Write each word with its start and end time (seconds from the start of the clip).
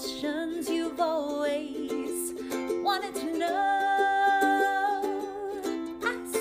Questions 0.00 0.70
you've 0.70 0.98
always 0.98 2.32
wanted 2.82 3.14
to 3.16 3.38
know. 3.38 3.60
Ask 6.02 6.38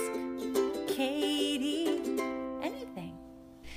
Kati 0.95 1.90
anything. 2.63 3.18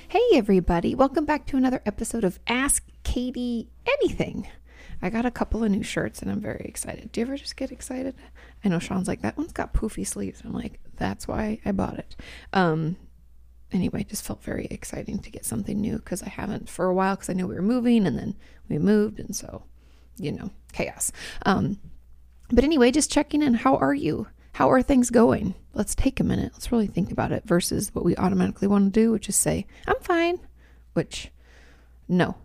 Hey, 0.07 0.25
everybody. 0.35 0.95
Welcome 0.95 1.25
back 1.25 1.45
to 1.47 1.57
another 1.57 1.81
episode 1.85 2.23
of 2.23 2.39
Ask 2.47 2.85
Kati 3.03 3.67
Anything. 3.85 4.47
I 5.01 5.09
got 5.09 5.25
a 5.25 5.31
couple 5.31 5.65
of 5.65 5.71
new 5.71 5.83
shirts 5.83 6.21
and 6.21 6.31
I'm 6.31 6.39
very 6.39 6.63
excited. 6.63 7.11
Do 7.11 7.19
you 7.19 7.27
ever 7.27 7.35
just 7.35 7.57
get 7.57 7.69
excited? 7.69 8.15
I 8.63 8.69
know 8.69 8.79
Sean's 8.79 9.09
like, 9.09 9.21
that 9.23 9.37
one's 9.37 9.51
got 9.51 9.73
poofy 9.73 10.07
sleeves. 10.07 10.43
I'm 10.45 10.53
like, 10.53 10.79
that's 10.95 11.27
why 11.27 11.59
I 11.65 11.73
bought 11.73 11.99
it. 11.99 12.15
Um, 12.53 12.95
anyway, 13.73 14.05
just 14.05 14.23
felt 14.23 14.41
very 14.41 14.67
exciting 14.71 15.19
to 15.19 15.29
get 15.29 15.43
something 15.43 15.81
new 15.81 15.97
because 15.97 16.23
I 16.23 16.29
haven't 16.29 16.69
for 16.69 16.85
a 16.85 16.93
while 16.93 17.15
because 17.15 17.29
I 17.29 17.33
knew 17.33 17.47
we 17.47 17.55
were 17.55 17.61
moving 17.61 18.07
and 18.07 18.17
then 18.17 18.35
we 18.69 18.77
moved. 18.77 19.19
And 19.19 19.35
so, 19.35 19.65
you 20.17 20.31
know, 20.31 20.51
chaos. 20.71 21.11
Um, 21.45 21.79
but 22.49 22.63
anyway, 22.63 22.91
just 22.91 23.11
checking 23.11 23.41
in. 23.41 23.53
How 23.53 23.77
are 23.77 23.93
you? 23.93 24.27
How 24.53 24.69
are 24.69 24.83
things 24.83 25.09
going? 25.09 25.55
Let's 25.73 25.95
take 25.95 26.19
a 26.19 26.23
minute. 26.23 26.51
Let's 26.53 26.71
really 26.71 26.87
think 26.87 27.11
about 27.11 27.31
it 27.31 27.43
versus 27.45 27.89
what 27.93 28.05
we 28.05 28.15
automatically 28.15 28.67
want 28.67 28.93
to 28.93 28.99
do, 28.99 29.11
which 29.11 29.27
is 29.27 29.35
say, 29.35 29.65
I'm 29.87 29.99
fine, 30.01 30.39
which 30.93 31.31
no. 32.07 32.35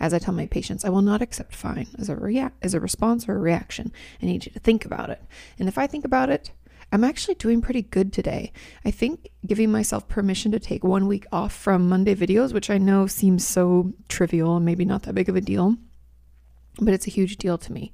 As 0.00 0.14
I 0.14 0.18
tell 0.18 0.32
my 0.32 0.46
patients, 0.46 0.84
I 0.84 0.90
will 0.90 1.02
not 1.02 1.20
accept 1.20 1.54
fine 1.54 1.88
as 1.98 2.08
a 2.08 2.16
rea- 2.16 2.50
as 2.62 2.72
a 2.72 2.80
response 2.80 3.28
or 3.28 3.34
a 3.34 3.40
reaction. 3.40 3.92
I 4.22 4.26
need 4.26 4.46
you 4.46 4.52
to 4.52 4.60
think 4.60 4.84
about 4.84 5.10
it. 5.10 5.20
And 5.58 5.68
if 5.68 5.76
I 5.76 5.88
think 5.88 6.04
about 6.04 6.30
it, 6.30 6.52
I'm 6.90 7.04
actually 7.04 7.34
doing 7.34 7.60
pretty 7.60 7.82
good 7.82 8.12
today. 8.12 8.52
I 8.84 8.90
think 8.90 9.28
giving 9.44 9.70
myself 9.70 10.08
permission 10.08 10.52
to 10.52 10.60
take 10.60 10.84
one 10.84 11.06
week 11.06 11.26
off 11.32 11.52
from 11.52 11.88
Monday 11.88 12.14
videos, 12.14 12.54
which 12.54 12.70
I 12.70 12.78
know 12.78 13.06
seems 13.06 13.46
so 13.46 13.92
trivial 14.08 14.56
and 14.56 14.64
maybe 14.64 14.84
not 14.84 15.02
that 15.02 15.14
big 15.14 15.28
of 15.28 15.36
a 15.36 15.40
deal, 15.40 15.76
but 16.80 16.94
it's 16.94 17.06
a 17.06 17.10
huge 17.10 17.36
deal 17.36 17.58
to 17.58 17.72
me. 17.72 17.92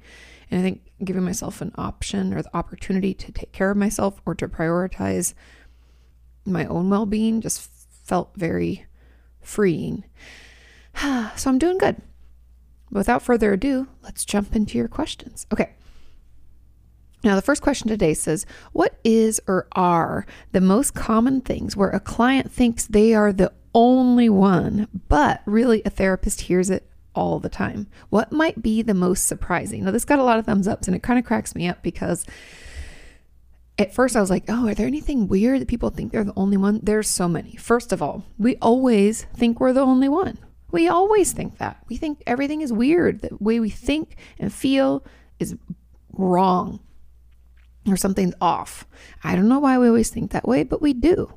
And 0.51 0.61
I 0.61 0.63
think 0.63 0.83
giving 1.05 1.25
myself 1.25 1.61
an 1.61 1.73
option 1.77 2.33
or 2.35 2.43
the 2.43 2.57
opportunity 2.57 3.15
to 3.15 3.33
take 3.33 3.53
care 3.53 3.71
of 3.71 3.77
myself 3.77 4.21
or 4.27 4.35
to 4.37 4.49
prioritize 4.49 5.35
my 6.45 6.67
own 6.67 6.91
well 6.91 7.07
being 7.07 7.41
just 7.41 7.71
felt 8.05 8.33
very 8.37 8.87
freeing. 9.41 10.05
so 10.95 11.51
I'm 11.51 11.59
doing 11.59 11.79
good. 11.79 12.01
Without 12.91 13.23
further 13.23 13.53
ado, 13.53 13.89
let's 14.03 14.25
jump 14.25 14.55
into 14.55 14.79
your 14.79 14.89
questions. 14.89 15.47
Okay. 15.53 15.71
Now, 17.25 17.35
the 17.37 17.43
first 17.43 17.63
question 17.63 17.89
today 17.89 18.13
says, 18.13 18.45
What 18.73 18.99
is 19.03 19.41
or 19.49 19.67
are 19.73 20.27
the 20.53 20.61
most 20.61 20.95
common 20.95 21.41
things 21.41 21.77
where 21.77 21.91
a 21.91 21.99
client 21.99 22.53
thinks 22.53 22.87
they 22.87 23.15
are 23.15 23.33
the 23.33 23.53
only 23.75 24.29
one, 24.29 24.89
but 25.09 25.43
really 25.47 25.83
a 25.85 25.91
therapist 25.91 26.43
hears 26.43 26.71
it 26.71 26.87
all 27.15 27.39
the 27.39 27.49
time? 27.49 27.87
What 28.11 28.33
might 28.33 28.63
be 28.63 28.83
the 28.83 28.95
most 28.95 29.27
surprising? 29.27 29.85
Now, 29.85 29.91
this 29.91 30.05
got 30.05 30.19
a 30.19 30.25
lot 30.25 30.39
of 30.39 30.47
thumbs 30.47 30.69
ups 30.69 30.87
and 30.87 30.97
it 30.97 31.03
kind 31.03 31.19
of 31.19 31.25
cracks 31.25 31.55
me 31.55 31.69
up 31.69 31.83
because 31.83 32.27
at 33.79 33.95
first 33.95 34.17
I 34.17 34.21
was 34.21 34.31
like, 34.31 34.45
Oh, 34.49 34.69
are 34.69 34.75
there 34.75 34.87
anything 34.87 35.29
weird 35.29 35.61
that 35.61 35.69
people 35.69 35.91
think 35.91 36.13
they're 36.13 36.25
the 36.25 36.33
only 36.37 36.57
one? 36.57 36.81
There's 36.83 37.09
so 37.09 37.29
many. 37.29 37.57
First 37.57 37.93
of 37.93 38.03
all, 38.03 38.25
we 38.39 38.57
always 38.57 39.25
think 39.37 39.61
we're 39.61 39.73
the 39.73 39.81
only 39.81 40.09
one. 40.09 40.39
We 40.71 40.89
always 40.89 41.33
think 41.33 41.59
that. 41.59 41.85
We 41.89 41.97
think 41.97 42.23
everything 42.27 42.61
is 42.61 42.73
weird. 42.73 43.21
The 43.21 43.37
way 43.39 43.61
we 43.61 43.71
think 43.71 44.17
and 44.39 44.53
feel 44.53 45.05
is 45.39 45.57
wrong 46.13 46.81
or 47.87 47.97
something's 47.97 48.35
off. 48.41 48.87
I 49.23 49.37
don't 49.37 49.49
know 49.49 49.59
why 49.59 49.79
we 49.79 49.89
always 49.89 50.11
think 50.11 50.33
that 50.33 50.49
way, 50.49 50.63
but 50.63 50.83
we 50.83 50.93
do. 50.93 51.33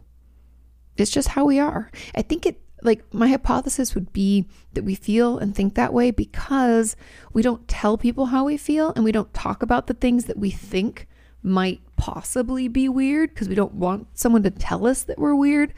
It's 0.96 1.12
just 1.12 1.30
how 1.30 1.46
we 1.46 1.60
are. 1.60 1.92
I 2.16 2.22
think 2.22 2.46
it, 2.46 2.62
like, 2.82 3.04
my 3.14 3.28
hypothesis 3.28 3.96
would 3.96 4.14
be 4.14 4.46
that 4.74 4.84
we 4.84 4.96
feel 4.96 5.38
and 5.38 5.56
think 5.56 5.76
that 5.76 5.94
way 5.94 6.12
because 6.12 6.96
we 7.34 7.42
don't 7.42 7.68
tell 7.68 7.98
people 7.98 8.28
how 8.28 8.46
we 8.46 8.58
feel 8.58 8.94
and 8.96 9.04
we 9.04 9.12
don't 9.12 9.34
talk 9.34 9.64
about 9.64 9.88
the 9.88 9.94
things 9.94 10.26
that 10.26 10.38
we 10.38 10.52
think 10.52 11.08
might 11.42 11.82
possibly 11.96 12.68
be 12.68 12.88
weird 12.88 13.32
because 13.32 13.50
we 13.50 13.56
don't 13.56 13.74
want 13.74 14.08
someone 14.14 14.44
to 14.44 14.52
tell 14.52 14.86
us 14.86 15.04
that 15.04 15.18
we're 15.18 15.36
weird. 15.36 15.74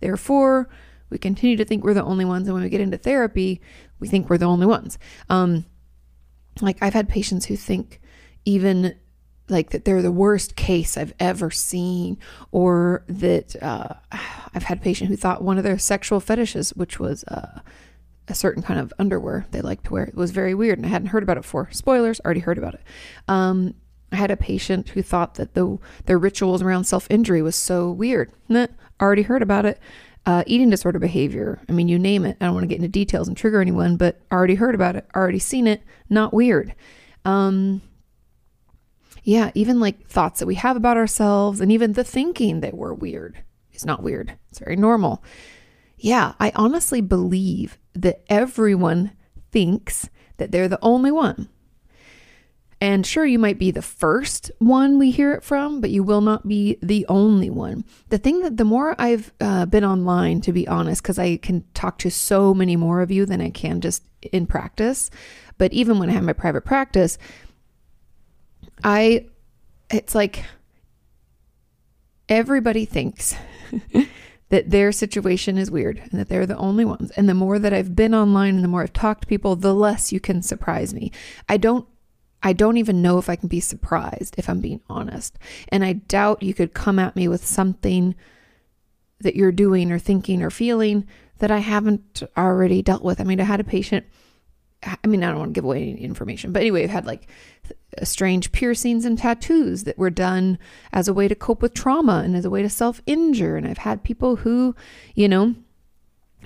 Therefore, 0.00 0.68
we 1.10 1.18
continue 1.18 1.56
to 1.56 1.64
think 1.64 1.84
we're 1.84 1.94
the 1.94 2.02
only 2.02 2.24
ones. 2.24 2.46
And 2.46 2.54
when 2.54 2.62
we 2.62 2.70
get 2.70 2.80
into 2.80 2.98
therapy, 2.98 3.60
we 3.98 4.08
think 4.08 4.28
we're 4.28 4.38
the 4.38 4.46
only 4.46 4.66
ones. 4.66 4.98
Um, 5.28 5.66
like, 6.60 6.78
I've 6.80 6.94
had 6.94 7.08
patients 7.08 7.46
who 7.46 7.56
think 7.56 8.00
even 8.44 8.96
like 9.48 9.70
that 9.70 9.84
they're 9.84 10.02
the 10.02 10.12
worst 10.12 10.56
case 10.56 10.96
I've 10.96 11.14
ever 11.18 11.50
seen, 11.50 12.18
or 12.52 13.04
that 13.08 13.60
uh, 13.62 13.94
I've 14.54 14.64
had 14.64 14.78
a 14.78 14.80
patient 14.82 15.10
who 15.10 15.16
thought 15.16 15.42
one 15.42 15.58
of 15.58 15.64
their 15.64 15.78
sexual 15.78 16.20
fetishes, 16.20 16.70
which 16.70 16.98
was 16.98 17.24
uh, 17.24 17.60
a 18.28 18.34
certain 18.34 18.62
kind 18.62 18.78
of 18.78 18.92
underwear 18.98 19.46
they 19.50 19.60
like 19.60 19.82
to 19.84 19.92
wear, 19.92 20.10
was 20.14 20.30
very 20.30 20.54
weird, 20.54 20.78
and 20.78 20.86
I 20.86 20.90
hadn't 20.90 21.08
heard 21.08 21.22
about 21.22 21.36
it 21.36 21.42
before. 21.42 21.68
Spoilers, 21.72 22.20
already 22.24 22.40
heard 22.40 22.58
about 22.58 22.74
it. 22.74 22.82
Um, 23.26 23.74
I 24.12 24.16
had 24.16 24.30
a 24.30 24.36
patient 24.36 24.90
who 24.90 25.02
thought 25.02 25.34
that 25.34 25.54
the 25.54 25.78
their 26.06 26.18
rituals 26.18 26.62
around 26.62 26.84
self 26.84 27.06
injury 27.10 27.42
was 27.42 27.56
so 27.56 27.90
weird. 27.90 28.32
Nah, 28.48 28.68
already 29.00 29.22
heard 29.22 29.42
about 29.42 29.66
it. 29.66 29.80
Uh, 30.26 30.44
eating 30.46 30.68
disorder 30.68 30.98
behavior. 30.98 31.60
I 31.68 31.72
mean, 31.72 31.88
you 31.88 31.98
name 31.98 32.26
it. 32.26 32.36
I 32.40 32.46
don't 32.46 32.54
want 32.54 32.64
to 32.64 32.68
get 32.68 32.76
into 32.76 32.88
details 32.88 33.28
and 33.28 33.36
trigger 33.36 33.60
anyone, 33.60 33.96
but 33.96 34.20
already 34.30 34.56
heard 34.56 34.74
about 34.74 34.96
it, 34.96 35.06
already 35.16 35.38
seen 35.38 35.66
it. 35.66 35.82
Not 36.10 36.34
weird. 36.34 36.74
Um, 37.24 37.80
yeah, 39.28 39.50
even 39.52 39.78
like 39.78 40.06
thoughts 40.06 40.40
that 40.40 40.46
we 40.46 40.54
have 40.54 40.74
about 40.74 40.96
ourselves 40.96 41.60
and 41.60 41.70
even 41.70 41.92
the 41.92 42.02
thinking 42.02 42.60
that 42.60 42.72
we're 42.72 42.94
weird 42.94 43.36
is 43.74 43.84
not 43.84 44.02
weird. 44.02 44.38
It's 44.48 44.58
very 44.58 44.74
normal. 44.74 45.22
Yeah, 45.98 46.32
I 46.40 46.50
honestly 46.54 47.02
believe 47.02 47.76
that 47.92 48.22
everyone 48.30 49.12
thinks 49.52 50.08
that 50.38 50.50
they're 50.50 50.66
the 50.66 50.78
only 50.80 51.10
one. 51.10 51.50
And 52.80 53.04
sure, 53.04 53.26
you 53.26 53.38
might 53.38 53.58
be 53.58 53.70
the 53.70 53.82
first 53.82 54.50
one 54.60 54.98
we 54.98 55.10
hear 55.10 55.34
it 55.34 55.44
from, 55.44 55.82
but 55.82 55.90
you 55.90 56.02
will 56.02 56.22
not 56.22 56.48
be 56.48 56.78
the 56.80 57.04
only 57.10 57.50
one. 57.50 57.84
The 58.08 58.16
thing 58.16 58.40
that 58.40 58.56
the 58.56 58.64
more 58.64 58.98
I've 58.98 59.30
uh, 59.42 59.66
been 59.66 59.84
online, 59.84 60.40
to 60.42 60.54
be 60.54 60.66
honest, 60.66 61.02
because 61.02 61.18
I 61.18 61.36
can 61.36 61.64
talk 61.74 61.98
to 61.98 62.10
so 62.10 62.54
many 62.54 62.76
more 62.76 63.02
of 63.02 63.10
you 63.10 63.26
than 63.26 63.42
I 63.42 63.50
can 63.50 63.82
just 63.82 64.04
in 64.32 64.46
practice, 64.46 65.10
but 65.58 65.72
even 65.74 65.98
when 65.98 66.08
I 66.08 66.12
have 66.12 66.24
my 66.24 66.32
private 66.32 66.64
practice, 66.64 67.18
I, 68.84 69.26
it's 69.90 70.14
like 70.14 70.44
everybody 72.28 72.84
thinks 72.84 73.34
that 74.50 74.70
their 74.70 74.92
situation 74.92 75.58
is 75.58 75.70
weird 75.70 75.98
and 75.98 76.20
that 76.20 76.28
they're 76.28 76.46
the 76.46 76.56
only 76.56 76.84
ones. 76.84 77.10
And 77.12 77.28
the 77.28 77.34
more 77.34 77.58
that 77.58 77.72
I've 77.72 77.94
been 77.94 78.14
online 78.14 78.56
and 78.56 78.64
the 78.64 78.68
more 78.68 78.82
I've 78.82 78.92
talked 78.92 79.22
to 79.22 79.28
people, 79.28 79.56
the 79.56 79.74
less 79.74 80.12
you 80.12 80.20
can 80.20 80.42
surprise 80.42 80.94
me. 80.94 81.12
I 81.48 81.56
don't 81.56 81.86
I 82.40 82.52
don't 82.52 82.76
even 82.76 83.02
know 83.02 83.18
if 83.18 83.28
I 83.28 83.34
can 83.34 83.48
be 83.48 83.58
surprised 83.58 84.36
if 84.38 84.48
I'm 84.48 84.60
being 84.60 84.80
honest. 84.88 85.38
And 85.70 85.84
I 85.84 85.94
doubt 85.94 86.42
you 86.42 86.54
could 86.54 86.72
come 86.72 87.00
at 87.00 87.16
me 87.16 87.26
with 87.26 87.44
something 87.44 88.14
that 89.20 89.34
you're 89.34 89.50
doing 89.50 89.90
or 89.90 89.98
thinking 89.98 90.40
or 90.42 90.50
feeling 90.50 91.06
that 91.38 91.50
I 91.50 91.58
haven't 91.58 92.22
already 92.36 92.80
dealt 92.80 93.02
with. 93.02 93.20
I 93.20 93.24
mean, 93.24 93.40
I 93.40 93.44
had 93.44 93.58
a 93.58 93.64
patient 93.64 94.06
I 94.82 95.06
mean, 95.06 95.24
I 95.24 95.30
don't 95.30 95.38
want 95.38 95.50
to 95.50 95.58
give 95.58 95.64
away 95.64 95.90
any 95.90 96.02
information, 96.02 96.52
but 96.52 96.60
anyway, 96.60 96.84
I've 96.84 96.90
had 96.90 97.06
like 97.06 97.28
strange 98.04 98.52
piercings 98.52 99.04
and 99.04 99.18
tattoos 99.18 99.84
that 99.84 99.98
were 99.98 100.10
done 100.10 100.58
as 100.92 101.08
a 101.08 101.14
way 101.14 101.26
to 101.26 101.34
cope 101.34 101.62
with 101.62 101.74
trauma 101.74 102.22
and 102.24 102.36
as 102.36 102.44
a 102.44 102.50
way 102.50 102.62
to 102.62 102.68
self 102.68 103.02
injure. 103.06 103.56
And 103.56 103.66
I've 103.66 103.78
had 103.78 104.04
people 104.04 104.36
who, 104.36 104.76
you 105.14 105.28
know, 105.28 105.54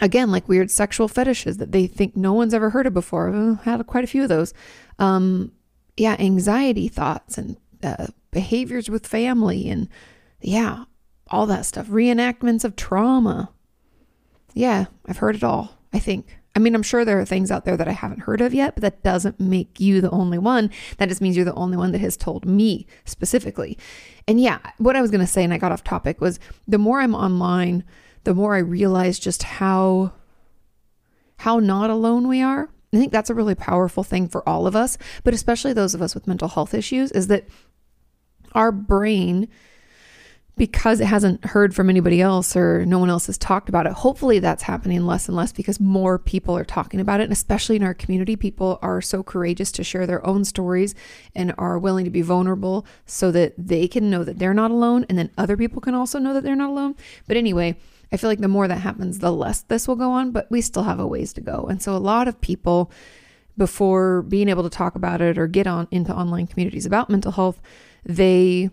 again, 0.00 0.30
like 0.30 0.48
weird 0.48 0.70
sexual 0.70 1.08
fetishes 1.08 1.58
that 1.58 1.72
they 1.72 1.86
think 1.86 2.16
no 2.16 2.32
one's 2.32 2.54
ever 2.54 2.70
heard 2.70 2.86
of 2.86 2.94
before. 2.94 3.28
I've 3.28 3.64
had 3.64 3.86
quite 3.86 4.04
a 4.04 4.08
few 4.08 4.22
of 4.22 4.28
those. 4.28 4.54
Um, 4.98 5.52
yeah, 5.96 6.16
anxiety 6.18 6.88
thoughts 6.88 7.36
and 7.36 7.56
uh, 7.82 8.06
behaviors 8.30 8.88
with 8.88 9.06
family 9.06 9.68
and 9.68 9.88
yeah, 10.40 10.84
all 11.28 11.46
that 11.46 11.66
stuff. 11.66 11.88
Reenactments 11.88 12.64
of 12.64 12.76
trauma. 12.76 13.50
Yeah, 14.54 14.86
I've 15.06 15.18
heard 15.18 15.36
it 15.36 15.44
all, 15.44 15.78
I 15.92 15.98
think. 15.98 16.38
I 16.54 16.58
mean, 16.58 16.74
I'm 16.74 16.82
sure 16.82 17.04
there 17.04 17.18
are 17.18 17.24
things 17.24 17.50
out 17.50 17.64
there 17.64 17.76
that 17.76 17.88
I 17.88 17.92
haven't 17.92 18.20
heard 18.20 18.40
of 18.40 18.52
yet, 18.52 18.74
but 18.74 18.82
that 18.82 19.02
doesn't 19.02 19.40
make 19.40 19.80
you 19.80 20.00
the 20.00 20.10
only 20.10 20.38
one. 20.38 20.70
That 20.98 21.08
just 21.08 21.22
means 21.22 21.34
you're 21.34 21.46
the 21.46 21.54
only 21.54 21.78
one 21.78 21.92
that 21.92 22.00
has 22.00 22.16
told 22.16 22.44
me 22.44 22.86
specifically. 23.04 23.78
And 24.28 24.40
yeah, 24.40 24.58
what 24.78 24.94
I 24.94 25.00
was 25.00 25.10
going 25.10 25.22
to 25.22 25.26
say, 25.26 25.44
and 25.44 25.54
I 25.54 25.58
got 25.58 25.72
off 25.72 25.82
topic, 25.82 26.20
was 26.20 26.38
the 26.68 26.78
more 26.78 27.00
I'm 27.00 27.14
online, 27.14 27.84
the 28.24 28.34
more 28.34 28.54
I 28.54 28.58
realize 28.58 29.18
just 29.18 29.42
how 29.44 30.12
how 31.38 31.58
not 31.58 31.90
alone 31.90 32.28
we 32.28 32.40
are 32.40 32.68
I 32.92 32.98
think 32.98 33.12
that's 33.12 33.30
a 33.30 33.34
really 33.34 33.54
powerful 33.54 34.04
thing 34.04 34.28
for 34.28 34.46
all 34.46 34.66
of 34.66 34.76
us, 34.76 34.98
but 35.24 35.32
especially 35.32 35.72
those 35.72 35.94
of 35.94 36.02
us 36.02 36.14
with 36.14 36.26
mental 36.26 36.48
health 36.48 36.74
issues, 36.74 37.10
is 37.12 37.28
that 37.28 37.48
our 38.52 38.70
brain 38.70 39.48
because 40.56 41.00
it 41.00 41.06
hasn't 41.06 41.44
heard 41.46 41.74
from 41.74 41.88
anybody 41.88 42.20
else 42.20 42.54
or 42.54 42.84
no 42.84 42.98
one 42.98 43.08
else 43.08 43.26
has 43.26 43.38
talked 43.38 43.70
about 43.70 43.86
it. 43.86 43.92
Hopefully 43.92 44.38
that's 44.38 44.62
happening 44.62 45.06
less 45.06 45.26
and 45.26 45.36
less 45.36 45.50
because 45.50 45.80
more 45.80 46.18
people 46.18 46.56
are 46.56 46.64
talking 46.64 47.00
about 47.00 47.20
it. 47.20 47.24
And 47.24 47.32
especially 47.32 47.76
in 47.76 47.82
our 47.82 47.94
community, 47.94 48.36
people 48.36 48.78
are 48.82 49.00
so 49.00 49.22
courageous 49.22 49.72
to 49.72 49.84
share 49.84 50.06
their 50.06 50.24
own 50.26 50.44
stories 50.44 50.94
and 51.34 51.54
are 51.56 51.78
willing 51.78 52.04
to 52.04 52.10
be 52.10 52.20
vulnerable 52.20 52.86
so 53.06 53.30
that 53.32 53.54
they 53.56 53.88
can 53.88 54.10
know 54.10 54.24
that 54.24 54.38
they're 54.38 54.52
not 54.52 54.70
alone. 54.70 55.06
And 55.08 55.16
then 55.16 55.30
other 55.38 55.56
people 55.56 55.80
can 55.80 55.94
also 55.94 56.18
know 56.18 56.34
that 56.34 56.44
they're 56.44 56.54
not 56.54 56.70
alone. 56.70 56.96
But 57.26 57.38
anyway, 57.38 57.76
I 58.12 58.18
feel 58.18 58.28
like 58.28 58.40
the 58.40 58.48
more 58.48 58.68
that 58.68 58.80
happens, 58.80 59.20
the 59.20 59.32
less 59.32 59.62
this 59.62 59.88
will 59.88 59.96
go 59.96 60.10
on, 60.10 60.32
but 60.32 60.50
we 60.50 60.60
still 60.60 60.82
have 60.82 61.00
a 61.00 61.06
ways 61.06 61.32
to 61.32 61.40
go. 61.40 61.66
And 61.70 61.82
so 61.82 61.96
a 61.96 61.98
lot 61.98 62.28
of 62.28 62.40
people, 62.42 62.90
before 63.56 64.20
being 64.20 64.50
able 64.50 64.64
to 64.64 64.70
talk 64.70 64.96
about 64.96 65.22
it 65.22 65.38
or 65.38 65.46
get 65.46 65.66
on 65.66 65.88
into 65.90 66.14
online 66.14 66.46
communities 66.46 66.84
about 66.84 67.08
mental 67.08 67.32
health, 67.32 67.62
they 68.04 68.68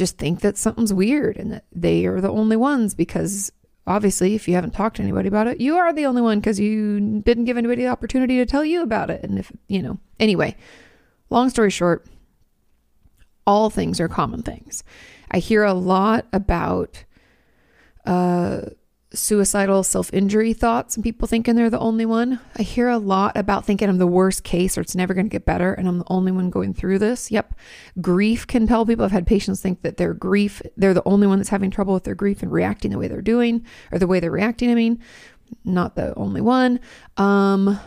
just 0.00 0.16
think 0.16 0.40
that 0.40 0.56
something's 0.56 0.94
weird 0.94 1.36
and 1.36 1.52
that 1.52 1.66
they 1.70 2.06
are 2.06 2.22
the 2.22 2.30
only 2.30 2.56
ones 2.56 2.94
because 2.94 3.52
obviously 3.86 4.34
if 4.34 4.48
you 4.48 4.54
haven't 4.54 4.70
talked 4.70 4.96
to 4.96 5.02
anybody 5.02 5.28
about 5.28 5.46
it 5.46 5.60
you 5.60 5.76
are 5.76 5.92
the 5.92 6.06
only 6.06 6.22
one 6.22 6.40
because 6.40 6.58
you 6.58 7.20
didn't 7.20 7.44
give 7.44 7.58
anybody 7.58 7.82
the 7.82 7.88
opportunity 7.88 8.38
to 8.38 8.46
tell 8.46 8.64
you 8.64 8.82
about 8.82 9.10
it. 9.10 9.22
And 9.22 9.38
if 9.38 9.52
you 9.68 9.82
know 9.82 9.98
anyway 10.18 10.56
long 11.28 11.50
story 11.50 11.68
short 11.68 12.06
all 13.46 13.68
things 13.68 14.00
are 14.00 14.08
common 14.08 14.42
things. 14.42 14.82
I 15.30 15.38
hear 15.38 15.64
a 15.64 15.74
lot 15.74 16.26
about 16.32 17.04
uh 18.06 18.62
suicidal 19.12 19.82
self 19.82 20.12
injury 20.12 20.52
thoughts 20.52 20.94
and 20.94 21.02
people 21.02 21.26
thinking 21.26 21.56
they're 21.56 21.70
the 21.70 21.78
only 21.78 22.06
one. 22.06 22.40
I 22.56 22.62
hear 22.62 22.88
a 22.88 22.98
lot 22.98 23.36
about 23.36 23.64
thinking 23.64 23.88
I'm 23.88 23.98
the 23.98 24.06
worst 24.06 24.44
case 24.44 24.78
or 24.78 24.80
it's 24.80 24.94
never 24.94 25.14
going 25.14 25.26
to 25.26 25.30
get 25.30 25.44
better 25.44 25.72
and 25.72 25.88
I'm 25.88 25.98
the 25.98 26.04
only 26.08 26.32
one 26.32 26.50
going 26.50 26.74
through 26.74 27.00
this. 27.00 27.30
Yep. 27.30 27.54
Grief 28.00 28.46
can 28.46 28.66
tell 28.66 28.86
people. 28.86 29.04
I've 29.04 29.10
had 29.10 29.26
patients 29.26 29.60
think 29.60 29.82
that 29.82 29.96
their 29.96 30.14
grief, 30.14 30.62
they're 30.76 30.94
the 30.94 31.06
only 31.06 31.26
one 31.26 31.38
that's 31.38 31.48
having 31.48 31.70
trouble 31.70 31.94
with 31.94 32.04
their 32.04 32.14
grief 32.14 32.42
and 32.42 32.52
reacting 32.52 32.92
the 32.92 32.98
way 32.98 33.08
they're 33.08 33.20
doing 33.20 33.64
or 33.90 33.98
the 33.98 34.06
way 34.06 34.20
they're 34.20 34.30
reacting. 34.30 34.70
I 34.70 34.74
mean, 34.74 35.00
not 35.64 35.96
the 35.96 36.14
only 36.16 36.40
one. 36.40 36.78
Um, 37.16 37.80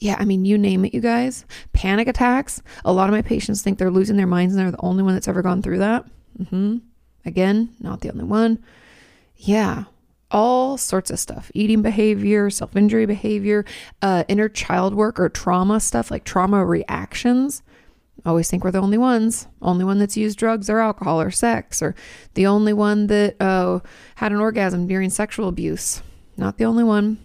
yeah, 0.00 0.16
I 0.18 0.24
mean, 0.26 0.44
you 0.44 0.58
name 0.58 0.84
it, 0.84 0.94
you 0.94 1.00
guys. 1.00 1.44
Panic 1.72 2.08
attacks. 2.08 2.62
A 2.84 2.92
lot 2.92 3.08
of 3.08 3.14
my 3.14 3.22
patients 3.22 3.62
think 3.62 3.78
they're 3.78 3.90
losing 3.90 4.16
their 4.16 4.26
minds 4.26 4.54
and 4.54 4.62
they're 4.62 4.70
the 4.70 4.80
only 4.80 5.02
one 5.02 5.14
that's 5.14 5.28
ever 5.28 5.42
gone 5.42 5.62
through 5.62 5.78
that. 5.78 6.04
Mm-hmm. 6.38 6.76
Again, 7.24 7.74
not 7.80 8.00
the 8.00 8.10
only 8.12 8.24
one. 8.24 8.62
Yeah, 9.36 9.84
all 10.30 10.76
sorts 10.76 11.10
of 11.10 11.18
stuff 11.18 11.50
eating 11.54 11.82
behavior, 11.82 12.50
self 12.50 12.76
injury 12.76 13.06
behavior, 13.06 13.64
uh, 14.02 14.24
inner 14.28 14.48
child 14.48 14.94
work 14.94 15.18
or 15.18 15.28
trauma 15.28 15.80
stuff 15.80 16.10
like 16.10 16.24
trauma 16.24 16.64
reactions. 16.64 17.62
Always 18.26 18.50
think 18.50 18.64
we're 18.64 18.72
the 18.72 18.80
only 18.80 18.98
ones, 18.98 19.46
only 19.62 19.84
one 19.84 19.98
that's 19.98 20.16
used 20.16 20.38
drugs 20.38 20.68
or 20.68 20.80
alcohol 20.80 21.20
or 21.20 21.30
sex, 21.30 21.80
or 21.80 21.94
the 22.34 22.46
only 22.46 22.72
one 22.72 23.06
that 23.06 23.40
uh, 23.40 23.78
had 24.16 24.32
an 24.32 24.40
orgasm 24.40 24.86
during 24.86 25.08
sexual 25.08 25.48
abuse. 25.48 26.02
Not 26.36 26.58
the 26.58 26.64
only 26.64 26.84
one. 26.84 27.18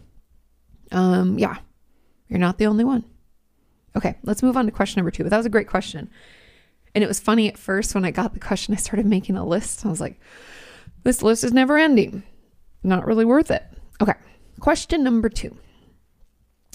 Um, 0.92 1.40
yeah, 1.40 1.58
you're 2.30 2.40
not 2.40 2.58
the 2.58 2.68
only 2.68 2.84
one. 2.84 3.04
Okay, 3.96 4.16
let's 4.24 4.44
move 4.44 4.56
on 4.56 4.66
to 4.66 4.72
question 4.72 5.00
number 5.00 5.12
two. 5.12 5.24
But 5.24 5.32
That 5.32 5.38
was 5.38 5.46
a 5.46 5.52
great 5.52 5.68
question. 5.68 6.10
And 6.96 7.04
it 7.04 7.08
was 7.08 7.20
funny 7.20 7.48
at 7.48 7.58
first 7.58 7.96
when 7.96 8.06
I 8.06 8.12
got 8.12 8.36
the 8.36 8.40
question, 8.40 8.74
I 8.74 8.78
started 8.78 9.08
making 9.08 9.36
a 9.36 9.46
list. 9.46 9.86
I 9.86 9.90
was 9.90 10.00
like, 10.00 10.20
this 11.04 11.24
list 11.24 11.44
is 11.44 11.52
never 11.52 11.78
ending 11.78 12.24
not 12.84 13.06
really 13.06 13.26
worth 13.26 13.52
it. 13.52 13.64
Okay. 14.02 14.14
Question 14.60 15.04
number 15.04 15.30
two 15.30 15.58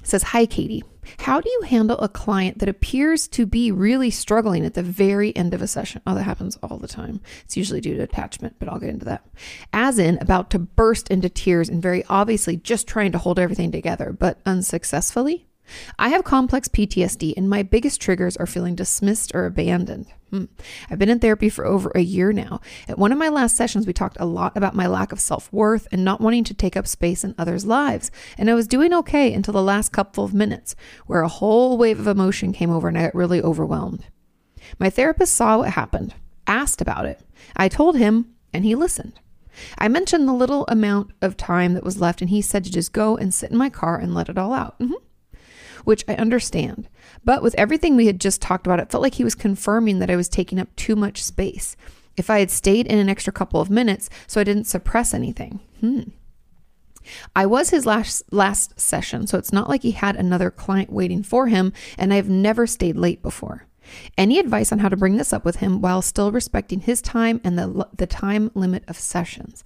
says, 0.04 0.22
Hi, 0.22 0.46
Kati. 0.46 0.82
How 1.20 1.40
do 1.40 1.48
you 1.48 1.62
handle 1.62 1.98
a 1.98 2.08
client 2.08 2.58
that 2.58 2.68
appears 2.68 3.28
to 3.28 3.46
be 3.46 3.72
really 3.72 4.10
struggling 4.10 4.64
at 4.64 4.74
the 4.74 4.82
very 4.82 5.34
end 5.34 5.54
of 5.54 5.62
a 5.62 5.66
session? 5.66 6.02
Oh, 6.06 6.14
that 6.14 6.24
happens 6.24 6.58
all 6.62 6.76
the 6.78 6.88
time. 6.88 7.20
It's 7.44 7.56
usually 7.56 7.80
due 7.80 7.96
to 7.96 8.02
attachment, 8.02 8.56
but 8.58 8.68
I'll 8.68 8.78
get 8.78 8.90
into 8.90 9.06
that. 9.06 9.24
As 9.72 9.98
in, 9.98 10.18
about 10.18 10.50
to 10.50 10.58
burst 10.58 11.10
into 11.10 11.28
tears 11.28 11.68
and 11.68 11.82
very 11.82 12.04
obviously 12.08 12.56
just 12.56 12.86
trying 12.86 13.12
to 13.12 13.18
hold 13.18 13.38
everything 13.38 13.72
together, 13.72 14.12
but 14.12 14.38
unsuccessfully? 14.44 15.47
I 15.98 16.10
have 16.10 16.24
complex 16.24 16.68
PTSD, 16.68 17.34
and 17.36 17.48
my 17.48 17.62
biggest 17.62 18.00
triggers 18.00 18.36
are 18.36 18.46
feeling 18.46 18.74
dismissed 18.74 19.32
or 19.34 19.46
abandoned. 19.46 20.06
Hmm. 20.30 20.44
I've 20.90 20.98
been 20.98 21.08
in 21.08 21.20
therapy 21.20 21.48
for 21.48 21.64
over 21.64 21.90
a 21.94 22.00
year 22.00 22.32
now. 22.32 22.60
At 22.86 22.98
one 22.98 23.12
of 23.12 23.18
my 23.18 23.28
last 23.28 23.56
sessions, 23.56 23.86
we 23.86 23.92
talked 23.92 24.18
a 24.20 24.26
lot 24.26 24.56
about 24.56 24.74
my 24.74 24.86
lack 24.86 25.10
of 25.10 25.20
self 25.20 25.50
worth 25.52 25.88
and 25.90 26.04
not 26.04 26.20
wanting 26.20 26.44
to 26.44 26.54
take 26.54 26.76
up 26.76 26.86
space 26.86 27.24
in 27.24 27.34
others' 27.38 27.64
lives. 27.64 28.10
And 28.36 28.50
I 28.50 28.54
was 28.54 28.68
doing 28.68 28.92
okay 28.94 29.32
until 29.32 29.52
the 29.52 29.62
last 29.62 29.90
couple 29.90 30.24
of 30.24 30.34
minutes, 30.34 30.76
where 31.06 31.22
a 31.22 31.28
whole 31.28 31.78
wave 31.78 31.98
of 31.98 32.06
emotion 32.06 32.52
came 32.52 32.70
over 32.70 32.88
and 32.88 32.98
I 32.98 33.04
got 33.04 33.14
really 33.14 33.40
overwhelmed. 33.40 34.04
My 34.78 34.90
therapist 34.90 35.34
saw 35.34 35.58
what 35.58 35.70
happened, 35.70 36.14
asked 36.46 36.82
about 36.82 37.06
it. 37.06 37.20
I 37.56 37.68
told 37.68 37.96
him, 37.96 38.34
and 38.52 38.64
he 38.64 38.74
listened. 38.74 39.18
I 39.78 39.88
mentioned 39.88 40.28
the 40.28 40.34
little 40.34 40.66
amount 40.68 41.12
of 41.22 41.36
time 41.36 41.72
that 41.74 41.82
was 41.82 42.00
left, 42.00 42.20
and 42.20 42.30
he 42.30 42.42
said 42.42 42.64
to 42.64 42.70
just 42.70 42.92
go 42.92 43.16
and 43.16 43.32
sit 43.32 43.50
in 43.50 43.56
my 43.56 43.70
car 43.70 43.96
and 43.96 44.14
let 44.14 44.28
it 44.28 44.38
all 44.38 44.52
out. 44.52 44.78
Mm-hmm 44.78 44.94
which 45.84 46.04
I 46.08 46.14
understand. 46.14 46.88
But 47.24 47.42
with 47.42 47.54
everything 47.56 47.96
we 47.96 48.06
had 48.06 48.20
just 48.20 48.42
talked 48.42 48.66
about, 48.66 48.80
it 48.80 48.90
felt 48.90 49.02
like 49.02 49.14
he 49.14 49.24
was 49.24 49.34
confirming 49.34 49.98
that 49.98 50.10
I 50.10 50.16
was 50.16 50.28
taking 50.28 50.58
up 50.58 50.74
too 50.76 50.96
much 50.96 51.22
space. 51.22 51.76
If 52.16 52.30
I 52.30 52.40
had 52.40 52.50
stayed 52.50 52.86
in 52.86 52.98
an 52.98 53.08
extra 53.08 53.32
couple 53.32 53.60
of 53.60 53.70
minutes 53.70 54.10
so 54.26 54.40
I 54.40 54.44
didn't 54.44 54.64
suppress 54.64 55.14
anything. 55.14 55.60
Hmm. 55.80 56.00
I 57.34 57.46
was 57.46 57.70
his 57.70 57.86
last 57.86 58.22
last 58.32 58.78
session, 58.78 59.26
so 59.26 59.38
it's 59.38 59.52
not 59.52 59.68
like 59.68 59.82
he 59.82 59.92
had 59.92 60.16
another 60.16 60.50
client 60.50 60.92
waiting 60.92 61.22
for 61.22 61.46
him, 61.46 61.72
and 61.96 62.12
I've 62.12 62.28
never 62.28 62.66
stayed 62.66 62.96
late 62.96 63.22
before. 63.22 63.66
Any 64.16 64.38
advice 64.38 64.72
on 64.72 64.80
how 64.80 64.88
to 64.88 64.96
bring 64.96 65.16
this 65.16 65.32
up 65.32 65.44
with 65.44 65.56
him 65.56 65.80
while 65.80 66.02
still 66.02 66.30
respecting 66.30 66.80
his 66.80 67.00
time 67.00 67.40
and 67.44 67.58
the 67.58 67.86
the 67.96 68.06
time 68.06 68.50
limit 68.54 68.84
of 68.88 68.98
sessions? 68.98 69.64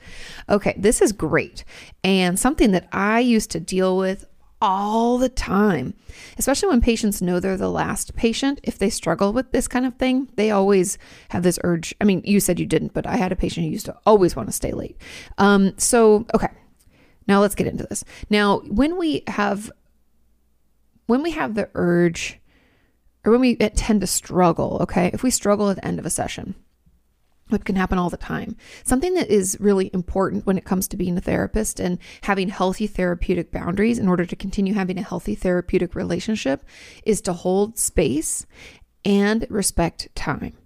Okay, 0.49 0.75
this 0.76 1.00
is 1.00 1.12
great 1.12 1.64
and 2.05 2.38
something 2.38 2.70
that 2.73 2.88
I 2.93 3.20
used 3.20 3.50
to 3.53 3.61
deal 3.61 3.97
with 3.97 4.26
all 4.62 5.19
the 5.19 5.29
time, 5.29 5.93
especially 6.38 6.69
when 6.69 6.81
patients 6.81 7.20
know 7.20 7.41
they're 7.41 7.56
the 7.56 7.69
last 7.69 8.14
patient. 8.14 8.61
If 8.62 8.79
they 8.79 8.88
struggle 8.88 9.32
with 9.32 9.50
this 9.50 9.67
kind 9.67 9.85
of 9.85 9.97
thing, 9.97 10.29
they 10.37 10.53
always 10.53 10.99
have 11.31 11.43
this 11.43 11.59
urge. 11.64 11.94
I 12.00 12.05
mean, 12.05 12.23
you 12.25 12.38
said 12.38 12.61
you 12.61 12.67
didn't, 12.67 12.94
but 12.94 13.05
I 13.05 13.17
had 13.17 13.32
a 13.32 13.37
patient 13.37 13.67
who 13.67 13.73
used 13.73 13.87
to 13.87 13.99
always 14.06 14.37
want 14.37 14.49
to 14.49 14.53
stay 14.53 14.70
late. 14.70 14.97
Um, 15.37 15.75
so, 15.79 16.26
okay, 16.32 16.49
now 17.26 17.41
let's 17.41 17.56
get 17.56 17.67
into 17.67 17.85
this. 17.85 18.05
Now, 18.31 18.61
when 18.61 18.97
we 18.97 19.25
have 19.26 19.70
when 21.06 21.23
we 21.25 21.32
have 21.32 21.56
the 21.56 21.69
urge 21.75 22.38
or 23.25 23.32
when 23.32 23.41
we 23.41 23.56
tend 23.56 24.00
to 24.00 24.06
struggle, 24.06 24.79
okay, 24.82 25.11
if 25.12 25.25
we 25.25 25.31
struggle 25.31 25.71
at 25.71 25.76
the 25.76 25.85
end 25.85 25.99
of 25.99 26.07
a 26.07 26.11
session, 26.11 26.54
what 27.52 27.64
can 27.64 27.76
happen 27.76 27.99
all 27.99 28.11
the 28.11 28.16
time. 28.16 28.56
Something 28.85 29.14
that 29.14 29.30
is 29.30 29.56
really 29.61 29.90
important 29.92 30.47
when 30.47 30.59
it 30.59 30.64
comes 30.64 30.88
to 30.88 30.97
being 30.97 31.16
a 31.16 31.21
therapist 31.21 31.78
and 31.78 31.99
having 32.23 32.49
healthy 32.49 32.87
therapeutic 32.87 33.52
boundaries 33.52 33.99
in 33.99 34.09
order 34.09 34.25
to 34.25 34.35
continue 34.35 34.75
having 34.75 34.99
a 34.99 35.02
healthy 35.02 35.35
therapeutic 35.35 35.94
relationship 35.94 36.64
is 37.04 37.21
to 37.21 37.32
hold 37.32 37.78
space 37.78 38.47
and 39.04 39.47
respect 39.50 40.09
time. 40.14 40.56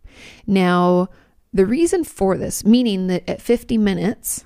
Now, 0.47 1.09
the 1.53 1.67
reason 1.67 2.05
for 2.05 2.37
this, 2.37 2.65
meaning 2.65 3.07
that 3.09 3.29
at 3.29 3.43
50 3.43 3.79
minutes, 3.79 4.45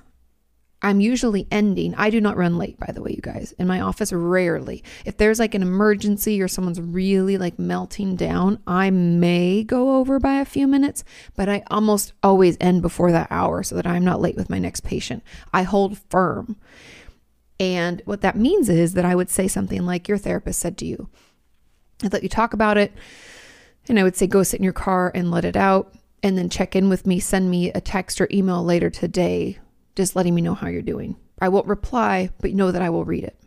I'm 0.83 0.99
usually 0.99 1.47
ending. 1.51 1.93
I 1.95 2.09
do 2.09 2.19
not 2.19 2.37
run 2.37 2.57
late, 2.57 2.79
by 2.79 2.91
the 2.91 3.03
way, 3.03 3.11
you 3.11 3.21
guys. 3.21 3.51
In 3.53 3.67
my 3.67 3.81
office, 3.81 4.11
rarely. 4.11 4.83
If 5.05 5.17
there's 5.17 5.39
like 5.39 5.53
an 5.53 5.61
emergency 5.61 6.41
or 6.41 6.47
someone's 6.47 6.81
really 6.81 7.37
like 7.37 7.59
melting 7.59 8.15
down, 8.15 8.59
I 8.65 8.89
may 8.89 9.63
go 9.63 9.97
over 9.97 10.19
by 10.19 10.35
a 10.35 10.45
few 10.45 10.65
minutes, 10.67 11.03
but 11.35 11.47
I 11.47 11.63
almost 11.69 12.13
always 12.23 12.57
end 12.59 12.81
before 12.81 13.11
that 13.11 13.27
hour 13.29 13.61
so 13.61 13.75
that 13.75 13.85
I'm 13.85 14.03
not 14.03 14.21
late 14.21 14.35
with 14.35 14.49
my 14.49 14.57
next 14.57 14.81
patient. 14.81 15.23
I 15.53 15.63
hold 15.63 15.99
firm. 16.09 16.57
And 17.59 18.01
what 18.05 18.21
that 18.21 18.35
means 18.35 18.67
is 18.67 18.95
that 18.95 19.05
I 19.05 19.13
would 19.13 19.29
say 19.29 19.47
something 19.47 19.85
like 19.85 20.07
your 20.07 20.17
therapist 20.17 20.59
said 20.59 20.79
to 20.79 20.85
you. 20.85 21.09
I'd 22.03 22.11
let 22.11 22.23
you 22.23 22.29
talk 22.29 22.53
about 22.53 22.77
it. 22.77 22.91
And 23.87 23.99
I 23.99 24.03
would 24.03 24.15
say, 24.15 24.25
go 24.25 24.41
sit 24.41 24.59
in 24.59 24.63
your 24.63 24.73
car 24.73 25.11
and 25.13 25.29
let 25.29 25.45
it 25.45 25.55
out. 25.55 25.93
And 26.23 26.37
then 26.37 26.49
check 26.49 26.75
in 26.75 26.89
with 26.89 27.05
me, 27.05 27.19
send 27.19 27.51
me 27.51 27.71
a 27.71 27.81
text 27.81 28.19
or 28.19 28.27
email 28.31 28.63
later 28.63 28.89
today 28.89 29.59
just 29.95 30.15
letting 30.15 30.35
me 30.35 30.41
know 30.41 30.55
how 30.55 30.67
you're 30.67 30.81
doing. 30.81 31.15
I 31.41 31.49
won't 31.49 31.67
reply, 31.67 32.29
but 32.39 32.53
know 32.53 32.71
that 32.71 32.81
I 32.81 32.89
will 32.89 33.05
read 33.05 33.23
it. 33.23 33.39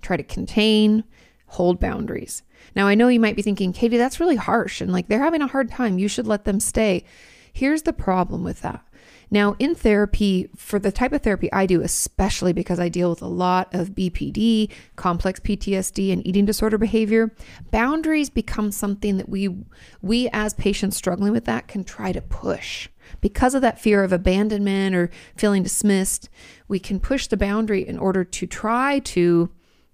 Try 0.00 0.16
to 0.16 0.22
contain, 0.22 1.04
hold 1.46 1.80
boundaries. 1.80 2.42
Now, 2.74 2.86
I 2.86 2.94
know 2.94 3.08
you 3.08 3.20
might 3.20 3.36
be 3.36 3.42
thinking, 3.42 3.72
Kati, 3.72 3.98
that's 3.98 4.20
really 4.20 4.36
harsh 4.36 4.80
and 4.80 4.92
like 4.92 5.08
they're 5.08 5.22
having 5.22 5.42
a 5.42 5.46
hard 5.46 5.70
time. 5.70 5.98
You 5.98 6.08
should 6.08 6.26
let 6.26 6.44
them 6.44 6.60
stay. 6.60 7.04
Here's 7.52 7.82
the 7.82 7.92
problem 7.92 8.44
with 8.44 8.60
that. 8.62 8.84
Now, 9.30 9.56
in 9.58 9.74
therapy, 9.74 10.48
for 10.56 10.78
the 10.78 10.92
type 10.92 11.12
of 11.12 11.22
therapy 11.22 11.52
I 11.52 11.66
do, 11.66 11.82
especially 11.82 12.52
because 12.52 12.80
I 12.80 12.88
deal 12.88 13.10
with 13.10 13.20
a 13.20 13.26
lot 13.26 13.74
of 13.74 13.90
BPD, 13.90 14.70
complex 14.96 15.38
PTSD, 15.40 16.12
and 16.12 16.26
eating 16.26 16.46
disorder 16.46 16.78
behavior, 16.78 17.34
boundaries 17.70 18.30
become 18.30 18.72
something 18.72 19.18
that 19.18 19.28
we 19.28 19.54
we 20.00 20.28
as 20.32 20.54
patients 20.54 20.96
struggling 20.96 21.32
with 21.32 21.44
that 21.44 21.68
can 21.68 21.84
try 21.84 22.12
to 22.12 22.22
push. 22.22 22.88
Because 23.20 23.54
of 23.54 23.62
that 23.62 23.80
fear 23.80 24.04
of 24.04 24.12
abandonment 24.12 24.94
or 24.94 25.10
feeling 25.36 25.62
dismissed, 25.62 26.28
we 26.68 26.78
can 26.78 27.00
push 27.00 27.26
the 27.26 27.36
boundary 27.36 27.86
in 27.86 27.98
order 27.98 28.24
to 28.24 28.46
try 28.46 29.00
to 29.00 29.50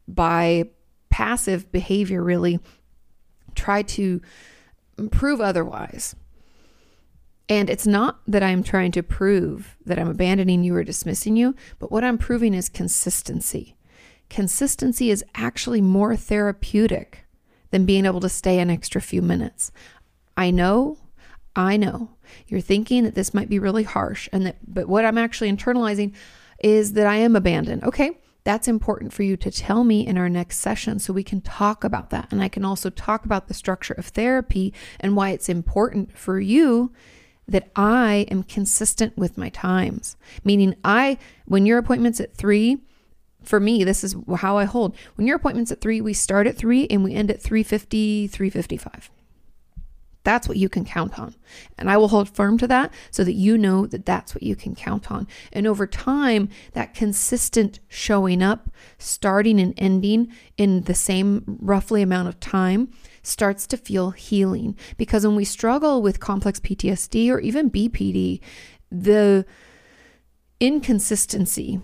by 0.06 0.64
passive 1.10 1.70
behavior 1.72 2.22
really 2.22 2.60
try 3.54 3.82
to 3.82 4.20
prove 5.10 5.40
otherwise. 5.40 6.14
And 7.48 7.68
it's 7.68 7.86
not 7.86 8.20
that 8.26 8.42
I'm 8.42 8.62
trying 8.62 8.92
to 8.92 9.02
prove 9.02 9.76
that 9.84 9.98
I'm 9.98 10.08
abandoning 10.08 10.64
you 10.64 10.74
or 10.74 10.82
dismissing 10.82 11.36
you, 11.36 11.54
but 11.78 11.92
what 11.92 12.04
I'm 12.04 12.18
proving 12.18 12.54
is 12.54 12.68
consistency. 12.68 13.76
Consistency 14.30 15.10
is 15.10 15.24
actually 15.34 15.80
more 15.80 16.16
therapeutic 16.16 17.24
than 17.70 17.84
being 17.84 18.06
able 18.06 18.20
to 18.20 18.28
stay 18.28 18.58
an 18.58 18.70
extra 18.70 19.00
few 19.00 19.20
minutes. 19.20 19.70
I 20.36 20.50
know, 20.50 20.98
I 21.54 21.76
know 21.76 22.16
you're 22.48 22.60
thinking 22.60 23.04
that 23.04 23.14
this 23.14 23.34
might 23.34 23.48
be 23.48 23.58
really 23.58 23.84
harsh 23.84 24.28
and 24.32 24.46
that 24.46 24.56
but 24.66 24.88
what 24.88 25.04
I'm 25.04 25.18
actually 25.18 25.52
internalizing 25.52 26.14
is 26.62 26.94
that 26.94 27.06
I 27.06 27.16
am 27.16 27.36
abandoned. 27.36 27.84
Okay, 27.84 28.18
that's 28.44 28.68
important 28.68 29.12
for 29.12 29.22
you 29.22 29.36
to 29.38 29.50
tell 29.50 29.84
me 29.84 30.06
in 30.06 30.18
our 30.18 30.28
next 30.28 30.58
session 30.58 30.98
so 30.98 31.12
we 31.12 31.24
can 31.24 31.40
talk 31.40 31.82
about 31.82 32.10
that. 32.10 32.28
And 32.30 32.42
I 32.42 32.48
can 32.48 32.64
also 32.64 32.90
talk 32.90 33.24
about 33.24 33.48
the 33.48 33.54
structure 33.54 33.94
of 33.94 34.06
therapy 34.06 34.72
and 35.00 35.16
why 35.16 35.30
it's 35.30 35.48
important 35.48 36.16
for 36.16 36.38
you 36.38 36.92
that 37.48 37.70
I 37.74 38.26
am 38.30 38.42
consistent 38.42 39.16
with 39.16 39.36
my 39.36 39.48
times. 39.48 40.16
Meaning, 40.44 40.74
I, 40.84 41.18
when 41.46 41.66
your 41.66 41.78
appointment's 41.78 42.20
at 42.20 42.34
three, 42.34 42.78
for 43.42 43.60
me, 43.60 43.84
this 43.84 44.02
is 44.02 44.16
how 44.36 44.56
I 44.56 44.64
hold. 44.64 44.96
When 45.16 45.26
your 45.26 45.36
appointment's 45.36 45.72
at 45.72 45.80
three, 45.80 46.00
we 46.00 46.14
start 46.14 46.46
at 46.46 46.56
three 46.56 46.86
and 46.88 47.04
we 47.04 47.14
end 47.14 47.30
at 47.30 47.42
350, 47.42 48.28
355. 48.28 49.10
That's 50.24 50.48
what 50.48 50.56
you 50.56 50.68
can 50.68 50.84
count 50.84 51.18
on. 51.18 51.34
And 51.78 51.90
I 51.90 51.96
will 51.98 52.08
hold 52.08 52.28
firm 52.28 52.58
to 52.58 52.66
that 52.66 52.92
so 53.10 53.22
that 53.24 53.34
you 53.34 53.56
know 53.56 53.86
that 53.86 54.06
that's 54.06 54.34
what 54.34 54.42
you 54.42 54.56
can 54.56 54.74
count 54.74 55.10
on. 55.10 55.28
And 55.52 55.66
over 55.66 55.86
time, 55.86 56.48
that 56.72 56.94
consistent 56.94 57.78
showing 57.88 58.42
up, 58.42 58.70
starting 58.98 59.60
and 59.60 59.74
ending 59.76 60.32
in 60.56 60.82
the 60.82 60.94
same 60.94 61.58
roughly 61.60 62.00
amount 62.02 62.28
of 62.28 62.40
time, 62.40 62.90
starts 63.22 63.66
to 63.68 63.76
feel 63.76 64.10
healing. 64.10 64.76
Because 64.96 65.26
when 65.26 65.36
we 65.36 65.44
struggle 65.44 66.00
with 66.00 66.20
complex 66.20 66.58
PTSD 66.58 67.30
or 67.30 67.38
even 67.38 67.70
BPD, 67.70 68.40
the 68.90 69.44
inconsistency 70.58 71.80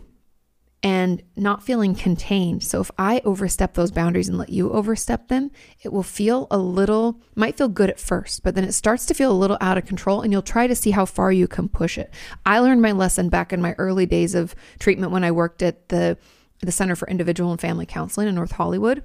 and 0.83 1.23
not 1.37 1.63
feeling 1.63 1.95
contained. 1.95 2.63
So 2.63 2.81
if 2.81 2.91
I 2.97 3.21
overstep 3.25 3.75
those 3.75 3.91
boundaries 3.91 4.29
and 4.29 4.39
let 4.39 4.49
you 4.49 4.73
overstep 4.73 5.29
them, 5.29 5.51
it 5.83 5.93
will 5.93 6.03
feel 6.03 6.47
a 6.51 6.57
little, 6.57 7.21
might 7.35 7.59
feel 7.59 7.69
good 7.69 7.91
at 7.91 8.01
first, 8.01 8.43
but 8.43 8.55
then 8.55 8.65
it 8.65 8.73
starts 8.73 9.05
to 9.07 9.15
feel 9.15 9.31
a 9.31 9.35
little 9.35 9.59
out 9.61 9.77
of 9.77 9.85
control 9.85 10.23
and 10.23 10.33
you'll 10.33 10.41
try 10.41 10.67
to 10.67 10.75
see 10.75 10.93
how 10.93 11.05
far 11.05 11.31
you 11.33 11.47
can 11.47 11.69
push 11.69 11.99
it. 11.99 12.13
I 12.47 12.61
learned 12.61 12.81
my 12.81 12.93
lesson 12.93 13.29
back 13.29 13.53
in 13.53 13.61
my 13.61 13.75
early 13.77 14.07
days 14.07 14.35
of 14.35 14.55
treatment 14.79 15.13
when 15.13 15.25
I 15.25 15.33
worked 15.33 15.63
at 15.63 15.89
the 15.91 16.17
the 16.63 16.73
Center 16.73 16.95
for 16.95 17.09
Individual 17.09 17.53
and 17.53 17.61
Family 17.61 17.87
Counseling 17.87 18.29
in 18.29 18.35
North 18.35 18.53
Hollywood 18.53 19.03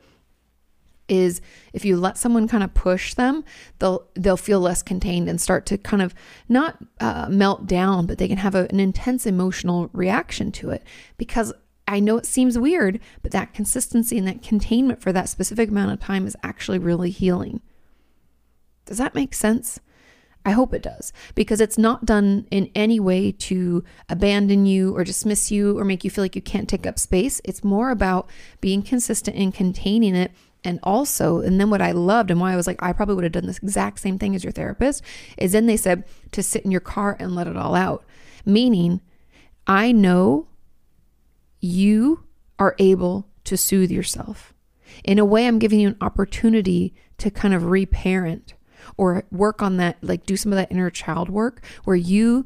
is 1.07 1.39
if 1.71 1.85
you 1.85 1.95
let 1.97 2.17
someone 2.17 2.47
kind 2.47 2.63
of 2.63 2.73
push 2.73 3.13
them 3.13 3.43
they'll 3.79 4.07
they'll 4.15 4.35
feel 4.35 4.59
less 4.59 4.81
contained 4.81 5.29
and 5.29 5.39
start 5.39 5.65
to 5.65 5.77
kind 5.77 6.01
of 6.01 6.15
not 6.49 6.77
uh, 6.99 7.27
melt 7.29 7.67
down 7.67 8.05
but 8.07 8.17
they 8.17 8.27
can 8.27 8.39
have 8.39 8.55
a, 8.55 8.67
an 8.71 8.79
intense 8.79 9.25
emotional 9.25 9.89
reaction 9.93 10.51
to 10.51 10.71
it 10.71 10.83
because 11.17 11.53
I 11.87 11.99
know 11.99 12.17
it 12.17 12.25
seems 12.25 12.57
weird, 12.57 12.99
but 13.21 13.31
that 13.31 13.53
consistency 13.53 14.17
and 14.17 14.27
that 14.27 14.41
containment 14.41 15.01
for 15.01 15.13
that 15.13 15.29
specific 15.29 15.69
amount 15.69 15.91
of 15.91 15.99
time 15.99 16.25
is 16.25 16.35
actually 16.43 16.79
really 16.79 17.11
healing. 17.11 17.61
Does 18.85 18.97
that 18.97 19.15
make 19.15 19.33
sense? 19.33 19.79
I 20.45 20.51
hope 20.51 20.73
it 20.73 20.83
does 20.83 21.11
because 21.33 21.59
it's 21.59 21.77
not 21.77 22.05
done 22.05 22.47
in 22.51 22.69
any 22.75 22.99
way 22.99 23.31
to 23.31 23.83
abandon 24.07 24.67
you 24.67 24.95
or 24.95 25.03
dismiss 25.03 25.51
you 25.51 25.77
or 25.77 25.83
make 25.83 26.03
you 26.03 26.11
feel 26.11 26.23
like 26.23 26.35
you 26.35 26.41
can't 26.41 26.69
take 26.69 26.85
up 26.85 26.99
space. 26.99 27.41
It's 27.43 27.63
more 27.63 27.89
about 27.89 28.29
being 28.61 28.83
consistent 28.83 29.35
and 29.35 29.53
containing 29.53 30.15
it. 30.15 30.31
And 30.63 30.79
also, 30.83 31.41
and 31.41 31.59
then 31.59 31.69
what 31.69 31.81
I 31.81 31.91
loved 31.91 32.29
and 32.29 32.39
why 32.39 32.53
I 32.53 32.55
was 32.55 32.67
like, 32.67 32.81
I 32.81 32.93
probably 32.93 33.15
would 33.15 33.23
have 33.23 33.33
done 33.33 33.47
this 33.47 33.57
exact 33.57 33.99
same 33.99 34.19
thing 34.19 34.35
as 34.35 34.43
your 34.43 34.51
therapist 34.51 35.03
is 35.37 35.51
then 35.51 35.65
they 35.65 35.77
said 35.77 36.03
to 36.31 36.43
sit 36.43 36.63
in 36.63 36.71
your 36.71 36.79
car 36.79 37.17
and 37.19 37.35
let 37.35 37.47
it 37.47 37.57
all 37.57 37.75
out. 37.75 38.03
Meaning, 38.45 39.01
I 39.67 39.91
know 39.91 40.47
you 41.65 42.23
are 42.59 42.75
able 42.79 43.27
to 43.43 43.57
soothe 43.57 43.91
yourself. 43.91 44.53
In 45.03 45.19
a 45.19 45.25
way, 45.25 45.47
I'm 45.47 45.59
giving 45.59 45.79
you 45.79 45.89
an 45.89 45.97
opportunity 45.99 46.93
to 47.17 47.29
kind 47.29 47.53
of 47.53 47.65
reparent 47.65 48.53
or 48.97 49.25
work 49.31 49.61
on 49.61 49.77
that, 49.77 49.97
like 50.01 50.25
do 50.25 50.37
some 50.37 50.51
of 50.51 50.57
that 50.57 50.71
inner 50.71 50.89
child 50.89 51.29
work 51.29 51.63
where 51.83 51.95
you 51.95 52.45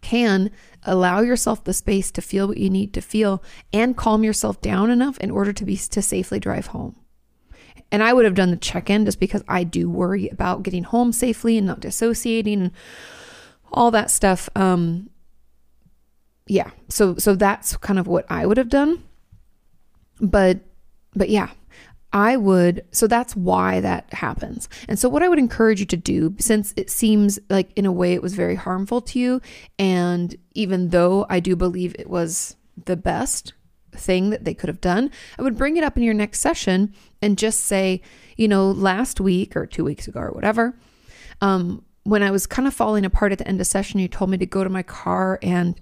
can 0.00 0.50
allow 0.84 1.20
yourself 1.20 1.64
the 1.64 1.72
space 1.72 2.10
to 2.12 2.22
feel 2.22 2.46
what 2.46 2.58
you 2.58 2.70
need 2.70 2.94
to 2.94 3.00
feel 3.00 3.42
and 3.72 3.96
calm 3.96 4.22
yourself 4.22 4.60
down 4.60 4.90
enough 4.90 5.18
in 5.18 5.30
order 5.30 5.52
to 5.52 5.64
be 5.64 5.76
to 5.76 6.00
safely 6.00 6.38
drive 6.38 6.68
home. 6.68 6.96
And 7.92 8.02
I 8.02 8.12
would 8.12 8.24
have 8.24 8.34
done 8.34 8.50
the 8.50 8.56
check-in 8.56 9.04
just 9.04 9.20
because 9.20 9.42
I 9.46 9.64
do 9.64 9.90
worry 9.90 10.28
about 10.28 10.62
getting 10.62 10.84
home 10.84 11.12
safely 11.12 11.58
and 11.58 11.66
not 11.66 11.80
dissociating 11.80 12.62
and 12.62 12.70
all 13.72 13.90
that 13.90 14.10
stuff. 14.10 14.48
Um, 14.56 15.10
yeah. 16.46 16.70
So 16.88 17.16
so 17.16 17.34
that's 17.34 17.76
kind 17.78 17.98
of 17.98 18.06
what 18.06 18.24
i 18.30 18.46
would 18.46 18.56
have 18.56 18.68
done. 18.68 19.02
But 20.20 20.60
but 21.14 21.28
yeah 21.28 21.50
i 22.12 22.36
would 22.36 22.84
so 22.92 23.06
that's 23.06 23.34
why 23.34 23.80
that 23.80 24.12
happens. 24.12 24.68
And 24.88 24.98
so 24.98 25.08
what 25.08 25.22
i 25.22 25.28
would 25.28 25.38
encourage 25.38 25.80
you 25.80 25.86
to 25.86 25.96
do 25.96 26.34
since 26.38 26.72
it 26.76 26.90
seems 26.90 27.38
like 27.50 27.70
in 27.74 27.86
a 27.86 27.92
way 27.92 28.14
it 28.14 28.22
was 28.22 28.34
very 28.34 28.54
harmful 28.54 29.00
to 29.02 29.18
you 29.18 29.40
and 29.78 30.34
even 30.54 30.90
though 30.90 31.26
i 31.28 31.40
do 31.40 31.56
believe 31.56 31.94
it 31.98 32.08
was 32.08 32.56
the 32.84 32.96
best 32.96 33.52
thing 33.92 34.30
that 34.30 34.44
they 34.44 34.54
could 34.54 34.68
have 34.68 34.80
done 34.80 35.10
i 35.38 35.42
would 35.42 35.56
bring 35.56 35.76
it 35.76 35.84
up 35.84 35.96
in 35.96 36.02
your 36.02 36.14
next 36.14 36.40
session 36.40 36.94
and 37.22 37.38
just 37.38 37.60
say 37.60 38.00
you 38.36 38.46
know 38.46 38.70
last 38.70 39.20
week 39.20 39.56
or 39.56 39.66
two 39.66 39.84
weeks 39.84 40.06
ago 40.06 40.20
or 40.20 40.30
whatever 40.30 40.78
um 41.40 41.82
when 42.04 42.22
i 42.22 42.30
was 42.30 42.46
kind 42.46 42.68
of 42.68 42.74
falling 42.74 43.04
apart 43.04 43.32
at 43.32 43.38
the 43.38 43.48
end 43.48 43.60
of 43.60 43.66
session 43.66 43.98
you 43.98 44.08
told 44.08 44.30
me 44.30 44.36
to 44.36 44.46
go 44.46 44.62
to 44.62 44.70
my 44.70 44.82
car 44.82 45.38
and 45.42 45.80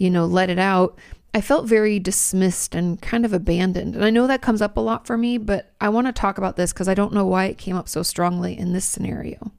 you 0.00 0.10
know, 0.10 0.24
let 0.24 0.48
it 0.48 0.58
out, 0.58 0.98
I 1.34 1.42
felt 1.42 1.68
very 1.68 2.00
dismissed 2.00 2.74
and 2.74 3.00
kind 3.00 3.24
of 3.24 3.34
abandoned. 3.34 3.94
And 3.94 4.04
I 4.04 4.10
know 4.10 4.26
that 4.26 4.40
comes 4.40 4.62
up 4.62 4.76
a 4.76 4.80
lot 4.80 5.06
for 5.06 5.16
me, 5.16 5.36
but 5.36 5.72
I 5.80 5.90
want 5.90 6.06
to 6.06 6.12
talk 6.12 6.38
about 6.38 6.56
this 6.56 6.72
because 6.72 6.88
I 6.88 6.94
don't 6.94 7.12
know 7.12 7.26
why 7.26 7.44
it 7.44 7.58
came 7.58 7.76
up 7.76 7.88
so 7.88 8.02
strongly 8.02 8.58
in 8.58 8.72
this 8.72 8.86
scenario. 8.86 9.52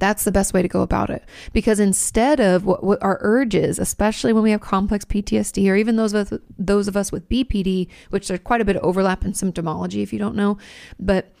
That's 0.00 0.24
the 0.24 0.32
best 0.32 0.52
way 0.52 0.62
to 0.62 0.68
go 0.68 0.82
about 0.82 1.10
it. 1.10 1.24
Because 1.52 1.80
instead 1.80 2.40
of 2.40 2.64
what, 2.64 2.82
what 2.82 3.02
our 3.02 3.18
urges, 3.20 3.78
especially 3.78 4.32
when 4.32 4.42
we 4.42 4.50
have 4.50 4.60
complex 4.60 5.04
PTSD 5.04 5.70
or 5.70 5.76
even 5.76 5.96
those 5.96 6.12
of 6.12 6.32
us, 6.32 6.40
those 6.58 6.88
of 6.88 6.96
us 6.96 7.12
with 7.12 7.28
BPD, 7.28 7.88
which 8.10 8.28
there's 8.28 8.40
quite 8.40 8.60
a 8.60 8.64
bit 8.64 8.76
of 8.76 8.82
overlap 8.82 9.24
in 9.24 9.32
symptomology 9.32 10.02
if 10.02 10.12
you 10.12 10.18
don't 10.18 10.36
know, 10.36 10.58
but 10.98 11.32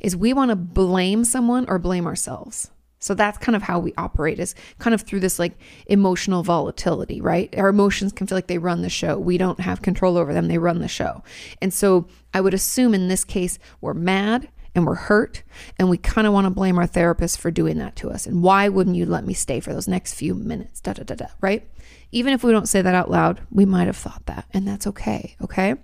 is 0.00 0.16
we 0.16 0.32
want 0.32 0.50
to 0.50 0.56
blame 0.56 1.24
someone 1.24 1.66
or 1.68 1.78
blame 1.78 2.06
ourselves. 2.06 2.70
So 3.02 3.14
that's 3.14 3.36
kind 3.36 3.56
of 3.56 3.62
how 3.62 3.80
we 3.80 3.92
operate 3.98 4.38
is 4.38 4.54
kind 4.78 4.94
of 4.94 5.02
through 5.02 5.20
this 5.20 5.40
like 5.40 5.58
emotional 5.86 6.44
volatility, 6.44 7.20
right? 7.20 7.52
Our 7.58 7.68
emotions 7.68 8.12
can 8.12 8.28
feel 8.28 8.36
like 8.38 8.46
they 8.46 8.58
run 8.58 8.82
the 8.82 8.88
show. 8.88 9.18
We 9.18 9.38
don't 9.38 9.58
have 9.58 9.82
control 9.82 10.16
over 10.16 10.32
them, 10.32 10.46
they 10.46 10.58
run 10.58 10.78
the 10.78 10.88
show. 10.88 11.24
And 11.60 11.74
so 11.74 12.06
I 12.32 12.40
would 12.40 12.54
assume 12.54 12.94
in 12.94 13.08
this 13.08 13.24
case, 13.24 13.58
we're 13.80 13.92
mad 13.92 14.48
and 14.74 14.86
we're 14.86 14.94
hurt 14.94 15.42
and 15.80 15.90
we 15.90 15.98
kind 15.98 16.28
of 16.28 16.32
want 16.32 16.44
to 16.44 16.50
blame 16.50 16.78
our 16.78 16.86
therapist 16.86 17.40
for 17.40 17.50
doing 17.50 17.78
that 17.78 17.96
to 17.96 18.10
us. 18.10 18.24
And 18.24 18.40
why 18.40 18.68
wouldn't 18.68 18.96
you 18.96 19.04
let 19.04 19.26
me 19.26 19.34
stay 19.34 19.58
for 19.58 19.72
those 19.72 19.88
next 19.88 20.14
few 20.14 20.36
minutes? 20.36 20.80
Da 20.80 20.92
da 20.92 21.02
da 21.02 21.16
da, 21.16 21.26
right? 21.40 21.68
Even 22.12 22.32
if 22.32 22.44
we 22.44 22.52
don't 22.52 22.68
say 22.68 22.82
that 22.82 22.94
out 22.94 23.10
loud, 23.10 23.40
we 23.50 23.66
might 23.66 23.86
have 23.86 23.96
thought 23.96 24.26
that, 24.26 24.46
and 24.52 24.66
that's 24.66 24.86
okay, 24.86 25.34
okay? 25.42 25.74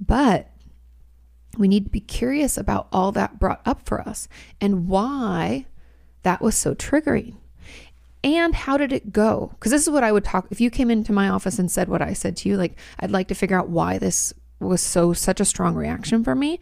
But 0.00 0.50
we 1.56 1.68
need 1.68 1.84
to 1.84 1.90
be 1.90 2.00
curious 2.00 2.58
about 2.58 2.88
all 2.92 3.12
that 3.12 3.38
brought 3.38 3.60
up 3.64 3.86
for 3.86 4.00
us 4.00 4.26
and 4.60 4.88
why 4.88 5.66
that 6.22 6.40
was 6.40 6.56
so 6.56 6.74
triggering. 6.74 7.34
And 8.24 8.54
how 8.54 8.76
did 8.76 8.92
it 8.92 9.12
go? 9.12 9.50
Because 9.54 9.72
this 9.72 9.82
is 9.82 9.90
what 9.90 10.04
I 10.04 10.12
would 10.12 10.24
talk 10.24 10.46
if 10.50 10.60
you 10.60 10.70
came 10.70 10.90
into 10.90 11.12
my 11.12 11.28
office 11.28 11.58
and 11.58 11.70
said 11.70 11.88
what 11.88 12.02
I 12.02 12.12
said 12.12 12.36
to 12.38 12.48
you, 12.48 12.56
like, 12.56 12.78
I'd 13.00 13.10
like 13.10 13.28
to 13.28 13.34
figure 13.34 13.58
out 13.58 13.68
why 13.68 13.98
this 13.98 14.32
was 14.60 14.80
so 14.80 15.12
such 15.12 15.40
a 15.40 15.44
strong 15.44 15.74
reaction 15.74 16.22
for 16.22 16.34
me. 16.34 16.60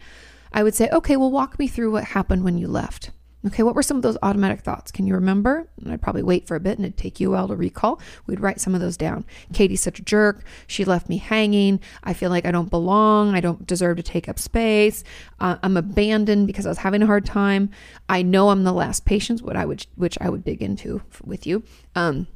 I 0.51 0.63
would 0.63 0.75
say, 0.75 0.89
okay, 0.91 1.15
well, 1.15 1.31
walk 1.31 1.59
me 1.59 1.67
through 1.67 1.91
what 1.91 2.03
happened 2.03 2.43
when 2.43 2.57
you 2.57 2.67
left. 2.67 3.11
Okay, 3.45 3.63
what 3.63 3.73
were 3.73 3.81
some 3.81 3.97
of 3.97 4.03
those 4.03 4.17
automatic 4.21 4.61
thoughts? 4.61 4.91
Can 4.91 5.07
you 5.07 5.15
remember? 5.15 5.67
And 5.81 5.91
I'd 5.91 6.01
probably 6.01 6.21
wait 6.21 6.47
for 6.47 6.55
a 6.55 6.59
bit 6.59 6.77
and 6.77 6.85
it'd 6.85 6.97
take 6.97 7.19
you 7.19 7.29
a 7.29 7.35
while 7.35 7.47
to 7.47 7.55
recall. 7.55 7.99
We'd 8.27 8.39
write 8.39 8.61
some 8.61 8.75
of 8.75 8.81
those 8.81 8.97
down. 8.97 9.25
Kati's 9.51 9.81
such 9.81 9.99
a 9.99 10.03
jerk. 10.03 10.43
She 10.67 10.85
left 10.85 11.09
me 11.09 11.17
hanging. 11.17 11.79
I 12.03 12.13
feel 12.13 12.29
like 12.29 12.45
I 12.45 12.51
don't 12.51 12.69
belong. 12.69 13.33
I 13.33 13.39
don't 13.39 13.65
deserve 13.65 13.97
to 13.97 14.03
take 14.03 14.29
up 14.29 14.37
space. 14.37 15.03
Uh, 15.39 15.57
I'm 15.63 15.75
abandoned 15.75 16.45
because 16.45 16.67
I 16.67 16.69
was 16.69 16.77
having 16.79 17.01
a 17.01 17.07
hard 17.07 17.25
time. 17.25 17.71
I 18.07 18.21
know 18.21 18.49
I'm 18.49 18.63
the 18.63 18.73
last 18.73 19.05
patient, 19.05 19.41
what 19.41 19.57
I 19.57 19.65
would, 19.65 19.87
which 19.95 20.19
I 20.21 20.29
would 20.29 20.43
dig 20.43 20.61
into 20.61 21.01
with 21.23 21.47
you. 21.47 21.63
Um, 21.95 22.27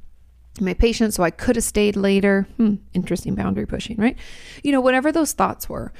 my 0.59 0.73
patient, 0.73 1.13
so 1.13 1.21
I 1.21 1.31
could 1.31 1.57
have 1.57 1.65
stayed 1.65 1.97
later. 1.97 2.47
Hmm, 2.57 2.75
interesting 2.93 3.35
boundary 3.35 3.65
pushing, 3.65 3.97
right? 3.97 4.17
You 4.63 4.71
know, 4.71 4.81
whatever 4.81 5.11
those 5.11 5.33
thoughts 5.33 5.67
were 5.67 5.91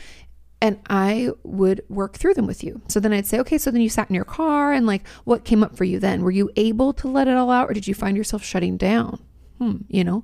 and 0.62 0.80
I 0.90 1.32
would 1.44 1.82
work 1.90 2.18
through 2.18 2.34
them 2.36 2.48
with 2.48 2.64
you. 2.64 2.82
So 2.88 3.00
then 3.00 3.14
I'd 3.14 3.28
say, 3.28 3.40
okay, 3.40 3.58
so 3.58 3.72
then 3.72 3.82
you 3.82 3.90
sat 3.90 4.10
in 4.10 4.16
your 4.16 4.26
car 4.26 4.72
and 4.74 4.88
like 4.88 5.06
what 5.26 5.44
came 5.46 5.64
up 5.64 5.76
for 5.76 5.84
you 5.84 6.00
then? 6.00 6.24
Were 6.24 6.32
you 6.32 6.50
able 6.56 6.94
to 6.94 7.08
let 7.08 7.28
it 7.28 7.36
all 7.36 7.52
out 7.52 7.70
or 7.70 7.74
did 7.74 7.88
you 7.88 7.94
find 7.94 8.16
yourself 8.18 8.44
shutting 8.44 8.78
down? 8.78 9.22
Hmm, 9.60 9.78
you 9.88 10.04
know, 10.04 10.24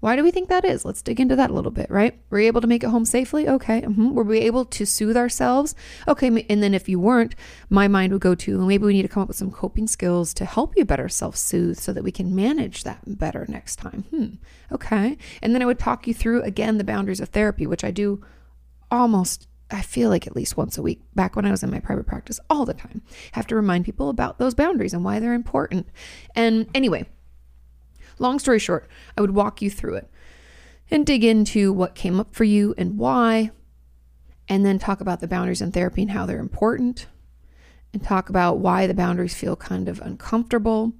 Why 0.00 0.14
do 0.14 0.22
we 0.22 0.30
think 0.30 0.48
that 0.48 0.64
is? 0.64 0.84
Let's 0.84 1.02
dig 1.02 1.20
into 1.20 1.36
that 1.36 1.50
a 1.50 1.54
little 1.54 1.70
bit, 1.70 1.90
right? 1.90 2.18
Were 2.30 2.38
you 2.38 2.46
able 2.46 2.60
to 2.60 2.66
make 2.66 2.84
it 2.84 2.90
home 2.90 3.04
safely? 3.06 3.48
Okay. 3.48 3.80
hmm 3.80 4.12
Were 4.12 4.24
we 4.24 4.38
able 4.40 4.64
to 4.66 4.84
soothe 4.84 5.16
ourselves? 5.16 5.74
Okay. 6.06 6.28
And 6.48 6.62
then 6.62 6.74
if 6.74 6.88
you 6.88 7.00
weren't, 7.00 7.34
my 7.70 7.88
mind 7.88 8.12
would 8.12 8.20
go 8.22 8.34
to, 8.34 8.58
maybe 8.66 8.84
we 8.84 8.92
need 8.92 9.02
to 9.02 9.08
come 9.08 9.22
up 9.22 9.28
with 9.28 9.38
some 9.38 9.50
coping 9.50 9.86
skills 9.86 10.34
to 10.34 10.44
help 10.44 10.74
you 10.76 10.84
better 10.84 11.08
self 11.08 11.36
soothe 11.36 11.78
so 11.78 11.92
that 11.92 12.04
we 12.04 12.12
can 12.12 12.34
manage 12.34 12.84
that 12.84 13.00
better 13.18 13.46
next 13.48 13.76
time. 13.76 14.04
Hmm. 14.10 14.26
Okay. 14.74 15.16
And 15.42 15.54
then 15.54 15.62
I 15.62 15.66
would 15.66 15.78
talk 15.78 16.06
you 16.06 16.14
through 16.14 16.42
again 16.42 16.78
the 16.78 16.84
boundaries 16.84 17.20
of 17.20 17.30
therapy, 17.30 17.66
which 17.66 17.84
I 17.84 17.90
do 17.90 18.22
almost 18.90 19.48
I 19.70 19.82
feel 19.82 20.10
like 20.10 20.26
at 20.26 20.36
least 20.36 20.56
once 20.56 20.78
a 20.78 20.82
week 20.82 21.00
back 21.14 21.34
when 21.34 21.44
I 21.44 21.50
was 21.50 21.62
in 21.62 21.70
my 21.70 21.80
private 21.80 22.06
practice 22.06 22.38
all 22.48 22.64
the 22.64 22.74
time. 22.74 23.02
Have 23.32 23.46
to 23.48 23.56
remind 23.56 23.84
people 23.84 24.08
about 24.08 24.38
those 24.38 24.54
boundaries 24.54 24.94
and 24.94 25.04
why 25.04 25.18
they're 25.18 25.34
important. 25.34 25.88
And 26.34 26.66
anyway, 26.74 27.08
long 28.18 28.38
story 28.38 28.58
short, 28.58 28.88
I 29.16 29.20
would 29.20 29.32
walk 29.32 29.60
you 29.60 29.70
through 29.70 29.96
it 29.96 30.10
and 30.90 31.04
dig 31.04 31.24
into 31.24 31.72
what 31.72 31.94
came 31.96 32.20
up 32.20 32.34
for 32.34 32.44
you 32.44 32.74
and 32.78 32.96
why, 32.96 33.50
and 34.48 34.64
then 34.64 34.78
talk 34.78 35.00
about 35.00 35.20
the 35.20 35.26
boundaries 35.26 35.60
in 35.60 35.72
therapy 35.72 36.02
and 36.02 36.12
how 36.12 36.26
they're 36.26 36.38
important, 36.38 37.06
and 37.96 38.04
talk 38.04 38.28
about 38.28 38.58
why 38.58 38.86
the 38.86 38.92
boundaries 38.92 39.34
feel 39.34 39.56
kind 39.56 39.88
of 39.88 40.02
uncomfortable. 40.02 40.92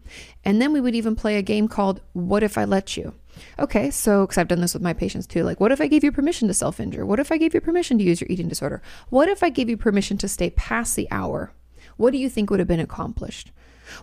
And 0.47 0.63
then 0.63 0.73
we 0.73 0.81
would 0.81 0.95
even 0.95 1.15
play 1.15 1.37
a 1.37 1.43
game 1.43 1.69
called 1.69 2.01
What 2.15 2.43
If 2.43 2.57
I 2.57 2.65
Let 2.65 2.97
You? 2.97 3.13
Okay, 3.59 3.91
so 3.91 4.23
because 4.23 4.39
I've 4.39 4.49
done 4.49 4.63
this 4.63 4.73
with 4.73 4.83
my 4.83 4.95
patients 4.95 5.27
too. 5.27 5.43
Like, 5.43 5.61
what 5.61 5.73
if 5.73 5.81
I 5.81 5.89
gave 5.89 6.03
you 6.03 6.11
permission 6.11 6.49
to 6.49 6.55
self 6.55 6.81
injure? 6.81 7.05
What 7.05 7.21
if 7.21 7.31
I 7.31 7.37
gave 7.37 7.53
you 7.53 7.61
permission 7.61 7.99
to 7.99 8.05
use 8.05 8.23
your 8.23 8.29
eating 8.31 8.49
disorder? 8.49 8.81
What 9.11 9.29
if 9.29 9.43
I 9.43 9.51
gave 9.51 9.69
you 9.69 9.77
permission 9.77 10.17
to 10.19 10.29
stay 10.29 10.49
past 10.49 10.97
the 10.97 11.07
hour? 11.11 11.53
What 11.99 12.13
do 12.13 12.19
you 12.19 12.31
think 12.31 12.49
would 12.49 12.61
have 12.61 12.69
been 12.69 12.81
accomplished? 12.81 13.53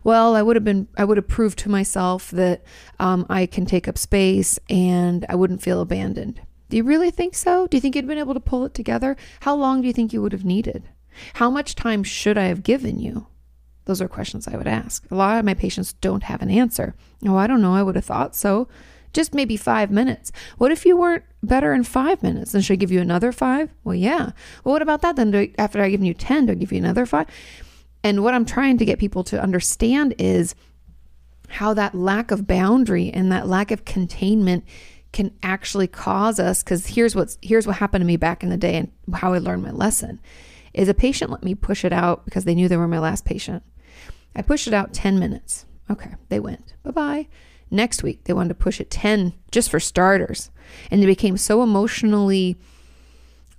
Well, 0.04 0.36
I 0.36 0.44
would 0.44 0.56
have 0.56 0.64
been, 0.64 0.88
I 0.96 1.04
would 1.04 1.18
have 1.18 1.28
proved 1.28 1.58
to 1.60 1.70
myself 1.70 2.30
that 2.30 2.64
um, 3.00 3.26
I 3.28 3.48
can 3.48 3.66
take 3.66 3.88
up 3.88 3.98
space 3.98 4.60
and 4.70 5.26
I 5.28 5.36
wouldn't 5.36 5.64
feel 5.64 5.82
abandoned. 5.82 6.42
Do 6.70 6.78
you 6.78 6.84
really 6.84 7.10
think 7.10 7.34
so? 7.34 7.66
Do 7.66 7.76
you 7.76 7.82
think 7.82 7.96
you'd 7.96 8.08
been 8.08 8.20
able 8.20 8.36
to 8.36 8.40
pull 8.40 8.66
it 8.66 8.76
together? 8.76 9.18
How 9.42 9.56
long 9.56 9.82
do 9.82 9.88
you 9.88 9.94
think 9.94 10.14
you 10.14 10.22
would 10.22 10.32
have 10.32 10.46
needed? 10.46 10.90
How 11.34 11.50
much 11.50 11.76
time 11.76 12.04
should 12.04 12.38
I 12.38 12.46
have 12.46 12.64
given 12.64 13.00
you? 13.00 13.28
Those 13.86 14.02
are 14.02 14.08
questions 14.08 14.48
I 14.48 14.58
would 14.58 14.68
ask. 14.68 15.10
A 15.12 15.16
lot 15.16 15.40
of 15.40 15.46
my 15.46 15.54
patients 15.54 15.94
don't 15.94 16.24
have 16.24 16.42
an 16.42 16.50
answer. 16.50 16.96
Oh, 17.26 17.36
I 17.36 17.48
don't 17.48 17.62
know. 17.62 17.76
I 17.76 17.84
would 17.84 17.96
have 17.96 18.06
thought 18.06 18.36
so. 18.36 18.68
Just 19.12 19.34
maybe 19.34 19.58
five 19.58 19.92
minutes. 19.92 20.32
What 20.58 20.72
if 20.72 20.86
you 20.86 20.98
weren't 20.98 21.24
better 21.44 21.74
in 21.74 21.84
five 21.84 22.24
minutes? 22.24 22.52
Then 22.52 22.62
should 22.62 22.74
I 22.74 22.78
give 22.78 22.92
you 22.92 23.02
another 23.02 23.32
five? 23.32 23.70
Well, 23.84 23.96
yeah. 23.96 24.32
Well, 24.64 24.74
what 24.74 24.82
about 24.82 25.02
that? 25.02 25.18
Then 25.18 25.36
I, 25.36 25.52
after 25.58 25.82
I 25.82 25.90
give 25.90 26.04
you 26.04 26.14
10, 26.14 26.48
do 26.48 26.54
I 26.54 26.56
give 26.56 26.72
you 26.72 26.80
another 26.80 27.06
five? 27.06 27.28
And 28.04 28.24
what 28.24 28.34
I'm 28.34 28.46
trying 28.46 28.78
to 28.80 28.86
get 28.86 29.00
people 29.00 29.24
to 29.26 29.42
understand 29.42 30.16
is 30.18 30.56
how 31.50 31.74
that 31.76 31.94
lack 31.94 32.32
of 32.32 32.48
boundary 32.48 33.12
and 33.12 33.32
that 33.32 33.48
lack 33.48 33.70
of 33.70 33.86
containment 33.86 34.64
can 35.12 35.32
actually 35.44 35.88
cause 35.88 36.40
us 36.40 36.64
because 36.64 36.88
here's 36.88 37.16
what's 37.16 37.38
here's 37.44 37.68
what 37.68 37.76
happened 37.76 38.02
to 38.02 38.06
me 38.08 38.18
back 38.18 38.42
in 38.42 38.50
the 38.50 38.58
day 38.58 38.76
and 38.76 38.92
how 39.14 39.34
I 39.34 39.38
learned 39.38 39.62
my 39.62 39.70
lesson 39.70 40.20
is 40.74 40.90
a 40.90 40.94
patient 40.94 41.32
let 41.32 41.44
me 41.44 41.56
push 41.56 41.86
it 41.86 41.94
out 41.94 42.26
because 42.26 42.46
they 42.46 42.56
knew 42.56 42.68
they 42.68 42.78
were 42.78 42.88
my 42.88 43.00
last 43.00 43.26
patient. 43.26 43.64
I 44.36 44.42
pushed 44.42 44.68
it 44.68 44.74
out 44.74 44.94
10 44.94 45.20
minutes. 45.20 45.66
Okay, 45.90 46.16
they 46.30 46.40
went. 46.40 46.74
Bye-bye. 46.84 47.28
Next 47.70 48.04
week 48.04 48.24
they 48.24 48.34
wanted 48.34 48.50
to 48.50 48.56
push 48.56 48.80
it 48.80 48.90
10 48.90 49.34
just 49.52 49.70
for 49.70 49.80
starters. 49.80 50.50
And 50.90 51.02
they 51.02 51.06
became 51.06 51.38
so 51.38 51.62
emotionally 51.62 52.58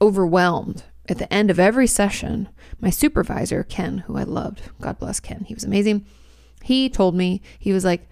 overwhelmed 0.00 0.84
at 1.08 1.18
the 1.18 1.32
end 1.32 1.50
of 1.50 1.60
every 1.60 1.86
session. 1.86 2.48
My 2.80 2.90
supervisor, 2.90 3.62
Ken, 3.62 3.98
who 3.98 4.16
I 4.16 4.24
loved, 4.24 4.62
God 4.80 4.98
bless 4.98 5.20
Ken, 5.20 5.44
he 5.44 5.54
was 5.54 5.64
amazing. 5.64 6.06
He 6.62 6.88
told 6.88 7.14
me, 7.14 7.42
he 7.58 7.72
was 7.72 7.84
like, 7.84 8.08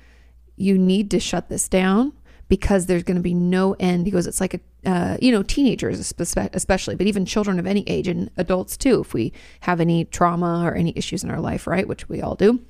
You 0.56 0.76
need 0.78 1.10
to 1.12 1.20
shut 1.20 1.48
this 1.48 1.68
down 1.68 2.12
because 2.52 2.84
there's 2.84 3.02
going 3.02 3.16
to 3.16 3.22
be 3.22 3.32
no 3.32 3.74
end. 3.80 4.04
He 4.04 4.12
goes, 4.12 4.26
It's 4.26 4.38
like 4.38 4.52
a, 4.52 4.60
uh, 4.84 5.16
you 5.22 5.32
know, 5.32 5.42
teenagers 5.42 5.98
especially, 5.98 6.96
but 6.96 7.06
even 7.06 7.24
children 7.24 7.58
of 7.58 7.66
any 7.66 7.82
age 7.86 8.08
and 8.08 8.30
adults 8.36 8.76
too, 8.76 9.00
if 9.00 9.14
we 9.14 9.32
have 9.60 9.80
any 9.80 10.04
trauma 10.04 10.62
or 10.62 10.74
any 10.74 10.92
issues 10.94 11.24
in 11.24 11.30
our 11.30 11.40
life, 11.40 11.66
right? 11.66 11.88
Which 11.88 12.10
we 12.10 12.20
all 12.20 12.34
do. 12.34 12.60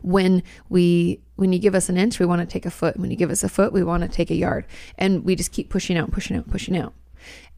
When 0.00 0.42
we 0.70 1.20
when 1.36 1.52
you 1.52 1.58
give 1.58 1.74
us 1.74 1.90
an 1.90 1.98
inch 1.98 2.18
we 2.18 2.24
want 2.24 2.40
to 2.40 2.46
take 2.46 2.64
a 2.64 2.70
foot. 2.70 2.96
When 2.96 3.10
you 3.10 3.16
give 3.18 3.30
us 3.30 3.44
a 3.44 3.48
foot 3.50 3.74
we 3.74 3.82
want 3.82 4.04
to 4.04 4.08
take 4.08 4.30
a 4.30 4.34
yard. 4.34 4.64
And 4.96 5.22
we 5.22 5.36
just 5.36 5.52
keep 5.52 5.68
pushing 5.68 5.98
out 5.98 6.10
pushing 6.10 6.38
out 6.38 6.48
pushing 6.48 6.74
out. 6.74 6.94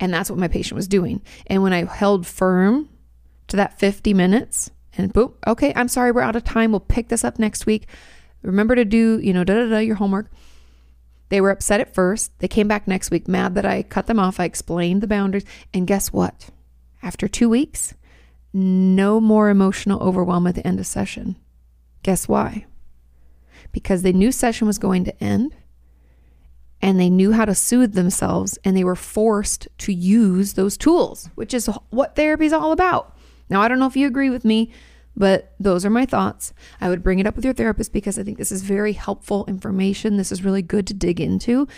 And 0.00 0.12
that's 0.12 0.28
what 0.28 0.38
my 0.40 0.48
patient 0.48 0.74
was 0.74 0.88
doing. 0.88 1.22
And 1.46 1.62
when 1.62 1.72
i 1.72 1.84
held 1.84 2.26
firm 2.26 2.88
to 3.46 3.56
that 3.56 3.78
50 3.78 4.14
minutes 4.14 4.72
and 4.98 5.12
boom 5.12 5.34
okay 5.46 5.72
i'm 5.76 5.86
sorry 5.86 6.10
we're 6.10 6.22
out 6.22 6.34
of 6.34 6.42
time. 6.42 6.72
We'll 6.72 6.80
pick 6.80 7.08
this 7.08 7.22
up 7.22 7.38
next 7.38 7.66
week. 7.66 7.86
Remember 8.42 8.74
to 8.74 8.84
do 8.84 9.20
you 9.20 9.32
know 9.32 9.44
da 9.44 9.54
da 9.54 9.68
da 9.68 9.78
your 9.78 9.94
homework 9.94 10.28
they 11.34 11.40
were 11.40 11.50
upset 11.50 11.80
at 11.80 11.92
first. 11.92 12.30
They 12.38 12.46
came 12.46 12.68
back 12.68 12.86
next 12.86 13.10
week 13.10 13.26
mad 13.26 13.56
that 13.56 13.66
i 13.66 13.82
cut 13.82 14.06
them 14.06 14.20
off. 14.20 14.38
I 14.38 14.44
explained 14.44 15.00
the 15.00 15.08
boundaries. 15.08 15.44
And 15.74 15.84
guess 15.84 16.12
what? 16.12 16.50
After 17.02 17.26
two 17.26 17.48
weeks 17.48 17.94
no 18.52 19.20
more 19.20 19.48
emotional 19.48 20.00
overwhelm 20.00 20.46
at 20.46 20.54
the 20.54 20.64
end 20.64 20.78
of 20.78 20.86
session. 20.86 21.34
Guess 22.04 22.28
why? 22.28 22.66
Because 23.72 24.02
they 24.02 24.12
knew 24.12 24.30
session 24.30 24.68
was 24.68 24.78
going 24.78 25.04
to 25.06 25.24
end 25.24 25.56
and 26.80 27.00
they 27.00 27.10
knew 27.10 27.32
how 27.32 27.46
to 27.46 27.54
soothe 27.56 27.94
themselves 27.94 28.56
and 28.62 28.76
they 28.76 28.84
were 28.84 28.94
forced 28.94 29.66
to 29.78 29.92
use 29.92 30.52
those 30.52 30.76
tools, 30.76 31.30
which 31.34 31.52
is 31.52 31.66
what 31.90 32.14
therapy 32.14 32.46
is 32.46 32.52
all 32.52 32.70
about. 32.70 33.18
Now, 33.50 33.60
I 33.60 33.66
don't 33.66 33.80
know 33.80 33.88
if 33.88 33.96
you 33.96 34.06
agree 34.06 34.30
with 34.30 34.44
me, 34.44 34.70
but 35.16 35.54
those 35.60 35.84
are 35.84 35.90
my 35.90 36.06
thoughts. 36.06 36.52
I 36.80 36.88
would 36.88 37.02
bring 37.02 37.18
it 37.18 37.26
up 37.26 37.36
with 37.36 37.44
your 37.44 37.54
therapist 37.54 37.92
because 37.92 38.18
I 38.18 38.22
think 38.22 38.38
this 38.38 38.52
is 38.52 38.62
very 38.62 38.92
helpful 38.92 39.44
information. 39.46 40.16
This 40.16 40.32
is 40.32 40.44
really 40.44 40.62
good 40.62 40.86
to 40.88 40.94
dig 40.94 41.20
into. 41.20 41.68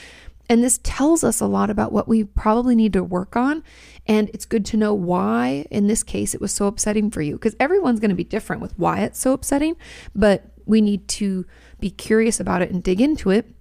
And 0.48 0.62
this 0.62 0.78
tells 0.82 1.24
us 1.24 1.40
a 1.40 1.46
lot 1.46 1.70
about 1.70 1.92
what 1.92 2.06
we 2.06 2.22
probably 2.22 2.76
need 2.76 2.92
to 2.92 3.02
work 3.02 3.36
on. 3.36 3.64
And 4.06 4.30
it's 4.32 4.44
good 4.44 4.64
to 4.66 4.76
know 4.76 4.94
why, 4.94 5.66
in 5.70 5.88
this 5.88 6.02
case, 6.02 6.34
it 6.34 6.40
was 6.40 6.52
so 6.52 6.66
upsetting 6.66 7.10
for 7.10 7.20
you. 7.20 7.34
Because 7.34 7.56
everyone's 7.58 8.00
going 8.00 8.10
to 8.10 8.14
be 8.14 8.24
different 8.24 8.62
with 8.62 8.78
why 8.78 9.00
it's 9.00 9.18
so 9.18 9.32
upsetting, 9.32 9.76
but 10.14 10.44
we 10.64 10.80
need 10.80 11.08
to 11.08 11.46
be 11.80 11.90
curious 11.90 12.38
about 12.38 12.62
it 12.62 12.70
and 12.70 12.82
dig 12.82 13.00
into 13.00 13.30
it 13.30 13.52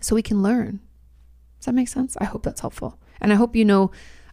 so 0.00 0.14
we 0.14 0.22
can 0.22 0.42
learn. 0.42 0.80
Does 1.58 1.66
that 1.66 1.74
make 1.74 1.88
sense? 1.88 2.16
I 2.20 2.24
hope 2.24 2.42
that's 2.42 2.60
helpful. 2.60 2.98
And 3.20 3.32
I 3.32 3.36
hope 3.36 3.54
you 3.54 3.64
know 3.64 3.90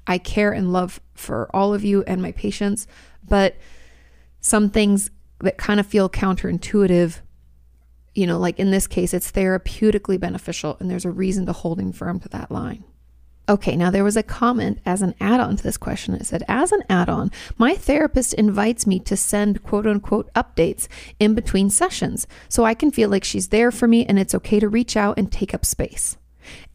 I 0.07 0.17
care 0.17 0.51
and 0.51 0.71
love 0.71 0.99
for 1.13 1.53
all 1.53 1.73
of 1.73 1.83
you 1.83 2.03
and 2.03 2.21
my 2.21 2.31
patients, 2.31 2.87
but 3.27 3.55
some 4.47 4.69
things 4.69 5.11
that 5.39 5.57
kind 5.57 5.79
of 5.79 5.85
feel 5.85 6.09
counterintuitive 6.09 7.19
you 8.17 8.25
know, 8.25 8.39
like 8.39 8.57
in 8.57 8.71
this 8.71 8.87
case, 8.87 9.13
it's 9.13 9.31
therapeutically 9.31 10.19
beneficial, 10.19 10.75
and 10.79 10.89
there's 10.89 11.05
a 11.05 11.11
reason 11.11 11.45
to 11.45 11.53
holding 11.53 11.93
firm 11.93 12.19
to 12.21 12.29
that 12.29 12.49
line. 12.49 12.83
Okay, 13.47 13.75
now 13.77 13.91
there 13.91 14.03
was 14.03 14.17
a 14.17 14.23
comment 14.23 14.79
as 14.87 15.03
an 15.03 15.13
add 15.21 15.39
on 15.39 15.55
to 15.55 15.63
this 15.63 15.77
question. 15.77 16.15
It 16.15 16.25
said, 16.25 16.43
As 16.47 16.71
an 16.71 16.81
add 16.89 17.09
on, 17.09 17.31
my 17.59 17.75
therapist 17.75 18.33
invites 18.33 18.87
me 18.87 18.99
to 19.01 19.15
send 19.15 19.61
quote 19.61 19.85
unquote 19.85 20.33
updates 20.33 20.87
in 21.19 21.35
between 21.35 21.69
sessions 21.69 22.25
so 22.49 22.65
I 22.65 22.73
can 22.73 22.89
feel 22.89 23.07
like 23.07 23.23
she's 23.23 23.49
there 23.49 23.71
for 23.71 23.87
me 23.87 24.03
and 24.03 24.17
it's 24.17 24.35
okay 24.35 24.59
to 24.59 24.67
reach 24.67 24.97
out 24.97 25.19
and 25.19 25.31
take 25.31 25.53
up 25.53 25.63
space. 25.63 26.17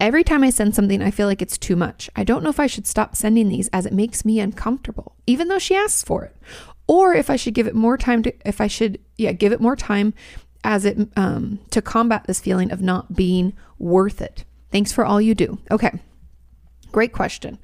Every 0.01 0.23
time 0.23 0.45
I 0.45 0.51
send 0.51 0.75
something, 0.75 1.03
I 1.03 1.11
feel 1.11 1.27
like 1.27 1.43
it's 1.43 1.59
too 1.59 1.77
much. 1.77 2.09
I 2.15 2.25
don't 2.25 2.43
know 2.45 2.51
if 2.51 2.61
I 2.61 2.67
should 2.67 2.87
stop 2.87 3.17
sending 3.17 3.49
these 3.49 3.69
as 3.73 3.85
it 3.85 3.93
makes 3.93 4.25
me 4.25 4.39
uncomfortable, 4.39 5.17
even 5.27 5.49
though 5.49 5.59
she 5.59 5.75
asks 5.75 6.03
for 6.03 6.25
it. 6.25 6.37
Or 6.87 7.15
if 7.15 7.31
I 7.31 7.37
should 7.37 7.55
give 7.55 7.67
it 7.67 7.75
more 7.75 7.97
time 7.97 8.23
to, 8.25 8.33
if 8.47 8.61
I 8.61 8.67
should, 8.67 8.99
yeah, 9.17 9.33
give 9.33 9.53
it 9.53 9.61
more 9.61 9.77
time 9.77 10.15
as 10.65 10.85
it 10.85 10.99
um, 11.17 11.61
to 11.71 11.83
combat 11.83 12.25
this 12.27 12.41
feeling 12.41 12.71
of 12.71 12.81
not 12.81 13.15
being 13.15 13.53
worth 13.79 14.21
it. 14.21 14.45
Thanks 14.71 14.93
for 14.93 15.05
all 15.05 15.21
you 15.21 15.35
do. 15.35 15.59
Okay, 15.71 15.91
great 16.91 17.13
question. 17.13 17.59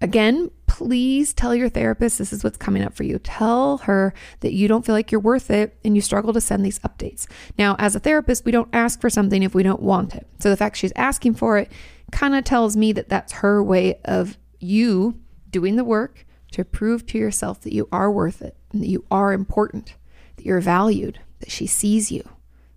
Again, 0.00 0.50
please 0.66 1.32
tell 1.32 1.54
your 1.54 1.70
therapist 1.70 2.18
this 2.18 2.32
is 2.32 2.44
what's 2.44 2.58
coming 2.58 2.82
up 2.82 2.94
for 2.94 3.04
you. 3.04 3.18
Tell 3.18 3.78
her 3.78 4.12
that 4.40 4.52
you 4.52 4.68
don't 4.68 4.84
feel 4.84 4.94
like 4.94 5.10
you're 5.10 5.20
worth 5.20 5.50
it 5.50 5.78
and 5.84 5.96
you 5.96 6.02
struggle 6.02 6.34
to 6.34 6.40
send 6.40 6.64
these 6.64 6.78
updates. 6.80 7.26
Now, 7.58 7.76
as 7.78 7.96
a 7.96 8.00
therapist, 8.00 8.44
we 8.44 8.52
don't 8.52 8.68
ask 8.74 9.00
for 9.00 9.08
something 9.08 9.42
if 9.42 9.54
we 9.54 9.62
don't 9.62 9.80
want 9.80 10.14
it. 10.14 10.26
So 10.38 10.50
the 10.50 10.56
fact 10.56 10.76
she's 10.76 10.92
asking 10.96 11.34
for 11.34 11.56
it 11.56 11.72
kind 12.12 12.34
of 12.34 12.44
tells 12.44 12.76
me 12.76 12.92
that 12.92 13.08
that's 13.08 13.32
her 13.34 13.62
way 13.62 13.98
of 14.04 14.36
you 14.60 15.18
doing 15.50 15.76
the 15.76 15.84
work 15.84 16.25
to 16.56 16.64
prove 16.64 17.06
to 17.06 17.18
yourself 17.18 17.60
that 17.60 17.74
you 17.74 17.88
are 17.92 18.10
worth 18.10 18.42
it 18.42 18.56
and 18.72 18.82
that 18.82 18.88
you 18.88 19.04
are 19.10 19.32
important, 19.32 19.94
that 20.36 20.46
you're 20.46 20.60
valued 20.60 21.20
that 21.40 21.50
she 21.50 21.66
sees 21.66 22.10
you, 22.10 22.22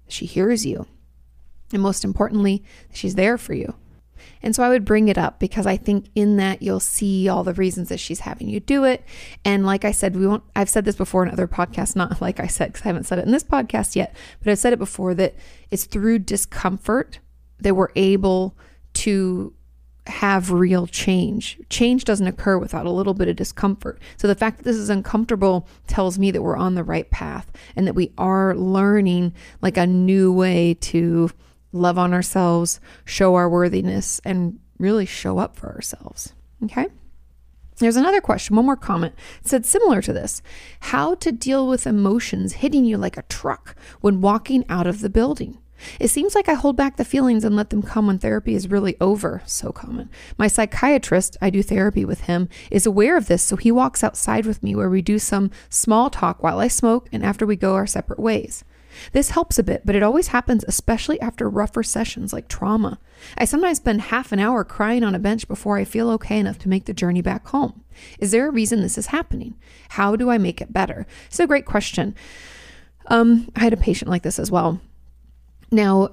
that 0.06 0.14
she 0.14 0.26
hears 0.26 0.66
you, 0.66 0.86
and 1.72 1.82
most 1.82 2.04
importantly, 2.04 2.64
that 2.90 2.98
she's 2.98 3.16
there 3.16 3.38
for 3.38 3.54
you. 3.54 3.76
And 4.42 4.54
so 4.54 4.64
I 4.64 4.70
would 4.70 4.84
bring 4.84 5.08
it 5.08 5.18
up 5.18 5.40
because 5.40 5.66
I 5.66 5.78
think 5.78 6.08
in 6.14 6.38
that 6.38 6.62
you'll 6.62 6.82
see 6.82 7.30
all 7.30 7.44
the 7.44 7.54
reasons 7.54 7.90
that 7.90 8.00
she's 8.00 8.22
having 8.22 8.50
you 8.50 8.60
do 8.60 8.84
it. 8.84 9.04
And 9.46 9.66
like 9.66 9.86
I 9.86 9.92
said, 9.92 10.16
we 10.16 10.28
won't, 10.28 10.44
I've 10.56 10.70
said 10.70 10.84
this 10.84 10.96
before 10.96 11.24
in 11.24 11.32
other 11.32 11.48
podcasts, 11.48 11.96
not 11.96 12.22
like 12.22 12.40
I 12.40 12.48
said, 12.48 12.74
because 12.74 12.86
I 12.86 12.90
haven't 12.90 13.06
said 13.06 13.20
it 13.20 13.26
in 13.26 13.32
this 13.32 13.44
podcast 13.44 13.96
yet, 13.96 14.14
but 14.44 14.52
I've 14.52 14.60
said 14.60 14.74
it 14.74 14.80
before 14.80 15.14
that 15.16 15.36
it's 15.72 15.86
through 15.86 16.20
discomfort 16.20 17.20
that 17.60 17.76
we're 17.76 17.90
able 17.96 18.58
to 18.94 19.54
have 20.10 20.52
real 20.52 20.88
change. 20.88 21.60
Change 21.70 22.04
doesn't 22.04 22.28
occur 22.28 22.58
without 22.58 22.86
a 22.86 22.92
little 22.92 23.14
bit 23.14 23.28
of 23.28 23.36
discomfort. 23.36 24.00
So 24.18 24.28
the 24.28 24.36
fact 24.36 24.58
that 24.58 24.64
this 24.64 24.76
is 24.76 24.90
uncomfortable 24.90 25.68
tells 25.88 26.20
me 26.20 26.32
that 26.32 26.42
we're 26.42 26.58
on 26.58 26.76
the 26.76 26.84
right 26.84 27.10
path 27.10 27.52
and 27.76 27.88
that 27.88 27.96
we 27.96 28.12
are 28.18 28.56
learning 28.56 29.34
like 29.62 29.78
a 29.78 29.88
new 29.88 30.34
way 30.34 30.74
to 30.76 31.30
love 31.72 31.98
on 31.98 32.14
ourselves, 32.14 32.80
show 33.06 33.36
our 33.36 33.50
worthiness, 33.50 34.20
and 34.26 34.60
really 34.80 35.06
show 35.06 35.38
up 35.38 35.56
for 35.56 35.74
ourselves. 35.74 36.34
Okay. 36.64 36.88
There's 37.78 37.96
another 37.96 38.20
question, 38.20 38.58
one 38.58 38.66
more 38.66 38.76
comment. 38.76 39.16
It 39.42 39.48
said 39.48 39.66
similar 39.66 40.02
to 40.02 40.12
this 40.12 40.42
how 40.82 41.16
to 41.16 41.32
deal 41.32 41.66
with 41.68 41.88
emotions 41.88 42.54
hitting 42.54 42.84
you 42.84 42.98
like 42.98 43.16
a 43.16 43.24
truck 43.24 43.76
when 44.02 44.20
walking 44.20 44.66
out 44.68 44.86
of 44.86 45.00
the 45.00 45.10
building. 45.10 45.60
It 46.00 46.10
seems 46.10 46.36
like 46.36 46.50
I 46.50 46.54
hold 46.54 46.76
back 46.76 46.98
the 46.98 47.06
feelings 47.06 47.44
and 47.44 47.56
let 47.56 47.70
them 47.70 47.82
come 47.82 48.08
when 48.08 48.20
therapy 48.20 48.56
is 48.56 48.70
really 48.70 48.96
over. 49.00 49.42
So 49.46 49.72
common. 49.72 50.10
My 50.38 50.48
psychiatrist, 50.48 51.38
I 51.42 51.50
do 51.50 51.64
therapy 51.64 52.06
with 52.06 52.22
him, 52.22 52.50
is 52.72 52.86
aware 52.86 53.18
of 53.18 53.28
this, 53.28 53.44
so 53.44 53.56
he 53.56 53.72
walks 53.72 54.04
outside 54.04 54.46
with 54.46 54.64
me 54.64 54.76
where 54.76 54.90
we 54.90 55.02
do 55.02 55.20
some 55.20 55.52
small 55.70 56.10
talk 56.10 56.42
while 56.44 56.60
I 56.60 56.68
smoke 56.68 57.08
and 57.12 57.24
after 57.24 57.46
we 57.46 57.56
go 57.56 57.76
our 57.76 57.88
separate 57.88 58.20
ways. 58.20 58.64
This 59.12 59.32
helps 59.32 59.60
a 59.60 59.64
bit, 59.64 59.84
but 59.86 59.96
it 59.96 60.04
always 60.04 60.28
happens, 60.28 60.66
especially 60.68 61.20
after 61.22 61.50
rougher 61.50 61.84
sessions 61.84 62.34
like 62.34 62.48
trauma. 62.48 63.00
I 63.38 63.46
sometimes 63.46 63.78
spend 63.78 64.02
half 64.02 64.32
an 64.32 64.40
hour 64.40 64.64
crying 64.64 65.04
on 65.04 65.16
a 65.16 65.20
bench 65.20 65.48
before 65.48 65.78
I 65.78 65.86
feel 65.86 66.10
okay 66.12 66.40
enough 66.40 66.60
to 66.60 66.70
make 66.70 66.86
the 66.86 66.94
journey 66.94 67.22
back 67.22 67.48
home. 67.48 67.84
Is 68.20 68.32
there 68.32 68.48
a 68.48 68.52
reason 68.52 68.82
this 68.82 68.98
is 68.98 69.08
happening? 69.08 69.56
How 69.90 70.16
do 70.16 70.30
I 70.30 70.38
make 70.38 70.62
it 70.62 70.74
better? 70.74 71.06
It's 71.28 71.40
a 71.40 71.48
great 71.48 71.66
question. 71.66 72.16
Um, 73.08 73.50
I 73.56 73.62
had 73.62 73.74
a 73.74 73.78
patient 73.78 74.10
like 74.10 74.24
this 74.24 74.40
as 74.40 74.52
well. 74.52 74.82
Now, 75.72 76.10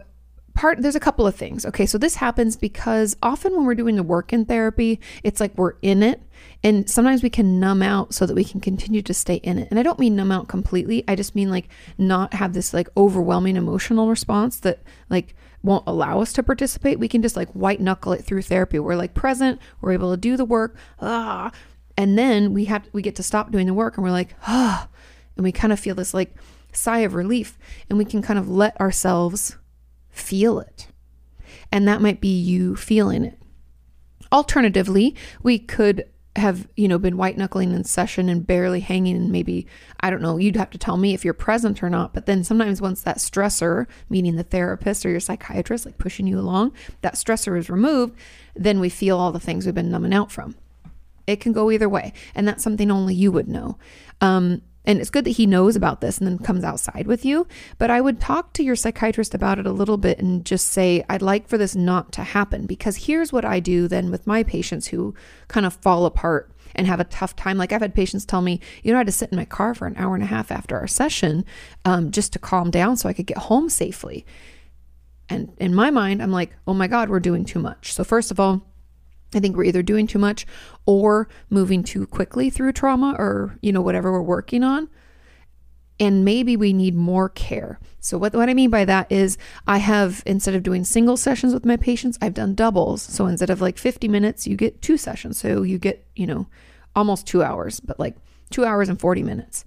part 0.57 0.81
there's 0.81 0.97
a 0.97 1.01
couple 1.01 1.27
of 1.27 1.37
things. 1.37 1.65
Okay, 1.65 1.87
so 1.87 1.99
this 1.99 2.17
happens 2.17 2.57
because 2.57 3.17
often 3.23 3.55
when 3.55 3.65
we're 3.65 3.75
doing 3.75 3.97
the 3.97 4.03
work 4.03 4.33
in 4.33 4.45
therapy, 4.45 5.01
it's 5.23 5.41
like 5.41 5.57
we're 5.57 5.75
in 5.83 6.03
it 6.03 6.21
and 6.65 6.89
sometimes 6.91 7.23
we 7.23 7.31
can 7.31 7.61
numb 7.61 7.83
out 7.83 8.15
so 8.15 8.27
that 8.27 8.35
we 8.35 8.45
can 8.45 8.61
continue 8.61 9.03
to 9.03 9.15
stay 9.15 9.37
in 9.37 9.59
it. 9.59 9.69
And 9.71 9.79
I 9.79 9.83
don't 9.83 9.99
mean 9.99 10.17
numb 10.17 10.33
out 10.33 10.49
completely. 10.49 11.05
I 11.07 11.15
just 11.15 11.35
mean 11.35 11.51
like 11.51 11.69
not 11.99 12.35
have 12.35 12.55
this 12.55 12.75
like 12.75 12.89
overwhelming 12.97 13.57
emotional 13.57 14.09
response 14.09 14.59
that 14.61 14.83
like 15.11 15.37
won't 15.63 15.85
allow 15.87 16.21
us 16.21 16.33
to 16.35 16.43
participate. 16.43 16.99
We 16.99 17.09
can 17.09 17.23
just 17.23 17.37
like 17.37 17.51
white 17.51 17.81
knuckle 17.81 18.13
it 18.13 18.25
through 18.25 18.43
therapy. 18.43 18.79
We're 18.79 18.97
like 18.97 19.15
present, 19.15 19.61
we're 19.81 19.93
able 19.93 20.11
to 20.11 20.17
do 20.17 20.37
the 20.37 20.45
work. 20.45 20.77
Ah, 21.01 21.53
and 21.97 22.19
then 22.19 22.53
we 22.53 22.65
have 22.67 22.89
we 22.93 23.03
get 23.03 23.17
to 23.17 23.23
stop 23.23 23.53
doing 23.53 23.67
the 23.67 23.75
work 23.75 23.97
and 23.97 24.05
we're 24.05 24.11
like, 24.11 24.35
ah, 24.47 24.89
and 25.37 25.45
we 25.45 25.53
kind 25.53 25.73
of 25.73 25.81
feel 25.81 25.95
this 25.95 26.15
like 26.15 26.35
sigh 26.77 27.01
of 27.01 27.15
relief 27.15 27.59
and 27.89 27.99
we 27.99 28.05
can 28.05 28.23
kind 28.23 28.39
of 28.39 28.49
let 28.49 28.81
ourselves 28.81 29.57
feel 30.11 30.59
it. 30.61 30.89
And 31.73 31.87
that 31.89 32.01
might 32.01 32.21
be 32.21 32.29
you 32.29 32.77
feeling 32.77 33.25
it. 33.25 33.39
Alternatively, 34.33 35.15
we 35.43 35.59
could 35.59 36.09
have, 36.37 36.69
you 36.77 36.87
know, 36.87 36.99
been 36.99 37.17
white 37.17 37.37
knuckling 37.37 37.73
in 37.73 37.85
session 37.85 38.29
and 38.29 38.47
barely 38.47 38.81
hanging 38.81 39.17
and 39.17 39.33
maybe, 39.33 39.67
I 40.01 40.11
don't 40.11 40.23
know, 40.23 40.37
you'd 40.37 40.57
have 40.57 40.71
to 40.71 40.79
tell 40.79 40.97
me 40.97 41.15
if 41.15 41.25
you're 41.25 41.35
present 41.35 41.83
or 41.83 41.91
not. 41.91 42.13
But 42.13 42.27
then 42.27 42.45
sometimes 42.45 42.81
once 42.81 43.03
that 43.03 43.19
stressor, 43.19 43.87
meaning 44.09 44.37
the 44.37 44.43
therapist 44.43 45.07
or 45.07 45.11
your 45.11 45.21
psychiatrist, 45.21 45.87
like 45.87 45.99
pushing 45.99 46.27
you 46.27 46.39
along, 46.39 46.73
that 47.03 47.15
stressor 47.15 47.59
is 47.59 47.71
removed, 47.71 48.17
then 48.55 48.81
we 48.81 48.89
feel 48.89 49.19
all 49.19 49.33
the 49.33 49.41
things 49.41 49.65
we've 49.65 49.75
been 49.75 49.91
numbing 49.91 50.15
out 50.15 50.31
from. 50.31 50.57
It 51.27 51.41
can 51.41 51.53
go 51.53 51.71
either 51.71 51.89
way. 51.89 52.13
And 52.35 52.47
that's 52.47 52.63
something 52.63 52.91
only 52.91 53.15
you 53.15 53.33
would 53.33 53.49
know. 53.49 53.79
Um, 54.21 54.63
and 54.87 55.01
it's 55.01 55.11
good 55.11 55.25
that 55.25 55.31
he 55.31 55.47
knows 55.47 55.75
about 55.75 56.01
this 56.01 56.19
and 56.19 56.27
then 56.27 56.39
comes 56.39 56.63
outside 56.63 57.07
with 57.07 57.25
you. 57.25 57.47
But 57.77 57.91
I 57.91 58.01
would 58.01 58.21
talk 58.21 58.53
to 58.55 58.63
your 58.63 58.77
psychiatrist 58.77 59.35
about 59.35 59.59
it 59.59 59.67
a 59.67 59.73
little 59.73 59.97
bit 59.97 60.19
and 60.19 60.45
just 60.45 60.69
say, 60.69 61.05
I'd 61.09 61.23
like 61.23 61.49
for 61.49 61.59
this 61.59 61.75
not 61.75 62.13
to 62.13 62.23
happen. 62.23 62.67
Because 62.67 63.07
here's 63.07 63.33
what 63.33 63.45
I 63.45 63.59
do 63.59 63.89
then 63.89 64.11
with 64.11 64.27
my 64.27 64.45
patients 64.45 64.87
who 64.89 65.15
kind 65.49 65.67
of 65.67 65.75
fall 65.75 66.07
apart 66.07 66.53
and 66.77 66.87
have 66.87 67.01
a 67.01 67.05
tough 67.05 67.35
time. 67.35 67.59
Like 67.59 67.73
I've 67.73 67.81
had 67.81 67.95
patients 67.95 68.25
tell 68.25 68.43
me, 68.43 68.61
you 68.83 68.93
know, 68.93 68.99
I 68.99 69.01
had 69.01 69.07
to 69.07 69.13
sit 69.13 69.31
in 69.33 69.37
my 69.37 69.45
car 69.45 69.75
for 69.75 69.87
an 69.87 69.97
hour 69.97 70.15
and 70.15 70.23
a 70.23 70.27
half 70.27 70.53
after 70.53 70.79
our 70.79 70.87
session 70.87 71.45
um, 71.85 72.13
just 72.13 72.33
to 72.35 72.39
calm 72.39 72.71
down 72.71 72.97
so 72.97 73.09
I 73.09 73.13
could 73.13 73.27
get 73.27 73.39
home 73.39 73.69
safely. 73.69 74.25
And 75.29 75.53
in 75.59 75.75
my 75.75 75.91
mind, 75.91 76.23
I'm 76.23 76.31
like, 76.31 76.53
oh 76.69 76.75
my 76.75 76.87
God, 76.87 77.09
we're 77.09 77.19
doing 77.19 77.45
too 77.45 77.59
much. 77.59 77.93
So, 77.93 78.05
first 78.05 78.31
of 78.31 78.39
all, 78.39 78.63
I 79.37 79.41
think 79.41 79.57
we're 79.57 79.65
either 79.65 79.83
doing 79.83 80.07
too 80.07 80.19
much 80.19 80.47
or 80.87 81.29
moving 81.51 81.83
too 81.83 82.07
quickly 82.07 82.51
through 82.51 82.73
trauma 82.73 83.15
or, 83.19 83.59
you 83.61 83.73
know, 83.73 83.83
whatever 83.83 84.11
we're 84.11 84.23
working 84.23 84.65
on. 84.65 84.89
And 85.99 86.25
maybe 86.25 86.57
we 86.57 86.73
need 86.73 86.95
more 86.95 87.29
care. 87.29 87.79
So, 88.01 88.19
what, 88.19 88.35
what 88.35 88.51
I 88.51 88.55
mean 88.55 88.69
by 88.69 88.85
that 88.85 89.11
is, 89.11 89.39
I 89.67 89.79
have, 89.79 90.23
instead 90.27 90.55
of 90.55 90.63
doing 90.63 90.85
single 90.85 91.17
sessions 91.17 91.55
with 91.55 91.65
my 91.65 91.77
patients, 91.77 92.19
I've 92.21 92.35
done 92.35 92.55
doubles. 92.55 93.01
So, 93.01 93.27
instead 93.27 93.49
of 93.49 93.63
like 93.63 93.79
50 93.79 94.07
minutes, 94.07 94.47
you 94.47 94.57
get 94.57 94.83
two 94.83 94.99
sessions. 94.99 95.39
So, 95.39 95.63
you 95.63 95.79
get, 95.79 96.07
you 96.15 96.27
know, 96.27 96.49
almost 96.95 97.27
two 97.27 97.43
hours, 97.43 97.81
but 97.81 97.99
like 97.99 98.15
two 98.51 98.65
hours 98.65 98.91
and 98.91 99.01
40 99.01 99.23
minutes. 99.23 99.65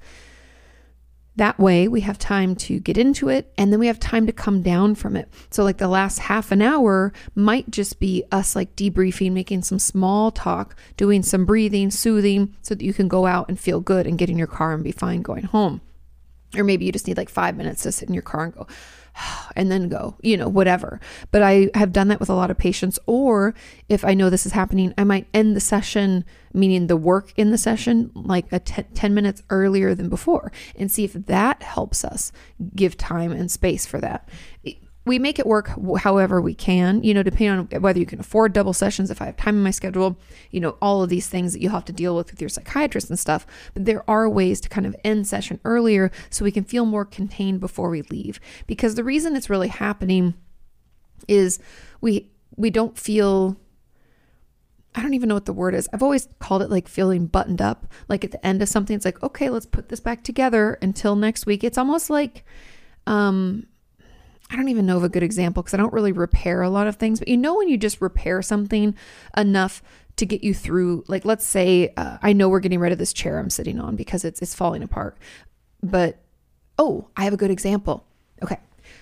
That 1.36 1.58
way, 1.58 1.88
we 1.88 2.02
have 2.02 2.20
time 2.20 2.56
to 2.58 2.80
get 2.80 2.98
into 2.98 3.30
it 3.30 3.54
and 3.58 3.72
then 3.72 3.80
we 3.80 3.88
have 3.88 4.00
time 4.00 4.26
to 4.26 4.34
come 4.34 4.62
down 4.62 4.96
from 4.96 5.16
it. 5.16 5.30
So, 5.52 5.64
like 5.64 5.78
the 5.78 5.88
last 5.88 6.20
half 6.20 6.52
an 6.52 6.62
hour 6.62 7.14
might 7.34 7.70
just 7.72 8.00
be 8.00 8.26
us 8.32 8.56
like 8.56 8.76
debriefing, 8.76 9.32
making 9.32 9.62
some 9.62 9.80
small 9.80 10.32
talk, 10.32 10.76
doing 10.98 11.24
some 11.24 11.46
breathing, 11.46 11.92
soothing, 11.92 12.56
so 12.62 12.76
that 12.76 12.84
you 12.84 12.94
can 12.94 13.08
go 13.08 13.26
out 13.26 13.48
and 13.48 13.60
feel 13.60 13.80
good 13.80 14.06
and 14.06 14.18
get 14.18 14.30
in 14.30 14.38
your 14.38 14.48
car 14.48 14.74
and 14.74 14.84
be 14.84 14.92
fine 14.92 15.22
going 15.22 15.44
home. 15.44 15.82
Or 16.58 16.64
maybe 16.64 16.86
you 16.86 16.92
just 16.92 17.08
need 17.08 17.18
like 17.18 17.30
five 17.30 17.56
minutes 17.56 17.84
to 17.84 17.92
sit 17.92 18.10
in 18.10 18.14
your 18.14 18.24
car 18.24 18.46
and 18.46 18.56
go, 18.56 18.68
and 19.56 19.72
then 19.72 19.90
go, 19.90 20.18
you 20.22 20.38
know, 20.38 20.48
whatever. 20.48 21.00
But 21.32 21.44
I 21.44 21.70
have 21.76 21.92
done 21.92 22.08
that 22.10 22.20
with 22.20 22.30
a 22.30 22.36
lot 22.36 22.52
of 22.52 22.58
patients. 22.58 23.00
Or 23.06 23.54
if 23.88 24.04
I 24.06 24.14
know 24.14 24.30
this 24.30 24.46
is 24.46 24.52
happening, 24.52 24.94
I 24.98 25.04
might 25.04 25.28
end 25.34 25.56
the 25.56 25.62
session, 25.62 26.26
meaning 26.54 26.88
the 26.88 26.98
work 26.98 27.34
in 27.38 27.52
the 27.52 27.58
session, 27.58 28.12
like 28.16 28.52
a 28.52 28.60
t- 28.60 28.84
10 28.94 29.14
minutes 29.14 29.44
earlier 29.50 29.96
than 29.96 30.10
before, 30.10 30.52
and 30.76 30.92
see 30.92 31.04
if 31.04 31.14
that 31.14 31.64
helps 31.64 32.04
us 32.04 32.32
give 32.76 32.98
time 32.98 33.32
and 33.32 33.52
space 33.52 33.86
for 33.86 34.00
that 34.00 34.28
we 35.06 35.18
make 35.18 35.40
it 35.40 35.48
work 35.48 35.72
however 36.00 36.42
we 36.42 36.54
can, 36.54 37.02
you 37.04 37.14
know, 37.14 37.24
depending 37.24 37.50
on 37.50 37.82
whether 37.82 38.00
you 38.00 38.06
can 38.06 38.20
afford 38.20 38.54
double 38.54 38.74
sessions, 38.74 39.10
if 39.10 39.22
I 39.22 39.26
have 39.26 39.38
time 39.38 39.56
in 39.56 39.64
my 39.64 39.72
schedule, 39.72 40.18
you 40.52 40.60
know, 40.60 40.78
all 40.82 41.02
of 41.02 41.10
these 41.10 41.28
things 41.28 41.54
that 41.54 41.62
you'll 41.62 41.72
have 41.72 41.86
to 41.86 41.94
deal 41.94 42.16
with 42.16 42.30
with 42.30 42.42
your 42.42 42.50
psychiatrist 42.50 43.10
and 43.10 43.18
stuff. 43.18 43.48
But 43.74 43.86
there 43.86 44.08
are 44.10 44.30
ways 44.30 44.62
to 44.62 44.70
kind 44.70 44.86
of 44.86 44.96
end 45.04 45.26
session 45.26 45.60
earlier 45.66 46.12
so 46.30 46.44
we 46.44 46.52
can 46.52 46.64
feel 46.64 46.86
more 46.86 47.06
contained 47.06 47.60
before 47.60 47.90
we 47.90 48.02
leave. 48.04 48.40
Because 48.68 48.96
the 48.96 49.04
reason 49.04 49.36
it's 49.36 49.50
really 49.50 49.70
happening 49.70 50.36
is 51.28 51.60
we 52.02 52.30
we 52.56 52.70
don't 52.70 52.98
feel 52.98 53.58
I 54.96 55.02
don't 55.02 55.14
even 55.14 55.30
know 55.30 55.36
what 55.36 55.46
the 55.46 55.54
word 55.54 55.76
is. 55.76 55.88
I've 55.94 56.04
always 56.04 56.28
called 56.40 56.62
it 56.62 56.70
like 56.70 56.88
feeling 56.88 57.28
buttoned 57.28 57.62
up. 57.62 57.88
Like 58.10 58.26
at 58.26 58.32
the 58.32 58.46
end 58.46 58.62
of 58.62 58.70
something, 58.70 58.96
it's 58.96 59.06
like, 59.06 59.22
okay, 59.24 59.50
let's 59.50 59.66
put 59.66 59.90
this 59.90 60.00
back 60.00 60.24
together 60.24 60.78
until 60.82 61.16
next 61.16 61.46
week. 61.46 61.64
It's 61.64 61.78
almost 61.78 62.10
like 62.10 62.44
um 63.08 63.66
I 64.50 64.56
don't 64.56 64.70
even 64.70 64.86
know 64.86 64.98
of 64.98 65.04
a 65.04 65.10
good 65.10 65.24
example 65.24 65.62
because 65.62 65.74
I 65.74 65.78
don't 65.78 65.94
really 65.94 66.12
repair 66.12 66.62
a 66.62 66.70
lot 66.70 66.88
of 66.88 66.96
things, 66.96 67.20
but 67.20 67.28
you 67.28 67.38
know, 67.38 67.58
when 67.58 67.70
you 67.70 67.78
just 67.78 68.02
repair 68.02 68.42
something 68.42 68.96
enough 69.38 69.84
to 70.16 70.26
get 70.26 70.44
you 70.44 70.54
through, 70.54 71.04
like, 71.08 71.24
let's 71.24 71.46
say, 71.46 71.94
uh, 71.96 72.18
I 72.22 72.34
know 72.34 72.50
we're 72.50 72.60
getting 72.60 72.80
rid 72.80 72.92
of 72.92 72.98
this 72.98 73.14
chair 73.14 73.38
I'm 73.38 73.50
sitting 73.50 73.80
on 73.80 73.96
because 73.96 74.26
it's, 74.26 74.42
it's 74.42 74.56
falling 74.56 74.84
apart, 74.84 75.18
but 75.84 76.18
oh, 76.78 77.10
I 77.16 77.26
have 77.26 77.34
a 77.34 77.38
good 77.38 77.52
example. 77.52 78.06
Okay. 78.42 78.58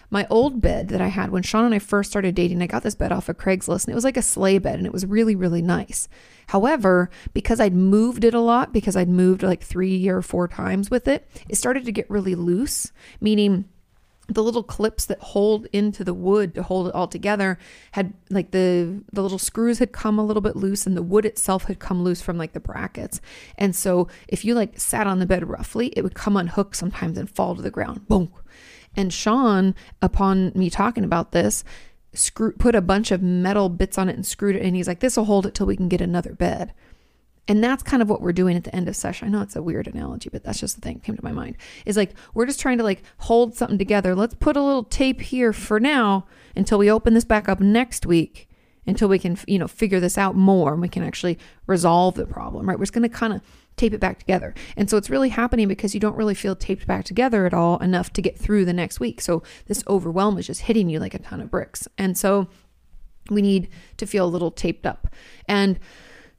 My 0.09 0.27
old 0.29 0.61
bed 0.61 0.89
that 0.89 0.99
I 1.01 1.07
had 1.07 1.31
when 1.31 1.43
Sean 1.43 1.65
and 1.65 1.73
I 1.73 1.79
first 1.79 2.09
started 2.09 2.35
dating, 2.35 2.61
I 2.61 2.67
got 2.67 2.83
this 2.83 2.95
bed 2.95 3.11
off 3.13 3.29
of 3.29 3.37
Craigslist 3.37 3.85
and 3.85 3.91
it 3.93 3.95
was 3.95 4.03
like 4.03 4.17
a 4.17 4.21
sleigh 4.21 4.57
bed 4.57 4.75
and 4.75 4.85
it 4.85 4.93
was 4.93 5.05
really, 5.05 5.35
really 5.35 5.61
nice. 5.61 6.09
However, 6.47 7.09
because 7.33 7.59
I'd 7.59 7.73
moved 7.73 8.23
it 8.23 8.33
a 8.33 8.39
lot, 8.39 8.73
because 8.73 8.95
I'd 8.97 9.09
moved 9.09 9.43
like 9.43 9.63
three 9.63 10.07
or 10.07 10.21
four 10.21 10.47
times 10.47 10.91
with 10.91 11.07
it, 11.07 11.27
it 11.47 11.55
started 11.55 11.85
to 11.85 11.91
get 11.91 12.09
really 12.09 12.35
loose, 12.35 12.91
meaning 13.21 13.65
the 14.27 14.43
little 14.43 14.63
clips 14.63 15.05
that 15.05 15.19
hold 15.19 15.67
into 15.71 16.03
the 16.03 16.13
wood 16.13 16.53
to 16.55 16.63
hold 16.63 16.87
it 16.87 16.95
all 16.95 17.07
together 17.07 17.57
had 17.91 18.13
like 18.29 18.51
the 18.51 19.01
the 19.11 19.21
little 19.21 19.39
screws 19.39 19.79
had 19.79 19.91
come 19.91 20.19
a 20.19 20.25
little 20.25 20.41
bit 20.41 20.55
loose 20.55 20.85
and 20.85 20.97
the 20.97 21.03
wood 21.03 21.25
itself 21.25 21.65
had 21.65 21.79
come 21.79 22.03
loose 22.03 22.21
from 22.21 22.37
like 22.37 22.53
the 22.53 22.59
brackets. 22.59 23.21
And 23.57 23.75
so 23.75 24.07
if 24.27 24.43
you 24.43 24.53
like 24.53 24.79
sat 24.79 25.07
on 25.07 25.19
the 25.19 25.25
bed 25.25 25.47
roughly 25.49 25.87
it 25.95 26.01
would 26.01 26.15
come 26.15 26.35
unhooked 26.35 26.75
sometimes 26.75 27.17
and 27.17 27.29
fall 27.29 27.55
to 27.55 27.61
the 27.61 27.71
ground. 27.71 28.07
Boom. 28.07 28.31
And 28.95 29.13
sean 29.13 29.75
upon 30.01 30.51
me 30.55 30.69
talking 30.69 31.03
about 31.03 31.31
this 31.31 31.63
screw 32.13 32.51
put 32.53 32.75
a 32.75 32.81
bunch 32.81 33.11
of 33.11 33.21
metal 33.21 33.69
bits 33.69 33.97
on 33.97 34.09
it 34.09 34.15
and 34.15 34.25
screwed 34.25 34.55
it 34.55 34.63
and 34.63 34.75
he's 34.75 34.87
like 34.87 34.99
this 34.99 35.15
will 35.15 35.25
hold 35.25 35.45
it 35.45 35.53
till 35.53 35.67
we 35.67 35.77
can 35.77 35.87
get 35.87 36.01
another 36.01 36.33
bed 36.33 36.73
and 37.47 37.63
that's 37.63 37.83
kind 37.83 38.01
of 38.01 38.09
what 38.09 38.21
we're 38.21 38.33
doing 38.33 38.57
at 38.57 38.63
the 38.63 38.75
end 38.75 38.89
of 38.89 38.95
session. 38.95 39.27
I 39.27 39.31
know 39.31 39.41
it's 39.41 39.55
a 39.55 39.61
weird 39.61 39.87
analogy, 39.87 40.29
but 40.29 40.43
that's 40.43 40.59
just 40.59 40.75
the 40.75 40.81
thing 40.81 40.95
that 40.95 41.03
came 41.03 41.15
to 41.15 41.23
my 41.23 41.31
mind. 41.31 41.57
Is 41.85 41.97
like 41.97 42.13
we're 42.33 42.45
just 42.45 42.59
trying 42.59 42.77
to 42.77 42.83
like 42.83 43.03
hold 43.19 43.55
something 43.55 43.77
together. 43.77 44.15
Let's 44.15 44.35
put 44.35 44.57
a 44.57 44.61
little 44.61 44.83
tape 44.83 45.21
here 45.21 45.53
for 45.53 45.79
now 45.79 46.25
until 46.55 46.77
we 46.77 46.91
open 46.91 47.13
this 47.13 47.25
back 47.25 47.47
up 47.47 47.59
next 47.59 48.05
week, 48.05 48.49
until 48.85 49.07
we 49.07 49.19
can, 49.19 49.37
you 49.47 49.59
know, 49.59 49.67
figure 49.67 49.99
this 49.99 50.17
out 50.17 50.35
more 50.35 50.73
and 50.73 50.81
we 50.81 50.89
can 50.89 51.03
actually 51.03 51.37
resolve 51.67 52.15
the 52.15 52.25
problem, 52.25 52.67
right? 52.67 52.77
We're 52.77 52.85
just 52.85 52.93
going 52.93 53.09
to 53.09 53.15
kind 53.15 53.33
of 53.33 53.41
tape 53.77 53.93
it 53.93 53.99
back 53.99 54.19
together. 54.19 54.53
And 54.75 54.89
so 54.89 54.97
it's 54.97 55.09
really 55.09 55.29
happening 55.29 55.67
because 55.67 55.93
you 55.93 55.99
don't 55.99 56.17
really 56.17 56.33
feel 56.33 56.55
taped 56.55 56.87
back 56.87 57.05
together 57.05 57.45
at 57.45 57.53
all 57.53 57.77
enough 57.77 58.11
to 58.13 58.21
get 58.21 58.37
through 58.37 58.65
the 58.65 58.73
next 58.73 58.99
week. 58.99 59.21
So 59.21 59.43
this 59.67 59.83
overwhelm 59.87 60.37
is 60.37 60.47
just 60.47 60.61
hitting 60.61 60.89
you 60.89 60.99
like 60.99 61.13
a 61.13 61.19
ton 61.19 61.39
of 61.39 61.51
bricks. 61.51 61.87
And 61.97 62.17
so 62.17 62.47
we 63.29 63.41
need 63.41 63.69
to 63.97 64.07
feel 64.07 64.25
a 64.25 64.27
little 64.27 64.51
taped 64.51 64.85
up. 64.85 65.13
And 65.47 65.79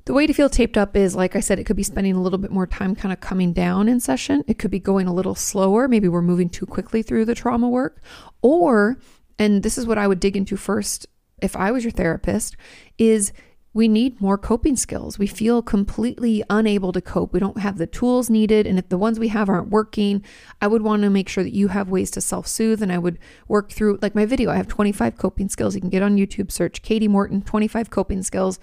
the 0.08 0.14
way 0.14 0.26
to 0.26 0.32
feel 0.32 0.48
taped 0.48 0.78
up 0.78 0.96
is, 0.96 1.14
like 1.14 1.36
I 1.36 1.40
said, 1.40 1.58
it 1.58 1.64
could 1.64 1.76
be 1.76 1.82
spending 1.82 2.14
a 2.14 2.22
little 2.22 2.38
bit 2.38 2.50
more 2.50 2.66
time 2.66 2.94
kind 2.94 3.12
of 3.12 3.20
coming 3.20 3.52
down 3.52 3.90
in 3.90 4.00
session. 4.00 4.42
It 4.46 4.58
could 4.58 4.70
be 4.70 4.78
going 4.78 5.06
a 5.06 5.12
little 5.12 5.34
slower. 5.34 5.86
Maybe 5.86 6.08
we're 6.08 6.22
moving 6.22 6.48
too 6.48 6.64
quickly 6.64 7.02
through 7.02 7.26
the 7.26 7.34
trauma 7.34 7.68
work. 7.68 8.00
Or 8.40 8.98
and 9.38 9.62
this 9.62 9.76
is 9.76 9.84
what 9.86 9.98
I 9.98 10.06
would 10.06 10.18
dig 10.18 10.34
into 10.34 10.56
first 10.56 11.06
if 11.42 11.54
I 11.54 11.70
was 11.72 11.84
your 11.84 11.90
therapist, 11.90 12.56
is 12.96 13.34
we 13.74 13.86
need 13.86 14.18
more 14.18 14.38
coping 14.38 14.76
skills. 14.76 15.18
We 15.18 15.26
feel 15.26 15.60
completely 15.60 16.42
unable 16.48 16.90
to 16.92 17.02
cope. 17.02 17.34
We 17.34 17.38
don't 17.38 17.58
have 17.58 17.76
the 17.76 17.86
tools 17.86 18.30
needed. 18.30 18.66
And 18.66 18.78
if 18.78 18.88
the 18.88 18.96
ones 18.96 19.18
we 19.18 19.28
have 19.28 19.50
aren't 19.50 19.68
working, 19.68 20.24
I 20.62 20.68
would 20.68 20.80
want 20.80 21.02
to 21.02 21.10
make 21.10 21.28
sure 21.28 21.44
that 21.44 21.54
you 21.54 21.68
have 21.68 21.90
ways 21.90 22.10
to 22.12 22.22
self 22.22 22.46
soothe. 22.46 22.82
And 22.82 22.90
I 22.90 22.96
would 22.96 23.18
work 23.46 23.72
through, 23.72 23.98
like 24.00 24.14
my 24.14 24.24
video, 24.24 24.50
I 24.50 24.56
have 24.56 24.68
25 24.68 25.18
coping 25.18 25.50
skills. 25.50 25.74
You 25.74 25.82
can 25.82 25.90
get 25.90 26.02
on 26.02 26.16
YouTube, 26.16 26.50
search 26.50 26.80
Kati 26.80 27.10
Morton, 27.10 27.42
25 27.42 27.90
coping 27.90 28.22
skills. 28.22 28.58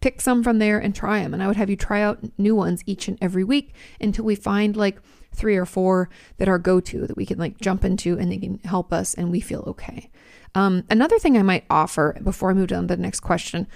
Pick 0.00 0.20
some 0.20 0.42
from 0.42 0.58
there 0.58 0.78
and 0.78 0.94
try 0.94 1.22
them. 1.22 1.34
And 1.34 1.42
I 1.42 1.46
would 1.46 1.56
have 1.56 1.70
you 1.70 1.76
try 1.76 2.02
out 2.02 2.20
new 2.38 2.54
ones 2.56 2.82
each 2.86 3.08
and 3.08 3.18
every 3.20 3.44
week 3.44 3.74
until 4.00 4.24
we 4.24 4.34
find 4.34 4.76
like 4.76 4.98
three 5.34 5.56
or 5.56 5.66
four 5.66 6.08
that 6.38 6.48
are 6.48 6.58
go 6.58 6.80
to 6.80 7.06
that 7.06 7.16
we 7.16 7.26
can 7.26 7.38
like 7.38 7.60
jump 7.60 7.84
into 7.84 8.18
and 8.18 8.32
they 8.32 8.38
can 8.38 8.58
help 8.64 8.92
us 8.92 9.14
and 9.14 9.30
we 9.30 9.40
feel 9.40 9.64
okay. 9.66 10.10
Um, 10.54 10.84
another 10.90 11.18
thing 11.18 11.36
I 11.36 11.42
might 11.42 11.64
offer 11.70 12.18
before 12.22 12.50
I 12.50 12.54
move 12.54 12.72
on 12.72 12.88
to 12.88 12.96
the 12.96 13.02
next 13.02 13.20
question 13.20 13.68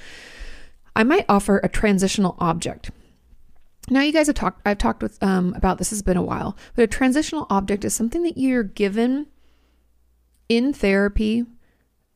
I 0.96 1.02
might 1.02 1.26
offer 1.28 1.58
a 1.58 1.68
transitional 1.68 2.36
object. 2.38 2.90
Now, 3.90 4.00
you 4.00 4.12
guys 4.12 4.28
have 4.28 4.36
talked, 4.36 4.62
I've 4.64 4.78
talked 4.78 5.02
with 5.02 5.22
um, 5.22 5.52
about 5.54 5.78
this, 5.78 5.90
has 5.90 6.02
been 6.02 6.16
a 6.16 6.22
while, 6.22 6.56
but 6.74 6.84
a 6.84 6.86
transitional 6.86 7.46
object 7.50 7.84
is 7.84 7.94
something 7.94 8.22
that 8.22 8.38
you're 8.38 8.62
given 8.62 9.26
in 10.48 10.72
therapy 10.72 11.44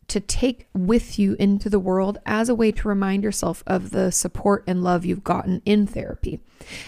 to 0.08 0.20
take 0.20 0.66
with 0.74 1.18
you 1.18 1.36
into 1.38 1.68
the 1.68 1.78
world 1.78 2.18
as 2.24 2.48
a 2.48 2.54
way 2.54 2.72
to 2.72 2.88
remind 2.88 3.22
yourself 3.22 3.62
of 3.66 3.90
the 3.90 4.10
support 4.10 4.64
and 4.66 4.82
love 4.82 5.04
you've 5.04 5.24
gotten 5.24 5.62
in 5.64 5.86
therapy. 5.86 6.40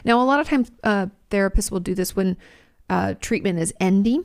Now, 0.05 0.21
a 0.21 0.25
lot 0.25 0.41
of 0.41 0.49
times 0.49 0.71
uh, 0.83 1.07
therapists 1.31 1.71
will 1.71 1.81
do 1.81 1.95
this 1.95 2.17
when 2.17 2.37
uh, 2.89 3.15
treatment 3.21 3.59
is 3.59 3.75
ending, 3.79 4.25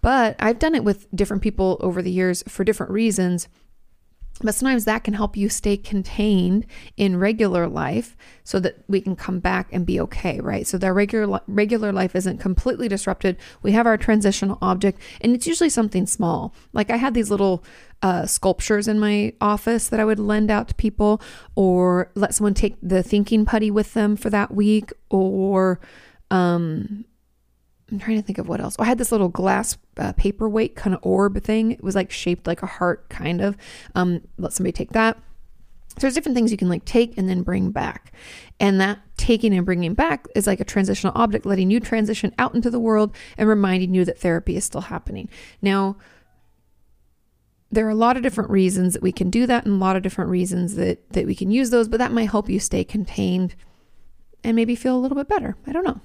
but 0.00 0.36
I've 0.38 0.60
done 0.60 0.74
it 0.74 0.84
with 0.84 1.08
different 1.14 1.42
people 1.42 1.76
over 1.80 2.02
the 2.02 2.10
years 2.10 2.44
for 2.48 2.64
different 2.64 2.92
reasons 2.92 3.48
but 4.42 4.54
sometimes 4.54 4.84
that 4.84 5.04
can 5.04 5.14
help 5.14 5.36
you 5.36 5.48
stay 5.48 5.76
contained 5.76 6.66
in 6.96 7.18
regular 7.18 7.66
life 7.66 8.16
so 8.44 8.60
that 8.60 8.84
we 8.86 9.00
can 9.00 9.16
come 9.16 9.40
back 9.40 9.68
and 9.72 9.86
be 9.86 9.98
okay, 10.00 10.40
right? 10.40 10.66
So 10.66 10.78
that 10.78 10.92
regular 10.92 11.40
regular 11.46 11.92
life 11.92 12.14
isn't 12.14 12.38
completely 12.38 12.88
disrupted. 12.88 13.36
We 13.62 13.72
have 13.72 13.86
our 13.86 13.96
transitional 13.96 14.58
object 14.60 15.00
and 15.20 15.34
it's 15.34 15.46
usually 15.46 15.70
something 15.70 16.06
small. 16.06 16.54
Like 16.72 16.90
I 16.90 16.96
had 16.96 17.14
these 17.14 17.30
little 17.30 17.64
uh, 18.02 18.26
sculptures 18.26 18.88
in 18.88 18.98
my 19.00 19.32
office 19.40 19.88
that 19.88 20.00
I 20.00 20.04
would 20.04 20.18
lend 20.18 20.50
out 20.50 20.68
to 20.68 20.74
people 20.74 21.20
or 21.54 22.10
let 22.14 22.34
someone 22.34 22.54
take 22.54 22.76
the 22.82 23.02
thinking 23.02 23.46
putty 23.46 23.70
with 23.70 23.94
them 23.94 24.16
for 24.16 24.30
that 24.30 24.52
week 24.54 24.92
or 25.08 25.80
um 26.30 27.04
I'm 27.90 28.00
trying 28.00 28.16
to 28.16 28.22
think 28.22 28.38
of 28.38 28.48
what 28.48 28.60
else. 28.60 28.76
Oh, 28.78 28.82
I 28.82 28.86
had 28.86 28.98
this 28.98 29.12
little 29.12 29.28
glass 29.28 29.78
uh, 29.96 30.12
paperweight 30.14 30.74
kind 30.74 30.94
of 30.94 31.00
orb 31.02 31.42
thing. 31.42 31.72
It 31.72 31.84
was 31.84 31.94
like 31.94 32.10
shaped 32.10 32.46
like 32.46 32.62
a 32.62 32.66
heart, 32.66 33.08
kind 33.08 33.40
of. 33.40 33.56
Um, 33.94 34.22
let 34.38 34.52
somebody 34.52 34.72
take 34.72 34.92
that. 34.92 35.16
So 35.88 36.00
there's 36.00 36.14
different 36.14 36.36
things 36.36 36.50
you 36.50 36.58
can 36.58 36.68
like 36.68 36.84
take 36.84 37.16
and 37.16 37.28
then 37.28 37.42
bring 37.42 37.70
back. 37.70 38.12
And 38.60 38.80
that 38.80 38.98
taking 39.16 39.54
and 39.54 39.64
bringing 39.64 39.94
back 39.94 40.26
is 40.34 40.46
like 40.46 40.60
a 40.60 40.64
transitional 40.64 41.12
object, 41.16 41.46
letting 41.46 41.70
you 41.70 41.80
transition 41.80 42.34
out 42.38 42.54
into 42.54 42.70
the 42.70 42.80
world 42.80 43.14
and 43.38 43.48
reminding 43.48 43.94
you 43.94 44.04
that 44.04 44.18
therapy 44.18 44.56
is 44.56 44.64
still 44.64 44.82
happening. 44.82 45.28
Now, 45.62 45.96
there 47.70 47.86
are 47.86 47.90
a 47.90 47.94
lot 47.94 48.16
of 48.16 48.22
different 48.22 48.50
reasons 48.50 48.92
that 48.92 49.02
we 49.02 49.12
can 49.12 49.30
do 49.30 49.46
that 49.46 49.64
and 49.64 49.74
a 49.74 49.84
lot 49.84 49.96
of 49.96 50.02
different 50.02 50.30
reasons 50.30 50.74
that 50.74 51.12
that 51.12 51.26
we 51.26 51.34
can 51.34 51.50
use 51.50 51.70
those, 51.70 51.88
but 51.88 51.98
that 51.98 52.12
might 52.12 52.30
help 52.30 52.48
you 52.48 52.60
stay 52.60 52.84
contained 52.84 53.54
and 54.44 54.54
maybe 54.54 54.74
feel 54.74 54.96
a 54.96 55.00
little 55.00 55.16
bit 55.16 55.28
better. 55.28 55.56
I 55.66 55.72
don't 55.72 55.84
know. 55.84 56.00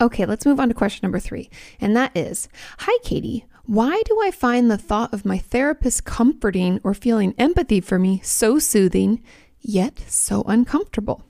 Okay, 0.00 0.26
let's 0.26 0.44
move 0.44 0.60
on 0.60 0.68
to 0.68 0.74
question 0.74 1.00
number 1.02 1.18
three. 1.18 1.48
And 1.80 1.96
that 1.96 2.16
is 2.16 2.48
Hi, 2.80 2.98
Kati. 3.04 3.44
Why 3.64 4.02
do 4.04 4.20
I 4.22 4.30
find 4.30 4.70
the 4.70 4.78
thought 4.78 5.12
of 5.12 5.24
my 5.24 5.38
therapist 5.38 6.04
comforting 6.04 6.80
or 6.84 6.94
feeling 6.94 7.34
empathy 7.38 7.80
for 7.80 7.98
me 7.98 8.20
so 8.22 8.58
soothing, 8.58 9.22
yet 9.60 9.98
so 10.06 10.44
uncomfortable? 10.46 11.22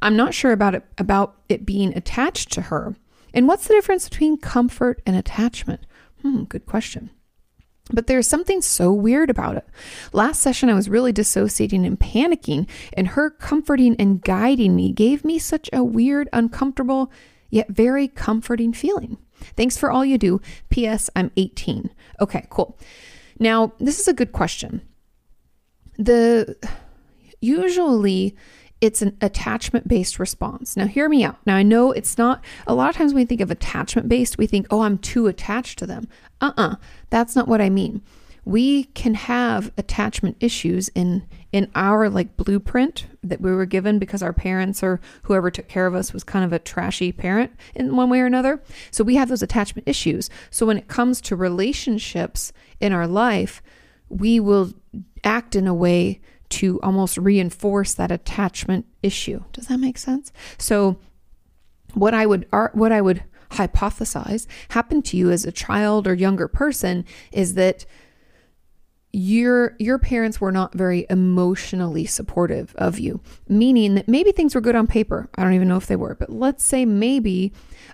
I'm 0.00 0.16
not 0.16 0.34
sure 0.34 0.52
about 0.52 0.74
it 0.74 0.84
about 0.96 1.36
it 1.48 1.66
being 1.66 1.96
attached 1.96 2.50
to 2.52 2.62
her. 2.62 2.96
And 3.34 3.46
what's 3.46 3.66
the 3.66 3.74
difference 3.74 4.08
between 4.08 4.38
comfort 4.38 5.02
and 5.06 5.16
attachment? 5.16 5.86
Hmm, 6.22 6.44
good 6.44 6.66
question. 6.66 7.10
But 7.90 8.06
there's 8.06 8.26
something 8.26 8.62
so 8.62 8.92
weird 8.92 9.28
about 9.28 9.56
it. 9.56 9.66
Last 10.12 10.40
session, 10.40 10.70
I 10.70 10.74
was 10.74 10.88
really 10.88 11.12
dissociating 11.12 11.84
and 11.84 11.98
panicking, 11.98 12.68
and 12.92 13.08
her 13.08 13.28
comforting 13.28 13.96
and 13.98 14.22
guiding 14.22 14.76
me 14.76 14.92
gave 14.92 15.24
me 15.24 15.38
such 15.38 15.68
a 15.72 15.82
weird, 15.82 16.28
uncomfortable, 16.32 17.10
yet 17.50 17.68
very 17.68 18.08
comforting 18.08 18.72
feeling. 18.72 19.18
Thanks 19.56 19.76
for 19.76 19.90
all 19.90 20.04
you 20.04 20.16
do. 20.16 20.40
P.S. 20.70 21.10
I'm 21.16 21.32
18. 21.36 21.90
Okay, 22.20 22.46
cool. 22.50 22.78
Now, 23.38 23.72
this 23.78 23.98
is 23.98 24.06
a 24.06 24.14
good 24.14 24.32
question. 24.32 24.82
The 25.98 26.56
usually 27.40 28.36
it's 28.82 29.00
an 29.00 29.16
attachment 29.20 29.86
based 29.86 30.18
response. 30.18 30.76
Now, 30.76 30.86
hear 30.86 31.08
me 31.08 31.24
out. 31.24 31.38
Now, 31.46 31.54
I 31.54 31.62
know 31.62 31.92
it's 31.92 32.18
not, 32.18 32.44
a 32.66 32.74
lot 32.74 32.90
of 32.90 32.96
times 32.96 33.14
when 33.14 33.22
we 33.22 33.26
think 33.26 33.40
of 33.40 33.50
attachment 33.50 34.08
based, 34.08 34.36
we 34.36 34.48
think, 34.48 34.66
oh, 34.70 34.82
I'm 34.82 34.98
too 34.98 35.28
attached 35.28 35.78
to 35.78 35.86
them. 35.86 36.08
Uh 36.40 36.52
uh-uh, 36.56 36.72
uh, 36.72 36.74
that's 37.08 37.36
not 37.36 37.46
what 37.46 37.60
I 37.60 37.70
mean. 37.70 38.02
We 38.44 38.84
can 38.84 39.14
have 39.14 39.70
attachment 39.78 40.36
issues 40.40 40.88
in 40.88 41.24
in 41.52 41.70
our 41.76 42.08
like 42.08 42.36
blueprint 42.36 43.06
that 43.22 43.40
we 43.40 43.52
were 43.52 43.66
given 43.66 44.00
because 44.00 44.22
our 44.22 44.32
parents 44.32 44.82
or 44.82 45.00
whoever 45.24 45.48
took 45.48 45.68
care 45.68 45.86
of 45.86 45.94
us 45.94 46.12
was 46.12 46.24
kind 46.24 46.44
of 46.44 46.52
a 46.52 46.58
trashy 46.58 47.12
parent 47.12 47.52
in 47.76 47.94
one 47.94 48.10
way 48.10 48.20
or 48.20 48.26
another. 48.26 48.60
So 48.90 49.04
we 49.04 49.14
have 49.14 49.28
those 49.28 49.42
attachment 49.42 49.86
issues. 49.86 50.28
So 50.50 50.66
when 50.66 50.78
it 50.78 50.88
comes 50.88 51.20
to 51.20 51.36
relationships 51.36 52.52
in 52.80 52.92
our 52.92 53.06
life, 53.06 53.62
we 54.08 54.40
will 54.40 54.72
act 55.22 55.54
in 55.54 55.68
a 55.68 55.74
way 55.74 56.20
to 56.52 56.80
almost 56.82 57.16
reinforce 57.18 57.94
that 57.94 58.12
attachment 58.12 58.86
issue. 59.02 59.42
Does 59.52 59.66
that 59.68 59.78
make 59.78 59.98
sense? 59.98 60.32
So 60.58 60.98
what 61.94 62.14
I 62.14 62.26
would 62.26 62.46
what 62.72 62.92
I 62.92 63.00
would 63.00 63.24
hypothesize 63.50 64.46
happened 64.70 65.04
to 65.06 65.16
you 65.16 65.30
as 65.30 65.44
a 65.44 65.52
child 65.52 66.06
or 66.06 66.14
younger 66.14 66.48
person 66.48 67.04
is 67.32 67.54
that 67.54 67.84
your 69.12 69.76
your 69.78 69.98
parents 69.98 70.40
were 70.40 70.50
not 70.50 70.74
very 70.74 71.06
emotionally 71.10 72.06
supportive 72.06 72.74
of 72.76 72.98
you 72.98 73.20
meaning 73.46 73.94
that 73.94 74.08
maybe 74.08 74.32
things 74.32 74.54
were 74.54 74.60
good 74.60 74.74
on 74.74 74.86
paper. 74.86 75.28
I 75.36 75.44
don't 75.44 75.52
even 75.52 75.68
know 75.68 75.76
if 75.76 75.86
they 75.86 75.96
were 75.96 76.14
but 76.14 76.30
let's 76.30 76.64
say 76.64 76.86
maybe 76.86 77.52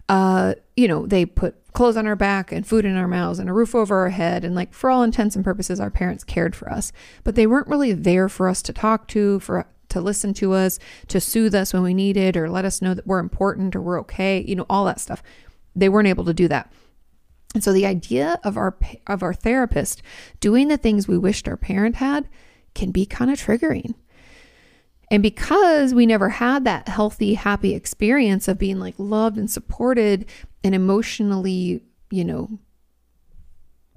uh 0.08 0.54
you 0.76 0.86
know 0.86 1.06
they 1.06 1.26
put 1.26 1.56
clothes 1.72 1.96
on 1.96 2.06
our 2.06 2.14
back 2.14 2.52
and 2.52 2.64
food 2.64 2.84
in 2.84 2.96
our 2.96 3.08
mouths 3.08 3.40
and 3.40 3.50
a 3.50 3.52
roof 3.52 3.74
over 3.74 3.96
our 3.98 4.10
head. 4.10 4.44
And 4.44 4.54
like 4.54 4.72
for 4.72 4.90
all 4.90 5.02
intents 5.02 5.34
and 5.34 5.44
purposes 5.44 5.80
our 5.80 5.90
parents 5.90 6.22
cared 6.22 6.54
for 6.54 6.70
us 6.70 6.92
but 7.24 7.34
they 7.34 7.48
weren't 7.48 7.68
really 7.68 7.92
there 7.92 8.28
for 8.28 8.48
us 8.48 8.62
to 8.62 8.72
talk 8.72 9.08
to 9.08 9.40
for 9.40 9.66
to 9.88 10.00
listen 10.00 10.34
to 10.34 10.52
us 10.52 10.78
to 11.08 11.20
soothe 11.20 11.54
us 11.54 11.72
when 11.72 11.82
we 11.82 11.94
needed 11.94 12.36
or 12.36 12.48
let 12.48 12.64
us 12.64 12.80
know 12.80 12.94
that 12.94 13.06
we're 13.06 13.18
important 13.18 13.74
or 13.74 13.80
we're 13.80 14.00
okay 14.00 14.44
you 14.46 14.54
know 14.54 14.66
all 14.70 14.84
that 14.84 15.00
stuff. 15.00 15.22
They 15.74 15.88
weren't 15.88 16.08
able 16.08 16.24
to 16.26 16.34
do 16.34 16.46
that 16.46 16.72
and 17.54 17.64
so 17.64 17.72
the 17.72 17.86
idea 17.86 18.38
of 18.44 18.56
our 18.56 18.76
of 19.06 19.22
our 19.22 19.34
therapist 19.34 20.02
doing 20.40 20.68
the 20.68 20.76
things 20.76 21.08
we 21.08 21.18
wished 21.18 21.48
our 21.48 21.56
parent 21.56 21.96
had 21.96 22.28
can 22.74 22.90
be 22.90 23.06
kind 23.06 23.30
of 23.30 23.38
triggering. 23.38 23.94
And 25.10 25.22
because 25.22 25.94
we 25.94 26.04
never 26.04 26.28
had 26.28 26.64
that 26.64 26.88
healthy, 26.88 27.34
happy 27.34 27.74
experience 27.74 28.46
of 28.46 28.58
being 28.58 28.78
like 28.78 28.94
loved 28.98 29.38
and 29.38 29.50
supported 29.50 30.26
and 30.62 30.74
emotionally, 30.74 31.82
you 32.10 32.24
know, 32.24 32.58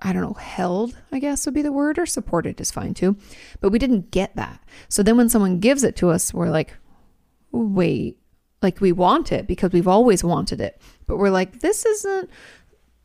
I 0.02 0.14
don't 0.14 0.22
know, 0.22 0.34
held, 0.34 0.98
I 1.12 1.20
guess 1.20 1.46
would 1.46 1.54
be 1.54 1.62
the 1.62 1.72
word, 1.72 2.00
or 2.00 2.06
supported 2.06 2.60
is 2.62 2.72
fine 2.72 2.94
too. 2.94 3.18
But 3.60 3.72
we 3.72 3.80
didn't 3.80 4.12
get 4.12 4.36
that. 4.38 4.62
So 4.88 5.04
then 5.04 5.18
when 5.18 5.30
someone 5.30 5.60
gives 5.60 5.84
it 5.84 5.98
to 5.98 6.10
us, 6.10 6.34
we're 6.34 6.50
like, 6.50 6.74
wait, 7.52 8.18
like 8.62 8.80
we 8.80 8.94
want 8.94 9.32
it 9.32 9.48
because 9.48 9.72
we've 9.72 9.88
always 9.88 10.24
wanted 10.24 10.62
it. 10.62 10.82
But 11.08 11.18
we're 11.18 11.30
like, 11.30 11.60
this 11.60 11.86
isn't 11.86 12.30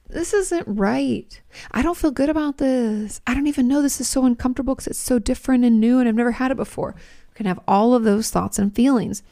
this 0.09 0.33
isn't 0.33 0.65
right. 0.67 1.41
I 1.73 1.83
don't 1.83 1.97
feel 1.97 2.11
good 2.11 2.29
about 2.29 2.59
this. 2.59 3.21
I 3.27 3.35
don't 3.35 3.47
even 3.47 3.69
know 3.69 3.83
this 3.83 4.01
is 4.01 4.09
so 4.09 4.25
uncomfortable 4.25 4.75
because 4.75 4.87
it's 4.87 4.99
so 4.99 5.19
different 5.19 5.65
and 5.65 5.81
new 5.81 5.99
and 5.99 6.09
I've 6.09 6.15
never 6.15 6.33
had 6.33 6.51
it 6.51 6.57
before. 6.57 6.95
We 7.31 7.35
can 7.35 7.47
have 7.47 7.61
all 7.67 7.95
of 7.95 8.05
those 8.05 8.31
thoughts 8.31 8.59
and 8.59 8.75
feelings. 8.75 9.23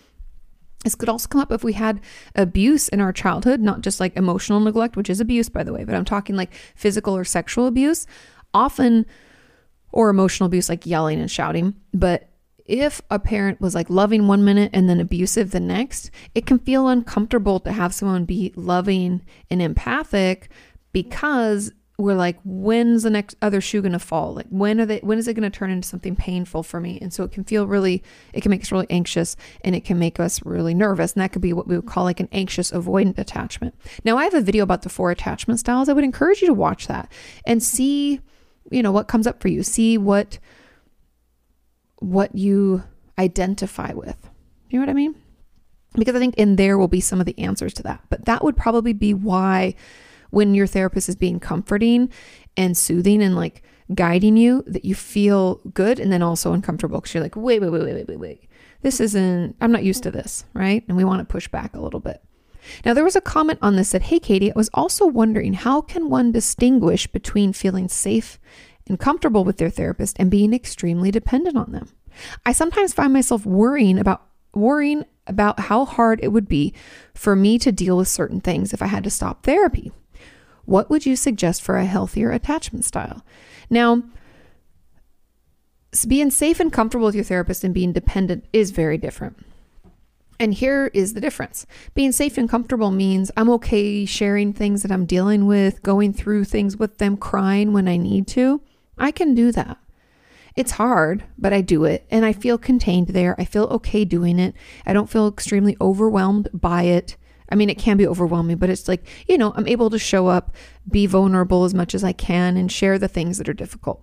This 0.83 0.95
could 0.95 1.09
also 1.09 1.29
come 1.29 1.41
up 1.41 1.51
if 1.51 1.65
we 1.65 1.73
had 1.73 2.01
abuse 2.35 2.89
in 2.89 3.01
our 3.01 3.13
childhood, 3.13 3.61
not 3.61 3.81
just 3.81 4.01
like 4.01 4.17
emotional 4.17 4.61
neglect, 4.61 4.97
which 4.97 5.09
is 5.09 5.21
abuse, 5.21 5.49
by 5.49 5.65
the 5.65 5.73
way, 5.73 5.85
but 5.85 5.95
I'm 5.95 6.05
talking 6.05 6.37
like 6.37 6.53
physical 6.75 7.17
or 7.17 7.25
sexual 7.25 7.67
abuse, 7.67 8.07
often, 8.53 9.07
or 9.93 10.11
emotional 10.11 10.47
abuse, 10.47 10.69
like 10.69 10.85
yelling 10.85 11.21
and 11.21 11.31
shouting. 11.31 11.75
But 11.95 12.29
if 12.65 13.03
a 13.11 13.19
parent 13.19 13.61
was 13.61 13.75
like 13.75 13.91
loving 13.91 14.27
one 14.27 14.45
minute 14.45 14.71
and 14.73 14.89
then 14.89 15.01
abusive 15.01 15.51
the 15.51 15.61
next, 15.61 16.11
it 16.35 16.47
can 16.47 16.59
feel 16.59 16.89
uncomfortable 16.89 17.61
to 17.61 17.73
have 17.73 17.95
someone 17.95 18.25
be 18.25 18.53
loving 18.57 19.23
and 19.51 19.61
empathic 19.61 20.49
because 20.93 21.73
we're 21.97 22.15
like, 22.15 22.39
when's 22.45 23.05
the 23.05 23.11
next 23.11 23.37
other 23.41 23.61
shoe 23.61 23.81
going 23.81 23.93
to 23.93 23.99
fall? 24.01 24.35
Like, 24.35 24.49
when 24.49 24.81
are 24.81 24.87
they, 24.87 24.99
when 24.99 25.19
is 25.19 25.29
it 25.29 25.35
going 25.35 25.49
to 25.49 25.57
turn 25.57 25.71
into 25.71 25.87
something 25.87 26.17
painful 26.17 26.65
for 26.65 26.81
me? 26.81 26.99
And 27.01 27.13
so 27.13 27.23
it 27.23 27.31
can 27.31 27.45
feel 27.45 27.69
really, 27.69 28.03
it 28.33 28.41
can 28.41 28.51
make 28.51 28.63
us 28.63 28.73
really 28.73 28.89
anxious 28.91 29.37
and 29.63 29.77
it 29.77 29.85
can 29.85 29.99
make 29.99 30.19
us 30.19 30.45
really 30.45 30.75
nervous. 30.75 31.13
And 31.13 31.23
that 31.23 31.33
could 31.33 31.43
be 31.43 31.53
what 31.53 31.69
we 31.69 31.77
would 31.77 31.87
call 31.87 32.05
like 32.05 32.19
an 32.19 32.29
anxious 32.33 32.73
avoidant 32.73 33.19
attachment. 33.19 33.77
Now, 34.05 34.17
I 34.17 34.25
have 34.25 34.35
a 34.35 34.41
video 34.41 34.65
about 34.65 34.83
the 34.83 34.89
four 34.89 35.13
attachment 35.13 35.61
styles. 35.61 35.89
I 35.89 35.93
would 35.93 36.03
encourage 36.03 36.41
you 36.41 36.49
to 36.49 36.55
watch 36.55 36.89
that 36.89 37.13
and 37.47 37.63
see, 37.63 38.21
you 38.71 38.83
know, 38.83 38.93
what 38.93 39.07
comes 39.07 39.29
up 39.29 39.41
for 39.41 39.49
you. 39.49 39.63
See 39.63 39.97
what, 39.97 40.41
what 41.99 42.35
you 42.35 42.83
identify 43.19 43.93
with. 43.93 44.29
You 44.71 44.79
know 44.79 44.87
what 44.87 44.91
I 44.91 44.95
mean? 44.95 45.15
Because 45.95 46.17
I 46.17 46.19
think 46.19 46.35
in 46.35 46.57
there 46.57 46.77
will 46.77 46.89
be 46.89 47.01
some 47.01 47.21
of 47.21 47.27
the 47.27 47.39
answers 47.39 47.73
to 47.75 47.83
that. 47.85 48.01
But 48.11 48.25
that 48.25 48.43
would 48.43 48.57
probably 48.57 48.93
be 48.93 49.15
why 49.15 49.75
when 50.31 50.55
your 50.55 50.67
therapist 50.67 51.09
is 51.09 51.15
being 51.15 51.39
comforting 51.39 52.11
and 52.57 52.77
soothing 52.77 53.23
and 53.23 53.37
like 53.37 53.63
guiding 53.95 54.37
you 54.37 54.65
that 54.67 54.85
you 54.85 54.95
feel 54.95 55.61
good 55.73 56.01
and 56.01 56.13
then 56.13 56.23
also 56.23 56.53
uncomfortable 56.53 57.01
because 57.01 57.15
you're 57.15 57.23
like, 57.23 57.37
wait, 57.37 57.61
wait, 57.61 57.71
wait, 57.71 57.83
wait, 57.85 58.09
wait, 58.09 58.19
wait. 58.19 58.49
This 58.83 59.01
isn't, 59.01 59.57
I'm 59.61 59.73
not 59.73 59.85
used 59.85 60.03
to 60.03 60.11
this, 60.11 60.45
right? 60.53 60.85
And 60.89 60.97
we 60.97 61.05
want 61.05 61.21
to 61.21 61.33
push 61.33 61.49
back 61.49 61.75
a 61.75 61.81
little 61.81 62.01
bit. 62.01 62.23
Now, 62.85 62.95
there 62.95 63.05
was 63.05 63.17
a 63.17 63.21
comment 63.21 63.59
on 63.63 63.77
this 63.77 63.93
that, 63.93 64.03
hey, 64.03 64.19
Kati, 64.19 64.51
I 64.51 64.55
was 64.57 64.71
also 64.75 65.07
wondering 65.07 65.53
how 65.53 65.81
can 65.81 66.09
one 66.09 66.33
distinguish 66.33 67.07
between 67.07 67.53
feeling 67.53 67.89
safe 67.89 68.39
and 68.89 68.99
comfortable 68.99 69.45
with 69.45 69.59
their 69.59 69.71
therapist 69.71 70.17
and 70.19 70.31
being 70.31 70.53
extremely 70.53 71.11
dependent 71.11 71.57
on 71.57 71.73
them? 71.73 71.89
I 72.45 72.53
sometimes 72.53 72.93
find 72.93 73.13
myself 73.13 73.45
worrying 73.45 73.99
about 73.99 74.23
worrying 74.55 75.05
about 75.27 75.59
how 75.59 75.85
hard 75.85 76.21
it 76.23 76.29
would 76.29 76.49
be 76.49 76.73
for 77.13 77.35
me 77.35 77.59
to 77.59 77.73
deal 77.73 77.97
with 77.97 78.09
certain 78.09 78.41
things 78.41 78.73
if 78.73 78.83
I 78.83 78.87
had 78.87 79.05
to 79.05 79.11
stop 79.11 79.43
therapy. 79.43 79.91
What 80.65 80.91
would 80.91 81.07
you 81.07 81.17
suggest 81.17 81.63
for 81.63 81.77
a 81.77 81.85
healthier 81.85 82.31
attachment 82.31 82.85
style? 82.85 83.25
Now, 83.69 84.03
being 86.07 86.31
safe 86.31 86.61
and 86.61 86.73
comfortable 86.73 87.07
with 87.07 87.15
your 87.15 87.25
therapist 87.25 87.65
and 87.65 87.75
being 87.75 87.93
dependent 87.93 88.45
is 88.53 88.71
very 88.71 88.99
different. 88.99 89.45
And 90.41 90.53
here 90.53 90.91
is 90.93 91.15
the 91.15 91.21
difference. 91.21 91.65
Being 91.95 92.11
safe 92.13 92.37
and 92.37 92.49
comfortable 92.49 92.91
means 92.91 93.31
I'm 93.37 93.49
okay 93.51 94.05
sharing 94.05 94.53
things 94.53 94.83
that 94.83 94.91
I'm 94.91 95.07
dealing 95.07 95.47
with, 95.47 95.83
going 95.83 96.13
through 96.13 96.45
things 96.45 96.77
with 96.77 96.99
them, 96.99 97.17
crying 97.17 97.73
when 97.73 97.87
I 97.87 97.97
need 97.97 98.27
to. 98.29 98.61
I 98.99 99.11
can 99.11 99.35
do 99.35 99.53
that. 99.53 99.79
It's 100.57 100.73
hard, 100.73 101.25
but 101.37 101.53
I 101.53 101.61
do 101.61 101.85
it 101.85 102.07
and 102.11 102.25
I 102.25 102.33
feel 102.33 102.59
contained 102.59 103.09
there. 103.09 103.35
I 103.39 103.45
feel 103.45 103.65
okay 103.65 104.05
doing 104.05 104.39
it. 104.39 104.55
I 104.87 104.93
don't 104.93 105.11
feel 105.11 105.27
extremely 105.27 105.77
overwhelmed 105.81 106.49
by 106.53 106.85
it. 106.85 107.17
I 107.51 107.57
mean, 107.57 107.69
it 107.69 107.79
can 107.79 107.97
be 107.97 108.07
overwhelming, 108.07 108.57
but 108.57 108.71
it's 108.71 108.89
like, 108.89 109.07
you 109.29 109.37
know, 109.37 109.53
I'm 109.57 109.67
able 109.67 109.91
to 109.91 109.99
show 109.99 110.29
up, 110.29 110.55
be 110.89 111.07
vulnerable 111.07 111.65
as 111.65 111.75
much 111.75 111.95
as 111.95 112.03
I 112.03 112.13
can, 112.13 112.57
and 112.57 112.73
share 112.73 112.99
the 112.99 113.09
things 113.09 113.39
that 113.39 113.49
are 113.49 113.55
difficult. 113.55 114.03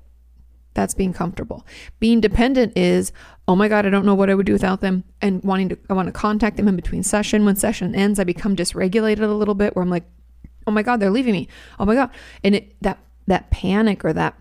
That's 0.73 0.93
being 0.93 1.11
comfortable. 1.11 1.65
Being 1.99 2.21
dependent 2.21 2.77
is, 2.77 3.11
oh 3.47 3.55
my 3.55 3.67
God, 3.67 3.85
I 3.85 3.89
don't 3.89 4.05
know 4.05 4.15
what 4.15 4.29
I 4.29 4.35
would 4.35 4.45
do 4.45 4.53
without 4.53 4.81
them. 4.81 5.03
And 5.21 5.43
wanting 5.43 5.69
to, 5.69 5.77
I 5.89 5.93
want 5.93 6.05
to 6.05 6.13
contact 6.13 6.55
them 6.57 6.67
in 6.67 6.75
between 6.75 7.03
session. 7.03 7.43
When 7.43 7.55
session 7.55 7.95
ends, 7.95 8.19
I 8.19 8.23
become 8.23 8.55
dysregulated 8.55 9.21
a 9.21 9.27
little 9.27 9.55
bit 9.55 9.75
where 9.75 9.83
I'm 9.83 9.89
like, 9.89 10.05
oh 10.67 10.71
my 10.71 10.83
God, 10.83 10.99
they're 10.99 11.09
leaving 11.09 11.33
me. 11.33 11.47
Oh 11.79 11.85
my 11.85 11.95
God. 11.95 12.09
And 12.43 12.55
it, 12.55 12.81
that, 12.81 12.99
that 13.27 13.51
panic 13.51 14.05
or 14.05 14.13
that 14.13 14.37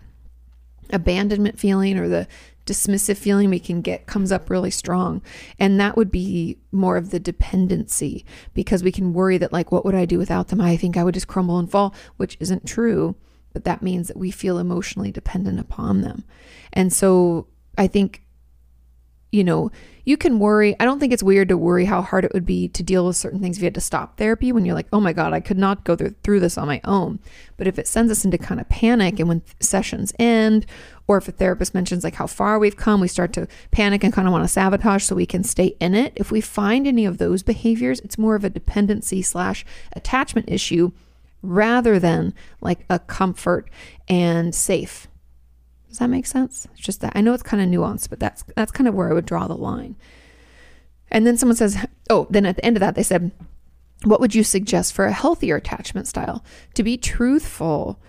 abandonment 0.93 1.59
feeling 1.59 1.97
or 1.97 2.07
the 2.07 2.27
dismissive 2.65 3.17
feeling 3.17 3.49
we 3.49 3.59
can 3.59 3.81
get 3.81 4.05
comes 4.05 4.31
up 4.31 4.49
really 4.49 4.71
strong. 4.71 5.21
And 5.59 5.79
that 5.79 5.97
would 5.97 6.11
be 6.11 6.57
more 6.71 6.97
of 6.97 7.09
the 7.09 7.19
dependency 7.19 8.25
because 8.53 8.83
we 8.83 8.91
can 8.91 9.13
worry 9.13 9.37
that, 9.37 9.53
like, 9.53 9.71
what 9.71 9.83
would 9.85 9.95
I 9.95 10.05
do 10.05 10.17
without 10.17 10.49
them? 10.49 10.61
I 10.61 10.77
think 10.77 10.95
I 10.95 11.03
would 11.03 11.15
just 11.15 11.27
crumble 11.27 11.57
and 11.57 11.69
fall, 11.69 11.93
which 12.17 12.37
isn't 12.39 12.67
true. 12.67 13.15
But 13.53 13.65
that 13.65 13.81
means 13.81 14.07
that 14.07 14.17
we 14.17 14.31
feel 14.31 14.57
emotionally 14.57 15.11
dependent 15.11 15.59
upon 15.59 16.01
them. 16.01 16.23
And 16.71 16.93
so 16.93 17.47
I 17.77 17.87
think, 17.87 18.23
you 19.31 19.43
know, 19.43 19.71
you 20.05 20.17
can 20.17 20.39
worry. 20.39 20.75
I 20.79 20.85
don't 20.85 20.99
think 20.99 21.13
it's 21.13 21.23
weird 21.23 21.49
to 21.49 21.57
worry 21.57 21.85
how 21.85 22.01
hard 22.01 22.25
it 22.25 22.33
would 22.33 22.45
be 22.45 22.67
to 22.69 22.83
deal 22.83 23.05
with 23.05 23.15
certain 23.15 23.39
things 23.39 23.57
if 23.57 23.61
you 23.61 23.67
had 23.67 23.75
to 23.75 23.81
stop 23.81 24.17
therapy 24.17 24.51
when 24.51 24.65
you're 24.65 24.75
like, 24.75 24.87
oh 24.91 24.99
my 24.99 25.13
God, 25.13 25.33
I 25.33 25.39
could 25.39 25.57
not 25.57 25.83
go 25.83 25.95
through 25.95 26.39
this 26.39 26.57
on 26.57 26.67
my 26.67 26.81
own. 26.83 27.19
But 27.57 27.67
if 27.67 27.77
it 27.77 27.87
sends 27.87 28.11
us 28.11 28.25
into 28.25 28.37
kind 28.37 28.59
of 28.59 28.69
panic 28.69 29.19
and 29.19 29.29
when 29.29 29.43
sessions 29.59 30.13
end, 30.17 30.65
or 31.07 31.17
if 31.17 31.27
a 31.27 31.31
therapist 31.31 31.73
mentions 31.73 32.03
like 32.03 32.15
how 32.15 32.27
far 32.27 32.57
we've 32.57 32.77
come, 32.77 33.01
we 33.01 33.07
start 33.07 33.33
to 33.33 33.47
panic 33.71 34.03
and 34.03 34.13
kind 34.13 34.27
of 34.27 34.31
want 34.31 34.43
to 34.43 34.47
sabotage 34.47 35.03
so 35.03 35.15
we 35.15 35.25
can 35.25 35.43
stay 35.43 35.75
in 35.79 35.93
it. 35.93 36.13
If 36.15 36.31
we 36.31 36.41
find 36.41 36.87
any 36.87 37.05
of 37.05 37.17
those 37.17 37.43
behaviors, 37.43 37.99
it's 37.99 38.17
more 38.17 38.35
of 38.35 38.43
a 38.43 38.49
dependency 38.49 39.21
slash 39.21 39.65
attachment 39.93 40.49
issue 40.49 40.91
rather 41.43 41.99
than 41.99 42.33
like 42.61 42.85
a 42.89 42.99
comfort 42.99 43.69
and 44.07 44.53
safe 44.53 45.07
does 45.91 45.99
that 45.99 46.09
make 46.09 46.25
sense? 46.25 46.67
It's 46.71 46.81
just 46.81 47.01
that 47.01 47.13
I 47.15 47.21
know 47.21 47.33
it's 47.33 47.43
kind 47.43 47.61
of 47.61 47.69
nuanced, 47.69 48.09
but 48.09 48.19
that's 48.19 48.43
that's 48.55 48.71
kind 48.71 48.87
of 48.87 48.95
where 48.95 49.09
I 49.09 49.13
would 49.13 49.25
draw 49.25 49.47
the 49.47 49.55
line. 49.55 49.95
And 51.09 51.27
then 51.27 51.37
someone 51.37 51.55
says, 51.55 51.85
"Oh, 52.09 52.27
then 52.29 52.45
at 52.45 52.55
the 52.55 52.65
end 52.65 52.77
of 52.77 52.81
that 52.81 52.95
they 52.95 53.03
said, 53.03 53.31
what 54.03 54.19
would 54.19 54.33
you 54.33 54.43
suggest 54.43 54.93
for 54.93 55.05
a 55.05 55.11
healthier 55.11 55.57
attachment 55.57 56.07
style? 56.07 56.43
To 56.75 56.83
be 56.83 56.97
truthful, 56.97 58.01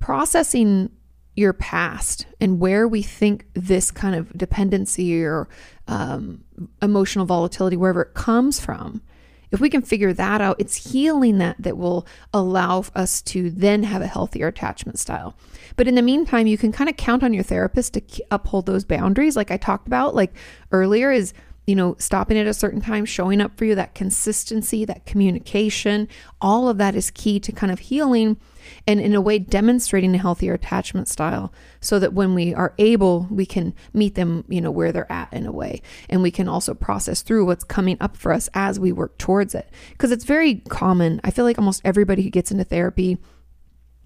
processing 0.00 0.90
your 1.36 1.52
past 1.52 2.26
and 2.40 2.58
where 2.58 2.88
we 2.88 3.02
think 3.02 3.46
this 3.54 3.90
kind 3.90 4.16
of 4.16 4.36
dependency 4.36 5.22
or 5.22 5.48
um, 5.86 6.42
emotional 6.82 7.26
volatility, 7.26 7.76
wherever 7.76 8.02
it 8.02 8.14
comes 8.14 8.58
from, 8.58 9.02
if 9.50 9.60
we 9.60 9.70
can 9.70 9.82
figure 9.82 10.12
that 10.12 10.40
out, 10.40 10.56
it's 10.58 10.92
healing 10.92 11.38
that 11.38 11.56
that 11.58 11.76
will 11.76 12.06
allow 12.32 12.84
us 12.94 13.22
to 13.22 13.50
then 13.50 13.82
have 13.82 14.02
a 14.02 14.06
healthier 14.06 14.48
attachment 14.48 14.98
style. 14.98 15.34
But 15.76 15.88
in 15.88 15.94
the 15.94 16.02
meantime, 16.02 16.46
you 16.46 16.58
can 16.58 16.72
kind 16.72 16.90
of 16.90 16.96
count 16.96 17.22
on 17.22 17.32
your 17.32 17.44
therapist 17.44 17.94
to 17.94 18.02
uphold 18.30 18.66
those 18.66 18.84
boundaries, 18.84 19.36
like 19.36 19.50
I 19.50 19.56
talked 19.56 19.86
about, 19.86 20.14
like 20.14 20.34
earlier, 20.72 21.10
is 21.10 21.32
you 21.68 21.76
know, 21.76 21.94
stopping 21.98 22.38
at 22.38 22.46
a 22.46 22.54
certain 22.54 22.80
time, 22.80 23.04
showing 23.04 23.42
up 23.42 23.54
for 23.58 23.66
you, 23.66 23.74
that 23.74 23.94
consistency, 23.94 24.86
that 24.86 25.04
communication, 25.04 26.08
all 26.40 26.66
of 26.66 26.78
that 26.78 26.94
is 26.94 27.10
key 27.10 27.38
to 27.38 27.52
kind 27.52 27.70
of 27.70 27.78
healing 27.78 28.38
and 28.86 28.98
in 28.98 29.14
a 29.14 29.20
way 29.20 29.38
demonstrating 29.38 30.14
a 30.14 30.18
healthier 30.18 30.54
attachment 30.54 31.08
style 31.08 31.52
so 31.78 31.98
that 31.98 32.14
when 32.14 32.34
we 32.34 32.54
are 32.54 32.72
able, 32.78 33.26
we 33.30 33.44
can 33.44 33.74
meet 33.92 34.14
them, 34.14 34.46
you 34.48 34.62
know, 34.62 34.70
where 34.70 34.92
they're 34.92 35.12
at 35.12 35.30
in 35.30 35.44
a 35.44 35.52
way. 35.52 35.82
And 36.08 36.22
we 36.22 36.30
can 36.30 36.48
also 36.48 36.72
process 36.72 37.20
through 37.20 37.44
what's 37.44 37.64
coming 37.64 37.98
up 38.00 38.16
for 38.16 38.32
us 38.32 38.48
as 38.54 38.80
we 38.80 38.90
work 38.90 39.18
towards 39.18 39.54
it. 39.54 39.68
Because 39.90 40.10
it's 40.10 40.24
very 40.24 40.62
common. 40.70 41.20
I 41.22 41.30
feel 41.30 41.44
like 41.44 41.58
almost 41.58 41.82
everybody 41.84 42.22
who 42.22 42.30
gets 42.30 42.50
into 42.50 42.64
therapy 42.64 43.18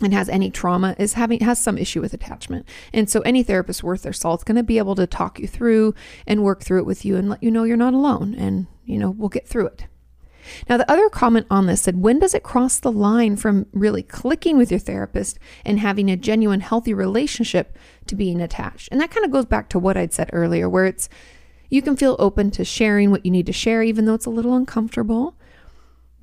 and 0.03 0.15
has 0.15 0.29
any 0.29 0.51
trauma 0.51 0.95
is 0.99 1.15
having 1.15 1.41
has 1.41 1.59
some 1.59 1.79
issue 1.79 2.01
with 2.01 2.15
attachment. 2.15 2.67
And 2.93 3.09
so 3.09 3.21
any 3.21 3.43
therapist 3.43 3.83
worth 3.83 4.03
their 4.03 4.13
salt 4.13 4.41
is 4.41 4.45
going 4.45 4.57
to 4.57 4.63
be 4.63 4.79
able 4.79 4.95
to 4.97 5.07
talk 5.07 5.39
you 5.39 5.47
through 5.47 5.95
and 6.27 6.43
work 6.43 6.63
through 6.63 6.81
it 6.81 6.87
with 6.87 7.05
you 7.05 7.17
and 7.17 7.29
let 7.29 7.43
you 7.43 7.51
know 7.51 7.65
you're 7.65 7.77
not 7.77 7.95
alone 7.95 8.35
and 8.35 8.67
you 8.85 8.99
know 8.99 9.11
we'll 9.11 9.29
get 9.29 9.47
through 9.47 9.67
it. 9.67 9.87
Now 10.69 10.77
the 10.77 10.91
other 10.91 11.09
comment 11.09 11.47
on 11.51 11.67
this 11.67 11.83
said 11.83 12.01
when 12.01 12.19
does 12.19 12.35
it 12.35 12.43
cross 12.43 12.79
the 12.79 12.93
line 12.93 13.37
from 13.37 13.67
really 13.73 14.03
clicking 14.03 14.57
with 14.57 14.71
your 14.71 14.81
therapist 14.81 15.39
and 15.65 15.79
having 15.79 16.11
a 16.11 16.17
genuine 16.17 16.61
healthy 16.61 16.95
relationship 16.95 17.77
to 18.07 18.17
being 18.17 18.41
attached? 18.41 18.89
And 18.91 19.01
that 19.01 19.11
kind 19.11 19.25
of 19.25 19.31
goes 19.31 19.47
back 19.47 19.69
to 19.71 19.79
what 19.79 19.97
I'd 19.97 20.13
said 20.13 20.31
earlier 20.33 20.69
where 20.69 20.87
it's 20.87 21.09
you 21.71 21.81
can 21.81 21.97
feel 21.97 22.17
open 22.19 22.51
to 22.51 22.65
sharing 22.65 23.11
what 23.11 23.25
you 23.25 23.31
need 23.31 23.47
to 23.47 23.53
share 23.53 23.83
even 23.83 24.05
though 24.05 24.15
it's 24.15 24.27
a 24.27 24.31
little 24.31 24.55
uncomfortable 24.55 25.37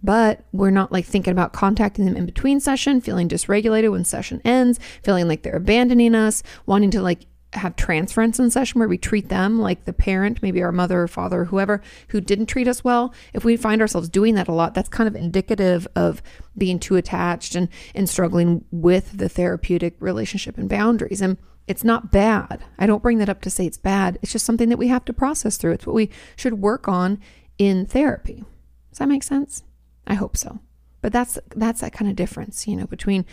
but 0.04 0.46
we're 0.52 0.70
not 0.70 0.92
like 0.92 1.06
thinking 1.06 1.32
about 1.32 1.54
contacting 1.54 2.06
them 2.06 2.16
in 2.16 2.26
between 2.26 2.60
session, 2.60 3.02
feeling 3.02 3.28
dysregulated 3.28 3.92
when 3.92 4.06
session 4.06 4.42
ends, 4.46 4.80
feeling 5.04 5.28
like 5.28 5.44
they're 5.44 5.56
abandoning 5.56 6.16
us, 6.16 6.44
wanting 6.66 6.92
to 6.92 7.02
like 7.02 7.26
have 7.54 7.76
transference 7.76 8.40
in 8.40 8.52
session 8.52 8.80
where 8.80 8.88
we 8.88 8.98
treat 8.98 9.30
them 9.30 9.60
like 9.60 9.86
the 9.86 9.94
parent, 9.94 10.42
maybe 10.44 10.62
our 10.62 10.72
mother 10.72 11.02
or 11.02 11.08
father 11.08 11.42
or 11.42 11.46
whoever 11.46 11.82
who 12.10 12.22
didn't 12.22 12.46
treat 12.46 12.68
us 12.68 12.84
well. 12.84 13.14
If 13.34 13.44
we 13.44 13.58
find 13.58 13.82
ourselves 13.82 14.10
doing 14.10 14.36
that 14.36 14.48
a 14.48 14.54
lot, 14.54 14.74
that's 14.74 14.90
kind 14.90 15.08
of 15.08 15.16
indicative 15.16 15.88
of 15.96 16.22
being 16.58 16.80
too 16.80 16.96
attached 16.96 17.56
and, 17.56 17.70
and 17.96 18.08
struggling 18.08 18.66
with 18.72 19.18
the 19.18 19.30
therapeutic 19.30 19.96
relationship 20.00 20.58
and 20.58 20.70
boundaries. 20.70 21.22
And 21.22 21.38
it's 21.68 21.84
not 21.84 22.12
bad. 22.12 22.64
I 22.78 22.86
don't 22.86 23.04
bring 23.04 23.18
that 23.18 23.30
up 23.30 23.42
to 23.42 23.50
say 23.50 23.66
it's 23.66 23.78
bad. 23.78 24.20
It's 24.22 24.32
just 24.32 24.46
something 24.46 24.70
that 24.70 24.78
we 24.78 24.88
have 24.88 25.06
to 25.06 25.14
process 25.14 25.58
through. 25.58 25.74
It's 25.74 25.88
what 25.88 25.96
we 25.96 26.10
should 26.36 26.62
work 26.62 26.88
on 26.88 27.20
in 27.58 27.86
therapy. 27.86 28.44
Does 28.92 29.00
that 29.00 29.10
make 29.10 29.24
sense? 29.24 29.64
I 30.10 30.16
hope 30.16 30.36
so. 30.36 30.60
But 31.02 31.14
that's 31.14 31.40
that's 31.56 31.82
that 31.82 31.94
kind 31.94 32.10
of 32.10 32.18
difference, 32.18 32.68
you 32.68 32.76
know, 32.76 32.88
between 32.88 33.26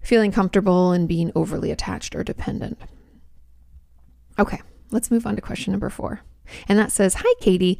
feeling 0.00 0.32
comfortable 0.32 0.92
and 0.92 1.06
being 1.06 1.30
overly 1.34 1.70
attached 1.70 2.14
or 2.16 2.24
dependent. 2.24 2.78
Okay, 4.38 4.60
let's 4.90 5.10
move 5.10 5.26
on 5.26 5.36
to 5.36 5.42
question 5.42 5.72
number 5.72 5.90
4. 5.90 6.20
And 6.68 6.78
that 6.78 6.92
says, 6.92 7.14
"Hi 7.18 7.34
Kati, 7.42 7.76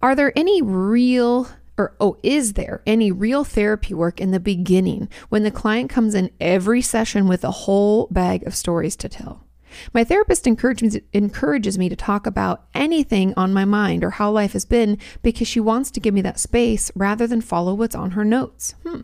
are 0.00 0.16
there 0.16 0.32
any 0.34 0.60
real 0.60 1.48
or 1.78 1.94
oh, 2.00 2.18
is 2.22 2.52
there 2.52 2.82
any 2.86 3.10
real 3.10 3.44
therapy 3.44 3.94
work 3.94 4.20
in 4.20 4.30
the 4.30 4.40
beginning 4.40 5.08
when 5.30 5.42
the 5.42 5.50
client 5.50 5.90
comes 5.90 6.14
in 6.14 6.30
every 6.40 6.82
session 6.82 7.28
with 7.28 7.44
a 7.44 7.50
whole 7.50 8.08
bag 8.10 8.46
of 8.46 8.54
stories 8.54 8.96
to 8.96 9.08
tell? 9.08 9.46
My 9.92 10.04
therapist 10.04 10.46
encourages, 10.46 10.98
encourages 11.12 11.78
me 11.78 11.88
to 11.88 11.96
talk 11.96 12.26
about 12.26 12.64
anything 12.74 13.34
on 13.36 13.52
my 13.52 13.64
mind 13.64 14.04
or 14.04 14.10
how 14.10 14.30
life 14.30 14.52
has 14.52 14.64
been 14.64 14.98
because 15.22 15.48
she 15.48 15.60
wants 15.60 15.90
to 15.92 16.00
give 16.00 16.14
me 16.14 16.22
that 16.22 16.40
space 16.40 16.90
rather 16.94 17.26
than 17.26 17.40
follow 17.40 17.74
what's 17.74 17.94
on 17.94 18.12
her 18.12 18.24
notes. 18.24 18.74
Hmm. 18.86 19.02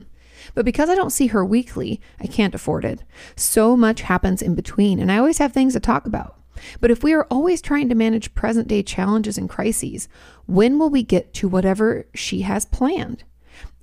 But 0.54 0.64
because 0.64 0.88
I 0.88 0.94
don't 0.94 1.10
see 1.10 1.28
her 1.28 1.44
weekly, 1.44 2.00
I 2.20 2.26
can't 2.26 2.54
afford 2.54 2.84
it. 2.84 3.02
So 3.36 3.76
much 3.76 4.02
happens 4.02 4.42
in 4.42 4.54
between, 4.54 4.98
and 4.98 5.10
I 5.10 5.18
always 5.18 5.38
have 5.38 5.52
things 5.52 5.74
to 5.74 5.80
talk 5.80 6.06
about. 6.06 6.36
But 6.80 6.90
if 6.90 7.02
we 7.02 7.12
are 7.12 7.26
always 7.30 7.62
trying 7.62 7.88
to 7.88 7.94
manage 7.94 8.34
present 8.34 8.68
day 8.68 8.82
challenges 8.82 9.38
and 9.38 9.48
crises, 9.48 10.08
when 10.46 10.78
will 10.78 10.90
we 10.90 11.02
get 11.02 11.32
to 11.34 11.48
whatever 11.48 12.06
she 12.14 12.42
has 12.42 12.64
planned? 12.64 13.24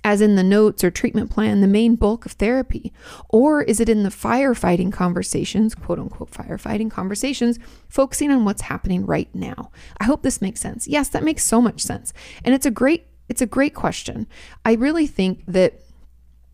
As 0.06 0.20
in 0.20 0.36
the 0.36 0.44
notes 0.44 0.84
or 0.84 0.90
treatment 0.92 1.32
plan, 1.32 1.60
the 1.60 1.66
main 1.66 1.96
bulk 1.96 2.26
of 2.26 2.32
therapy? 2.32 2.92
Or 3.28 3.62
is 3.62 3.80
it 3.80 3.88
in 3.88 4.04
the 4.04 4.08
firefighting 4.08 4.92
conversations, 4.92 5.74
quote 5.74 5.98
unquote 5.98 6.30
firefighting 6.30 6.92
conversations, 6.92 7.58
focusing 7.88 8.30
on 8.30 8.44
what's 8.44 8.62
happening 8.62 9.04
right 9.04 9.28
now? 9.34 9.72
I 10.00 10.04
hope 10.04 10.22
this 10.22 10.40
makes 10.40 10.60
sense. 10.60 10.86
Yes, 10.86 11.08
that 11.08 11.24
makes 11.24 11.42
so 11.42 11.60
much 11.60 11.80
sense. 11.80 12.12
And 12.44 12.54
it's 12.54 12.64
a 12.64 12.70
great 12.70 13.08
it's 13.28 13.42
a 13.42 13.46
great 13.46 13.74
question. 13.74 14.28
I 14.64 14.74
really 14.74 15.08
think 15.08 15.42
that 15.48 15.80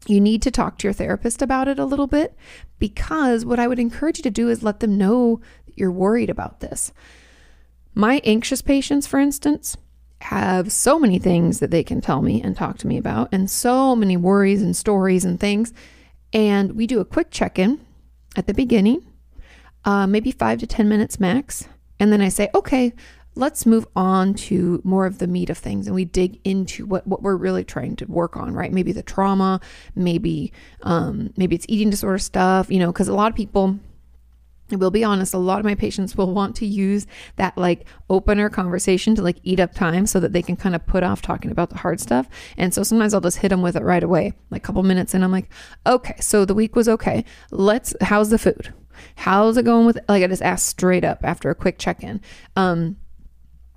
you 0.06 0.18
need 0.18 0.40
to 0.42 0.50
talk 0.50 0.78
to 0.78 0.84
your 0.84 0.94
therapist 0.94 1.42
about 1.42 1.68
it 1.68 1.78
a 1.78 1.84
little 1.84 2.06
bit 2.06 2.34
because 2.78 3.44
what 3.44 3.58
I 3.58 3.68
would 3.68 3.78
encourage 3.78 4.16
you 4.16 4.22
to 4.22 4.30
do 4.30 4.48
is 4.48 4.62
let 4.62 4.80
them 4.80 4.96
know 4.96 5.42
that 5.66 5.76
you're 5.76 5.92
worried 5.92 6.30
about 6.30 6.60
this. 6.60 6.90
My 7.94 8.22
anxious 8.24 8.62
patients, 8.62 9.06
for 9.06 9.20
instance, 9.20 9.76
have 10.22 10.72
so 10.72 10.98
many 10.98 11.18
things 11.18 11.60
that 11.60 11.70
they 11.70 11.82
can 11.82 12.00
tell 12.00 12.22
me 12.22 12.42
and 12.42 12.56
talk 12.56 12.78
to 12.78 12.86
me 12.86 12.96
about, 12.96 13.28
and 13.32 13.50
so 13.50 13.94
many 13.94 14.16
worries 14.16 14.62
and 14.62 14.76
stories 14.76 15.24
and 15.24 15.38
things. 15.38 15.72
And 16.32 16.72
we 16.72 16.86
do 16.86 17.00
a 17.00 17.04
quick 17.04 17.30
check 17.30 17.58
in 17.58 17.80
at 18.36 18.46
the 18.46 18.54
beginning, 18.54 19.04
uh, 19.84 20.06
maybe 20.06 20.30
five 20.30 20.58
to 20.60 20.66
10 20.66 20.88
minutes 20.88 21.20
max. 21.20 21.68
And 22.00 22.12
then 22.12 22.20
I 22.20 22.28
say, 22.28 22.48
okay, 22.54 22.94
let's 23.34 23.64
move 23.64 23.86
on 23.96 24.34
to 24.34 24.80
more 24.84 25.06
of 25.06 25.18
the 25.18 25.26
meat 25.26 25.48
of 25.48 25.56
things 25.56 25.86
and 25.86 25.94
we 25.94 26.04
dig 26.04 26.38
into 26.44 26.84
what, 26.84 27.06
what 27.06 27.22
we're 27.22 27.36
really 27.36 27.64
trying 27.64 27.96
to 27.96 28.04
work 28.04 28.36
on 28.36 28.52
right 28.52 28.72
maybe 28.72 28.92
the 28.92 29.02
trauma 29.02 29.58
maybe 29.94 30.52
um, 30.82 31.32
maybe 31.36 31.56
it's 31.56 31.64
eating 31.68 31.88
disorder 31.88 32.18
stuff 32.18 32.70
you 32.70 32.78
know 32.78 32.92
because 32.92 33.08
a 33.08 33.14
lot 33.14 33.30
of 33.30 33.34
people 33.34 33.78
I 34.72 34.76
will 34.76 34.90
be 34.90 35.04
honest, 35.04 35.34
a 35.34 35.38
lot 35.38 35.58
of 35.58 35.64
my 35.64 35.74
patients 35.74 36.16
will 36.16 36.32
want 36.32 36.56
to 36.56 36.66
use 36.66 37.06
that 37.36 37.56
like 37.56 37.86
opener 38.08 38.48
conversation 38.48 39.14
to 39.14 39.22
like 39.22 39.38
eat 39.42 39.60
up 39.60 39.74
time 39.74 40.06
so 40.06 40.20
that 40.20 40.32
they 40.32 40.42
can 40.42 40.56
kind 40.56 40.74
of 40.74 40.86
put 40.86 41.02
off 41.02 41.22
talking 41.22 41.50
about 41.50 41.70
the 41.70 41.78
hard 41.78 42.00
stuff. 42.00 42.28
And 42.56 42.72
so 42.72 42.82
sometimes 42.82 43.14
I'll 43.14 43.20
just 43.20 43.38
hit 43.38 43.48
them 43.48 43.62
with 43.62 43.76
it 43.76 43.82
right 43.82 44.02
away, 44.02 44.32
like 44.50 44.62
a 44.62 44.66
couple 44.66 44.82
minutes 44.82 45.14
and 45.14 45.24
I'm 45.24 45.32
like, 45.32 45.50
okay, 45.86 46.16
so 46.20 46.44
the 46.44 46.54
week 46.54 46.76
was 46.76 46.88
okay. 46.88 47.24
Let's, 47.50 47.94
how's 48.00 48.30
the 48.30 48.38
food? 48.38 48.72
How's 49.16 49.56
it 49.56 49.64
going 49.64 49.86
with, 49.86 49.98
like, 50.08 50.22
I 50.22 50.26
just 50.26 50.42
ask 50.42 50.68
straight 50.68 51.04
up 51.04 51.20
after 51.22 51.50
a 51.50 51.54
quick 51.54 51.78
check 51.78 52.02
in. 52.02 52.20
Um, 52.56 52.96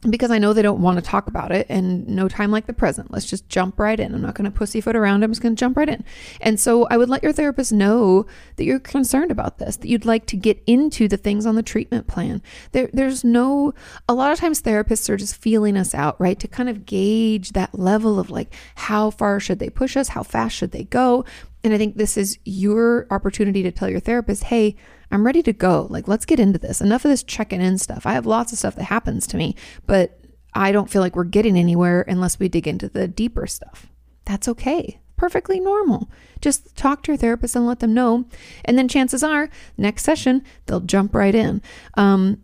because 0.01 0.31
I 0.31 0.37
know 0.37 0.53
they 0.53 0.61
don't 0.61 0.81
want 0.81 0.97
to 0.97 1.01
talk 1.01 1.27
about 1.27 1.51
it 1.51 1.65
and 1.69 2.07
no 2.07 2.27
time 2.27 2.51
like 2.51 2.67
the 2.67 2.73
present. 2.73 3.11
Let's 3.11 3.25
just 3.25 3.49
jump 3.49 3.79
right 3.79 3.99
in. 3.99 4.13
I'm 4.13 4.21
not 4.21 4.35
going 4.35 4.49
to 4.49 4.55
pussyfoot 4.55 4.95
around. 4.95 5.23
I'm 5.23 5.31
just 5.31 5.41
going 5.41 5.55
to 5.55 5.59
jump 5.59 5.77
right 5.77 5.89
in. 5.89 6.03
And 6.41 6.59
so 6.59 6.85
I 6.85 6.97
would 6.97 7.09
let 7.09 7.23
your 7.23 7.33
therapist 7.33 7.73
know 7.73 8.25
that 8.57 8.65
you're 8.65 8.79
concerned 8.79 9.31
about 9.31 9.57
this, 9.57 9.77
that 9.77 9.87
you'd 9.87 10.05
like 10.05 10.27
to 10.27 10.37
get 10.37 10.61
into 10.67 11.07
the 11.07 11.17
things 11.17 11.45
on 11.45 11.55
the 11.55 11.63
treatment 11.63 12.07
plan. 12.07 12.41
There, 12.71 12.89
there's 12.93 13.23
no, 13.23 13.73
a 14.07 14.13
lot 14.13 14.31
of 14.31 14.39
times 14.39 14.61
therapists 14.61 15.09
are 15.09 15.17
just 15.17 15.37
feeling 15.37 15.77
us 15.77 15.95
out, 15.95 16.19
right? 16.19 16.39
To 16.39 16.47
kind 16.47 16.69
of 16.69 16.85
gauge 16.85 17.53
that 17.53 17.77
level 17.77 18.19
of 18.19 18.29
like, 18.29 18.53
how 18.75 19.09
far 19.09 19.39
should 19.39 19.59
they 19.59 19.69
push 19.69 19.97
us? 19.97 20.09
How 20.09 20.23
fast 20.23 20.55
should 20.55 20.71
they 20.71 20.83
go? 20.83 21.25
And 21.65 21.73
I 21.73 21.77
think 21.77 21.97
this 21.97 22.15
is 22.15 22.37
your 22.45 23.07
opportunity 23.09 23.63
to 23.63 23.71
tell 23.71 23.89
your 23.89 23.99
therapist, 23.99 24.45
hey, 24.45 24.75
I'm 25.11 25.25
ready 25.25 25.41
to 25.43 25.53
go. 25.53 25.87
Like, 25.89 26.07
let's 26.07 26.25
get 26.25 26.39
into 26.39 26.59
this. 26.59 26.79
Enough 26.79 27.05
of 27.05 27.09
this 27.09 27.23
checking 27.23 27.61
in 27.61 27.77
stuff. 27.77 28.05
I 28.05 28.13
have 28.13 28.25
lots 28.25 28.51
of 28.51 28.59
stuff 28.59 28.75
that 28.75 28.83
happens 28.85 29.25
to 29.27 29.37
me, 29.37 29.55
but 29.87 30.19
I 30.53 30.71
don't 30.71 30.89
feel 30.89 31.01
like 31.01 31.15
we're 31.15 31.25
getting 31.25 31.57
anywhere 31.57 32.05
unless 32.07 32.39
we 32.39 32.47
dig 32.49 32.67
into 32.67 32.87
the 32.87 33.07
deeper 33.07 33.47
stuff. 33.47 33.87
That's 34.25 34.47
okay. 34.47 34.99
Perfectly 35.17 35.59
normal. 35.59 36.09
Just 36.41 36.75
talk 36.75 37.03
to 37.03 37.11
your 37.11 37.17
therapist 37.17 37.55
and 37.55 37.65
let 37.65 37.79
them 37.79 37.93
know. 37.93 38.25
And 38.63 38.77
then 38.77 38.87
chances 38.87 39.23
are, 39.23 39.49
next 39.77 40.03
session, 40.03 40.43
they'll 40.65 40.81
jump 40.81 41.15
right 41.15 41.33
in. 41.33 41.61
Um, 41.95 42.43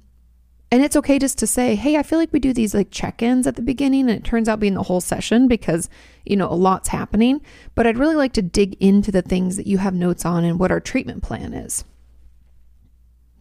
and 0.72 0.82
it's 0.82 0.96
okay 0.96 1.20
just 1.20 1.38
to 1.40 1.48
say, 1.48 1.76
hey, 1.76 1.98
I 1.98 2.04
feel 2.04 2.18
like 2.18 2.32
we 2.32 2.40
do 2.40 2.54
these 2.54 2.74
like 2.74 2.92
check 2.92 3.22
ins 3.22 3.46
at 3.46 3.58
the 3.58 3.62
beginning, 3.62 4.10
and 4.10 4.18
it 4.18 4.24
turns 4.24 4.48
out 4.48 4.62
being 4.62 4.76
the 4.76 4.84
whole 4.84 5.02
session 5.02 5.50
because, 5.50 5.90
you 6.26 6.38
know, 6.38 6.50
a 6.50 6.56
lot's 6.56 6.88
happening. 6.88 7.42
But 7.76 7.86
I'd 7.86 7.98
really 7.98 8.16
like 8.16 8.32
to 8.34 8.42
dig 8.42 8.76
into 8.80 9.12
the 9.12 9.22
things 9.22 9.58
that 9.58 9.68
you 9.68 9.80
have 9.80 9.94
notes 9.94 10.24
on 10.26 10.46
and 10.46 10.58
what 10.58 10.72
our 10.72 10.80
treatment 10.80 11.24
plan 11.24 11.54
is. 11.54 11.84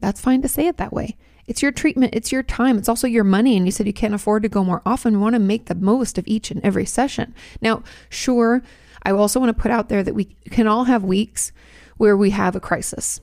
That's 0.00 0.20
fine 0.20 0.42
to 0.42 0.48
say 0.48 0.66
it 0.66 0.76
that 0.78 0.92
way. 0.92 1.16
It's 1.46 1.62
your 1.62 1.72
treatment, 1.72 2.14
it's 2.14 2.32
your 2.32 2.42
time, 2.42 2.78
it's 2.78 2.88
also 2.88 3.06
your 3.06 3.24
money. 3.24 3.56
And 3.56 3.64
you 3.64 3.72
said 3.72 3.86
you 3.86 3.92
can't 3.92 4.14
afford 4.14 4.42
to 4.42 4.48
go 4.48 4.64
more 4.64 4.82
often. 4.84 5.14
We 5.14 5.22
want 5.22 5.34
to 5.34 5.40
make 5.40 5.66
the 5.66 5.74
most 5.76 6.18
of 6.18 6.26
each 6.26 6.50
and 6.50 6.62
every 6.64 6.84
session. 6.84 7.32
Now, 7.60 7.84
sure, 8.08 8.62
I 9.04 9.12
also 9.12 9.38
want 9.38 9.56
to 9.56 9.62
put 9.62 9.70
out 9.70 9.88
there 9.88 10.02
that 10.02 10.14
we 10.14 10.24
can 10.50 10.66
all 10.66 10.84
have 10.84 11.04
weeks 11.04 11.52
where 11.96 12.16
we 12.16 12.30
have 12.30 12.56
a 12.56 12.60
crisis 12.60 13.20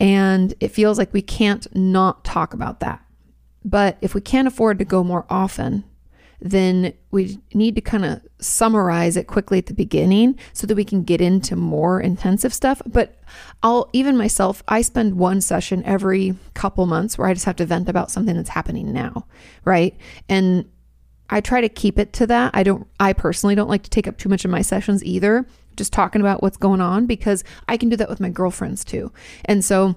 and 0.00 0.54
it 0.60 0.68
feels 0.68 0.98
like 0.98 1.12
we 1.12 1.22
can't 1.22 1.66
not 1.74 2.24
talk 2.24 2.54
about 2.54 2.80
that. 2.80 3.04
But 3.64 3.98
if 4.00 4.14
we 4.14 4.20
can't 4.20 4.48
afford 4.48 4.78
to 4.78 4.84
go 4.84 5.02
more 5.02 5.26
often, 5.28 5.84
then 6.40 6.92
we 7.10 7.38
need 7.52 7.74
to 7.74 7.80
kind 7.80 8.04
of 8.04 8.20
summarize 8.38 9.16
it 9.16 9.26
quickly 9.26 9.58
at 9.58 9.66
the 9.66 9.74
beginning 9.74 10.38
so 10.52 10.66
that 10.66 10.76
we 10.76 10.84
can 10.84 11.02
get 11.02 11.20
into 11.20 11.56
more 11.56 12.00
intensive 12.00 12.54
stuff. 12.54 12.80
But 12.86 13.18
I'll 13.62 13.90
even 13.92 14.16
myself, 14.16 14.62
I 14.68 14.82
spend 14.82 15.18
one 15.18 15.40
session 15.40 15.82
every 15.84 16.36
couple 16.54 16.86
months 16.86 17.18
where 17.18 17.26
I 17.26 17.34
just 17.34 17.46
have 17.46 17.56
to 17.56 17.66
vent 17.66 17.88
about 17.88 18.10
something 18.10 18.36
that's 18.36 18.50
happening 18.50 18.92
now, 18.92 19.26
right? 19.64 19.96
And 20.28 20.70
I 21.28 21.40
try 21.40 21.60
to 21.60 21.68
keep 21.68 21.98
it 21.98 22.12
to 22.14 22.26
that. 22.28 22.52
I 22.54 22.62
don't, 22.62 22.86
I 23.00 23.12
personally 23.12 23.56
don't 23.56 23.68
like 23.68 23.82
to 23.82 23.90
take 23.90 24.06
up 24.06 24.16
too 24.16 24.28
much 24.28 24.44
of 24.44 24.50
my 24.50 24.62
sessions 24.62 25.04
either 25.04 25.44
just 25.78 25.92
talking 25.92 26.20
about 26.20 26.42
what's 26.42 26.58
going 26.58 26.82
on 26.82 27.06
because 27.06 27.42
I 27.68 27.76
can 27.78 27.88
do 27.88 27.96
that 27.96 28.08
with 28.08 28.20
my 28.20 28.28
girlfriends 28.28 28.84
too. 28.84 29.10
And 29.46 29.64
so, 29.64 29.96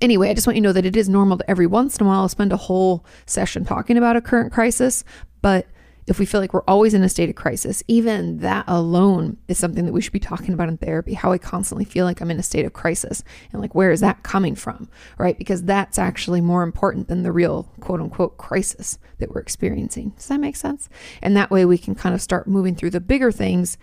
anyway, 0.00 0.30
I 0.30 0.34
just 0.34 0.46
want 0.46 0.56
you 0.56 0.62
to 0.62 0.68
know 0.68 0.72
that 0.72 0.86
it 0.86 0.96
is 0.96 1.08
normal 1.08 1.36
that 1.36 1.50
every 1.50 1.66
once 1.66 1.98
in 1.98 2.06
a 2.06 2.08
while 2.08 2.28
spend 2.28 2.52
a 2.52 2.56
whole 2.56 3.04
session 3.26 3.64
talking 3.64 3.98
about 3.98 4.16
a 4.16 4.22
current 4.22 4.52
crisis. 4.52 5.04
But 5.42 5.66
if 6.06 6.18
we 6.18 6.26
feel 6.26 6.40
like 6.40 6.52
we're 6.52 6.62
always 6.68 6.92
in 6.92 7.02
a 7.02 7.08
state 7.08 7.30
of 7.30 7.34
crisis, 7.34 7.82
even 7.88 8.38
that 8.38 8.64
alone 8.68 9.38
is 9.48 9.58
something 9.58 9.86
that 9.86 9.92
we 9.92 10.02
should 10.02 10.12
be 10.12 10.20
talking 10.20 10.52
about 10.52 10.68
in 10.68 10.76
therapy. 10.76 11.14
How 11.14 11.32
I 11.32 11.38
constantly 11.38 11.84
feel 11.84 12.04
like 12.04 12.20
I'm 12.20 12.30
in 12.30 12.38
a 12.38 12.42
state 12.42 12.66
of 12.66 12.74
crisis 12.74 13.24
and 13.52 13.60
like, 13.60 13.74
where 13.74 13.90
is 13.90 14.00
that 14.00 14.22
coming 14.22 14.54
from? 14.54 14.88
Right? 15.16 15.38
Because 15.38 15.62
that's 15.62 15.98
actually 15.98 16.40
more 16.40 16.62
important 16.62 17.08
than 17.08 17.22
the 17.22 17.32
real 17.32 17.70
quote 17.80 18.00
unquote 18.00 18.36
crisis 18.36 18.98
that 19.18 19.30
we're 19.30 19.40
experiencing. 19.40 20.10
Does 20.10 20.28
that 20.28 20.40
make 20.40 20.56
sense? 20.56 20.88
And 21.22 21.36
that 21.36 21.50
way 21.50 21.64
we 21.64 21.78
can 21.78 21.94
kind 21.94 22.14
of 22.14 22.20
start 22.20 22.46
moving 22.46 22.74
through 22.74 22.90
the 22.90 23.00
bigger 23.00 23.32
things 23.32 23.78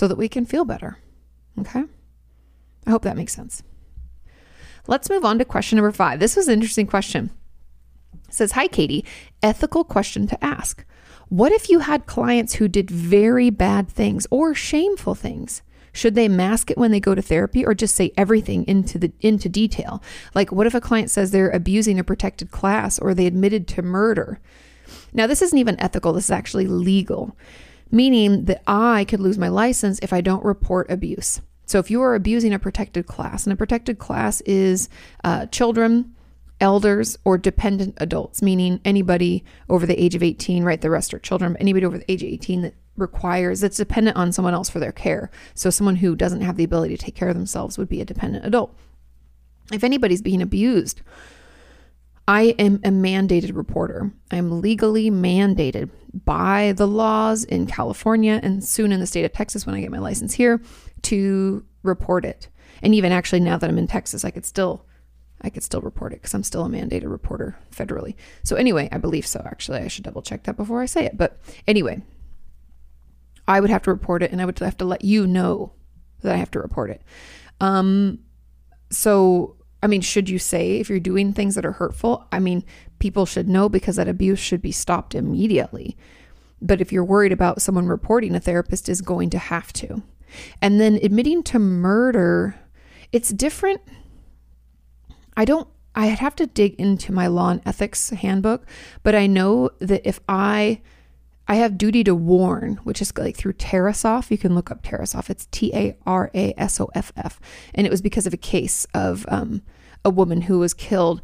so 0.00 0.08
that 0.08 0.16
we 0.16 0.30
can 0.30 0.46
feel 0.46 0.64
better. 0.64 0.96
Okay? 1.58 1.84
I 2.86 2.90
hope 2.90 3.02
that 3.02 3.18
makes 3.18 3.34
sense. 3.34 3.62
Let's 4.86 5.10
move 5.10 5.26
on 5.26 5.38
to 5.38 5.44
question 5.44 5.76
number 5.76 5.92
five. 5.92 6.20
This 6.20 6.36
was 6.36 6.48
an 6.48 6.54
interesting 6.54 6.86
question. 6.86 7.28
It 8.26 8.32
says, 8.32 8.52
Hi, 8.52 8.66
Kati. 8.66 9.04
Ethical 9.42 9.84
question 9.84 10.26
to 10.28 10.42
ask. 10.42 10.86
What 11.28 11.52
if 11.52 11.68
you 11.68 11.80
had 11.80 12.06
clients 12.06 12.54
who 12.54 12.66
did 12.66 12.90
very 12.90 13.50
bad 13.50 13.90
things 13.90 14.26
or 14.30 14.54
shameful 14.54 15.14
things? 15.14 15.60
Should 15.92 16.14
they 16.14 16.28
mask 16.28 16.70
it 16.70 16.78
when 16.78 16.92
they 16.92 17.00
go 17.00 17.14
to 17.14 17.20
therapy 17.20 17.62
or 17.62 17.74
just 17.74 17.94
say 17.94 18.10
everything 18.16 18.64
into 18.66 18.98
the 18.98 19.12
into 19.20 19.50
detail? 19.50 20.02
Like 20.34 20.50
what 20.50 20.66
if 20.66 20.74
a 20.74 20.80
client 20.80 21.10
says 21.10 21.30
they're 21.30 21.50
abusing 21.50 21.98
a 21.98 22.04
protected 22.04 22.50
class 22.50 22.98
or 22.98 23.12
they 23.12 23.26
admitted 23.26 23.68
to 23.68 23.82
murder? 23.82 24.40
Now 25.12 25.26
this 25.26 25.42
isn't 25.42 25.58
even 25.58 25.78
ethical, 25.78 26.14
this 26.14 26.24
is 26.24 26.30
actually 26.30 26.68
legal 26.68 27.36
meaning 27.90 28.44
that 28.44 28.62
I 28.66 29.04
could 29.04 29.20
lose 29.20 29.38
my 29.38 29.48
license 29.48 29.98
if 30.02 30.12
I 30.12 30.20
don't 30.20 30.44
report 30.44 30.90
abuse. 30.90 31.40
So 31.66 31.78
if 31.78 31.90
you 31.90 32.02
are 32.02 32.14
abusing 32.14 32.52
a 32.52 32.58
protected 32.58 33.06
class, 33.06 33.44
and 33.44 33.52
a 33.52 33.56
protected 33.56 33.98
class 33.98 34.40
is 34.42 34.88
uh, 35.22 35.46
children, 35.46 36.14
elders, 36.60 37.16
or 37.24 37.38
dependent 37.38 37.94
adults, 37.98 38.42
meaning 38.42 38.80
anybody 38.84 39.44
over 39.68 39.86
the 39.86 40.02
age 40.02 40.14
of 40.14 40.22
18, 40.22 40.64
right? 40.64 40.80
The 40.80 40.90
rest 40.90 41.14
are 41.14 41.18
children, 41.18 41.56
anybody 41.58 41.86
over 41.86 41.98
the 41.98 42.10
age 42.10 42.22
of 42.22 42.28
18 42.28 42.62
that 42.62 42.74
requires, 42.96 43.60
that's 43.60 43.76
dependent 43.76 44.16
on 44.16 44.32
someone 44.32 44.52
else 44.54 44.68
for 44.68 44.80
their 44.80 44.92
care. 44.92 45.30
So 45.54 45.70
someone 45.70 45.96
who 45.96 46.16
doesn't 46.16 46.42
have 46.42 46.56
the 46.56 46.64
ability 46.64 46.96
to 46.96 47.04
take 47.04 47.14
care 47.14 47.28
of 47.28 47.36
themselves 47.36 47.78
would 47.78 47.88
be 47.88 48.00
a 48.00 48.04
dependent 48.04 48.44
adult. 48.44 48.76
If 49.72 49.84
anybody's 49.84 50.22
being 50.22 50.42
abused, 50.42 51.02
I 52.30 52.54
am 52.60 52.76
a 52.84 52.90
mandated 52.90 53.56
reporter. 53.56 54.12
I'm 54.30 54.60
legally 54.60 55.10
mandated 55.10 55.90
by 56.24 56.74
the 56.76 56.86
laws 56.86 57.42
in 57.42 57.66
California 57.66 58.38
and 58.40 58.62
soon 58.62 58.92
in 58.92 59.00
the 59.00 59.06
state 59.08 59.24
of 59.24 59.32
Texas 59.32 59.66
when 59.66 59.74
I 59.74 59.80
get 59.80 59.90
my 59.90 59.98
license 59.98 60.32
here 60.32 60.62
to 61.02 61.64
report 61.82 62.24
it. 62.24 62.46
And 62.82 62.94
even 62.94 63.10
actually 63.10 63.40
now 63.40 63.58
that 63.58 63.68
I'm 63.68 63.78
in 63.78 63.88
Texas, 63.88 64.24
I 64.24 64.30
could 64.30 64.46
still 64.46 64.86
I 65.40 65.50
could 65.50 65.64
still 65.64 65.80
report 65.80 66.12
it 66.12 66.20
because 66.20 66.32
I'm 66.32 66.44
still 66.44 66.64
a 66.64 66.68
mandated 66.68 67.10
reporter 67.10 67.58
federally. 67.74 68.14
So 68.44 68.54
anyway, 68.54 68.88
I 68.92 68.98
believe 68.98 69.26
so. 69.26 69.42
Actually, 69.44 69.80
I 69.80 69.88
should 69.88 70.04
double 70.04 70.22
check 70.22 70.44
that 70.44 70.56
before 70.56 70.80
I 70.80 70.86
say 70.86 71.06
it. 71.06 71.18
But 71.18 71.40
anyway, 71.66 72.00
I 73.48 73.58
would 73.58 73.70
have 73.70 73.82
to 73.82 73.90
report 73.90 74.22
it, 74.22 74.30
and 74.30 74.40
I 74.40 74.44
would 74.44 74.60
have 74.60 74.78
to 74.78 74.84
let 74.84 75.02
you 75.04 75.26
know 75.26 75.72
that 76.20 76.32
I 76.32 76.36
have 76.36 76.52
to 76.52 76.60
report 76.60 76.90
it. 76.90 77.02
Um, 77.60 78.20
so 78.90 79.56
I 79.82 79.86
mean, 79.86 80.00
should 80.00 80.28
you 80.28 80.38
say 80.38 80.78
if 80.78 80.90
you're 80.90 81.00
doing 81.00 81.32
things 81.32 81.54
that 81.54 81.64
are 81.64 81.72
hurtful? 81.72 82.26
I 82.30 82.38
mean, 82.38 82.64
people 82.98 83.26
should 83.26 83.48
know 83.48 83.68
because 83.68 83.96
that 83.96 84.08
abuse 84.08 84.38
should 84.38 84.60
be 84.60 84.72
stopped 84.72 85.14
immediately. 85.14 85.96
But 86.60 86.80
if 86.80 86.92
you're 86.92 87.04
worried 87.04 87.32
about 87.32 87.62
someone 87.62 87.86
reporting, 87.86 88.34
a 88.34 88.40
therapist 88.40 88.88
is 88.88 89.00
going 89.00 89.30
to 89.30 89.38
have 89.38 89.72
to. 89.74 90.02
And 90.60 90.80
then 90.80 90.98
admitting 91.02 91.42
to 91.44 91.58
murder, 91.58 92.56
it's 93.12 93.30
different. 93.30 93.80
I 95.36 95.44
don't, 95.44 95.68
I'd 95.94 96.18
have 96.18 96.36
to 96.36 96.46
dig 96.46 96.74
into 96.74 97.12
my 97.12 97.26
law 97.26 97.50
and 97.50 97.62
ethics 97.64 98.10
handbook, 98.10 98.66
but 99.02 99.14
I 99.14 99.26
know 99.26 99.70
that 99.78 100.06
if 100.06 100.20
I, 100.28 100.82
I 101.50 101.56
have 101.56 101.76
duty 101.76 102.04
to 102.04 102.14
warn, 102.14 102.76
which 102.84 103.02
is 103.02 103.12
like 103.18 103.36
through 103.36 103.54
Tarasoff. 103.54 104.30
You 104.30 104.38
can 104.38 104.54
look 104.54 104.70
up 104.70 104.84
Tarasoff. 104.84 105.28
It's 105.28 105.48
T 105.50 105.74
A 105.74 105.96
R 106.06 106.30
A 106.32 106.54
S 106.56 106.80
O 106.80 106.88
F 106.94 107.12
F. 107.16 107.40
And 107.74 107.88
it 107.88 107.90
was 107.90 108.00
because 108.00 108.24
of 108.24 108.32
a 108.32 108.36
case 108.36 108.86
of 108.94 109.26
um, 109.28 109.62
a 110.04 110.10
woman 110.10 110.42
who 110.42 110.60
was 110.60 110.72
killed 110.72 111.20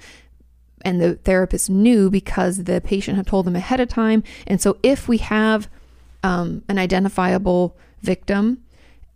and 0.82 1.00
the 1.00 1.14
therapist 1.14 1.70
knew 1.70 2.10
because 2.10 2.64
the 2.64 2.80
patient 2.80 3.16
had 3.16 3.28
told 3.28 3.46
them 3.46 3.54
ahead 3.54 3.78
of 3.78 3.88
time. 3.88 4.24
And 4.48 4.60
so, 4.60 4.78
if 4.82 5.06
we 5.06 5.18
have 5.18 5.68
um, 6.24 6.64
an 6.68 6.76
identifiable 6.76 7.76
victim 8.02 8.64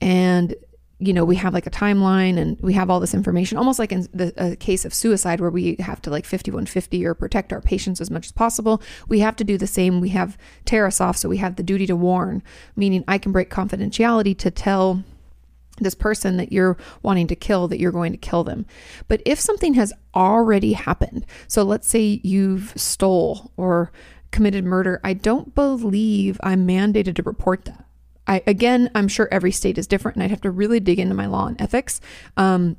and 0.01 0.55
you 1.01 1.13
know 1.13 1.25
we 1.25 1.37
have 1.37 1.55
like 1.55 1.67
a 1.67 1.71
timeline 1.71 2.39
and 2.39 2.61
we 2.61 2.75
have 2.75 2.91
all 2.91 3.01
this 3.01 3.15
information 3.15 3.59
almost 3.59 3.79
like 3.79 3.91
in 3.91 4.07
the 4.13 4.33
a 4.37 4.55
case 4.57 4.85
of 4.85 4.95
suicide 4.95 5.41
where 5.41 5.51
we 5.51 5.77
have 5.81 6.01
to 6.03 6.11
like 6.11 6.25
5150 6.25 7.07
or 7.07 7.15
protect 7.15 7.53
our 7.53 7.61
patients 7.61 8.01
as 8.01 8.11
much 8.11 8.27
as 8.27 8.33
possible 8.33 8.83
we 9.09 9.21
have 9.21 9.35
to 9.37 9.45
do 9.45 9.57
the 9.57 9.67
same 9.67 10.01
we 10.01 10.11
have 10.11 10.37
Tarasoff 10.67 11.17
so 11.17 11.29
we 11.29 11.39
have 11.39 11.57
the 11.57 11.63
duty 11.63 11.87
to 11.87 11.97
warn 11.97 12.43
meaning 12.77 13.03
i 13.09 13.19
can 13.19 13.33
break 13.33 13.51
confidentiality 13.51 14.37
to 14.39 14.51
tell 14.51 15.03
this 15.79 15.95
person 15.95 16.37
that 16.37 16.53
you're 16.53 16.77
wanting 17.03 17.27
to 17.27 17.37
kill 17.37 17.67
that 17.69 17.81
you're 17.81 17.91
going 17.91 18.13
to 18.13 18.19
kill 18.19 18.45
them. 18.45 18.67
But 19.09 19.23
if 19.25 19.41
something 19.41 19.75
has 19.75 19.95
already 20.15 20.75
happened, 20.75 21.25
so 21.49 21.63
let's 21.63 21.89
say 21.89 22.21
you've 22.23 22.75
stole 22.77 23.51
or 23.57 23.91
committed 24.31 24.65
murder, 24.65 25.01
I 25.03 25.15
don't 25.15 25.55
believe 25.55 26.39
I'm 26.43 26.69
mandated 26.69 27.17
to 27.17 27.23
report 27.23 27.65
that. 27.65 27.87
I 28.31 28.43
again, 28.47 28.91
I'm 28.95 29.09
sure 29.09 29.29
every 29.33 29.51
state 29.51 29.77
is 29.77 29.89
different, 29.89 30.17
and 30.17 30.23
I'd 30.23 30.31
have 30.31 30.41
to 30.43 30.51
really 30.51 30.79
dig 30.79 31.01
into 31.01 31.15
my 31.15 31.27
law 31.27 31.49
and 31.49 31.61
ethics. 31.61 32.01
Um, 32.37 32.77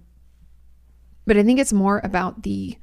but 1.28 1.38
I 1.38 1.44
think 1.44 1.60
it's 1.60 1.74
more 1.74 2.00
about 2.04 2.44
the 2.44 2.78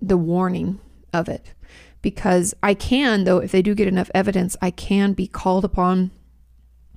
the 0.00 0.16
warning 0.16 0.78
of 1.12 1.28
it 1.28 1.52
because 2.00 2.54
I 2.62 2.74
can 2.74 3.24
though 3.24 3.38
if 3.38 3.50
they 3.50 3.60
do 3.60 3.74
get 3.74 3.88
enough 3.88 4.10
evidence, 4.14 4.56
I 4.62 4.70
can 4.70 5.14
be 5.14 5.26
called 5.26 5.64
upon 5.64 6.12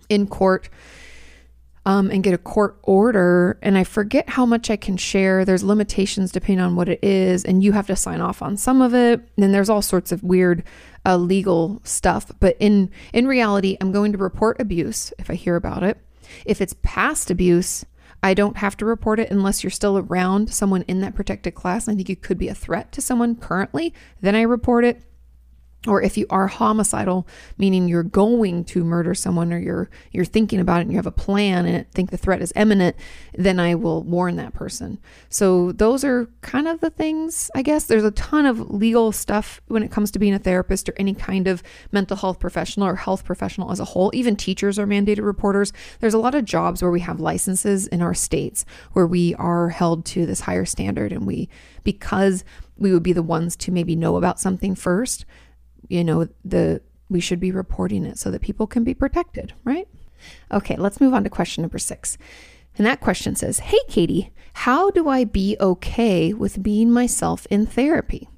in 0.10 0.28
court 0.28 0.70
um, 1.88 2.12
and 2.12 2.22
get 2.22 2.34
a 2.34 2.38
court 2.38 2.78
order. 2.84 3.58
And 3.62 3.78
I 3.78 3.86
forget 3.86 4.28
how 4.28 4.46
much 4.46 4.70
I 4.70 4.76
can 4.76 4.98
share. 4.98 5.46
There's 5.46 5.64
limitations 5.64 6.34
depending 6.34 6.60
on 6.64 6.76
what 6.76 6.90
it 6.90 7.02
is, 7.02 7.46
and 7.46 7.64
you 7.64 7.72
have 7.72 7.88
to 7.88 7.96
sign 7.96 8.20
off 8.20 8.42
on 8.42 8.58
some 8.58 8.82
of 8.82 8.94
it. 8.94 9.22
And 9.38 9.54
there's 9.54 9.70
all 9.70 9.82
sorts 9.82 10.12
of 10.12 10.22
weird 10.22 10.66
uh, 11.06 11.16
legal 11.16 11.80
stuff. 11.86 12.30
But 12.42 12.58
in 12.60 12.92
in 13.14 13.26
reality, 13.26 13.78
I'm 13.80 13.94
going 13.94 14.12
to 14.12 14.18
report 14.18 14.60
abuse 14.60 15.14
if 15.18 15.32
I 15.32 15.36
hear 15.36 15.56
about 15.56 15.82
it. 15.82 15.98
If 16.46 16.60
it's 16.60 16.76
past 16.84 17.32
abuse, 17.32 17.86
I 18.22 18.34
don't 18.34 18.58
have 18.58 18.76
to 18.78 18.86
report 18.86 19.22
it 19.22 19.32
unless 19.32 19.64
you're 19.64 19.72
still 19.72 19.98
around 19.98 20.54
someone 20.54 20.82
in 20.90 21.00
that 21.02 21.16
protected 21.16 21.56
class. 21.56 21.88
I 21.88 21.96
think 21.96 22.10
you 22.10 22.18
could 22.18 22.38
be 22.38 22.50
a 22.50 22.54
threat 22.54 22.92
to 22.92 23.02
someone 23.02 23.36
currently. 23.36 23.94
Then 24.20 24.36
I 24.36 24.42
report 24.42 24.84
it 24.84 25.04
or 25.86 26.02
if 26.02 26.18
you 26.18 26.26
are 26.30 26.48
homicidal 26.48 27.28
meaning 27.58 27.88
you're 27.88 28.04
going 28.04 28.64
to 28.64 28.84
murder 28.84 29.14
someone 29.14 29.54
or 29.54 29.60
you're 29.60 29.90
you're 30.12 30.26
thinking 30.26 30.60
about 30.60 30.80
it 30.80 30.82
and 30.82 30.92
you 30.92 30.98
have 30.98 31.06
a 31.06 31.12
plan 31.12 31.66
and 31.66 31.90
think 31.92 32.10
the 32.10 32.18
threat 32.18 32.42
is 32.42 32.52
imminent 32.56 32.96
then 33.34 33.60
i 33.60 33.76
will 33.76 34.04
warn 34.04 34.36
that 34.38 34.54
person. 34.54 34.98
So 35.30 35.72
those 35.72 36.04
are 36.04 36.28
kind 36.42 36.68
of 36.68 36.80
the 36.80 36.90
things 36.90 37.52
i 37.56 37.62
guess. 37.62 37.86
There's 37.86 38.04
a 38.04 38.12
ton 38.12 38.46
of 38.46 38.72
legal 38.72 39.12
stuff 39.12 39.62
when 39.68 39.84
it 39.84 39.92
comes 39.92 40.12
to 40.12 40.20
being 40.20 40.34
a 40.34 40.40
therapist 40.40 40.90
or 40.90 40.94
any 40.98 41.14
kind 41.14 41.48
of 41.48 41.62
mental 41.92 42.18
health 42.18 42.40
professional 42.40 42.88
or 42.88 42.96
health 42.96 43.26
professional 43.26 43.72
as 43.72 43.80
a 43.80 43.86
whole. 43.86 44.12
Even 44.14 44.36
teachers 44.36 44.80
are 44.80 44.88
mandated 44.88 45.24
reporters. 45.24 45.74
There's 46.00 46.14
a 46.14 46.20
lot 46.20 46.36
of 46.36 46.46
jobs 46.46 46.82
where 46.82 46.92
we 46.92 47.02
have 47.02 47.20
licenses 47.20 47.88
in 47.88 48.02
our 48.02 48.14
states 48.14 48.66
where 48.94 49.08
we 49.08 49.36
are 49.36 49.70
held 49.70 50.06
to 50.06 50.26
this 50.26 50.42
higher 50.42 50.66
standard 50.66 51.12
and 51.12 51.26
we 51.26 51.50
because 51.84 52.44
we 52.78 52.92
would 52.92 53.04
be 53.04 53.14
the 53.14 53.24
ones 53.24 53.56
to 53.56 53.72
maybe 53.72 53.96
know 53.96 54.18
about 54.18 54.40
something 54.40 54.76
first 54.76 55.26
you 55.88 56.04
know, 56.04 56.28
the 56.44 56.82
we 57.10 57.20
should 57.20 57.40
be 57.40 57.52
reporting 57.52 58.06
it 58.06 58.18
so 58.18 58.30
that 58.32 58.42
people 58.42 58.68
can 58.68 58.84
be 58.84 58.94
protected, 58.94 59.54
right? 59.64 59.88
Okay, 60.52 60.76
let's 60.76 61.00
move 61.00 61.14
on 61.14 61.24
to 61.24 61.30
question 61.30 61.62
number 61.62 61.78
6. 61.78 62.18
And 62.78 62.86
that 62.86 63.00
question 63.00 63.36
says, 63.36 63.60
"Hey 63.60 63.80
Kati, 63.90 64.32
how 64.54 64.92
do 64.92 65.08
I 65.08 65.24
be 65.24 65.56
okay 65.60 66.34
with 66.34 66.62
being 66.62 66.92
myself 66.92 67.48
in 67.50 67.66
therapy?" 67.66 68.30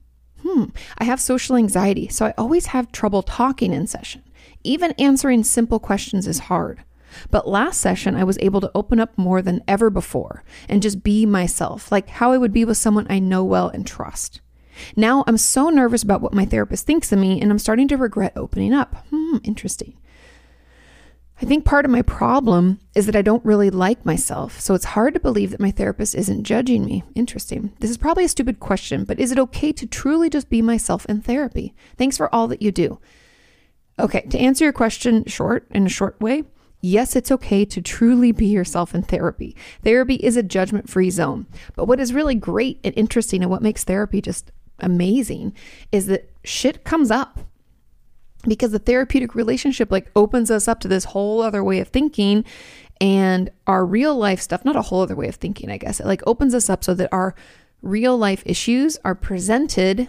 Hmm, 0.41 0.65
I 0.97 1.03
have 1.03 1.19
social 1.19 1.55
anxiety, 1.55 2.07
so 2.07 2.25
I 2.25 2.33
always 2.37 2.67
have 2.67 2.91
trouble 2.91 3.23
talking 3.23 3.73
in 3.73 3.87
session. 3.87 4.23
Even 4.63 4.91
answering 4.93 5.43
simple 5.43 5.79
questions 5.79 6.27
is 6.27 6.39
hard. 6.39 6.83
But 7.31 7.47
last 7.47 7.81
session, 7.81 8.15
I 8.15 8.23
was 8.23 8.37
able 8.39 8.61
to 8.61 8.71
open 8.75 8.99
up 8.99 9.17
more 9.17 9.41
than 9.41 9.63
ever 9.67 9.89
before 9.89 10.43
and 10.67 10.81
just 10.81 11.03
be 11.03 11.25
myself, 11.25 11.91
like 11.91 12.09
how 12.09 12.31
I 12.31 12.37
would 12.37 12.53
be 12.53 12.65
with 12.65 12.77
someone 12.77 13.07
I 13.09 13.19
know 13.19 13.43
well 13.43 13.69
and 13.69 13.85
trust. 13.85 14.41
Now 14.95 15.23
I'm 15.27 15.37
so 15.37 15.69
nervous 15.69 16.03
about 16.03 16.21
what 16.21 16.33
my 16.33 16.45
therapist 16.45 16.85
thinks 16.85 17.11
of 17.11 17.19
me, 17.19 17.41
and 17.41 17.51
I'm 17.51 17.59
starting 17.59 17.87
to 17.89 17.97
regret 17.97 18.33
opening 18.35 18.73
up. 18.73 19.05
Hmm, 19.09 19.37
interesting. 19.43 19.97
I 21.41 21.45
think 21.45 21.63
part 21.63 21.85
of 21.85 21.91
my 21.91 22.01
problem 22.01 22.81
is 22.95 23.05
that 23.05 23.15
I 23.15 23.21
don't 23.21 23.45
really 23.45 23.69
like 23.69 24.05
myself, 24.05 24.59
so 24.59 24.73
it's 24.73 24.85
hard 24.85 25.13
to 25.13 25.21
believe 25.21 25.51
that 25.51 25.61
my 25.61 25.71
therapist 25.71 26.13
isn't 26.15 26.43
judging 26.43 26.83
me. 26.83 27.03
Interesting. 27.15 27.71
This 27.79 27.89
is 27.89 27.97
probably 27.97 28.25
a 28.25 28.29
stupid 28.29 28.59
question, 28.59 29.05
but 29.05 29.21
is 29.21 29.31
it 29.31 29.39
okay 29.39 29.71
to 29.71 29.87
truly 29.87 30.29
just 30.29 30.49
be 30.49 30.61
myself 30.61 31.05
in 31.05 31.21
therapy? 31.21 31.73
Thanks 31.97 32.17
for 32.17 32.33
all 32.35 32.49
that 32.49 32.61
you 32.61 32.73
do. 32.73 32.99
Okay, 33.97 34.21
to 34.29 34.37
answer 34.37 34.65
your 34.65 34.73
question 34.73 35.23
short, 35.25 35.65
in 35.71 35.85
a 35.85 35.89
short 35.89 36.19
way, 36.19 36.43
Yes, 36.81 37.15
it's 37.15 37.31
okay 37.31 37.65
to 37.65 37.81
truly 37.81 38.31
be 38.31 38.45
yourself 38.45 38.95
in 38.95 39.03
therapy. 39.03 39.55
Therapy 39.83 40.15
is 40.15 40.37
a 40.37 40.43
judgment 40.43 40.89
free 40.89 41.09
zone. 41.09 41.45
But 41.75 41.85
what 41.85 41.99
is 41.99 42.13
really 42.13 42.35
great 42.35 42.79
and 42.85 42.93
interesting 42.97 43.41
and 43.41 43.51
what 43.51 43.61
makes 43.61 43.83
therapy 43.83 44.21
just 44.21 44.51
amazing 44.81 45.53
is 45.91 46.07
that 46.07 46.29
shit 46.43 46.83
comes 46.83 47.11
up. 47.11 47.39
Because 48.47 48.71
the 48.71 48.79
therapeutic 48.79 49.35
relationship 49.35 49.91
like 49.91 50.09
opens 50.15 50.49
us 50.49 50.69
up 50.69 50.79
to 50.79 50.87
this 50.87 51.03
whole 51.03 51.41
other 51.41 51.61
way 51.61 51.79
of 51.81 51.89
thinking 51.89 52.45
and 53.01 53.49
our 53.67 53.85
real 53.85 54.15
life 54.15 54.39
stuff 54.39 54.63
not 54.63 54.77
a 54.77 54.81
whole 54.83 55.01
other 55.01 55.15
way 55.15 55.27
of 55.27 55.35
thinking 55.35 55.69
i 55.69 55.77
guess. 55.77 55.99
It 55.99 56.05
like 56.05 56.21
opens 56.25 56.53
us 56.53 56.69
up 56.69 56.83
so 56.83 56.93
that 56.93 57.09
our 57.11 57.35
real 57.81 58.17
life 58.17 58.41
issues 58.45 58.97
are 59.03 59.15
presented 59.15 60.07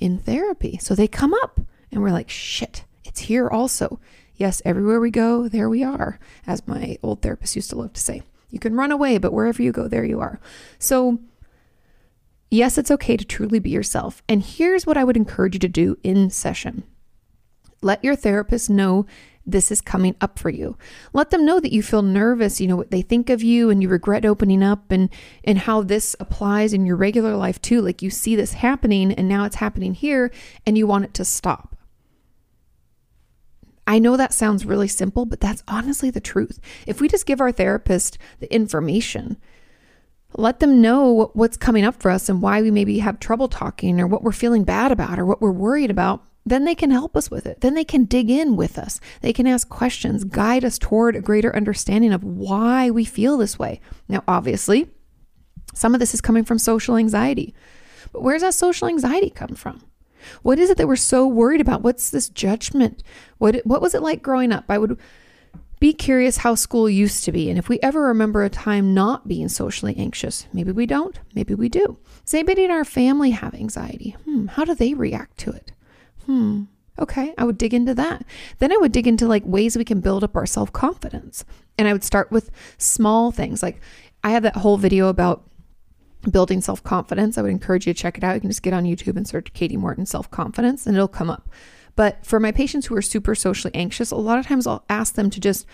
in 0.00 0.18
therapy. 0.18 0.78
So 0.80 0.94
they 0.94 1.06
come 1.06 1.34
up 1.34 1.60
and 1.92 2.00
we're 2.00 2.12
like 2.12 2.30
shit 2.30 2.84
it's 3.04 3.20
here 3.20 3.48
also. 3.48 4.00
Yes 4.36 4.62
everywhere 4.64 4.98
we 4.98 5.10
go 5.10 5.46
there 5.46 5.68
we 5.68 5.84
are 5.84 6.18
as 6.46 6.66
my 6.66 6.96
old 7.02 7.20
therapist 7.20 7.56
used 7.56 7.68
to 7.70 7.76
love 7.76 7.92
to 7.92 8.00
say. 8.00 8.22
You 8.48 8.58
can 8.58 8.74
run 8.74 8.90
away 8.90 9.18
but 9.18 9.34
wherever 9.34 9.62
you 9.62 9.70
go 9.70 9.86
there 9.86 10.04
you 10.04 10.18
are. 10.20 10.40
So 10.78 11.18
Yes, 12.50 12.78
it's 12.78 12.90
okay 12.90 13.16
to 13.16 13.24
truly 13.24 13.60
be 13.60 13.70
yourself. 13.70 14.22
And 14.28 14.42
here's 14.42 14.84
what 14.84 14.96
I 14.96 15.04
would 15.04 15.16
encourage 15.16 15.54
you 15.54 15.60
to 15.60 15.68
do 15.68 15.96
in 16.02 16.30
session 16.30 16.84
let 17.82 18.04
your 18.04 18.16
therapist 18.16 18.68
know 18.68 19.06
this 19.46 19.70
is 19.70 19.80
coming 19.80 20.14
up 20.20 20.38
for 20.38 20.50
you. 20.50 20.76
Let 21.14 21.30
them 21.30 21.46
know 21.46 21.60
that 21.60 21.72
you 21.72 21.82
feel 21.82 22.02
nervous, 22.02 22.60
you 22.60 22.68
know 22.68 22.76
what 22.76 22.90
they 22.90 23.02
think 23.02 23.30
of 23.30 23.42
you 23.42 23.70
and 23.70 23.82
you 23.82 23.88
regret 23.88 24.24
opening 24.24 24.62
up 24.62 24.90
and 24.90 25.08
and 25.44 25.58
how 25.58 25.82
this 25.82 26.14
applies 26.20 26.72
in 26.72 26.84
your 26.84 26.96
regular 26.96 27.34
life 27.36 27.60
too. 27.62 27.80
Like 27.80 28.02
you 28.02 28.10
see 28.10 28.36
this 28.36 28.52
happening 28.54 29.12
and 29.12 29.28
now 29.28 29.44
it's 29.44 29.56
happening 29.56 29.94
here 29.94 30.30
and 30.66 30.76
you 30.76 30.86
want 30.86 31.04
it 31.04 31.14
to 31.14 31.24
stop. 31.24 31.76
I 33.86 33.98
know 33.98 34.16
that 34.16 34.34
sounds 34.34 34.66
really 34.66 34.86
simple, 34.86 35.24
but 35.24 35.40
that's 35.40 35.64
honestly 35.66 36.10
the 36.10 36.20
truth. 36.20 36.60
If 36.86 37.00
we 37.00 37.08
just 37.08 37.26
give 37.26 37.40
our 37.40 37.50
therapist 37.50 38.18
the 38.38 38.54
information, 38.54 39.36
let 40.34 40.60
them 40.60 40.80
know 40.80 41.30
what's 41.34 41.56
coming 41.56 41.84
up 41.84 41.96
for 42.00 42.10
us 42.10 42.28
and 42.28 42.40
why 42.40 42.62
we 42.62 42.70
maybe 42.70 42.98
have 42.98 43.18
trouble 43.18 43.48
talking 43.48 44.00
or 44.00 44.06
what 44.06 44.22
we're 44.22 44.32
feeling 44.32 44.64
bad 44.64 44.92
about 44.92 45.18
or 45.18 45.26
what 45.26 45.40
we're 45.40 45.50
worried 45.50 45.90
about. 45.90 46.24
Then 46.46 46.64
they 46.64 46.74
can 46.74 46.90
help 46.90 47.16
us 47.16 47.30
with 47.30 47.46
it. 47.46 47.60
Then 47.60 47.74
they 47.74 47.84
can 47.84 48.04
dig 48.04 48.30
in 48.30 48.56
with 48.56 48.78
us. 48.78 49.00
They 49.20 49.32
can 49.32 49.46
ask 49.46 49.68
questions, 49.68 50.24
guide 50.24 50.64
us 50.64 50.78
toward 50.78 51.14
a 51.14 51.20
greater 51.20 51.54
understanding 51.54 52.12
of 52.12 52.24
why 52.24 52.90
we 52.90 53.04
feel 53.04 53.36
this 53.36 53.58
way. 53.58 53.80
Now, 54.08 54.24
obviously, 54.26 54.88
some 55.74 55.94
of 55.94 56.00
this 56.00 56.14
is 56.14 56.20
coming 56.20 56.44
from 56.44 56.58
social 56.58 56.96
anxiety. 56.96 57.54
But 58.12 58.22
where's 58.22 58.42
that 58.42 58.54
social 58.54 58.88
anxiety 58.88 59.30
come 59.30 59.54
from? 59.54 59.82
What 60.42 60.58
is 60.58 60.70
it 60.70 60.76
that 60.78 60.88
we're 60.88 60.96
so 60.96 61.26
worried 61.26 61.60
about? 61.60 61.82
What's 61.82 62.10
this 62.10 62.28
judgment? 62.28 63.02
What 63.38 63.56
what 63.64 63.80
was 63.80 63.94
it 63.94 64.02
like 64.02 64.22
growing 64.22 64.52
up? 64.52 64.64
I 64.68 64.78
would 64.78 64.98
be 65.80 65.94
curious 65.94 66.36
how 66.38 66.54
school 66.54 66.88
used 66.90 67.24
to 67.24 67.32
be, 67.32 67.48
and 67.48 67.58
if 67.58 67.70
we 67.70 67.80
ever 67.80 68.02
remember 68.02 68.44
a 68.44 68.50
time 68.50 68.92
not 68.92 69.26
being 69.26 69.48
socially 69.48 69.96
anxious. 69.96 70.46
Maybe 70.52 70.72
we 70.72 70.84
don't, 70.84 71.18
maybe 71.34 71.54
we 71.54 71.70
do. 71.70 71.98
Does 72.24 72.34
anybody 72.34 72.64
in 72.64 72.70
our 72.70 72.84
family 72.84 73.30
have 73.30 73.54
anxiety? 73.54 74.10
Hmm, 74.24 74.46
how 74.46 74.66
do 74.66 74.74
they 74.74 74.92
react 74.92 75.38
to 75.38 75.52
it? 75.52 75.72
Hmm, 76.26 76.64
okay, 76.98 77.32
I 77.38 77.44
would 77.44 77.56
dig 77.56 77.72
into 77.72 77.94
that. 77.94 78.26
Then 78.58 78.72
I 78.72 78.76
would 78.76 78.92
dig 78.92 79.06
into 79.06 79.26
like 79.26 79.42
ways 79.46 79.76
we 79.76 79.86
can 79.86 80.00
build 80.00 80.22
up 80.22 80.36
our 80.36 80.46
self 80.46 80.70
confidence. 80.70 81.46
And 81.78 81.88
I 81.88 81.94
would 81.94 82.04
start 82.04 82.30
with 82.30 82.50
small 82.76 83.32
things. 83.32 83.62
Like 83.62 83.80
I 84.22 84.30
have 84.30 84.42
that 84.42 84.56
whole 84.56 84.76
video 84.76 85.08
about 85.08 85.44
building 86.30 86.60
self 86.60 86.84
confidence. 86.84 87.38
I 87.38 87.42
would 87.42 87.50
encourage 87.50 87.86
you 87.86 87.94
to 87.94 87.98
check 87.98 88.18
it 88.18 88.24
out. 88.24 88.34
You 88.34 88.40
can 88.40 88.50
just 88.50 88.62
get 88.62 88.74
on 88.74 88.84
YouTube 88.84 89.16
and 89.16 89.26
search 89.26 89.54
Kati 89.54 89.78
Morton 89.78 90.04
self 90.04 90.30
confidence 90.30 90.86
and 90.86 90.94
it'll 90.94 91.08
come 91.08 91.30
up. 91.30 91.48
But 91.96 92.24
for 92.24 92.40
my 92.40 92.52
patients 92.52 92.86
who 92.86 92.96
are 92.96 93.02
super 93.02 93.34
socially 93.34 93.74
anxious, 93.74 94.10
a 94.10 94.16
lot 94.16 94.38
of 94.38 94.46
times 94.46 94.66
I'll 94.66 94.84
ask 94.88 95.14
them 95.14 95.30
to 95.30 95.40
just 95.40 95.66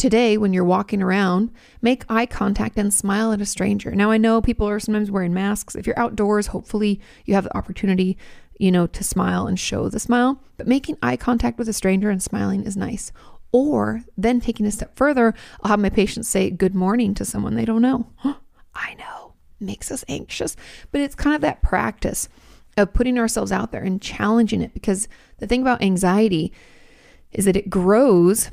today, 0.00 0.38
when 0.38 0.54
you're 0.54 0.64
walking 0.64 1.02
around, 1.02 1.50
make 1.82 2.04
eye 2.08 2.24
contact 2.24 2.78
and 2.78 2.92
smile 2.92 3.32
at 3.32 3.40
a 3.42 3.46
stranger. 3.46 3.94
Now, 3.94 4.10
I 4.10 4.16
know 4.16 4.40
people 4.40 4.66
are 4.66 4.80
sometimes 4.80 5.10
wearing 5.10 5.34
masks. 5.34 5.74
If 5.74 5.86
you're 5.86 5.98
outdoors, 5.98 6.48
hopefully 6.48 7.00
you 7.26 7.34
have 7.34 7.44
the 7.44 7.54
opportunity, 7.54 8.16
you 8.58 8.72
know, 8.72 8.86
to 8.86 9.04
smile 9.04 9.46
and 9.46 9.60
show 9.60 9.90
the 9.90 10.00
smile. 10.00 10.42
But 10.56 10.66
making 10.66 10.96
eye 11.02 11.18
contact 11.18 11.58
with 11.58 11.68
a 11.68 11.74
stranger 11.74 12.08
and 12.08 12.22
smiling 12.22 12.64
is 12.64 12.78
nice. 12.78 13.12
Or 13.52 14.02
then 14.16 14.40
taking 14.40 14.64
a 14.64 14.70
step 14.70 14.96
further, 14.96 15.34
I'll 15.62 15.72
have 15.72 15.80
my 15.80 15.90
patients 15.90 16.28
say 16.28 16.50
good 16.50 16.74
morning 16.74 17.12
to 17.14 17.24
someone 17.26 17.54
they 17.54 17.66
don't 17.66 17.82
know. 17.82 18.06
I 18.74 18.94
know, 18.94 19.34
makes 19.60 19.90
us 19.90 20.02
anxious, 20.08 20.56
but 20.92 21.02
it's 21.02 21.14
kind 21.14 21.34
of 21.34 21.42
that 21.42 21.60
practice 21.60 22.28
of 22.76 22.92
putting 22.92 23.18
ourselves 23.18 23.52
out 23.52 23.72
there 23.72 23.82
and 23.82 24.00
challenging 24.00 24.62
it 24.62 24.72
because 24.74 25.08
the 25.38 25.46
thing 25.46 25.62
about 25.62 25.82
anxiety 25.82 26.52
is 27.32 27.44
that 27.44 27.56
it 27.56 27.70
grows 27.70 28.50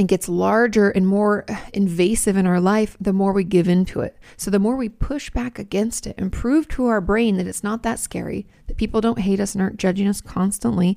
and 0.00 0.08
gets 0.08 0.30
larger 0.30 0.88
and 0.88 1.06
more 1.06 1.44
invasive 1.74 2.34
in 2.36 2.46
our 2.46 2.58
life 2.58 2.96
the 2.98 3.12
more 3.12 3.34
we 3.34 3.44
give 3.44 3.68
into 3.68 4.00
it. 4.00 4.16
So 4.38 4.50
the 4.50 4.58
more 4.58 4.76
we 4.76 4.88
push 4.88 5.28
back 5.28 5.58
against 5.58 6.06
it 6.06 6.14
and 6.16 6.32
prove 6.32 6.68
to 6.68 6.86
our 6.86 7.02
brain 7.02 7.36
that 7.36 7.46
it's 7.46 7.62
not 7.62 7.82
that 7.82 7.98
scary, 7.98 8.46
that 8.66 8.78
people 8.78 9.02
don't 9.02 9.18
hate 9.18 9.40
us 9.40 9.54
and 9.54 9.60
aren't 9.60 9.76
judging 9.76 10.08
us 10.08 10.22
constantly, 10.22 10.96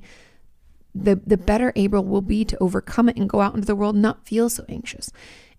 the 0.94 1.20
the 1.26 1.36
better 1.36 1.72
able 1.76 2.02
we'll 2.02 2.22
be 2.22 2.46
to 2.46 2.56
overcome 2.62 3.10
it 3.10 3.16
and 3.16 3.28
go 3.28 3.42
out 3.42 3.54
into 3.54 3.66
the 3.66 3.76
world 3.76 3.94
not 3.94 4.26
feel 4.26 4.48
so 4.48 4.64
anxious. 4.70 5.12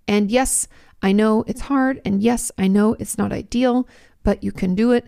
And 0.07 0.31
yes, 0.31 0.67
I 1.03 1.11
know 1.11 1.43
it's 1.45 1.61
hard 1.61 2.01
and 2.03 2.23
yes, 2.23 2.51
I 2.57 2.67
know 2.67 2.95
it's 2.99 3.17
not 3.17 3.31
ideal, 3.31 3.87
but 4.23 4.43
you 4.43 4.51
can 4.51 4.73
do 4.73 4.91
it. 4.91 5.05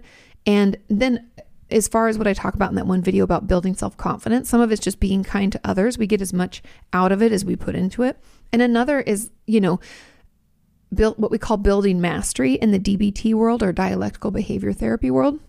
And 0.48 0.78
then 0.88 1.30
as 1.70 1.88
far 1.88 2.08
as 2.08 2.18
what 2.18 2.28
I 2.28 2.34
talk 2.34 2.56
about 2.56 2.70
in 2.70 2.76
that 2.76 2.88
one 2.88 3.02
video 3.02 3.24
about 3.24 3.48
building 3.48 3.76
self 3.76 3.98
confidence, 3.98 4.50
some 4.50 4.62
of 4.62 4.72
it's 4.72 4.82
just 4.82 5.00
being 5.00 5.24
kind 5.24 5.52
to 5.52 5.60
others. 5.64 5.98
We 5.98 6.08
get 6.08 6.22
as 6.22 6.34
much 6.34 6.64
out 6.94 7.12
of 7.12 7.22
it 7.22 7.32
as 7.32 7.46
we 7.46 7.56
put 7.56 7.76
into 7.76 8.04
it. 8.04 8.18
And 8.54 8.62
another 8.62 9.02
is, 9.02 9.30
you 9.46 9.60
know, 9.60 9.80
build 10.94 11.18
what 11.18 11.32
we 11.32 11.38
call 11.38 11.58
building 11.58 12.00
mastery 12.00 12.54
in 12.54 12.72
the 12.72 12.80
DBT 12.80 13.34
world 13.34 13.62
or 13.62 13.74
dialectical 13.74 14.32
behavior 14.32 14.72
therapy 14.72 15.12
world. 15.12 15.40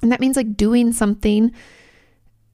And 0.00 0.12
that 0.12 0.20
means 0.20 0.36
like 0.36 0.56
doing 0.56 0.92
something 0.92 1.52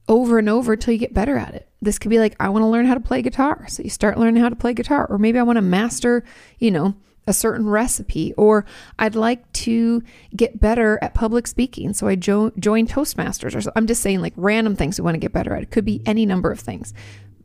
over 0.07 0.39
and 0.39 0.49
over 0.49 0.73
until 0.73 0.93
you 0.93 0.99
get 0.99 1.13
better 1.13 1.37
at 1.37 1.53
it. 1.53 1.69
This 1.81 1.99
could 1.99 2.09
be 2.09 2.17
like, 2.17 2.35
I 2.39 2.49
want 2.49 2.63
to 2.63 2.67
learn 2.67 2.87
how 2.87 2.95
to 2.95 2.99
play 2.99 3.21
guitar. 3.21 3.67
So 3.67 3.83
you 3.83 3.91
start 3.91 4.17
learning 4.17 4.41
how 4.41 4.49
to 4.49 4.55
play 4.55 4.73
guitar. 4.73 5.05
Or 5.07 5.19
maybe 5.19 5.37
I 5.37 5.43
want 5.43 5.57
to 5.57 5.61
master, 5.61 6.23
you 6.57 6.71
know, 6.71 6.95
a 7.27 7.33
certain 7.33 7.69
recipe, 7.69 8.33
or 8.33 8.65
I'd 8.97 9.15
like 9.15 9.51
to 9.53 10.01
get 10.35 10.59
better 10.59 10.97
at 11.01 11.13
public 11.13 11.47
speaking. 11.47 11.93
So 11.93 12.07
I 12.07 12.15
jo- 12.15 12.51
join 12.59 12.87
Toastmasters, 12.87 13.55
or 13.55 13.61
so. 13.61 13.71
I'm 13.75 13.87
just 13.87 14.01
saying 14.01 14.21
like 14.21 14.33
random 14.35 14.75
things 14.75 14.99
we 14.99 15.03
want 15.03 15.15
to 15.15 15.19
get 15.19 15.33
better 15.33 15.53
at. 15.55 15.63
It 15.63 15.71
could 15.71 15.85
be 15.85 16.01
any 16.05 16.25
number 16.25 16.51
of 16.51 16.59
things. 16.59 16.93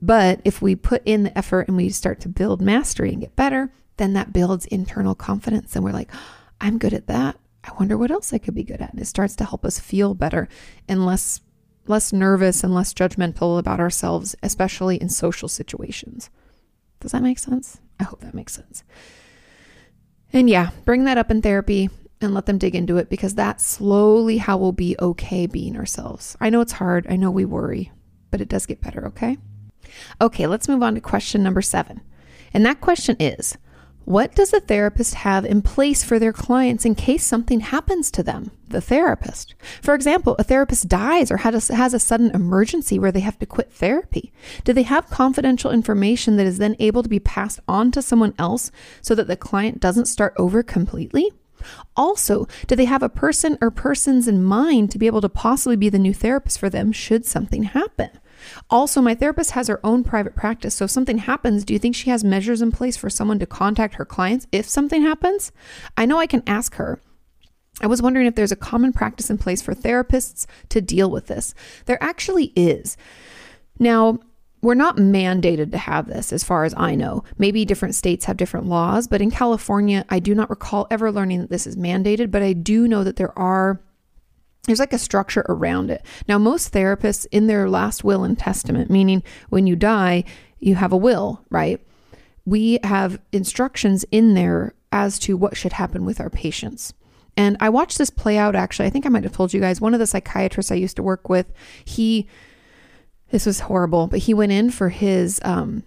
But 0.01 0.41
if 0.45 0.61
we 0.61 0.75
put 0.75 1.03
in 1.05 1.23
the 1.23 1.37
effort 1.37 1.69
and 1.69 1.77
we 1.77 1.89
start 1.91 2.21
to 2.21 2.29
build 2.29 2.61
mastery 2.61 3.11
and 3.11 3.21
get 3.21 3.37
better, 3.37 3.73
then 3.97 4.13
that 4.15 4.33
builds 4.33 4.67
internal 4.67 5.15
confidence. 5.15 5.75
And 5.75 5.85
we're 5.85 5.93
like, 5.93 6.11
I'm 6.61 6.79
good 6.79 6.93
at 6.95 7.07
that. 7.07 7.39
I 7.63 7.73
wonder 7.79 7.97
what 7.97 8.11
else 8.11 8.33
I 8.33 8.39
could 8.39 8.55
be 8.55 8.65
good 8.65 8.81
at. 8.81 8.93
And 8.93 9.01
it 9.01 9.07
starts 9.07 9.35
to 9.37 9.45
help 9.45 9.65
us 9.65 9.79
feel 9.79 10.15
better 10.15 10.49
and 10.89 11.07
less 11.07 11.41
less 11.87 12.13
nervous 12.13 12.65
and 12.65 12.75
less 12.75 12.95
judgmental 12.95 13.59
about 13.59 13.81
ourselves, 13.81 14.35
especially 14.43 14.97
in 14.97 15.09
social 15.09 15.49
situations. 15.49 16.31
Does 17.01 17.13
that 17.13 17.23
make 17.23 17.39
sense? 17.39 17.81
I 18.01 18.05
hope 18.05 18.21
that 18.21 18.35
makes 18.35 18.55
sense. 18.55 18.85
And 20.35 20.51
yeah, 20.51 20.71
bring 20.85 21.05
that 21.05 21.17
up 21.17 21.31
in 21.31 21.41
therapy 21.41 21.89
and 22.21 22.35
let 22.35 22.47
them 22.47 22.59
dig 22.59 22.75
into 22.75 22.97
it 22.97 23.09
because 23.09 23.37
that's 23.37 23.65
slowly 23.65 24.39
how 24.39 24.57
we'll 24.57 24.73
be 24.73 24.97
okay 25.01 25.47
being 25.47 25.77
ourselves. 25.77 26.37
I 26.41 26.51
know 26.51 26.61
it's 26.61 26.73
hard. 26.73 27.07
I 27.09 27.15
know 27.15 27.31
we 27.31 27.45
worry, 27.45 27.93
but 28.33 28.41
it 28.41 28.49
does 28.49 28.67
get 28.67 28.81
better, 28.81 29.07
okay? 29.07 29.39
Okay, 30.21 30.49
let's 30.49 30.69
move 30.69 30.83
on 30.83 30.97
to 30.97 31.01
question 31.01 31.45
number 31.45 31.63
seven. 31.63 32.01
And 32.53 32.67
that 32.67 32.81
question 32.81 33.17
is 33.21 33.57
what 34.05 34.35
does 34.35 34.53
a 34.53 34.61
therapist 34.61 35.15
have 35.15 35.45
in 35.45 35.63
place 35.63 36.05
for 36.05 36.19
their 36.19 36.33
clients 36.33 36.85
in 36.85 36.95
case 36.95 37.25
something 37.25 37.61
happens 37.61 38.11
to 38.11 38.23
them, 38.23 38.51
the 38.69 38.81
therapist? 38.81 39.55
For 39.81 39.95
example, 39.95 40.37
a 40.39 40.45
therapist 40.45 40.89
dies 40.89 41.31
or 41.31 41.39
has 41.39 41.71
a, 41.71 41.75
has 41.75 41.95
a 41.95 41.99
sudden 41.99 42.31
emergency 42.31 42.99
where 42.99 43.13
they 43.13 43.21
have 43.21 43.39
to 43.39 43.47
quit 43.47 43.73
therapy. 43.73 44.33
Do 44.65 44.73
they 44.73 44.83
have 44.83 45.09
confidential 45.09 45.71
information 45.71 46.37
that 46.37 46.47
is 46.47 46.59
then 46.59 46.77
able 46.79 47.03
to 47.03 47.09
be 47.09 47.21
passed 47.21 47.61
on 47.67 47.91
to 47.93 48.03
someone 48.03 48.35
else 48.39 48.71
so 49.01 49.15
that 49.15 49.27
the 49.27 49.37
client 49.37 49.81
doesn't 49.81 50.07
start 50.07 50.35
over 50.37 50.63
completely? 50.63 51.31
Also, 51.97 52.47
do 52.67 52.77
they 52.77 52.85
have 52.85 53.03
a 53.03 53.09
person 53.09 53.57
or 53.61 53.71
persons 53.71 54.29
in 54.29 54.45
mind 54.45 54.91
to 54.91 54.99
be 54.99 55.07
able 55.07 55.23
to 55.23 55.29
possibly 55.29 55.77
be 55.77 55.89
the 55.89 55.99
new 55.99 56.13
therapist 56.13 56.59
for 56.59 56.69
them 56.69 56.93
should 56.93 57.25
something 57.25 57.63
happen? 57.63 58.11
Also, 58.71 59.01
my 59.01 59.15
therapist 59.15 59.53
has 59.53 59.69
her 59.69 59.81
own 59.85 60.05
private 60.05 60.35
practice. 60.35 60.75
So 60.75 60.85
if 60.85 60.91
something 60.91 61.19
happens, 61.19 61.65
do 61.65 61.73
you 61.73 61.79
think 61.79 61.95
she 61.95 62.11
has 62.11 62.25
measures 62.25 62.63
in 62.63 62.73
place 62.73 62.97
for 62.97 63.11
someone 63.11 63.39
to 63.39 63.47
contact 63.47 63.95
her 63.95 64.05
clients 64.05 64.47
if 64.53 64.69
something 64.69 65.03
happens? 65.03 65.53
I 65.97 66.07
know 66.07 66.19
I 66.19 66.27
can 66.27 66.43
ask 66.47 66.75
her. 66.75 67.01
I 67.81 67.87
was 67.87 68.01
wondering 68.01 68.27
if 68.27 68.37
there's 68.37 68.53
a 68.53 68.57
common 68.57 68.93
practice 68.93 69.31
in 69.31 69.39
place 69.39 69.61
for 69.61 69.75
therapists 69.75 70.47
to 70.69 70.81
deal 70.81 71.11
with 71.11 71.27
this. 71.27 71.55
There 71.87 72.03
actually 72.03 72.53
is. 72.55 72.97
Now, 73.79 74.21
we're 74.65 74.75
not 74.75 74.97
mandated 74.97 75.73
to 75.73 75.79
have 75.79 76.07
this 76.07 76.33
as 76.33 76.43
far 76.43 76.65
as 76.65 76.73
I 76.77 76.95
know. 76.95 77.23
Maybe 77.37 77.67
different 77.67 77.95
states 77.95 78.25
have 78.25 78.39
different 78.39 78.67
laws, 78.67 79.07
but 79.07 79.21
in 79.21 79.31
California, 79.31 80.07
I 80.09 80.21
do 80.21 80.35
not 80.35 80.49
recall 80.49 80.87
ever 80.91 81.13
learning 81.13 81.41
that 81.41 81.51
this 81.51 81.67
is 81.67 81.77
mandated, 81.77 82.31
but 82.31 82.43
I 82.43 82.55
do 82.55 82.89
know 82.89 83.05
that 83.05 83.17
there 83.17 83.39
are 83.39 83.81
there's 84.67 84.81
like 84.81 84.93
a 84.93 84.99
structure 84.99 85.45
around 85.49 85.91
it. 85.91 86.05
Now, 86.27 86.39
most 86.39 86.73
therapists 86.73 87.27
in 87.31 87.47
their 87.47 87.69
last 87.69 88.05
will 88.05 88.25
and 88.25 88.39
testament, 88.39 88.91
meaning 88.91 89.23
when 89.49 89.67
you 89.67 89.77
die, 89.77 90.25
you 90.59 90.75
have 90.77 90.93
a 90.93 90.97
will, 90.97 91.45
right? 91.51 91.81
We 92.45 92.79
have 92.83 93.21
instructions 93.33 94.05
in 94.11 94.35
there 94.35 94.75
as 94.93 95.19
to 95.21 95.37
what 95.37 95.57
should 95.57 95.75
happen 95.75 96.05
with 96.05 96.21
our 96.21 96.31
patients. 96.31 96.95
And 97.37 97.57
I 97.61 97.69
watched 97.69 97.99
this 97.99 98.11
play 98.11 98.39
out 98.39 98.55
actually. 98.55 98.87
I 98.87 98.91
think 98.91 99.07
I 99.07 99.09
might 99.09 99.25
have 99.25 99.33
told 99.33 99.53
you 99.53 99.61
guys. 99.61 99.81
One 99.81 99.93
of 99.93 100.01
the 100.01 100.07
psychiatrists 100.07 100.71
I 100.71 100.77
used 100.77 100.97
to 100.97 101.03
work 101.03 101.29
with, 101.29 101.53
he, 101.85 102.29
this 103.31 103.45
was 103.45 103.61
horrible, 103.61 104.07
but 104.07 104.21
he 104.21 104.35
went 104.35 104.53
in 104.53 104.71
for 104.71 104.89
his 104.91 105.41
um, 105.45 105.83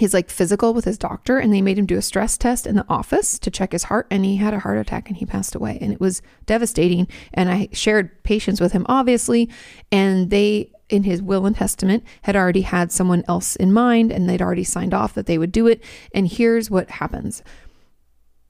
his 0.00 0.14
like 0.14 0.30
physical 0.30 0.74
with 0.74 0.84
his 0.84 0.98
doctor 0.98 1.38
and 1.38 1.52
they 1.52 1.62
made 1.62 1.78
him 1.78 1.86
do 1.86 1.96
a 1.96 2.02
stress 2.02 2.36
test 2.36 2.66
in 2.66 2.76
the 2.76 2.86
office 2.88 3.38
to 3.38 3.50
check 3.50 3.72
his 3.72 3.84
heart 3.84 4.06
and 4.10 4.24
he 4.24 4.36
had 4.36 4.54
a 4.54 4.60
heart 4.60 4.78
attack 4.78 5.08
and 5.08 5.16
he 5.16 5.26
passed 5.26 5.54
away 5.54 5.78
and 5.80 5.92
it 5.92 6.00
was 6.00 6.22
devastating. 6.46 7.08
And 7.34 7.50
I 7.50 7.68
shared 7.72 8.22
patients 8.22 8.60
with 8.60 8.72
him 8.72 8.86
obviously 8.88 9.48
and 9.90 10.30
they 10.30 10.72
in 10.88 11.02
his 11.02 11.20
will 11.20 11.46
and 11.46 11.56
testament 11.56 12.04
had 12.22 12.36
already 12.36 12.60
had 12.60 12.92
someone 12.92 13.24
else 13.26 13.56
in 13.56 13.72
mind 13.72 14.12
and 14.12 14.28
they'd 14.28 14.42
already 14.42 14.64
signed 14.64 14.94
off 14.94 15.14
that 15.14 15.26
they 15.26 15.38
would 15.38 15.52
do 15.52 15.66
it. 15.66 15.82
And 16.14 16.28
here's 16.28 16.70
what 16.70 16.90
happens. 16.90 17.42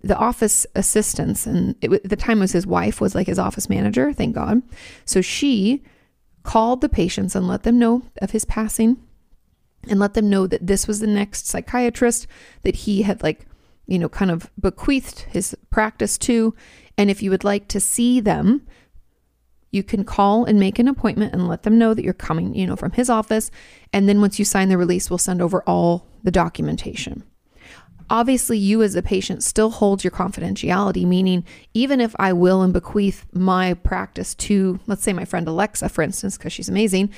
The 0.02 0.16
office 0.16 0.66
assistants 0.74 1.46
and 1.46 1.74
it, 1.80 1.92
at 1.92 2.08
the 2.08 2.16
time 2.16 2.40
was 2.40 2.52
his 2.52 2.66
wife 2.66 3.00
was 3.00 3.14
like 3.14 3.26
his 3.26 3.38
office 3.38 3.68
manager 3.68 4.12
thank 4.12 4.34
god. 4.34 4.62
So 5.04 5.20
she 5.20 5.82
called 6.42 6.80
the 6.80 6.88
patients 6.88 7.34
and 7.34 7.48
let 7.48 7.64
them 7.64 7.78
know 7.78 8.02
of 8.22 8.30
his 8.30 8.44
passing 8.44 8.98
and 9.88 10.00
let 10.00 10.14
them 10.14 10.28
know 10.28 10.46
that 10.46 10.66
this 10.66 10.86
was 10.86 11.00
the 11.00 11.06
next 11.06 11.46
psychiatrist 11.46 12.26
that 12.62 12.76
he 12.76 13.02
had 13.02 13.22
like 13.22 13.46
you 13.86 13.98
know 13.98 14.08
kind 14.08 14.30
of 14.30 14.50
bequeathed 14.60 15.20
his 15.20 15.56
practice 15.70 16.18
to. 16.18 16.54
And 16.98 17.10
if 17.10 17.22
you 17.22 17.30
would 17.30 17.44
like 17.44 17.68
to 17.68 17.80
see 17.80 18.20
them 18.20 18.66
you 19.72 19.82
can 19.82 20.04
call 20.04 20.44
and 20.44 20.58
make 20.58 20.78
an 20.78 20.88
appointment 20.88 21.34
and 21.34 21.48
let 21.48 21.64
them 21.64 21.76
know 21.76 21.92
that 21.92 22.04
you're 22.04 22.14
coming 22.14 22.54
you 22.54 22.66
know 22.66 22.76
from 22.76 22.92
his 22.92 23.10
office. 23.10 23.50
And 23.92 24.08
then 24.08 24.20
once 24.20 24.38
you 24.38 24.44
sign 24.44 24.68
the 24.68 24.78
release 24.78 25.10
we'll 25.10 25.18
send 25.18 25.42
over 25.42 25.62
all 25.62 26.06
the 26.22 26.30
documentation. 26.30 27.24
Obviously 28.08 28.56
you 28.56 28.82
as 28.82 28.94
a 28.94 29.02
patient 29.02 29.42
still 29.42 29.70
hold 29.70 30.04
your 30.04 30.12
confidentiality 30.12 31.04
meaning 31.04 31.44
even 31.74 32.00
if 32.00 32.14
i 32.20 32.32
will 32.32 32.62
and 32.62 32.72
bequeath 32.72 33.26
my 33.32 33.74
practice 33.74 34.32
to 34.36 34.78
let's 34.86 35.02
say 35.02 35.12
my 35.12 35.24
friend 35.24 35.48
alexa 35.48 35.88
for 35.88 36.02
instance 36.02 36.38
because 36.38 36.52
she's 36.52 36.68
amazing 36.68 37.12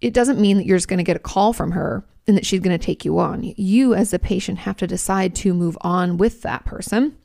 it 0.00 0.14
doesn't 0.14 0.40
mean 0.40 0.56
that 0.56 0.66
you're 0.66 0.78
just 0.78 0.88
going 0.88 0.98
to 0.98 1.04
get 1.04 1.16
a 1.16 1.20
call 1.20 1.52
from 1.52 1.72
her 1.72 2.04
and 2.26 2.36
that 2.36 2.46
she's 2.46 2.60
going 2.60 2.76
to 2.76 2.84
take 2.84 3.04
you 3.04 3.18
on. 3.18 3.54
You, 3.56 3.94
as 3.94 4.10
the 4.10 4.18
patient, 4.18 4.58
have 4.58 4.76
to 4.78 4.86
decide 4.86 5.34
to 5.36 5.54
move 5.54 5.78
on 5.80 6.16
with 6.16 6.42
that 6.42 6.64
person. 6.64 7.16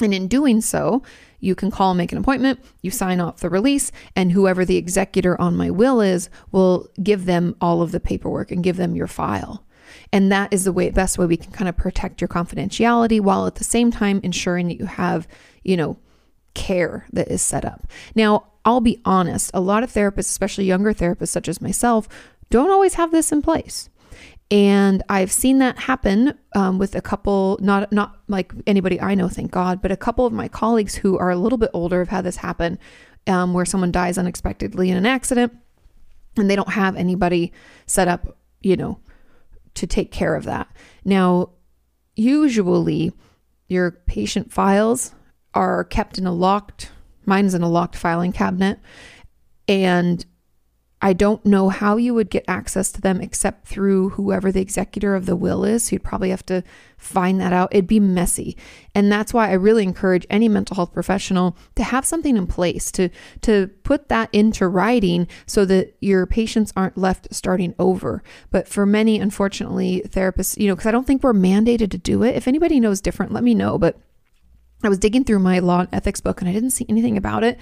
And 0.00 0.12
in 0.12 0.26
doing 0.26 0.60
so, 0.60 1.02
you 1.38 1.54
can 1.54 1.70
call, 1.70 1.94
make 1.94 2.12
an 2.12 2.18
appointment, 2.18 2.60
you 2.80 2.90
sign 2.90 3.20
off 3.20 3.40
the 3.40 3.50
release, 3.50 3.92
and 4.16 4.32
whoever 4.32 4.64
the 4.64 4.76
executor 4.76 5.40
on 5.40 5.56
my 5.56 5.70
will 5.70 6.00
is 6.00 6.30
will 6.50 6.88
give 7.02 7.26
them 7.26 7.56
all 7.60 7.82
of 7.82 7.92
the 7.92 8.00
paperwork 8.00 8.50
and 8.50 8.64
give 8.64 8.76
them 8.76 8.96
your 8.96 9.06
file. 9.06 9.64
And 10.12 10.32
that 10.32 10.52
is 10.52 10.64
the 10.64 10.72
way 10.72 10.90
best 10.90 11.18
way 11.18 11.26
we 11.26 11.36
can 11.36 11.52
kind 11.52 11.68
of 11.68 11.76
protect 11.76 12.20
your 12.20 12.28
confidentiality 12.28 13.20
while 13.20 13.46
at 13.46 13.56
the 13.56 13.64
same 13.64 13.90
time 13.90 14.20
ensuring 14.22 14.68
that 14.68 14.78
you 14.78 14.86
have, 14.86 15.28
you 15.62 15.76
know, 15.76 15.98
care 16.54 17.06
that 17.12 17.28
is 17.28 17.42
set 17.42 17.64
up. 17.64 17.86
Now, 18.14 18.46
I'll 18.64 18.80
be 18.80 19.00
honest, 19.04 19.50
a 19.54 19.60
lot 19.60 19.82
of 19.82 19.92
therapists, 19.92 20.30
especially 20.30 20.64
younger 20.64 20.94
therapists 20.94 21.28
such 21.28 21.48
as 21.48 21.60
myself, 21.60 22.08
don't 22.50 22.70
always 22.70 22.94
have 22.94 23.10
this 23.10 23.32
in 23.32 23.42
place. 23.42 23.88
And 24.50 25.02
I've 25.08 25.32
seen 25.32 25.58
that 25.58 25.78
happen 25.78 26.38
um, 26.54 26.78
with 26.78 26.94
a 26.94 27.00
couple, 27.00 27.58
not 27.62 27.90
not 27.90 28.20
like 28.28 28.52
anybody 28.66 29.00
I 29.00 29.14
know, 29.14 29.28
thank 29.28 29.50
God, 29.50 29.80
but 29.80 29.90
a 29.90 29.96
couple 29.96 30.26
of 30.26 30.32
my 30.32 30.46
colleagues 30.46 30.94
who 30.94 31.16
are 31.16 31.30
a 31.30 31.36
little 31.36 31.56
bit 31.56 31.70
older 31.72 32.00
have 32.00 32.10
had 32.10 32.24
this 32.24 32.36
happen, 32.36 32.78
um, 33.26 33.54
where 33.54 33.64
someone 33.64 33.90
dies 33.90 34.18
unexpectedly 34.18 34.90
in 34.90 34.96
an 34.98 35.06
accident, 35.06 35.56
and 36.36 36.50
they 36.50 36.56
don't 36.56 36.68
have 36.68 36.96
anybody 36.96 37.50
set 37.86 38.08
up, 38.08 38.36
you 38.60 38.76
know, 38.76 39.00
to 39.74 39.86
take 39.86 40.12
care 40.12 40.36
of 40.36 40.44
that. 40.44 40.68
Now, 41.02 41.50
usually 42.14 43.12
your 43.68 43.90
patient 43.90 44.52
files 44.52 45.14
are 45.54 45.82
kept 45.84 46.18
in 46.18 46.26
a 46.26 46.32
locked 46.32 46.90
mine's 47.26 47.54
in 47.54 47.62
a 47.62 47.68
locked 47.68 47.96
filing 47.96 48.32
cabinet 48.32 48.78
and 49.68 50.24
I 51.04 51.14
don't 51.14 51.44
know 51.44 51.68
how 51.68 51.96
you 51.96 52.14
would 52.14 52.30
get 52.30 52.44
access 52.46 52.92
to 52.92 53.00
them 53.00 53.20
except 53.20 53.66
through 53.66 54.10
whoever 54.10 54.52
the 54.52 54.60
executor 54.60 55.16
of 55.16 55.26
the 55.26 55.34
will 55.34 55.64
is. 55.64 55.82
So 55.82 55.94
you'd 55.94 56.04
probably 56.04 56.30
have 56.30 56.46
to 56.46 56.62
find 56.96 57.40
that 57.40 57.52
out. 57.52 57.70
It'd 57.72 57.88
be 57.88 57.98
messy. 57.98 58.56
And 58.94 59.10
that's 59.10 59.34
why 59.34 59.50
I 59.50 59.54
really 59.54 59.82
encourage 59.82 60.24
any 60.30 60.48
mental 60.48 60.76
health 60.76 60.92
professional 60.92 61.56
to 61.74 61.82
have 61.82 62.06
something 62.06 62.36
in 62.36 62.46
place 62.46 62.92
to 62.92 63.08
to 63.40 63.66
put 63.82 64.08
that 64.10 64.28
into 64.32 64.68
writing 64.68 65.26
so 65.44 65.64
that 65.64 65.96
your 66.00 66.24
patients 66.24 66.72
aren't 66.76 66.96
left 66.96 67.34
starting 67.34 67.74
over. 67.80 68.22
But 68.50 68.68
for 68.68 68.86
many 68.86 69.18
unfortunately 69.18 70.04
therapists, 70.06 70.56
you 70.56 70.68
know, 70.68 70.76
cuz 70.76 70.86
I 70.86 70.92
don't 70.92 71.06
think 71.06 71.24
we're 71.24 71.32
mandated 71.32 71.90
to 71.90 71.98
do 71.98 72.22
it. 72.22 72.36
If 72.36 72.46
anybody 72.46 72.78
knows 72.78 73.00
different, 73.00 73.32
let 73.32 73.42
me 73.42 73.56
know, 73.56 73.76
but 73.76 73.98
I 74.82 74.88
was 74.88 74.98
digging 74.98 75.24
through 75.24 75.38
my 75.40 75.58
law 75.58 75.80
and 75.80 75.88
ethics 75.92 76.20
book 76.20 76.40
and 76.40 76.48
I 76.48 76.52
didn't 76.52 76.70
see 76.70 76.86
anything 76.88 77.16
about 77.16 77.44
it. 77.44 77.58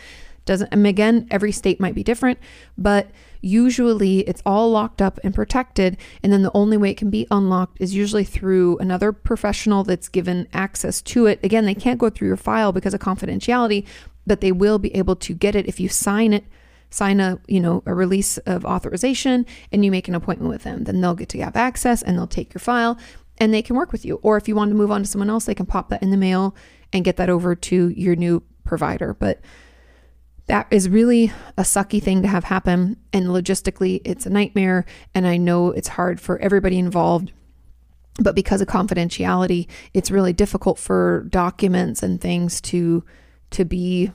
Doesn't, 0.46 0.68
and 0.72 0.86
again, 0.86 1.26
every 1.30 1.52
state 1.52 1.80
might 1.80 1.94
be 1.94 2.02
different, 2.02 2.38
but 2.78 3.10
usually 3.42 4.20
it's 4.20 4.42
all 4.46 4.70
locked 4.70 5.02
up 5.02 5.20
and 5.22 5.34
protected. 5.34 5.96
And 6.22 6.32
then 6.32 6.42
the 6.42 6.50
only 6.54 6.76
way 6.76 6.90
it 6.90 6.96
can 6.96 7.10
be 7.10 7.26
unlocked 7.30 7.76
is 7.80 7.94
usually 7.94 8.24
through 8.24 8.78
another 8.78 9.12
professional 9.12 9.84
that's 9.84 10.08
given 10.08 10.48
access 10.52 11.02
to 11.02 11.26
it. 11.26 11.40
Again, 11.44 11.66
they 11.66 11.74
can't 11.74 11.98
go 11.98 12.10
through 12.10 12.28
your 12.28 12.36
file 12.36 12.72
because 12.72 12.94
of 12.94 13.00
confidentiality, 13.00 13.86
but 14.26 14.40
they 14.40 14.52
will 14.52 14.78
be 14.78 14.94
able 14.94 15.16
to 15.16 15.34
get 15.34 15.54
it 15.54 15.66
if 15.66 15.78
you 15.78 15.88
sign 15.88 16.32
it 16.32 16.44
sign 16.92 17.20
a 17.20 17.38
you 17.46 17.60
know 17.60 17.82
a 17.86 17.94
release 17.94 18.36
of 18.38 18.64
authorization 18.64 19.46
and 19.70 19.84
you 19.84 19.92
make 19.92 20.08
an 20.08 20.14
appointment 20.14 20.50
with 20.50 20.64
them 20.64 20.84
then 20.84 21.00
they'll 21.00 21.14
get 21.14 21.28
to 21.28 21.40
have 21.40 21.54
access 21.54 22.02
and 22.02 22.18
they'll 22.18 22.26
take 22.26 22.52
your 22.52 22.58
file 22.58 22.98
and 23.38 23.54
they 23.54 23.62
can 23.62 23.76
work 23.76 23.92
with 23.92 24.04
you 24.04 24.16
or 24.22 24.36
if 24.36 24.48
you 24.48 24.56
want 24.56 24.70
to 24.70 24.74
move 24.74 24.90
on 24.90 25.02
to 25.02 25.08
someone 25.08 25.30
else 25.30 25.44
they 25.44 25.54
can 25.54 25.66
pop 25.66 25.88
that 25.88 26.02
in 26.02 26.10
the 26.10 26.16
mail 26.16 26.54
and 26.92 27.04
get 27.04 27.16
that 27.16 27.30
over 27.30 27.54
to 27.54 27.88
your 27.88 28.16
new 28.16 28.42
provider. 28.64 29.14
But 29.14 29.40
that 30.46 30.66
is 30.70 30.88
really 30.88 31.32
a 31.56 31.62
sucky 31.62 32.02
thing 32.02 32.22
to 32.22 32.28
have 32.28 32.44
happen. 32.44 32.96
And 33.12 33.26
logistically, 33.26 34.00
it's 34.04 34.26
a 34.26 34.30
nightmare. 34.30 34.84
And 35.14 35.26
I 35.26 35.36
know 35.36 35.70
it's 35.70 35.88
hard 35.88 36.20
for 36.20 36.38
everybody 36.38 36.78
involved. 36.78 37.32
But 38.20 38.34
because 38.34 38.60
of 38.60 38.68
confidentiality, 38.68 39.68
it's 39.94 40.10
really 40.10 40.32
difficult 40.32 40.78
for 40.78 41.26
documents 41.30 42.02
and 42.02 42.20
things 42.20 42.60
to 42.62 43.04
to 43.50 43.64
be 43.64 44.12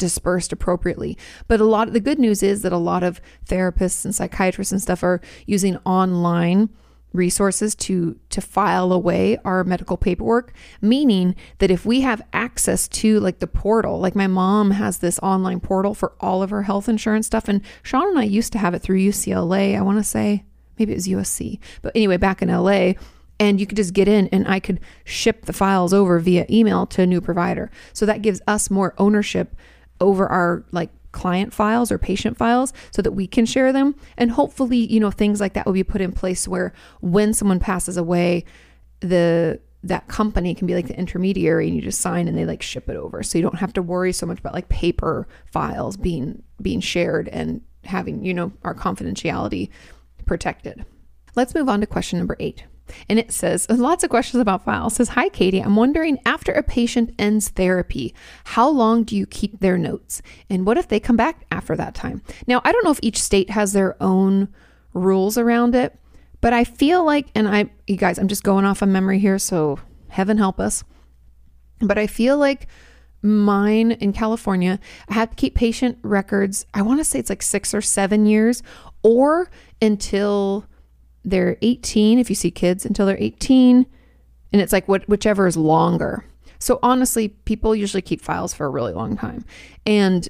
dispersed 0.00 0.52
appropriately. 0.52 1.16
But 1.46 1.60
a 1.60 1.64
lot 1.64 1.86
of 1.86 1.94
the 1.94 2.00
good 2.00 2.18
news 2.18 2.42
is 2.42 2.62
that 2.62 2.72
a 2.72 2.78
lot 2.78 3.02
of 3.02 3.20
therapists 3.46 4.04
and 4.04 4.14
psychiatrists 4.14 4.72
and 4.72 4.82
stuff 4.82 5.02
are 5.02 5.20
using 5.46 5.76
online 5.84 6.70
resources 7.12 7.74
to 7.74 8.18
to 8.28 8.40
file 8.40 8.92
away 8.92 9.36
our 9.44 9.64
medical 9.64 9.96
paperwork 9.96 10.52
meaning 10.80 11.34
that 11.58 11.70
if 11.70 11.84
we 11.84 12.02
have 12.02 12.22
access 12.32 12.86
to 12.86 13.18
like 13.20 13.40
the 13.40 13.46
portal 13.46 13.98
like 13.98 14.14
my 14.14 14.26
mom 14.26 14.70
has 14.70 14.98
this 14.98 15.18
online 15.20 15.60
portal 15.60 15.94
for 15.94 16.12
all 16.20 16.42
of 16.42 16.50
her 16.50 16.62
health 16.62 16.88
insurance 16.88 17.26
stuff 17.26 17.48
and 17.48 17.62
Sean 17.82 18.08
and 18.08 18.18
I 18.18 18.24
used 18.24 18.52
to 18.52 18.58
have 18.58 18.74
it 18.74 18.80
through 18.80 18.98
UCLA 19.00 19.76
I 19.76 19.82
want 19.82 19.98
to 19.98 20.04
say 20.04 20.44
maybe 20.78 20.92
it 20.92 20.96
was 20.96 21.08
USC 21.08 21.58
but 21.82 21.92
anyway 21.94 22.16
back 22.16 22.42
in 22.42 22.48
LA 22.48 22.92
and 23.40 23.58
you 23.58 23.66
could 23.66 23.76
just 23.76 23.94
get 23.94 24.06
in 24.06 24.28
and 24.28 24.46
I 24.46 24.60
could 24.60 24.78
ship 25.02 25.46
the 25.46 25.54
files 25.54 25.94
over 25.94 26.20
via 26.20 26.44
email 26.50 26.86
to 26.88 27.02
a 27.02 27.06
new 27.06 27.22
provider. 27.22 27.70
So 27.94 28.04
that 28.04 28.20
gives 28.20 28.42
us 28.46 28.70
more 28.70 28.94
ownership 28.98 29.56
over 29.98 30.28
our 30.28 30.62
like 30.70 30.90
client 31.12 31.52
files 31.52 31.90
or 31.90 31.98
patient 31.98 32.36
files 32.36 32.72
so 32.90 33.02
that 33.02 33.12
we 33.12 33.26
can 33.26 33.46
share 33.46 33.72
them. 33.72 33.94
And 34.16 34.30
hopefully 34.30 34.78
you 34.78 35.00
know 35.00 35.10
things 35.10 35.40
like 35.40 35.54
that 35.54 35.66
will 35.66 35.72
be 35.72 35.84
put 35.84 36.00
in 36.00 36.12
place 36.12 36.46
where 36.46 36.72
when 37.00 37.32
someone 37.34 37.60
passes 37.60 37.96
away 37.96 38.44
the 39.00 39.60
that 39.82 40.08
company 40.08 40.54
can 40.54 40.66
be 40.66 40.74
like 40.74 40.88
the 40.88 40.98
intermediary 40.98 41.66
and 41.66 41.74
you 41.74 41.80
just 41.80 42.00
sign 42.00 42.28
and 42.28 42.36
they 42.36 42.44
like 42.44 42.62
ship 42.62 42.88
it 42.88 42.96
over. 42.96 43.22
So 43.22 43.38
you 43.38 43.42
don't 43.42 43.58
have 43.58 43.72
to 43.74 43.82
worry 43.82 44.12
so 44.12 44.26
much 44.26 44.38
about 44.38 44.52
like 44.52 44.68
paper 44.68 45.26
files 45.46 45.96
being 45.96 46.42
being 46.60 46.80
shared 46.80 47.28
and 47.28 47.62
having 47.84 48.24
you 48.24 48.34
know 48.34 48.52
our 48.62 48.74
confidentiality 48.74 49.70
protected. 50.26 50.84
Let's 51.34 51.54
move 51.54 51.68
on 51.68 51.80
to 51.80 51.86
question 51.86 52.18
number 52.18 52.36
8 52.38 52.64
and 53.08 53.18
it 53.18 53.32
says 53.32 53.68
lots 53.70 54.04
of 54.04 54.10
questions 54.10 54.40
about 54.40 54.64
files. 54.64 54.94
It 54.94 54.96
says, 54.96 55.08
Hi, 55.10 55.28
Kati. 55.28 55.64
I'm 55.64 55.76
wondering 55.76 56.18
after 56.26 56.52
a 56.52 56.62
patient 56.62 57.14
ends 57.18 57.48
therapy, 57.48 58.14
how 58.44 58.68
long 58.68 59.04
do 59.04 59.16
you 59.16 59.26
keep 59.26 59.60
their 59.60 59.78
notes? 59.78 60.22
And 60.48 60.66
what 60.66 60.78
if 60.78 60.88
they 60.88 61.00
come 61.00 61.16
back 61.16 61.44
after 61.50 61.76
that 61.76 61.94
time? 61.94 62.22
Now, 62.46 62.60
I 62.64 62.72
don't 62.72 62.84
know 62.84 62.90
if 62.90 63.00
each 63.02 63.20
state 63.20 63.50
has 63.50 63.72
their 63.72 64.00
own 64.02 64.48
rules 64.92 65.38
around 65.38 65.74
it, 65.74 65.98
but 66.40 66.52
I 66.52 66.64
feel 66.64 67.04
like, 67.04 67.28
and 67.34 67.48
I, 67.48 67.70
you 67.86 67.96
guys, 67.96 68.18
I'm 68.18 68.28
just 68.28 68.42
going 68.42 68.64
off 68.64 68.82
of 68.82 68.88
memory 68.88 69.18
here, 69.18 69.38
so 69.38 69.78
heaven 70.08 70.38
help 70.38 70.58
us. 70.58 70.84
But 71.80 71.98
I 71.98 72.06
feel 72.06 72.36
like 72.36 72.66
mine 73.22 73.92
in 73.92 74.12
California, 74.12 74.78
I 75.08 75.14
had 75.14 75.30
to 75.30 75.36
keep 75.36 75.54
patient 75.54 75.98
records. 76.02 76.66
I 76.72 76.82
want 76.82 77.00
to 77.00 77.04
say 77.04 77.18
it's 77.18 77.30
like 77.30 77.42
six 77.42 77.74
or 77.74 77.80
seven 77.80 78.26
years, 78.26 78.62
or 79.02 79.50
until 79.82 80.66
they're 81.24 81.56
18 81.62 82.18
if 82.18 82.30
you 82.30 82.36
see 82.36 82.50
kids 82.50 82.84
until 82.84 83.06
they're 83.06 83.16
18 83.18 83.86
and 84.52 84.62
it's 84.62 84.72
like 84.72 84.88
what 84.88 85.08
whichever 85.08 85.46
is 85.46 85.56
longer. 85.56 86.24
So 86.58 86.78
honestly 86.82 87.28
people 87.28 87.74
usually 87.74 88.02
keep 88.02 88.20
files 88.20 88.54
for 88.54 88.66
a 88.66 88.70
really 88.70 88.92
long 88.92 89.16
time. 89.16 89.44
And 89.86 90.28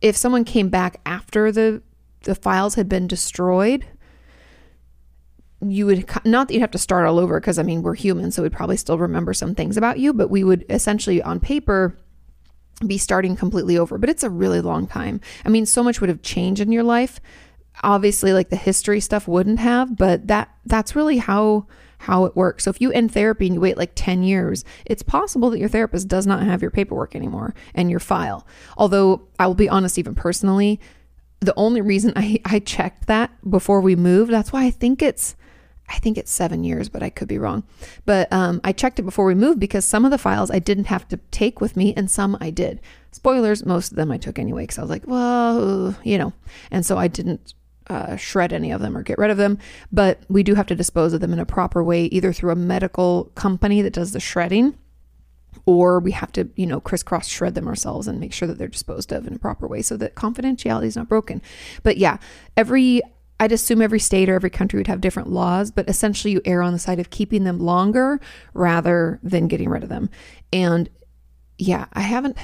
if 0.00 0.16
someone 0.16 0.44
came 0.44 0.68
back 0.68 1.00
after 1.06 1.52
the 1.52 1.82
the 2.22 2.34
files 2.34 2.74
had 2.74 2.88
been 2.88 3.06
destroyed 3.06 3.86
you 5.62 5.86
would 5.86 6.08
not 6.24 6.48
that 6.48 6.54
you'd 6.54 6.60
have 6.60 6.70
to 6.70 6.78
start 6.78 7.06
all 7.06 7.18
over 7.18 7.40
because 7.40 7.58
i 7.58 7.62
mean 7.62 7.82
we're 7.82 7.94
human 7.94 8.30
so 8.30 8.42
we'd 8.42 8.52
probably 8.52 8.76
still 8.76 8.98
remember 8.98 9.32
some 9.32 9.54
things 9.54 9.76
about 9.78 9.98
you 9.98 10.12
but 10.12 10.28
we 10.28 10.44
would 10.44 10.64
essentially 10.68 11.22
on 11.22 11.40
paper 11.40 11.96
be 12.86 12.98
starting 12.98 13.36
completely 13.36 13.78
over. 13.78 13.98
But 13.98 14.08
it's 14.08 14.22
a 14.22 14.30
really 14.30 14.60
long 14.60 14.86
time. 14.86 15.20
I 15.44 15.48
mean 15.48 15.66
so 15.66 15.82
much 15.82 16.00
would 16.00 16.08
have 16.08 16.22
changed 16.22 16.60
in 16.60 16.72
your 16.72 16.82
life 16.82 17.20
obviously 17.82 18.32
like 18.32 18.50
the 18.50 18.56
history 18.56 19.00
stuff 19.00 19.26
wouldn't 19.26 19.58
have 19.58 19.96
but 19.96 20.26
that 20.26 20.50
that's 20.66 20.94
really 20.96 21.18
how 21.18 21.66
how 21.98 22.24
it 22.24 22.34
works 22.34 22.64
so 22.64 22.70
if 22.70 22.80
you 22.80 22.90
end 22.92 23.12
therapy 23.12 23.46
and 23.46 23.54
you 23.54 23.60
wait 23.60 23.76
like 23.76 23.92
10 23.94 24.22
years 24.22 24.64
it's 24.86 25.02
possible 25.02 25.50
that 25.50 25.58
your 25.58 25.68
therapist 25.68 26.08
does 26.08 26.26
not 26.26 26.42
have 26.42 26.62
your 26.62 26.70
paperwork 26.70 27.14
anymore 27.14 27.54
and 27.74 27.90
your 27.90 28.00
file 28.00 28.46
although 28.76 29.22
i 29.38 29.46
will 29.46 29.54
be 29.54 29.68
honest 29.68 29.98
even 29.98 30.14
personally 30.14 30.80
the 31.40 31.54
only 31.56 31.80
reason 31.80 32.12
i 32.16 32.40
i 32.44 32.58
checked 32.58 33.06
that 33.06 33.30
before 33.48 33.80
we 33.80 33.96
moved 33.96 34.32
that's 34.32 34.52
why 34.52 34.64
i 34.64 34.70
think 34.70 35.02
it's 35.02 35.36
I 35.90 35.98
think 35.98 36.16
it's 36.16 36.30
seven 36.30 36.62
years, 36.62 36.88
but 36.88 37.02
I 37.02 37.10
could 37.10 37.26
be 37.26 37.38
wrong. 37.38 37.64
But 38.06 38.32
um, 38.32 38.60
I 38.62 38.72
checked 38.72 39.00
it 39.00 39.02
before 39.02 39.24
we 39.24 39.34
moved 39.34 39.58
because 39.58 39.84
some 39.84 40.04
of 40.04 40.12
the 40.12 40.18
files 40.18 40.50
I 40.50 40.60
didn't 40.60 40.84
have 40.84 41.08
to 41.08 41.16
take 41.32 41.60
with 41.60 41.76
me 41.76 41.92
and 41.96 42.08
some 42.08 42.38
I 42.40 42.50
did. 42.50 42.80
Spoilers, 43.10 43.66
most 43.66 43.90
of 43.90 43.96
them 43.96 44.12
I 44.12 44.16
took 44.16 44.38
anyway 44.38 44.62
because 44.62 44.78
I 44.78 44.82
was 44.82 44.90
like, 44.90 45.06
well, 45.06 45.96
you 46.04 46.16
know. 46.16 46.32
And 46.70 46.86
so 46.86 46.96
I 46.96 47.08
didn't 47.08 47.54
uh, 47.90 48.16
shred 48.16 48.52
any 48.52 48.70
of 48.70 48.80
them 48.80 48.96
or 48.96 49.02
get 49.02 49.18
rid 49.18 49.30
of 49.30 49.36
them, 49.36 49.58
but 49.90 50.22
we 50.28 50.42
do 50.42 50.54
have 50.54 50.66
to 50.68 50.76
dispose 50.76 51.12
of 51.12 51.20
them 51.20 51.32
in 51.32 51.40
a 51.40 51.44
proper 51.44 51.82
way, 51.82 52.04
either 52.06 52.32
through 52.32 52.52
a 52.52 52.56
medical 52.56 53.24
company 53.34 53.82
that 53.82 53.92
does 53.92 54.12
the 54.12 54.20
shredding, 54.20 54.78
or 55.66 55.98
we 55.98 56.12
have 56.12 56.30
to, 56.32 56.48
you 56.54 56.66
know, 56.66 56.80
crisscross 56.80 57.26
shred 57.26 57.54
them 57.56 57.66
ourselves 57.66 58.06
and 58.06 58.20
make 58.20 58.32
sure 58.32 58.46
that 58.46 58.58
they're 58.58 58.68
disposed 58.68 59.12
of 59.12 59.26
in 59.26 59.34
a 59.34 59.38
proper 59.38 59.66
way 59.66 59.82
so 59.82 59.96
that 59.96 60.14
confidentiality 60.14 60.84
is 60.84 60.96
not 60.96 61.08
broken. 61.08 61.42
But 61.82 61.96
yeah, 61.96 62.18
every 62.56 63.02
I'd 63.40 63.52
assume 63.52 63.80
every 63.80 63.98
state 63.98 64.28
or 64.28 64.34
every 64.34 64.50
country 64.50 64.78
would 64.78 64.86
have 64.86 65.00
different 65.00 65.30
laws, 65.30 65.70
but 65.70 65.88
essentially 65.88 66.32
you 66.32 66.42
err 66.44 66.62
on 66.62 66.74
the 66.74 66.78
side 66.78 67.00
of 67.00 67.08
keeping 67.08 67.44
them 67.44 67.58
longer 67.58 68.20
rather 68.52 69.18
than 69.22 69.48
getting 69.48 69.70
rid 69.70 69.82
of 69.82 69.88
them. 69.88 70.10
And 70.52 70.90
yeah, 71.58 71.86
I 71.92 72.02
haven't 72.02 72.36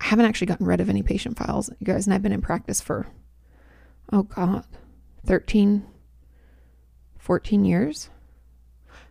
I 0.00 0.06
haven't 0.06 0.26
actually 0.26 0.46
gotten 0.46 0.66
rid 0.66 0.80
of 0.80 0.88
any 0.88 1.02
patient 1.02 1.36
files, 1.36 1.70
you 1.78 1.86
guys, 1.86 2.06
and 2.06 2.14
I've 2.14 2.22
been 2.22 2.32
in 2.32 2.40
practice 2.40 2.80
for 2.80 3.06
oh 4.12 4.24
God, 4.24 4.64
13, 5.26 5.84
14 7.18 7.64
years. 7.64 8.10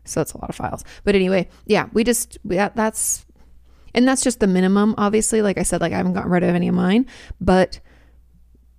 So 0.03 0.19
that's 0.19 0.33
a 0.33 0.37
lot 0.37 0.49
of 0.49 0.55
files. 0.55 0.83
But 1.03 1.15
anyway, 1.15 1.49
yeah, 1.65 1.89
we 1.93 2.03
just, 2.03 2.37
that, 2.45 2.75
that's, 2.75 3.25
and 3.93 4.07
that's 4.07 4.23
just 4.23 4.39
the 4.39 4.47
minimum, 4.47 4.95
obviously. 4.97 5.41
Like 5.41 5.57
I 5.57 5.63
said, 5.63 5.81
like 5.81 5.93
I 5.93 5.97
haven't 5.97 6.13
gotten 6.13 6.31
rid 6.31 6.43
of 6.43 6.55
any 6.55 6.67
of 6.67 6.75
mine, 6.75 7.05
but, 7.39 7.79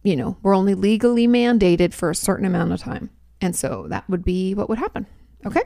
you 0.03 0.16
know, 0.16 0.37
we're 0.43 0.57
only 0.57 0.75
legally 0.75 1.29
mandated 1.29 1.93
for 1.93 2.11
a 2.11 2.14
certain 2.14 2.47
amount 2.47 2.73
of 2.73 2.81
time. 2.81 3.11
And 3.41 3.55
so 3.55 3.87
that 3.89 4.09
would 4.09 4.25
be 4.25 4.55
what 4.55 4.68
would 4.68 4.79
happen. 4.79 5.07
Okay. 5.45 5.62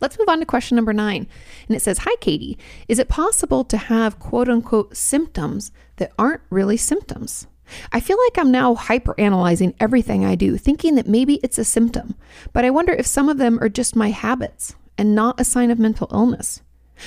Let's 0.00 0.18
move 0.18 0.28
on 0.28 0.40
to 0.40 0.46
question 0.46 0.76
number 0.76 0.92
nine. 0.92 1.26
And 1.68 1.76
it 1.76 1.80
says 1.80 1.98
Hi, 1.98 2.14
Kati. 2.16 2.58
Is 2.86 2.98
it 2.98 3.08
possible 3.08 3.64
to 3.64 3.76
have 3.76 4.18
quote 4.18 4.48
unquote 4.48 4.96
symptoms 4.96 5.72
that 5.96 6.12
aren't 6.18 6.42
really 6.50 6.76
symptoms? 6.76 7.46
I 7.92 8.00
feel 8.00 8.18
like 8.24 8.38
I'm 8.38 8.50
now 8.50 8.74
hyper 8.74 9.14
analyzing 9.18 9.74
everything 9.80 10.24
I 10.24 10.34
do, 10.34 10.56
thinking 10.56 10.94
that 10.94 11.08
maybe 11.08 11.40
it's 11.42 11.58
a 11.58 11.64
symptom, 11.64 12.14
but 12.52 12.64
I 12.64 12.70
wonder 12.70 12.92
if 12.92 13.06
some 13.06 13.28
of 13.28 13.38
them 13.38 13.58
are 13.60 13.68
just 13.68 13.96
my 13.96 14.10
habits 14.10 14.74
and 14.98 15.14
not 15.14 15.40
a 15.40 15.44
sign 15.44 15.70
of 15.70 15.78
mental 15.78 16.08
illness. 16.12 16.62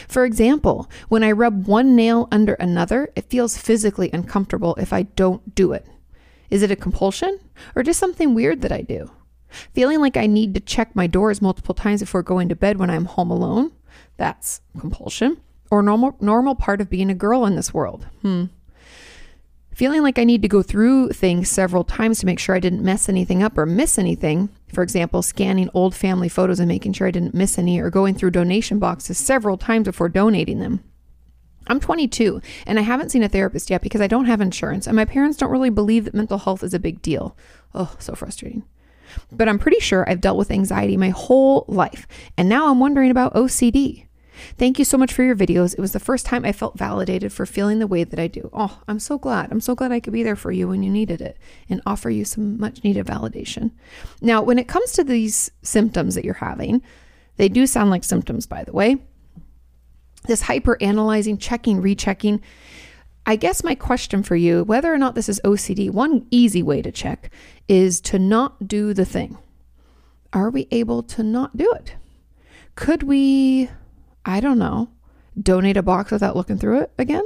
For 0.07 0.25
example, 0.25 0.89
when 1.07 1.23
I 1.23 1.31
rub 1.31 1.65
one 1.67 1.95
nail 1.95 2.27
under 2.31 2.53
another, 2.55 3.11
it 3.15 3.29
feels 3.29 3.57
physically 3.57 4.09
uncomfortable 4.13 4.75
if 4.75 4.93
I 4.93 5.03
don't 5.03 5.55
do 5.55 5.73
it. 5.73 5.85
Is 6.49 6.63
it 6.63 6.71
a 6.71 6.75
compulsion 6.75 7.39
or 7.75 7.83
just 7.83 7.99
something 7.99 8.33
weird 8.33 8.61
that 8.61 8.71
I 8.71 8.81
do? 8.81 9.11
Feeling 9.73 9.99
like 9.99 10.15
I 10.15 10.27
need 10.27 10.53
to 10.53 10.59
check 10.59 10.95
my 10.95 11.07
doors 11.07 11.41
multiple 11.41 11.73
times 11.73 12.01
before 12.01 12.21
going 12.21 12.49
to 12.49 12.55
bed 12.55 12.77
when 12.77 12.89
I'm 12.89 13.05
home 13.05 13.31
alone. 13.31 13.71
That's 14.17 14.61
compulsion 14.79 15.37
or 15.71 15.81
normal 15.81 16.15
normal 16.19 16.55
part 16.55 16.81
of 16.81 16.89
being 16.89 17.09
a 17.09 17.15
girl 17.15 17.45
in 17.45 17.55
this 17.55 17.73
world. 17.73 18.05
Hmm. 18.21 18.45
Feeling 19.79 20.01
like 20.01 20.19
I 20.19 20.25
need 20.25 20.41
to 20.41 20.49
go 20.49 20.61
through 20.61 21.13
things 21.13 21.49
several 21.49 21.85
times 21.85 22.19
to 22.19 22.25
make 22.25 22.37
sure 22.37 22.53
I 22.53 22.59
didn't 22.59 22.83
mess 22.83 23.07
anything 23.07 23.41
up 23.41 23.57
or 23.57 23.65
miss 23.65 23.97
anything. 23.97 24.49
For 24.73 24.83
example, 24.83 25.21
scanning 25.21 25.69
old 25.73 25.95
family 25.95 26.27
photos 26.27 26.59
and 26.59 26.67
making 26.67 26.91
sure 26.91 27.07
I 27.07 27.11
didn't 27.11 27.33
miss 27.33 27.57
any 27.57 27.79
or 27.79 27.89
going 27.89 28.13
through 28.13 28.31
donation 28.31 28.77
boxes 28.77 29.17
several 29.17 29.57
times 29.57 29.85
before 29.85 30.09
donating 30.09 30.59
them. 30.59 30.83
I'm 31.67 31.79
22 31.79 32.41
and 32.67 32.77
I 32.77 32.81
haven't 32.81 33.11
seen 33.11 33.23
a 33.23 33.29
therapist 33.29 33.69
yet 33.69 33.81
because 33.81 34.01
I 34.01 34.07
don't 34.07 34.25
have 34.25 34.41
insurance 34.41 34.85
and 34.85 34.97
my 34.97 35.05
parents 35.05 35.37
don't 35.37 35.49
really 35.49 35.69
believe 35.69 36.03
that 36.03 36.13
mental 36.13 36.39
health 36.39 36.61
is 36.61 36.73
a 36.73 36.79
big 36.79 37.01
deal. 37.01 37.37
Oh, 37.73 37.95
so 37.99 38.15
frustrating. 38.15 38.65
But 39.31 39.47
I'm 39.47 39.59
pretty 39.59 39.79
sure 39.79 40.03
I've 40.09 40.19
dealt 40.19 40.37
with 40.37 40.51
anxiety 40.51 40.97
my 40.97 41.11
whole 41.11 41.63
life 41.69 42.05
and 42.35 42.49
now 42.49 42.69
I'm 42.69 42.81
wondering 42.81 43.11
about 43.11 43.33
OCD. 43.33 44.07
Thank 44.57 44.79
you 44.79 44.85
so 44.85 44.97
much 44.97 45.13
for 45.13 45.23
your 45.23 45.35
videos. 45.35 45.73
It 45.73 45.79
was 45.79 45.91
the 45.91 45.99
first 45.99 46.25
time 46.25 46.45
I 46.45 46.51
felt 46.51 46.77
validated 46.77 47.31
for 47.31 47.45
feeling 47.45 47.79
the 47.79 47.87
way 47.87 48.03
that 48.03 48.19
I 48.19 48.27
do. 48.27 48.49
Oh, 48.53 48.81
I'm 48.87 48.99
so 48.99 49.17
glad. 49.17 49.51
I'm 49.51 49.61
so 49.61 49.75
glad 49.75 49.91
I 49.91 49.99
could 49.99 50.13
be 50.13 50.23
there 50.23 50.35
for 50.35 50.51
you 50.51 50.67
when 50.67 50.83
you 50.83 50.91
needed 50.91 51.21
it 51.21 51.37
and 51.69 51.81
offer 51.85 52.09
you 52.09 52.25
some 52.25 52.59
much 52.59 52.83
needed 52.83 53.05
validation. 53.05 53.71
Now, 54.21 54.41
when 54.41 54.59
it 54.59 54.67
comes 54.67 54.93
to 54.93 55.03
these 55.03 55.51
symptoms 55.61 56.15
that 56.15 56.25
you're 56.25 56.35
having, 56.35 56.81
they 57.37 57.49
do 57.49 57.65
sound 57.67 57.89
like 57.89 58.03
symptoms, 58.03 58.45
by 58.45 58.63
the 58.63 58.73
way. 58.73 58.97
This 60.25 60.41
hyper 60.41 60.77
analyzing, 60.81 61.37
checking, 61.37 61.81
rechecking. 61.81 62.41
I 63.25 63.35
guess 63.35 63.63
my 63.63 63.75
question 63.75 64.23
for 64.23 64.35
you, 64.35 64.63
whether 64.63 64.93
or 64.93 64.97
not 64.97 65.15
this 65.15 65.29
is 65.29 65.39
OCD, 65.43 65.91
one 65.91 66.25
easy 66.31 66.63
way 66.63 66.81
to 66.81 66.91
check 66.91 67.31
is 67.67 68.01
to 68.01 68.19
not 68.19 68.67
do 68.67 68.93
the 68.93 69.05
thing. 69.05 69.37
Are 70.33 70.49
we 70.49 70.67
able 70.71 71.03
to 71.03 71.23
not 71.23 71.55
do 71.55 71.71
it? 71.73 71.95
Could 72.75 73.03
we 73.03 73.69
I 74.25 74.39
don't 74.39 74.59
know, 74.59 74.89
donate 75.41 75.77
a 75.77 75.83
box 75.83 76.11
without 76.11 76.35
looking 76.35 76.57
through 76.57 76.81
it 76.81 76.91
again? 76.97 77.25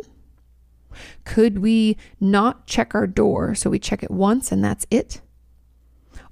Could 1.26 1.60
we 1.60 1.98
not 2.20 2.68
check 2.68 2.94
our 2.94 3.08
door 3.08 3.56
so 3.56 3.70
we 3.70 3.80
check 3.80 4.04
it 4.04 4.12
once 4.12 4.52
and 4.52 4.64
that's 4.64 4.86
it? 4.92 5.22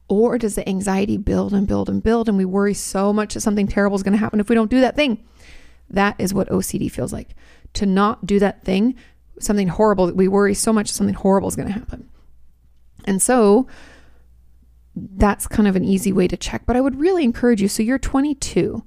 Or 0.07 0.37
does 0.37 0.55
the 0.55 0.67
anxiety 0.67 1.17
build 1.17 1.53
and 1.53 1.67
build 1.67 1.89
and 1.89 2.03
build 2.03 2.27
and 2.27 2.37
we 2.37 2.45
worry 2.45 2.73
so 2.73 3.13
much 3.13 3.33
that 3.33 3.41
something 3.41 3.67
terrible 3.67 3.95
is 3.95 4.03
going 4.03 4.13
to 4.13 4.19
happen 4.19 4.39
if 4.39 4.49
we 4.49 4.55
don't 4.55 4.69
do 4.69 4.81
that 4.81 4.95
thing? 4.95 5.23
That 5.89 6.15
is 6.19 6.33
what 6.33 6.49
OCD 6.49 6.91
feels 6.91 7.13
like. 7.13 7.29
To 7.73 7.85
not 7.85 8.25
do 8.25 8.37
that 8.39 8.63
thing, 8.63 8.95
something 9.39 9.69
horrible, 9.69 10.11
we 10.11 10.27
worry 10.27 10.53
so 10.53 10.73
much 10.73 10.89
that 10.89 10.95
something 10.95 11.15
horrible 11.15 11.47
is 11.47 11.55
going 11.55 11.67
to 11.67 11.73
happen. 11.73 12.09
And 13.05 13.21
so 13.21 13.67
that's 14.95 15.47
kind 15.47 15.67
of 15.67 15.75
an 15.75 15.85
easy 15.85 16.11
way 16.11 16.27
to 16.27 16.37
check, 16.37 16.63
but 16.65 16.75
I 16.75 16.81
would 16.81 16.99
really 16.99 17.23
encourage 17.23 17.61
you. 17.61 17.67
So 17.67 17.81
you're 17.81 17.97
22 17.97 18.83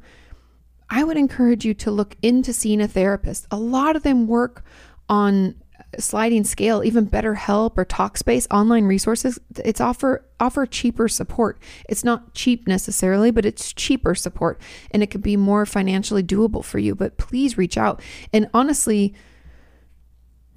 I 0.94 1.02
would 1.02 1.16
encourage 1.16 1.64
you 1.64 1.74
to 1.74 1.90
look 1.90 2.16
into 2.22 2.52
seeing 2.52 2.80
a 2.80 2.86
therapist. 2.86 3.48
A 3.50 3.56
lot 3.56 3.96
of 3.96 4.04
them 4.04 4.28
work 4.28 4.64
on 5.08 5.56
sliding 5.98 6.44
scale, 6.44 6.84
even 6.84 7.08
BetterHelp 7.08 7.76
or 7.76 7.84
Talkspace 7.84 8.46
online 8.52 8.84
resources. 8.84 9.40
It's 9.64 9.80
offer 9.80 10.24
offer 10.38 10.66
cheaper 10.66 11.08
support. 11.08 11.60
It's 11.88 12.04
not 12.04 12.32
cheap 12.34 12.68
necessarily, 12.68 13.32
but 13.32 13.44
it's 13.44 13.72
cheaper 13.72 14.14
support 14.14 14.60
and 14.92 15.02
it 15.02 15.08
could 15.08 15.22
be 15.22 15.36
more 15.36 15.66
financially 15.66 16.22
doable 16.22 16.64
for 16.64 16.78
you. 16.78 16.94
But 16.94 17.18
please 17.18 17.58
reach 17.58 17.76
out. 17.76 18.00
And 18.32 18.48
honestly, 18.54 19.14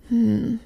hmm, 0.08 0.58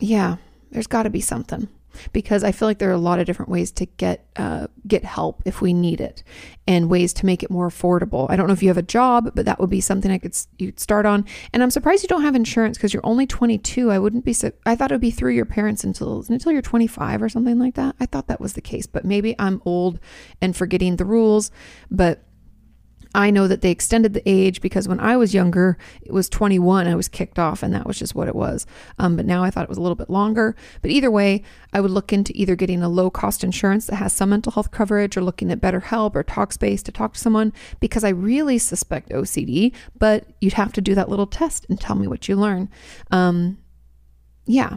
yeah, 0.00 0.36
there's 0.70 0.86
got 0.86 1.02
to 1.02 1.10
be 1.10 1.20
something 1.20 1.68
because 2.12 2.44
I 2.44 2.52
feel 2.52 2.68
like 2.68 2.78
there 2.78 2.90
are 2.90 2.92
a 2.92 2.98
lot 2.98 3.18
of 3.18 3.26
different 3.26 3.50
ways 3.50 3.70
to 3.72 3.86
get 3.86 4.26
uh, 4.36 4.66
get 4.86 5.04
help 5.04 5.42
if 5.44 5.60
we 5.60 5.72
need 5.72 6.00
it, 6.00 6.22
and 6.66 6.88
ways 6.88 7.12
to 7.14 7.26
make 7.26 7.42
it 7.42 7.50
more 7.50 7.68
affordable. 7.68 8.26
I 8.30 8.36
don't 8.36 8.46
know 8.46 8.52
if 8.52 8.62
you 8.62 8.68
have 8.68 8.78
a 8.78 8.82
job, 8.82 9.32
but 9.34 9.46
that 9.46 9.60
would 9.60 9.70
be 9.70 9.80
something 9.80 10.10
I 10.10 10.18
could 10.18 10.36
you'd 10.58 10.80
start 10.80 11.06
on. 11.06 11.24
And 11.52 11.62
I'm 11.62 11.70
surprised 11.70 12.02
you 12.02 12.08
don't 12.08 12.22
have 12.22 12.34
insurance 12.34 12.76
because 12.76 12.92
you're 12.92 13.06
only 13.06 13.26
22. 13.26 13.90
I 13.90 13.98
wouldn't 13.98 14.24
be. 14.24 14.34
I 14.66 14.76
thought 14.76 14.90
it 14.90 14.94
would 14.94 15.00
be 15.00 15.10
through 15.10 15.32
your 15.32 15.46
parents 15.46 15.84
until 15.84 16.24
until 16.28 16.52
you're 16.52 16.62
25 16.62 17.22
or 17.22 17.28
something 17.28 17.58
like 17.58 17.74
that. 17.74 17.96
I 18.00 18.06
thought 18.06 18.28
that 18.28 18.40
was 18.40 18.54
the 18.54 18.60
case, 18.60 18.86
but 18.86 19.04
maybe 19.04 19.34
I'm 19.38 19.62
old 19.64 20.00
and 20.40 20.56
forgetting 20.56 20.96
the 20.96 21.04
rules. 21.04 21.50
But 21.90 22.24
I 23.14 23.30
know 23.30 23.46
that 23.46 23.60
they 23.60 23.70
extended 23.70 24.14
the 24.14 24.22
age 24.26 24.60
because 24.60 24.88
when 24.88 24.98
I 24.98 25.16
was 25.16 25.34
younger, 25.34 25.76
it 26.00 26.12
was 26.12 26.28
21. 26.28 26.86
I 26.86 26.94
was 26.94 27.08
kicked 27.08 27.38
off, 27.38 27.62
and 27.62 27.74
that 27.74 27.86
was 27.86 27.98
just 27.98 28.14
what 28.14 28.28
it 28.28 28.34
was. 28.34 28.66
Um, 28.98 29.16
but 29.16 29.26
now 29.26 29.44
I 29.44 29.50
thought 29.50 29.64
it 29.64 29.68
was 29.68 29.78
a 29.78 29.82
little 29.82 29.96
bit 29.96 30.08
longer. 30.08 30.56
But 30.80 30.90
either 30.90 31.10
way, 31.10 31.42
I 31.72 31.80
would 31.80 31.90
look 31.90 32.12
into 32.12 32.32
either 32.34 32.56
getting 32.56 32.82
a 32.82 32.88
low 32.88 33.10
cost 33.10 33.44
insurance 33.44 33.86
that 33.86 33.96
has 33.96 34.12
some 34.12 34.30
mental 34.30 34.52
health 34.52 34.70
coverage 34.70 35.16
or 35.16 35.22
looking 35.22 35.50
at 35.52 35.60
BetterHelp 35.60 36.14
or 36.14 36.24
Talkspace 36.24 36.82
to 36.84 36.92
talk 36.92 37.14
to 37.14 37.20
someone 37.20 37.52
because 37.80 38.04
I 38.04 38.10
really 38.10 38.58
suspect 38.58 39.10
OCD. 39.10 39.74
But 39.98 40.26
you'd 40.40 40.54
have 40.54 40.72
to 40.72 40.80
do 40.80 40.94
that 40.94 41.08
little 41.08 41.26
test 41.26 41.66
and 41.68 41.78
tell 41.78 41.96
me 41.96 42.08
what 42.08 42.28
you 42.28 42.36
learn. 42.36 42.70
Um, 43.10 43.58
yeah. 44.46 44.76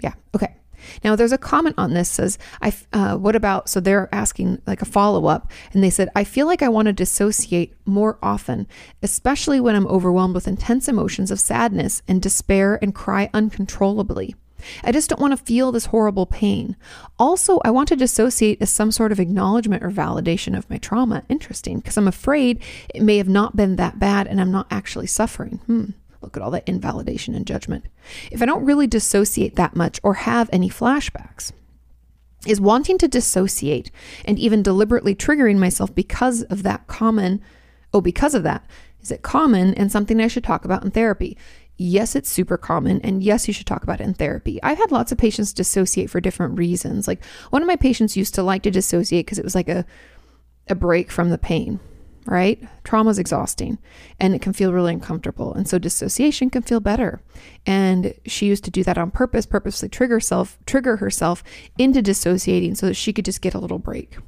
Yeah. 0.00 0.14
Okay. 0.34 0.57
Now, 1.04 1.16
there's 1.16 1.32
a 1.32 1.38
comment 1.38 1.74
on 1.78 1.94
this 1.94 2.08
says, 2.08 2.38
"I 2.62 2.72
uh, 2.92 3.16
what 3.16 3.36
about?" 3.36 3.68
So 3.68 3.80
they're 3.80 4.08
asking 4.12 4.60
like 4.66 4.82
a 4.82 4.86
follow 4.86 5.26
up, 5.26 5.50
and 5.72 5.82
they 5.82 5.90
said, 5.90 6.08
"I 6.14 6.24
feel 6.24 6.46
like 6.46 6.62
I 6.62 6.68
want 6.68 6.86
to 6.86 6.92
dissociate 6.92 7.74
more 7.84 8.18
often, 8.22 8.66
especially 9.02 9.60
when 9.60 9.74
I'm 9.74 9.86
overwhelmed 9.86 10.34
with 10.34 10.48
intense 10.48 10.88
emotions 10.88 11.30
of 11.30 11.40
sadness 11.40 12.02
and 12.08 12.22
despair 12.22 12.78
and 12.82 12.94
cry 12.94 13.30
uncontrollably." 13.32 14.34
I 14.82 14.92
just 14.92 15.08
don't 15.08 15.20
want 15.20 15.38
to 15.38 15.44
feel 15.44 15.72
this 15.72 15.86
horrible 15.86 16.26
pain. 16.26 16.76
Also, 17.18 17.60
I 17.64 17.70
want 17.70 17.88
to 17.88 17.96
dissociate 17.96 18.60
as 18.60 18.70
some 18.70 18.90
sort 18.90 19.12
of 19.12 19.20
acknowledgement 19.20 19.84
or 19.84 19.90
validation 19.90 20.56
of 20.56 20.68
my 20.68 20.78
trauma. 20.78 21.22
Interesting, 21.28 21.78
because 21.78 21.96
I'm 21.96 22.08
afraid 22.08 22.60
it 22.94 23.02
may 23.02 23.18
have 23.18 23.28
not 23.28 23.56
been 23.56 23.76
that 23.76 23.98
bad 23.98 24.26
and 24.26 24.40
I'm 24.40 24.50
not 24.50 24.66
actually 24.70 25.06
suffering. 25.06 25.60
Hmm. 25.66 25.84
Look 26.20 26.36
at 26.36 26.42
all 26.42 26.50
that 26.50 26.68
invalidation 26.68 27.34
and 27.34 27.46
judgment. 27.46 27.86
If 28.30 28.42
I 28.42 28.46
don't 28.46 28.64
really 28.64 28.86
dissociate 28.86 29.56
that 29.56 29.76
much 29.76 30.00
or 30.02 30.14
have 30.14 30.50
any 30.52 30.68
flashbacks, 30.68 31.52
is 32.46 32.60
wanting 32.60 32.98
to 32.98 33.08
dissociate 33.08 33.90
and 34.24 34.38
even 34.38 34.62
deliberately 34.62 35.14
triggering 35.14 35.58
myself 35.58 35.94
because 35.94 36.42
of 36.44 36.62
that 36.62 36.86
common, 36.86 37.42
oh, 37.92 38.00
because 38.00 38.34
of 38.34 38.42
that, 38.44 38.64
is 39.02 39.10
it 39.10 39.22
common 39.22 39.74
and 39.74 39.90
something 39.90 40.20
I 40.20 40.28
should 40.28 40.44
talk 40.44 40.64
about 40.64 40.84
in 40.84 40.90
therapy? 40.90 41.36
Yes, 41.76 42.16
it's 42.16 42.28
super 42.28 42.56
common. 42.56 43.00
And 43.02 43.22
yes, 43.22 43.46
you 43.46 43.54
should 43.54 43.66
talk 43.66 43.82
about 43.82 44.00
it 44.00 44.04
in 44.04 44.14
therapy. 44.14 44.60
I've 44.62 44.78
had 44.78 44.90
lots 44.90 45.12
of 45.12 45.18
patients 45.18 45.52
dissociate 45.52 46.10
for 46.10 46.20
different 46.20 46.58
reasons. 46.58 47.06
Like 47.06 47.24
one 47.50 47.62
of 47.62 47.68
my 47.68 47.76
patients 47.76 48.16
used 48.16 48.34
to 48.34 48.42
like 48.42 48.62
to 48.64 48.70
dissociate 48.70 49.26
because 49.26 49.38
it 49.38 49.44
was 49.44 49.54
like 49.54 49.68
a, 49.68 49.84
a 50.68 50.74
break 50.74 51.10
from 51.10 51.30
the 51.30 51.38
pain 51.38 51.80
right? 52.28 52.62
Trauma 52.84 53.10
is 53.10 53.18
exhausting 53.18 53.78
and 54.20 54.34
it 54.34 54.42
can 54.42 54.52
feel 54.52 54.72
really 54.72 54.92
uncomfortable. 54.92 55.54
And 55.54 55.68
so 55.68 55.78
dissociation 55.78 56.50
can 56.50 56.62
feel 56.62 56.80
better. 56.80 57.20
And 57.66 58.14
she 58.26 58.46
used 58.46 58.64
to 58.64 58.70
do 58.70 58.84
that 58.84 58.98
on 58.98 59.10
purpose, 59.10 59.46
purposely 59.46 59.88
trigger 59.88 60.14
herself, 60.14 60.58
trigger 60.66 60.96
herself 60.98 61.42
into 61.78 62.02
dissociating 62.02 62.74
so 62.74 62.86
that 62.86 62.94
she 62.94 63.12
could 63.12 63.24
just 63.24 63.40
get 63.40 63.54
a 63.54 63.58
little 63.58 63.78
break. 63.78 64.18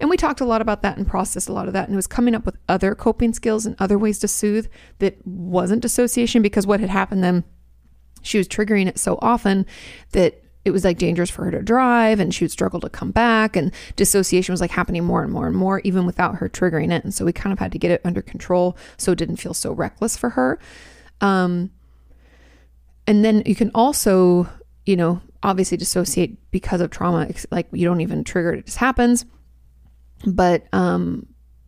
And 0.00 0.10
we 0.10 0.16
talked 0.16 0.40
a 0.40 0.46
lot 0.46 0.60
about 0.60 0.82
that 0.82 0.96
and 0.96 1.06
processed 1.06 1.48
a 1.48 1.52
lot 1.52 1.66
of 1.66 1.72
that 1.74 1.86
and 1.86 1.94
it 1.94 1.96
was 1.96 2.06
coming 2.06 2.34
up 2.34 2.46
with 2.46 2.56
other 2.68 2.94
coping 2.94 3.32
skills 3.32 3.66
and 3.66 3.76
other 3.78 3.98
ways 3.98 4.18
to 4.20 4.28
soothe 4.28 4.68
that 4.98 5.18
wasn't 5.26 5.82
dissociation 5.82 6.42
because 6.42 6.66
what 6.66 6.80
had 6.80 6.90
happened 6.90 7.22
then 7.22 7.44
she 8.22 8.38
was 8.38 8.48
triggering 8.48 8.86
it 8.86 8.98
so 8.98 9.18
often 9.20 9.66
that 10.12 10.42
it 10.66 10.72
was 10.72 10.84
like 10.84 10.98
dangerous 10.98 11.30
for 11.30 11.44
her 11.44 11.50
to 11.50 11.62
drive 11.62 12.20
and 12.20 12.34
she 12.34 12.44
would 12.44 12.50
struggle 12.50 12.80
to 12.80 12.90
come 12.90 13.10
back 13.10 13.56
and 13.56 13.72
dissociation 13.94 14.52
was 14.52 14.60
like 14.60 14.70
happening 14.70 15.04
more 15.04 15.22
and 15.22 15.32
more 15.32 15.46
and 15.46 15.56
more 15.56 15.80
even 15.84 16.04
without 16.04 16.36
her 16.36 16.48
triggering 16.48 16.92
it 16.92 17.04
and 17.04 17.14
so 17.14 17.24
we 17.24 17.32
kind 17.32 17.52
of 17.52 17.58
had 17.58 17.72
to 17.72 17.78
get 17.78 17.90
it 17.90 18.00
under 18.04 18.20
control 18.20 18.76
so 18.98 19.12
it 19.12 19.18
didn't 19.18 19.36
feel 19.36 19.54
so 19.54 19.72
reckless 19.72 20.16
for 20.16 20.30
her 20.30 20.58
um, 21.20 21.70
and 23.06 23.24
then 23.24 23.42
you 23.46 23.54
can 23.54 23.70
also 23.74 24.48
you 24.84 24.96
know 24.96 25.20
obviously 25.42 25.76
dissociate 25.76 26.36
because 26.50 26.80
of 26.80 26.90
trauma 26.90 27.28
like 27.50 27.68
you 27.72 27.86
don't 27.86 28.00
even 28.00 28.24
trigger 28.24 28.52
it 28.52 28.58
it 28.58 28.66
just 28.66 28.78
happens 28.78 29.24
but 30.26 30.66
um 30.72 31.26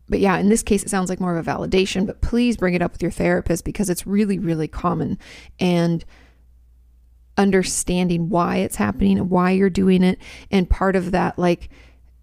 but 0.09 0.19
yeah, 0.19 0.37
in 0.37 0.49
this 0.49 0.63
case, 0.63 0.81
it 0.83 0.89
sounds 0.89 1.09
like 1.09 1.19
more 1.19 1.37
of 1.37 1.47
a 1.47 1.49
validation, 1.49 2.07
but 2.07 2.21
please 2.21 2.57
bring 2.57 2.73
it 2.73 2.81
up 2.81 2.91
with 2.91 3.01
your 3.03 3.11
therapist 3.11 3.63
because 3.63 3.91
it's 3.91 4.07
really, 4.07 4.39
really 4.39 4.67
common. 4.67 5.19
And 5.59 6.03
understanding 7.39 8.29
why 8.29 8.57
it's 8.57 8.75
happening 8.75 9.17
and 9.17 9.29
why 9.29 9.51
you're 9.51 9.69
doing 9.69 10.03
it. 10.03 10.19
And 10.51 10.69
part 10.69 10.95
of 10.95 11.11
that, 11.11 11.39
like, 11.39 11.69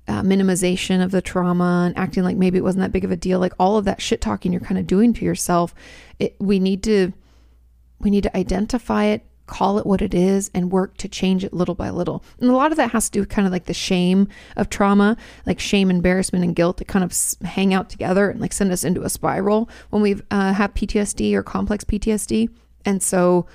uh, 0.09 0.23
minimization 0.23 1.03
of 1.03 1.11
the 1.11 1.21
trauma 1.21 1.85
and 1.87 1.99
acting 1.99 2.23
like 2.23 2.37
maybe 2.37 2.59
it 2.59 2.63
wasn't 2.63 2.83
that 2.83 2.93
big 2.93 3.05
of 3.05 3.11
a 3.11 3.17
deal, 3.17 3.41
like 3.41 3.55
all 3.59 3.77
of 3.77 3.85
that 3.87 4.01
shit 4.01 4.21
talking 4.21 4.53
you're 4.53 4.61
kind 4.61 4.79
of 4.79 4.87
doing 4.87 5.13
to 5.13 5.25
yourself. 5.25 5.75
It, 6.21 6.37
we 6.39 6.61
need 6.61 6.83
to, 6.85 7.13
we 7.99 8.11
need 8.11 8.23
to 8.23 8.37
identify 8.37 9.07
it, 9.07 9.25
call 9.47 9.79
it 9.79 9.87
what 9.87 10.03
it 10.03 10.15
is, 10.15 10.51
and 10.55 10.71
work 10.71 10.97
to 10.99 11.09
change 11.09 11.43
it 11.43 11.53
little 11.53 11.75
by 11.75 11.91
little. 11.91 12.23
And 12.41 12.51
a 12.51 12.55
lot 12.55 12.71
of 12.71 12.77
that 12.77 12.93
has 12.93 13.07
to 13.07 13.11
do 13.11 13.21
with 13.21 13.31
kind 13.31 13.47
of 13.47 13.53
like 13.53 13.65
the 13.65 13.75
shame 13.75 14.29
of 14.57 14.71
trauma, 14.71 15.17
like 15.45 15.59
shame, 15.59 15.91
embarrassment, 15.91 16.45
and 16.45 16.55
guilt 16.55 16.77
that 16.77 16.89
kind 16.89 17.05
of 17.05 17.13
hang 17.45 17.75
out 17.75 17.91
together 17.91 18.31
and 18.31 18.41
like 18.41 18.53
send 18.53 18.71
us 18.71 18.85
into 18.85 19.03
a 19.03 19.11
spiral 19.11 19.69
when 19.91 20.03
we 20.03 20.21
uh, 20.31 20.53
have 20.53 20.75
PTSD 20.75 21.35
or 21.35 21.43
complex 21.43 21.83
PTSD. 21.83 22.49
And 22.85 23.03
so, 23.03 23.47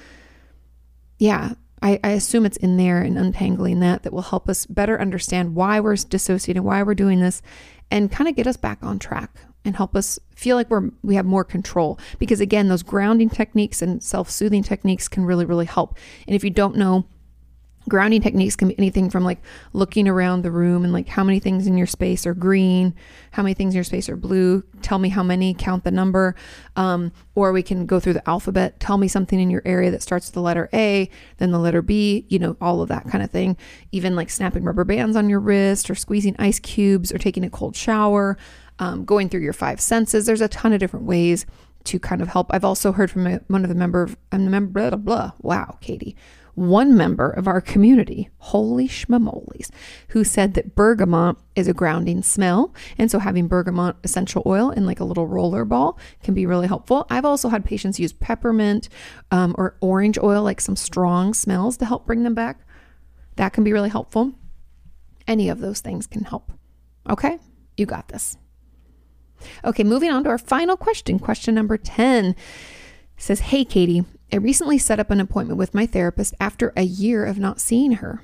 yeah, 1.22 1.54
I, 1.84 2.00
I 2.04 2.10
assume 2.10 2.48
it's 2.48 2.58
in 2.58 2.78
there 2.78 3.04
and 3.04 3.16
untangling 3.16 3.80
that 3.82 4.02
that 4.02 4.12
will 4.12 4.24
help 4.24 4.50
us 4.50 4.66
better 4.66 5.00
understand 5.00 5.54
why 5.54 5.80
we're 5.80 5.96
dissociating, 5.96 6.64
why 6.64 6.82
we're 6.82 6.96
doing 6.96 7.20
this, 7.20 7.44
and 7.92 8.12
kind 8.12 8.28
of 8.28 8.36
get 8.36 8.48
us 8.48 8.58
back 8.58 8.80
on 8.82 8.98
track 8.98 9.30
and 9.64 9.76
help 9.76 9.96
us 9.96 10.18
feel 10.36 10.56
like 10.56 10.72
we're 10.72 10.90
we 11.04 11.14
have 11.14 11.28
more 11.28 11.44
control. 11.44 12.00
Because 12.18 12.42
again, 12.42 12.70
those 12.70 12.82
grounding 12.82 13.30
techniques 13.30 13.84
and 13.84 14.02
self-soothing 14.02 14.64
techniques 14.64 15.08
can 15.08 15.24
really, 15.24 15.46
really 15.46 15.68
help. 15.68 15.96
And 16.26 16.36
if 16.36 16.44
you 16.44 16.50
don't 16.50 16.76
know 16.76 17.06
grounding 17.90 18.22
techniques 18.22 18.56
can 18.56 18.68
be 18.68 18.78
anything 18.78 19.10
from 19.10 19.24
like 19.24 19.40
looking 19.74 20.08
around 20.08 20.44
the 20.44 20.52
room 20.52 20.84
and 20.84 20.94
like 20.94 21.08
how 21.08 21.24
many 21.24 21.40
things 21.40 21.68
in 21.68 21.78
your 21.78 21.88
space 21.88 22.26
are 22.26 22.34
green 22.34 22.94
how 23.32 23.42
many 23.42 23.54
things 23.54 23.74
in 23.74 23.78
your 23.78 23.84
space 23.84 24.08
are 24.08 24.16
blue 24.16 24.64
tell 24.82 25.00
me 25.00 25.10
how 25.10 25.24
many 25.24 25.54
count 25.54 25.84
the 25.84 25.92
number 25.92 26.36
um, 26.76 27.12
or 27.36 27.52
we 27.52 27.64
can 27.64 27.86
go 27.86 28.00
through 28.00 28.14
the 28.14 28.30
alphabet 28.30 28.80
tell 28.80 28.98
me 28.98 29.08
something 29.08 29.40
in 29.40 29.50
your 29.50 29.64
area 29.66 29.90
that 29.90 30.02
starts 30.02 30.28
with 30.28 30.34
the 30.34 30.42
letter 30.42 30.70
a 30.74 31.10
then 31.38 31.52
the 31.52 31.60
letter 31.60 31.82
b 31.82 32.26
you 32.30 32.40
know 32.40 32.56
all 32.62 32.82
of 32.82 32.90
that 32.90 33.08
kind 33.08 33.24
of 33.24 33.32
thing. 33.32 33.58
Even 33.92 34.16
like 34.16 34.30
snapping 34.30 34.64
rubber 34.64 34.84
bands 34.84 35.16
on 35.16 35.30
your 35.30 35.40
wrist 35.40 35.90
or 35.90 35.96
squeezing 35.96 36.36
ice 36.40 36.60
cubes 36.60 37.12
or 37.12 37.18
taking 37.18 37.44
a 37.44 37.50
cold 37.50 37.76
shower 37.76 38.38
um, 38.80 39.06
going 39.06 39.30
through 39.30 39.42
your 39.42 39.54
five 39.54 39.82
senses. 39.82 40.26
There's 40.26 40.42
a 40.42 40.48
ton 40.48 40.74
of 40.74 40.80
different 40.80 41.06
ways 41.06 41.46
to 41.86 42.00
kind 42.00 42.22
of 42.22 42.28
help. 42.28 42.48
I've 42.54 42.64
also 42.64 42.92
heard 42.92 43.10
from 43.10 43.40
one 43.48 43.64
of 43.64 43.70
the 43.70 43.76
member 43.76 44.10
i'm 44.32 44.50
member 44.50 44.72
blah, 44.72 44.90
blah 44.92 44.98
blah. 44.98 45.32
Wow 45.42 45.78
kati 45.82 46.16
one 46.56 46.96
member 46.96 47.30
of 47.30 47.48
our 47.48 47.62
community, 47.62 48.30
holy 48.38 48.88
schmamolies, 48.88 49.70
who 50.10 50.24
said 50.24 50.54
that 50.54 50.76
bergamot 50.76 51.38
is 51.56 51.68
a 51.68 51.74
grounding 51.74 52.22
smell. 52.24 52.74
And 52.98 53.10
so 53.10 53.20
having 53.20 53.48
bergamot 53.48 53.96
essential 54.04 54.44
oil 54.46 54.70
in 54.72 54.86
like 54.86 55.00
a 55.00 55.06
little 55.06 55.28
roller 55.28 55.66
ball 55.66 55.98
can 56.24 56.34
be 56.34 56.46
really 56.46 56.68
helpful. 56.68 57.08
I've 57.10 57.26
also 57.26 57.50
had 57.50 57.66
patients 57.66 58.00
use 58.00 58.14
peppermint 58.14 58.90
um, 59.32 59.56
or 59.58 59.78
orange 59.82 60.18
oil, 60.22 60.44
like 60.44 60.62
some 60.62 60.76
strong 60.76 61.34
smells 61.34 61.78
to 61.78 61.86
help 61.86 62.06
bring 62.06 62.24
them 62.24 62.34
back. 62.34 62.60
That 63.38 63.54
can 63.54 63.64
be 63.64 63.74
really 63.74 63.90
helpful. 63.90 64.34
Any 65.28 65.50
of 65.50 65.60
those 65.60 65.80
things 65.80 66.08
can 66.08 66.24
help. 66.24 66.52
Okay, 67.10 67.40
you 67.78 67.86
got 67.86 68.10
this. 68.10 68.38
Okay, 69.66 69.84
moving 69.84 70.12
on 70.12 70.24
to 70.24 70.30
our 70.30 70.38
final 70.38 70.78
question. 70.78 71.20
Question 71.20 71.56
number 71.56 71.78
10 71.78 72.36
says, 73.18 73.40
Hey, 73.40 73.66
Kati, 73.66 74.06
I 74.34 74.38
recently 74.38 74.78
set 74.78 75.00
up 75.00 75.12
an 75.12 75.20
appointment 75.20 75.58
with 75.58 75.74
my 75.74 75.86
therapist 75.86 76.34
after 76.40 76.72
a 76.78 76.84
year 76.84 77.26
of 77.26 77.38
not 77.38 77.60
seeing 77.60 77.94
her. 77.94 78.22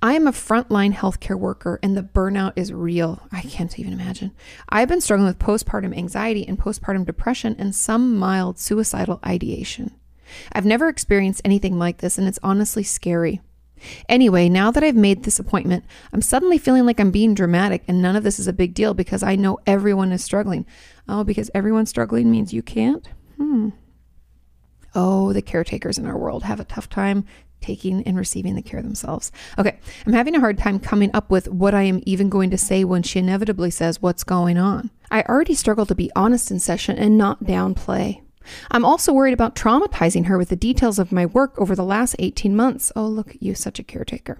I 0.00 0.14
am 0.14 0.28
a 0.28 0.32
frontline 0.32 0.94
healthcare 0.94 1.38
worker 1.38 1.80
and 1.82 1.96
the 1.96 2.04
burnout 2.04 2.52
is 2.54 2.72
real. 2.72 3.26
I 3.32 3.42
can't 3.42 3.76
even 3.78 3.92
imagine. 3.92 4.30
I've 4.68 4.88
been 4.88 5.00
struggling 5.00 5.26
with 5.26 5.40
postpartum 5.40 5.96
anxiety 5.96 6.46
and 6.46 6.58
postpartum 6.58 7.04
depression 7.04 7.56
and 7.58 7.74
some 7.74 8.16
mild 8.16 8.60
suicidal 8.60 9.18
ideation. 9.26 9.92
I've 10.52 10.66
never 10.66 10.88
experienced 10.88 11.42
anything 11.44 11.78
like 11.78 11.98
this 11.98 12.16
and 12.16 12.28
it's 12.28 12.38
honestly 12.44 12.84
scary. 12.84 13.40
Anyway, 14.08 14.48
now 14.48 14.70
that 14.70 14.84
I've 14.84 14.94
made 14.94 15.24
this 15.24 15.40
appointment, 15.40 15.84
I'm 16.12 16.22
suddenly 16.22 16.58
feeling 16.58 16.86
like 16.86 17.00
I'm 17.00 17.10
being 17.10 17.34
dramatic 17.34 17.82
and 17.88 18.00
none 18.00 18.14
of 18.14 18.22
this 18.22 18.38
is 18.38 18.46
a 18.46 18.52
big 18.52 18.74
deal 18.74 18.94
because 18.94 19.24
I 19.24 19.34
know 19.34 19.58
everyone 19.66 20.12
is 20.12 20.22
struggling. 20.22 20.64
Oh, 21.08 21.24
because 21.24 21.50
everyone's 21.54 21.90
struggling 21.90 22.30
means 22.30 22.52
you 22.52 22.62
can't? 22.62 23.08
Hmm. 23.36 23.70
Oh, 24.94 25.32
the 25.32 25.42
caretakers 25.42 25.98
in 25.98 26.06
our 26.06 26.18
world 26.18 26.44
have 26.44 26.60
a 26.60 26.64
tough 26.64 26.88
time 26.88 27.24
taking 27.60 28.02
and 28.04 28.16
receiving 28.16 28.54
the 28.54 28.62
care 28.62 28.82
themselves. 28.82 29.30
Okay, 29.58 29.78
I'm 30.06 30.12
having 30.12 30.34
a 30.34 30.40
hard 30.40 30.58
time 30.58 30.80
coming 30.80 31.10
up 31.12 31.30
with 31.30 31.48
what 31.48 31.74
I 31.74 31.82
am 31.82 32.02
even 32.06 32.28
going 32.28 32.50
to 32.50 32.58
say 32.58 32.84
when 32.84 33.02
she 33.02 33.18
inevitably 33.18 33.70
says, 33.70 34.00
What's 34.00 34.24
going 34.24 34.58
on? 34.58 34.90
I 35.10 35.22
already 35.22 35.54
struggle 35.54 35.86
to 35.86 35.94
be 35.94 36.10
honest 36.16 36.50
in 36.50 36.58
session 36.58 36.96
and 36.96 37.18
not 37.18 37.44
downplay. 37.44 38.22
I'm 38.70 38.84
also 38.84 39.12
worried 39.12 39.34
about 39.34 39.54
traumatizing 39.54 40.26
her 40.26 40.38
with 40.38 40.48
the 40.48 40.56
details 40.56 40.98
of 40.98 41.12
my 41.12 41.26
work 41.26 41.58
over 41.58 41.76
the 41.76 41.84
last 41.84 42.16
18 42.18 42.56
months. 42.56 42.90
Oh, 42.96 43.06
look 43.06 43.30
at 43.30 43.42
you, 43.42 43.54
such 43.54 43.78
a 43.78 43.84
caretaker. 43.84 44.38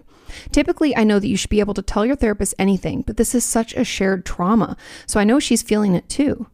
Typically, 0.52 0.96
I 0.96 1.04
know 1.04 1.18
that 1.18 1.28
you 1.28 1.36
should 1.36 1.50
be 1.50 1.60
able 1.60 1.74
to 1.74 1.82
tell 1.82 2.06
your 2.06 2.16
therapist 2.16 2.54
anything, 2.58 3.02
but 3.02 3.16
this 3.16 3.34
is 3.34 3.44
such 3.44 3.74
a 3.74 3.84
shared 3.84 4.24
trauma, 4.24 4.76
so 5.06 5.20
I 5.20 5.24
know 5.24 5.38
she's 5.38 5.62
feeling 5.62 5.94
it 5.94 6.08
too. 6.08 6.46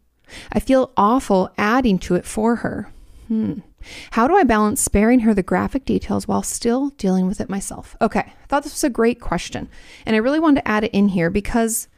I 0.51 0.61
feel 0.61 0.92
awful 0.97 1.51
adding 1.57 1.99
to 2.01 2.14
it 2.14 2.24
for 2.24 2.57
her. 2.57 2.90
Hmm. 3.29 3.61
How 4.12 4.29
do 4.29 4.37
I 4.37 4.45
balance 4.45 4.81
sparing 4.81 5.20
her 5.20 5.35
the 5.35 5.43
graphic 5.43 5.85
details 5.85 6.29
while 6.29 6.43
still 6.43 6.91
dealing 6.91 7.27
with 7.27 7.41
it 7.41 7.49
myself? 7.49 7.97
Okay, 8.01 8.20
I 8.20 8.47
thought 8.49 8.62
this 8.62 8.74
was 8.74 8.85
a 8.85 8.91
great 8.91 9.20
question. 9.20 9.68
And 10.05 10.14
I 10.14 10.20
really 10.20 10.41
wanted 10.41 10.61
to 10.62 10.68
add 10.68 10.85
it 10.85 10.93
in 10.93 11.09
here 11.09 11.31
because 11.31 11.89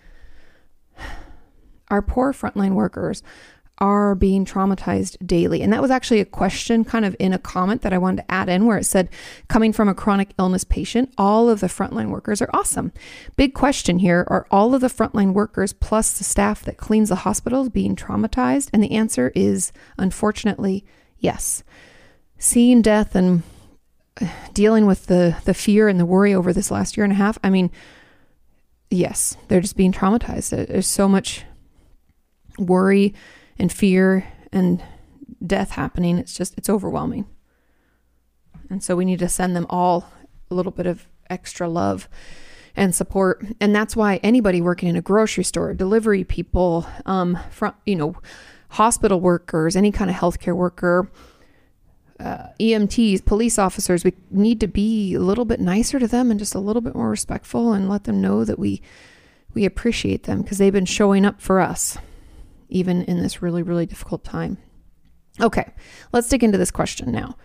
our 1.89 2.03
poor 2.03 2.33
frontline 2.33 2.75
workers 2.75 3.23
are 3.81 4.15
being 4.15 4.45
traumatized 4.45 5.17
daily. 5.25 5.63
And 5.63 5.73
that 5.73 5.83
was 5.83 5.91
actually 5.91 6.21
a 6.21 6.25
question 6.25 6.85
kind 6.85 7.05
of 7.05 7.15
in 7.19 7.33
a 7.33 7.39
comment 7.39 7.83
that 7.83 7.93
I 7.93 7.99
wanted 7.99 8.23
to 8.23 8.31
add 8.31 8.49
in 8.49 8.67
where 8.67 8.79
it 8.79 8.85
said, 8.85 9.09
coming 9.49 9.73
from 9.73 9.89
a 9.89 9.95
chronic 9.95 10.31
illness 10.39 10.65
patient, 10.65 11.13
all 11.17 11.49
of 11.49 11.61
the 11.61 11.69
frontline 11.69 12.11
workers 12.11 12.43
are 12.43 12.51
awesome. 12.53 12.93
Big 13.37 13.55
question 13.55 14.01
here 14.01 14.27
are 14.29 14.47
all 14.51 14.75
of 14.75 14.81
the 14.81 14.89
frontline 14.89 15.33
workers 15.33 15.73
plus 15.73 16.19
the 16.19 16.25
staff 16.25 16.65
that 16.65 16.77
cleans 16.77 17.09
the 17.09 17.17
hospitals 17.17 17.69
being 17.69 17.95
traumatized? 17.95 18.69
And 18.73 18.83
the 18.83 18.93
answer 18.93 19.31
is 19.35 19.73
unfortunately 19.97 20.85
yes. 21.19 21.63
Seeing 22.39 22.83
death 22.83 23.15
and 23.15 23.43
dealing 24.53 24.87
with 24.87 25.07
the 25.07 25.37
the 25.45 25.55
fear 25.55 25.89
and 25.89 25.99
the 25.99 26.07
worry 26.07 26.35
over 26.35 26.53
this 26.53 26.71
last 26.71 26.97
year 26.97 27.05
and 27.05 27.13
a 27.13 27.17
half, 27.17 27.39
I 27.43 27.51
mean, 27.51 27.71
yes, 28.91 29.37
they're 29.49 29.61
just 29.61 29.77
being 29.77 29.93
traumatized. 29.93 30.51
There's 30.69 30.87
so 30.87 31.09
much 31.09 31.45
worry 32.59 33.15
and 33.59 33.73
fear 33.73 34.27
and 34.53 34.83
death 35.45 35.73
happening. 35.73 36.19
It's 36.19 36.35
just 36.35 36.57
it's 36.57 36.71
overwhelming. 36.71 37.27
And 38.71 38.83
so 38.83 38.97
we 38.97 39.05
need 39.05 39.19
to 39.21 39.29
send 39.29 39.57
them 39.57 39.67
all 39.71 40.11
a 40.51 40.55
little 40.55 40.73
bit 40.73 40.87
of 40.87 41.07
extra 41.31 41.69
love 41.69 42.09
and 42.77 42.95
support. 42.95 43.45
And 43.61 43.75
that's 43.75 43.97
why 43.97 44.17
anybody 44.23 44.61
working 44.61 44.89
in 44.89 44.97
a 44.97 45.03
grocery 45.03 45.45
store, 45.45 45.75
delivery 45.75 46.25
people, 46.25 46.87
um, 47.07 47.39
from 47.51 47.75
you 47.87 47.97
know, 47.97 48.17
hospital 48.71 49.21
workers, 49.21 49.77
any 49.77 49.91
kind 49.91 50.11
of 50.11 50.17
healthcare 50.17 50.55
worker, 50.55 51.11
uh, 52.21 52.49
EMTs, 52.59 53.25
police 53.25 53.59
officers, 53.59 54.05
we 54.05 54.13
need 54.31 54.61
to 54.61 54.67
be 54.67 55.15
a 55.15 55.21
little 55.21 55.45
bit 55.45 55.61
nicer 55.61 55.99
to 55.99 56.09
them 56.09 56.31
and 56.31 56.41
just 56.41 56.55
a 56.55 56.59
little 56.59 56.83
bit 56.83 56.95
more 56.95 57.11
respectful 57.11 57.73
and 57.73 57.89
let 57.89 58.05
them 58.05 58.21
know 58.21 58.45
that 58.45 58.59
we 58.59 58.83
we 59.55 59.65
appreciate 59.65 60.25
them 60.25 60.43
because 60.43 60.59
they've 60.59 60.73
been 60.73 60.85
showing 60.85 61.25
up 61.25 61.41
for 61.41 61.61
us 61.61 61.97
even 62.69 63.03
in 63.05 63.23
this 63.23 63.41
really 63.41 63.63
really 63.63 63.87
difficult 63.87 64.25
time. 64.25 64.59
Okay, 65.41 65.73
let's 66.13 66.29
dig 66.29 66.43
into 66.43 66.59
this 66.59 66.73
question 66.73 67.13
now. 67.13 67.37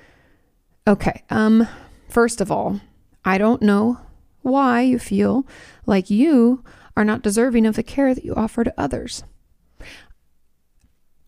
Okay, 0.88 1.24
um 1.30 1.68
first 2.10 2.42
of 2.42 2.52
all, 2.52 2.82
I 3.24 3.38
don't 3.38 3.62
know 3.62 4.00
why 4.42 4.82
you 4.82 4.98
feel 4.98 5.48
like 5.86 6.10
you 6.10 6.64
are 6.98 7.06
not 7.06 7.22
deserving 7.22 7.66
of 7.66 7.76
the 7.76 7.84
care 7.84 8.14
that 8.14 8.26
you 8.26 8.34
offer 8.36 8.64
to 8.64 8.74
others. 8.76 9.24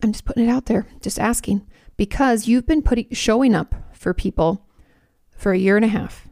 I'm 0.02 0.12
just 0.12 0.24
putting 0.24 0.46
it 0.46 0.50
out 0.50 0.66
there, 0.66 0.86
just 1.00 1.18
asking 1.18 1.66
because 1.96 2.46
you've 2.46 2.66
been 2.66 2.82
putting 2.82 3.06
showing 3.12 3.54
up 3.54 3.74
for 3.92 4.12
people 4.12 4.66
for 5.30 5.52
a 5.52 5.58
year 5.58 5.76
and 5.76 5.84
a 5.84 5.88
half 5.88 6.28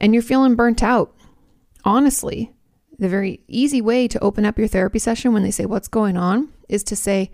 and 0.00 0.14
you're 0.14 0.22
feeling 0.22 0.54
burnt 0.54 0.82
out. 0.82 1.14
Honestly, 1.84 2.52
the 2.98 3.08
very 3.08 3.40
easy 3.46 3.80
way 3.80 4.08
to 4.08 4.18
open 4.20 4.44
up 4.44 4.58
your 4.58 4.68
therapy 4.68 4.98
session 4.98 5.32
when 5.32 5.42
they 5.42 5.50
say 5.50 5.66
what's 5.66 5.88
going 5.88 6.16
on 6.16 6.48
is 6.68 6.82
to 6.84 6.96
say, 6.96 7.30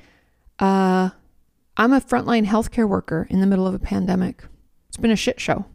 uh, 0.59 1.11
I'm 1.77 1.93
a 1.93 2.01
frontline 2.01 2.47
healthcare 2.47 2.89
worker 2.89 3.27
in 3.31 3.41
the 3.41 3.47
middle 3.47 3.67
of 3.67 3.75
a 3.75 3.79
pandemic. 3.79 4.45
It's 4.89 4.97
been 4.97 5.11
a 5.11 5.17
shit 5.17 5.41
show. 5.41 5.67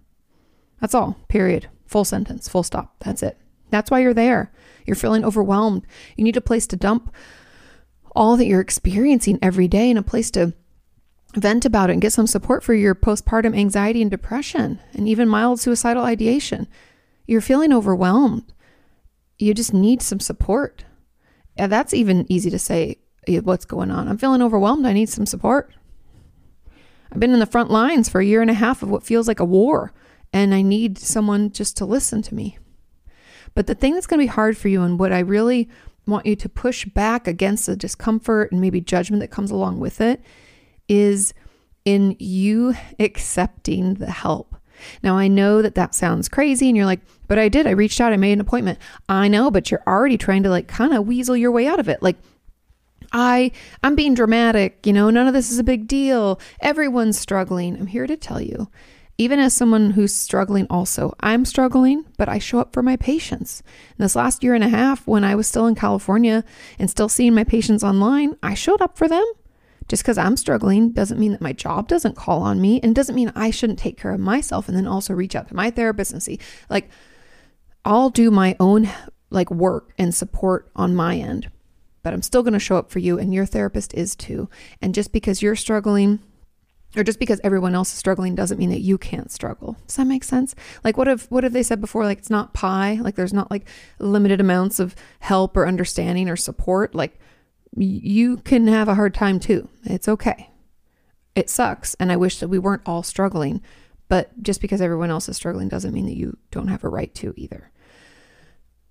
That's 0.80 0.96
all. 0.96 1.18
Period. 1.28 1.70
Full 1.86 2.06
sentence. 2.06 2.48
Full 2.48 2.64
stop. 2.64 2.96
That's 3.00 3.22
it. 3.22 3.38
That's 3.70 3.92
why 3.92 4.00
you're 4.00 4.14
there. 4.14 4.52
You're 4.86 4.96
feeling 4.96 5.24
overwhelmed. 5.24 5.86
You 6.16 6.24
need 6.24 6.38
a 6.38 6.42
place 6.42 6.66
to 6.68 6.76
dump 6.76 7.14
all 8.16 8.38
that 8.38 8.46
you're 8.46 8.62
experiencing 8.62 9.40
every 9.42 9.68
day 9.68 9.90
and 9.90 10.00
a 10.00 10.04
place 10.04 10.32
to 10.32 10.54
vent 11.36 11.66
about 11.66 11.90
it 11.90 11.94
and 11.94 12.02
get 12.02 12.12
some 12.12 12.28
support 12.28 12.64
for 12.64 12.74
your 12.74 12.94
postpartum 12.94 13.58
anxiety 13.58 14.02
and 14.02 14.12
depression 14.12 14.80
and 14.94 15.08
even 15.08 15.30
mild 15.30 15.60
suicidal 15.60 16.04
ideation. 16.04 16.68
You're 17.26 17.42
feeling 17.42 17.72
overwhelmed. 17.72 18.52
You 19.40 19.54
just 19.54 19.74
need 19.74 20.02
some 20.02 20.20
support. 20.20 20.84
Yeah, 21.58 21.68
that's 21.68 21.94
even 21.94 22.30
easy 22.30 22.50
to 22.50 22.60
say 22.60 22.98
what's 23.28 23.66
going 23.66 23.92
on. 23.92 24.08
I'm 24.08 24.18
feeling 24.18 24.42
overwhelmed. 24.42 24.86
I 24.86 24.94
need 24.94 25.10
some 25.10 25.26
support. 25.26 25.72
I've 27.12 27.20
been 27.20 27.34
in 27.34 27.40
the 27.40 27.46
front 27.46 27.70
lines 27.70 28.10
for 28.10 28.20
a 28.22 28.26
year 28.26 28.42
and 28.42 28.50
a 28.50 28.56
half 28.56 28.84
of 28.84 28.90
what 28.90 29.04
feels 29.04 29.28
like 29.28 29.40
a 29.40 29.46
war, 29.46 29.94
and 30.34 30.54
I 30.54 30.62
need 30.62 30.98
someone 30.98 31.52
just 31.52 31.78
to 31.78 31.86
listen 31.86 32.22
to 32.24 32.36
me. 32.36 32.58
But 33.54 33.68
the 33.68 33.76
thing 33.76 33.94
that's 33.94 34.08
going 34.08 34.20
to 34.20 34.24
be 34.24 34.28
hard 34.28 34.58
for 34.58 34.70
you, 34.70 34.82
and 34.82 34.98
what 34.98 35.12
I 35.12 35.20
really 35.20 35.70
want 36.12 36.26
you 36.28 36.36
to 36.36 36.50
push 36.50 36.86
back 36.86 37.28
against 37.28 37.66
the 37.66 37.76
discomfort 37.76 38.52
and 38.52 38.62
maybe 38.62 38.82
judgment 38.82 39.22
that 39.22 39.32
comes 39.32 39.50
along 39.50 39.80
with 39.80 40.00
it, 40.00 40.22
is 40.88 41.34
in 41.86 42.16
you 42.20 42.76
accepting 43.00 43.96
the 43.96 44.12
help. 44.12 44.56
Now, 45.04 45.18
I 45.18 45.28
know 45.28 45.62
that 45.62 45.76
that 45.76 45.96
sounds 45.96 46.30
crazy, 46.30 46.68
and 46.68 46.76
you're 46.76 46.86
like, 46.86 47.02
but 47.28 47.40
I 47.40 47.50
did. 47.50 47.68
I 47.68 47.72
reached 47.72 48.02
out, 48.02 48.14
I 48.14 48.18
made 48.18 48.34
an 48.34 48.42
appointment. 48.42 48.80
I 49.08 49.28
know, 49.28 49.52
but 49.52 49.72
you're 49.72 49.84
already 49.88 50.18
trying 50.18 50.44
to 50.44 50.50
like 50.50 50.68
kind 50.68 50.94
of 50.94 51.08
weasel 51.08 51.38
your 51.38 51.52
way 51.52 51.68
out 51.68 51.80
of 51.80 51.88
it. 51.88 52.02
Like, 52.02 52.18
I 53.14 53.52
I'm 53.84 53.96
being 53.96 54.14
dramatic, 54.14 54.86
you 54.86 54.94
know, 54.94 55.10
none 55.10 55.28
of 55.28 55.34
this 55.34 55.52
is 55.52 55.60
a 55.60 55.64
big 55.64 55.88
deal. 55.88 56.40
Everyone's 56.62 57.20
struggling. 57.20 57.76
I'm 57.78 57.88
here 57.88 58.08
to 58.08 58.16
tell 58.18 58.42
you 58.42 58.70
even 59.22 59.40
as 59.40 59.54
someone 59.54 59.92
who's 59.92 60.14
struggling 60.14 60.66
also 60.68 61.14
i'm 61.20 61.46
struggling 61.46 62.04
but 62.18 62.28
i 62.28 62.40
show 62.40 62.60
up 62.60 62.74
for 62.74 62.82
my 62.82 62.96
patients. 62.96 63.62
And 63.92 64.04
this 64.04 64.16
last 64.16 64.44
year 64.44 64.56
and 64.56 64.64
a 64.64 64.70
half 64.70 65.06
when 65.08 65.24
i 65.24 65.36
was 65.36 65.48
still 65.48 65.68
in 65.68 65.76
california 65.76 66.44
and 66.80 66.90
still 66.90 67.08
seeing 67.08 67.36
my 67.36 67.44
patients 67.44 67.84
online 67.84 68.36
i 68.42 68.56
showed 68.56 68.82
up 68.82 68.98
for 68.98 69.08
them. 69.08 69.24
Just 69.88 70.02
because 70.02 70.18
i'm 70.18 70.38
struggling 70.38 70.92
doesn't 70.92 71.20
mean 71.20 71.34
that 71.34 71.42
my 71.42 71.54
job 71.54 71.88
doesn't 71.88 72.16
call 72.16 72.42
on 72.42 72.60
me 72.60 72.80
and 72.82 72.96
doesn't 72.96 73.16
mean 73.16 73.32
i 73.36 73.52
shouldn't 73.52 73.78
take 73.78 73.96
care 73.96 74.14
of 74.14 74.20
myself 74.20 74.68
and 74.68 74.76
then 74.76 74.88
also 74.88 75.14
reach 75.14 75.36
out 75.36 75.48
to 75.50 75.56
my 75.56 75.70
therapist 75.70 76.12
and 76.12 76.24
see. 76.24 76.40
Like 76.68 76.90
i'll 77.86 78.10
do 78.10 78.32
my 78.32 78.56
own 78.60 78.90
like 79.30 79.52
work 79.52 79.94
and 80.00 80.16
support 80.16 80.72
on 80.76 80.96
my 80.96 81.18
end 81.18 81.52
but 82.02 82.12
i'm 82.12 82.24
still 82.24 82.42
going 82.42 82.54
to 82.54 82.60
show 82.60 82.78
up 82.78 82.90
for 82.90 82.98
you 82.98 83.20
and 83.20 83.36
your 83.36 83.46
therapist 83.46 83.94
is 83.94 84.16
too. 84.16 84.50
And 84.82 84.96
just 84.96 85.12
because 85.12 85.44
you're 85.44 85.56
struggling 85.56 86.20
or 86.96 87.04
just 87.04 87.20
because 87.20 87.40
everyone 87.44 87.76
else 87.76 87.92
is 87.92 87.98
struggling 87.98 88.36
doesn't 88.36 88.58
mean 88.58 88.70
that 88.70 88.82
you 88.82 88.98
can't 88.98 89.32
struggle. 89.32 89.78
Does 89.88 89.96
that 89.96 90.08
make 90.08 90.24
sense? 90.24 90.56
Like 90.84 90.98
what 90.98 91.08
if 91.08 91.30
what 91.32 91.44
have 91.44 91.54
they 91.54 91.64
said 91.64 91.82
before 91.82 92.04
like 92.04 92.20
it's 92.20 92.30
not 92.30 92.54
pie, 92.54 93.00
like 93.02 93.16
there's 93.16 93.34
not 93.34 93.50
like 93.52 93.68
limited 94.00 94.42
amounts 94.42 94.80
of 94.80 94.96
help 95.20 95.56
or 95.56 95.68
understanding 95.68 96.30
or 96.30 96.36
support, 96.36 96.94
like 96.94 97.20
you 97.76 98.38
can 98.38 98.68
have 98.68 98.90
a 98.90 98.96
hard 98.96 99.14
time 99.14 99.40
too. 99.40 99.70
It's 99.84 100.10
okay. 100.10 100.50
It 101.36 101.50
sucks 101.50 101.96
and 101.96 102.12
I 102.12 102.18
wish 102.18 102.40
that 102.40 102.50
we 102.50 102.60
weren't 102.60 102.82
all 102.86 103.04
struggling, 103.04 103.62
but 104.10 104.44
just 104.44 104.60
because 104.60 104.82
everyone 104.82 105.12
else 105.12 105.30
is 105.30 105.38
struggling 105.38 105.70
doesn't 105.70 105.94
mean 105.94 106.06
that 106.06 106.18
you 106.18 106.38
don't 106.52 106.68
have 106.68 106.84
a 106.84 106.90
right 106.90 107.14
to 107.16 107.34
either. 107.38 107.72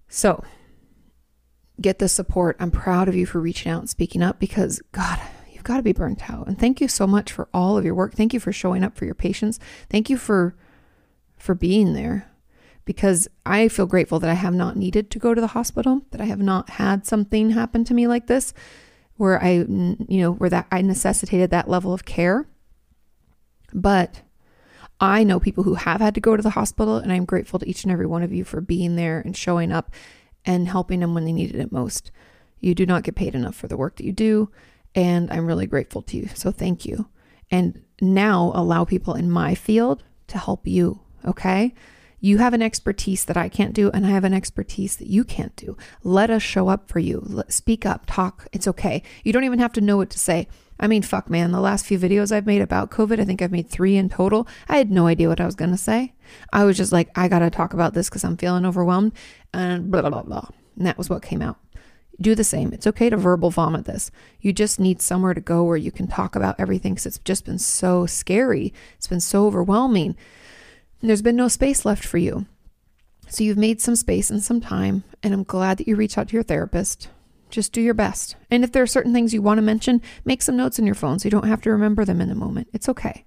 So, 0.09 0.43
get 1.81 1.99
the 1.99 2.09
support. 2.09 2.57
I'm 2.59 2.71
proud 2.71 3.09
of 3.09 3.15
you 3.15 3.27
for 3.27 3.41
reaching 3.41 3.71
out 3.71 3.81
and 3.81 3.91
speaking 3.91 4.23
up 4.23 4.39
because 4.39 4.83
god, 4.93 5.21
you've 5.61 5.65
got 5.65 5.77
to 5.77 5.83
be 5.83 5.93
burnt 5.93 6.31
out. 6.31 6.47
And 6.47 6.59
thank 6.59 6.81
you 6.81 6.89
so 6.89 7.07
much 7.07 7.31
for 7.31 7.47
all 7.53 7.77
of 7.77 7.85
your 7.85 7.95
work. 7.95 8.15
Thank 8.15 8.33
you 8.33 8.41
for 8.41 8.51
showing 8.51 8.83
up 8.83 8.97
for 8.97 9.05
your 9.05 9.15
patients. 9.15 9.61
Thank 9.91 10.09
you 10.09 10.17
for 10.17 10.57
for 11.37 11.55
being 11.55 11.93
there 11.93 12.31
because 12.87 13.29
I 13.45 13.69
feel 13.69 13.87
grateful 13.87 14.19
that 14.21 14.31
I 14.31 14.35
have 14.35 14.55
not 14.55 14.77
needed 14.77 15.11
to 15.11 15.19
go 15.19 15.35
to 15.35 15.41
the 15.41 15.49
hospital, 15.49 16.03
that 16.13 16.21
I 16.21 16.25
have 16.25 16.41
not 16.41 16.71
had 16.71 17.07
something 17.07 17.51
happen 17.51 17.85
to 17.85 17.95
me 17.95 18.07
like 18.07 18.27
this 18.27 18.55
where 19.17 19.43
I 19.43 19.51
you 19.51 19.97
know, 20.09 20.33
where 20.33 20.49
that 20.49 20.67
I 20.73 20.81
necessitated 20.81 21.51
that 21.51 21.69
level 21.69 21.93
of 21.93 22.07
care. 22.07 22.49
But 23.75 24.23
I 24.99 25.25
know 25.25 25.41
people 25.41 25.65
who 25.65 25.75
have 25.75 26.01
had 26.01 26.15
to 26.15 26.21
go 26.23 26.37
to 26.37 26.43
the 26.43 26.51
hospital 26.51 26.97
and 26.97 27.13
I'm 27.13 27.27
grateful 27.27 27.59
to 27.59 27.69
each 27.69 27.85
and 27.85 27.93
every 27.93 28.07
one 28.07 28.23
of 28.23 28.33
you 28.33 28.45
for 28.45 28.63
being 28.63 28.97
there 28.97 29.21
and 29.21 29.37
showing 29.37 29.73
up 29.73 29.93
and 30.47 30.69
helping 30.69 31.01
them 31.01 31.13
when 31.13 31.27
they 31.27 31.33
needed 31.33 31.61
it 31.61 31.71
most. 31.71 32.11
You 32.61 32.75
do 32.75 32.87
not 32.87 33.03
get 33.03 33.15
paid 33.15 33.35
enough 33.35 33.55
for 33.55 33.69
the 33.69 33.77
work 33.77 33.97
that 33.97 34.07
you 34.07 34.13
do. 34.13 34.51
And 34.95 35.31
I'm 35.31 35.47
really 35.47 35.67
grateful 35.67 36.03
to 36.03 36.17
you. 36.17 36.29
So 36.35 36.51
thank 36.51 36.85
you. 36.85 37.09
And 37.51 37.83
now 38.01 38.53
allow 38.55 38.85
people 38.85 39.15
in 39.15 39.31
my 39.31 39.55
field 39.55 40.03
to 40.29 40.39
help 40.39 40.67
you. 40.67 41.01
Okay. 41.25 41.75
You 42.23 42.37
have 42.39 42.53
an 42.53 42.61
expertise 42.61 43.25
that 43.25 43.39
I 43.39 43.49
can't 43.49 43.73
do, 43.73 43.91
and 43.91 44.07
I 44.07 44.11
have 44.11 44.25
an 44.25 44.35
expertise 44.35 44.97
that 44.97 45.09
you 45.09 45.25
can't 45.25 45.57
do. 45.57 45.79
Let 46.05 46.29
us 46.29 46.43
show 46.43 46.69
up 46.69 46.91
for 46.91 46.99
you. 46.99 47.23
Let, 47.25 47.51
speak 47.51 47.87
up, 47.87 48.05
talk. 48.07 48.47
It's 48.53 48.69
okay. 48.69 49.03
You 49.25 49.33
don't 49.33 49.45
even 49.45 49.59
have 49.59 49.73
to 49.75 49.81
know 49.81 49.97
what 49.97 50.11
to 50.11 50.19
say. 50.19 50.47
I 50.79 50.87
mean, 50.87 51.01
fuck, 51.03 51.31
man, 51.31 51.51
the 51.51 51.61
last 51.61 51.87
few 51.87 51.99
videos 51.99 52.31
I've 52.31 52.47
made 52.47 52.61
about 52.61 52.91
COVID, 52.91 53.21
I 53.21 53.25
think 53.25 53.41
I've 53.41 53.51
made 53.51 53.71
three 53.71 53.97
in 53.97 54.11
total. 54.11 54.47
I 54.69 54.77
had 54.77 54.91
no 54.91 55.07
idea 55.07 55.29
what 55.29 55.41
I 55.41 55.47
was 55.47 55.55
going 55.55 55.71
to 55.71 55.79
say. 55.79 56.13
I 56.53 56.65
was 56.65 56.77
just 56.77 56.93
like, 56.93 57.11
I 57.17 57.29
got 57.29 57.39
to 57.39 57.51
talk 57.51 57.73
about 57.73 57.95
this 57.95 58.11
because 58.11 58.25
I'm 58.25 58.37
feeling 58.37 58.67
overwhelmed, 58.67 59.13
and 59.55 59.91
blah, 59.91 60.03
blah, 60.03 60.11
blah, 60.11 60.23
blah. 60.23 60.49
And 60.77 60.87
that 60.87 60.99
was 60.99 61.09
what 61.09 61.23
came 61.23 61.41
out 61.41 61.59
do 62.21 62.35
the 62.35 62.45
same. 62.45 62.73
It's 62.73 62.87
okay 62.87 63.11
to 63.11 63.17
verbal 63.17 63.51
vomit 63.51 63.85
this. 63.85 64.11
You 64.41 64.53
just 64.53 64.79
need 64.79 65.01
somewhere 65.01 65.35
to 65.35 65.41
go 65.41 65.65
where 65.65 65.77
you 65.77 65.91
can 65.91 66.07
talk 66.07 66.37
about 66.37 66.59
everything 66.59 66.95
because 66.95 67.07
it's 67.07 67.19
just 67.19 67.45
been 67.45 67.59
so 67.59 68.07
scary. 68.07 68.73
It's 68.97 69.09
been 69.09 69.21
so 69.21 69.47
overwhelming. 69.47 70.17
And 71.01 71.09
there's 71.09 71.23
been 71.23 71.37
no 71.37 71.49
space 71.49 71.85
left 71.85 72.05
for 72.05 72.19
you. 72.19 72.47
So 73.29 73.45
you've 73.45 73.57
made 73.57 73.81
some 73.81 73.97
space 73.97 74.29
and 74.29 74.43
some 74.43 74.61
time, 74.61 75.05
and 75.23 75.33
I'm 75.33 75.45
glad 75.45 75.79
that 75.79 75.87
you 75.87 75.95
reached 75.95 76.19
out 76.19 76.29
to 76.29 76.35
your 76.35 76.43
therapist. 76.43 77.09
Just 77.49 77.73
do 77.73 77.81
your 77.81 77.95
best. 77.95 78.37
And 78.51 78.65
if 78.65 78.73
there 78.73 78.83
are 78.83 78.89
certain 78.89 79.13
things 79.13 79.33
you 79.33 79.41
want 79.41 79.59
to 79.59 79.63
mention, 79.63 80.03
make 80.25 80.43
some 80.43 80.57
notes 80.57 80.79
in 80.79 80.87
your 80.87 80.95
phone 80.95 81.19
so 81.19 81.27
you 81.27 81.31
don't 81.31 81.47
have 81.47 81.63
to 81.63 81.71
remember 81.71 82.05
them 82.05 82.21
in 82.21 82.29
the 82.29 82.35
moment. 82.35 82.69
It's 82.73 82.89
okay. 82.89 83.25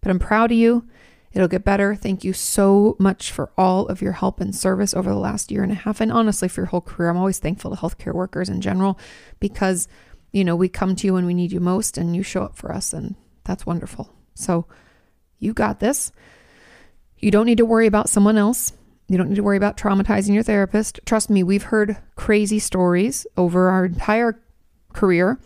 But 0.00 0.10
I'm 0.10 0.18
proud 0.18 0.50
of 0.50 0.58
you. 0.58 0.86
It'll 1.34 1.48
get 1.48 1.64
better. 1.64 1.96
Thank 1.96 2.22
you 2.22 2.32
so 2.32 2.96
much 3.00 3.32
for 3.32 3.50
all 3.58 3.88
of 3.88 4.00
your 4.00 4.12
help 4.12 4.40
and 4.40 4.54
service 4.54 4.94
over 4.94 5.10
the 5.10 5.16
last 5.16 5.50
year 5.50 5.64
and 5.64 5.72
a 5.72 5.74
half. 5.74 6.00
And 6.00 6.12
honestly, 6.12 6.48
for 6.48 6.60
your 6.60 6.66
whole 6.66 6.80
career, 6.80 7.10
I'm 7.10 7.16
always 7.16 7.40
thankful 7.40 7.72
to 7.72 7.76
healthcare 7.76 8.14
workers 8.14 8.48
in 8.48 8.60
general 8.60 8.98
because, 9.40 9.88
you 10.30 10.44
know, 10.44 10.54
we 10.54 10.68
come 10.68 10.94
to 10.94 11.06
you 11.06 11.14
when 11.14 11.26
we 11.26 11.34
need 11.34 11.50
you 11.50 11.58
most 11.58 11.98
and 11.98 12.14
you 12.14 12.22
show 12.22 12.44
up 12.44 12.56
for 12.56 12.72
us. 12.72 12.92
And 12.92 13.16
that's 13.42 13.66
wonderful. 13.66 14.14
So 14.34 14.66
you 15.40 15.52
got 15.52 15.80
this. 15.80 16.12
You 17.18 17.32
don't 17.32 17.46
need 17.46 17.58
to 17.58 17.64
worry 17.64 17.88
about 17.88 18.08
someone 18.08 18.38
else. 18.38 18.72
You 19.08 19.18
don't 19.18 19.28
need 19.28 19.36
to 19.36 19.42
worry 19.42 19.56
about 19.56 19.76
traumatizing 19.76 20.34
your 20.34 20.44
therapist. 20.44 21.00
Trust 21.04 21.30
me, 21.30 21.42
we've 21.42 21.64
heard 21.64 21.96
crazy 22.14 22.60
stories 22.60 23.26
over 23.36 23.70
our 23.70 23.86
entire 23.86 24.40
career. 24.92 25.40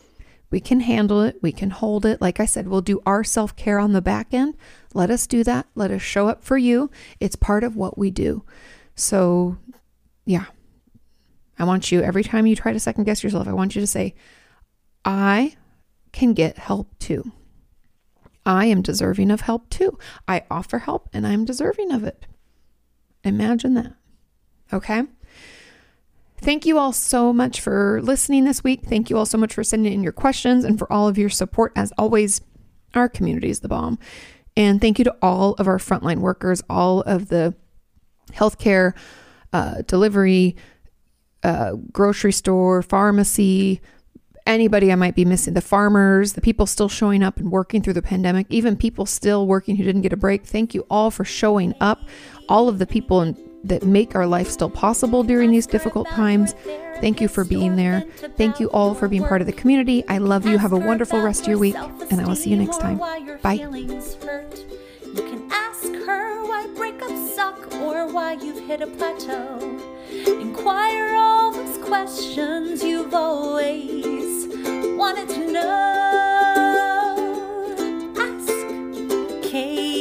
We 0.51 0.61
can 0.61 0.80
handle 0.80 1.22
it. 1.22 1.39
We 1.43 1.53
can 1.53 1.70
hold 1.70 2.05
it. 2.05 2.20
Like 2.20 2.41
I 2.41 2.47
said, 2.47 2.68
we'll 2.68 2.82
do 2.82 3.01
our 3.07 3.24
self 3.24 3.57
care 3.57 3.78
on 3.78 3.93
the 3.93 4.03
back 4.03 4.32
end. 4.32 4.55
Let 4.95 5.11
us 5.11 5.26
do 5.26 5.45
that. 5.45 5.66
Let 5.74 5.91
us 5.91 6.03
show 6.03 6.28
up 6.28 6.43
for 6.43 6.57
you. 6.57 6.91
It's 7.20 7.36
part 7.36 7.64
of 7.64 7.76
what 7.76 7.99
we 7.99 8.11
do. 8.11 8.45
So, 8.95 9.59
yeah. 10.24 10.47
I 11.59 11.64
want 11.64 11.91
you, 11.91 12.03
every 12.03 12.22
time 12.22 12.47
you 12.47 12.55
try 12.55 12.72
to 12.72 12.80
second 12.80 13.05
guess 13.05 13.24
yourself, 13.24 13.49
I 13.49 13.53
want 13.53 13.74
you 13.74 13.80
to 13.80 13.86
say, 13.86 14.14
I 15.05 15.57
can 16.12 16.32
get 16.32 16.59
help 16.59 16.99
too. 16.99 17.32
I 18.47 18.66
am 18.66 18.80
deserving 18.80 19.30
of 19.30 19.43
help 19.43 19.68
too. 19.68 19.99
I 20.26 20.45
offer 20.51 20.78
help 20.78 21.09
and 21.12 21.26
I'm 21.26 21.45
deserving 21.45 21.93
of 21.93 22.05
it. 22.05 22.26
Imagine 23.24 23.74
that. 23.74 23.95
Okay. 24.72 25.03
Thank 26.41 26.64
you 26.64 26.78
all 26.78 26.93
so 26.93 27.32
much 27.32 27.61
for 27.61 28.01
listening 28.03 28.45
this 28.45 28.62
week. 28.62 28.84
Thank 28.86 29.11
you 29.11 29.18
all 29.18 29.26
so 29.26 29.36
much 29.36 29.53
for 29.53 29.64
sending 29.64 29.93
in 29.93 30.03
your 30.03 30.12
questions 30.12 30.64
and 30.64 30.78
for 30.78 30.91
all 30.93 31.09
of 31.09 31.18
your 31.18 31.28
support. 31.28 31.72
As 31.74 31.93
always, 31.99 32.41
our 32.95 33.09
community 33.09 33.51
is 33.51 33.61
the 33.61 33.68
bomb. 33.68 33.99
And 34.59 34.80
thank 34.80 34.98
you 34.98 35.04
to 35.04 35.16
all 35.22 35.54
of 35.54 35.68
our 35.68 35.78
frontline 35.78 36.18
workers, 36.18 36.62
all 36.68 37.02
of 37.02 37.28
the 37.28 37.54
healthcare, 38.32 38.92
uh, 39.52 39.82
delivery, 39.86 40.56
uh, 41.44 41.74
grocery 41.92 42.32
store, 42.32 42.82
pharmacy, 42.82 43.80
anybody 44.48 44.90
I 44.90 44.96
might 44.96 45.14
be 45.14 45.24
missing, 45.24 45.54
the 45.54 45.61
farmers, 45.61 46.32
the 46.32 46.40
people 46.40 46.66
still 46.66 46.88
showing 46.88 47.22
up 47.22 47.36
and 47.36 47.52
working 47.52 47.82
through 47.82 47.92
the 47.92 48.02
pandemic, 48.02 48.48
even 48.50 48.76
people 48.76 49.06
still 49.06 49.46
working 49.46 49.76
who 49.76 49.84
didn't 49.84 50.02
get 50.02 50.12
a 50.12 50.16
break. 50.16 50.44
Thank 50.44 50.74
you 50.74 50.84
all 50.90 51.12
for 51.12 51.24
showing 51.24 51.72
up. 51.80 52.09
All 52.48 52.68
of 52.68 52.80
the 52.80 52.86
people 52.86 53.22
in, 53.22 53.36
that 53.64 53.82
make 53.82 54.14
our 54.14 54.26
life 54.26 54.48
still 54.48 54.70
possible 54.70 55.22
during 55.22 55.50
these 55.50 55.66
difficult 55.66 56.09
times. 56.09 56.54
Thank 57.00 57.20
you 57.20 57.28
for 57.28 57.44
being 57.44 57.76
there. 57.76 58.04
Thank 58.36 58.61
you 58.61 58.68
all 58.70 58.94
for 58.94 59.09
being 59.09 59.24
part 59.24 59.40
of 59.40 59.46
the 59.46 59.52
community. 59.52 60.04
I 60.09 60.18
love 60.18 60.46
you. 60.46 60.59
Have 60.59 60.72
a 60.72 60.78
wonderful 60.78 61.20
rest 61.20 61.42
of 61.42 61.48
your 61.48 61.59
week, 61.59 61.76
and 62.11 62.20
I 62.20 62.26
will 62.26 62.36
see 62.36 62.50
you 62.50 62.56
next 62.56 62.80
time. 62.80 62.98
Bye. 63.42 63.54
You 63.54 65.22
can 65.24 65.48
ask 65.50 65.84
her 65.84 66.44
why 66.44 66.66
breakups 66.74 67.34
suck 67.34 67.72
or 67.74 68.06
why 68.12 68.32
you've 68.32 68.66
hit 68.66 68.80
a 68.80 68.86
plateau. 68.86 69.59
Inquire 70.26 71.14
all 71.16 71.52
those 71.52 71.78
questions 71.86 72.82
you've 72.82 73.14
always 73.14 74.47
wanted 74.97 75.28
to 75.30 75.52
know. 75.52 75.64
Ask 78.18 78.52
Kate. 79.51 79.98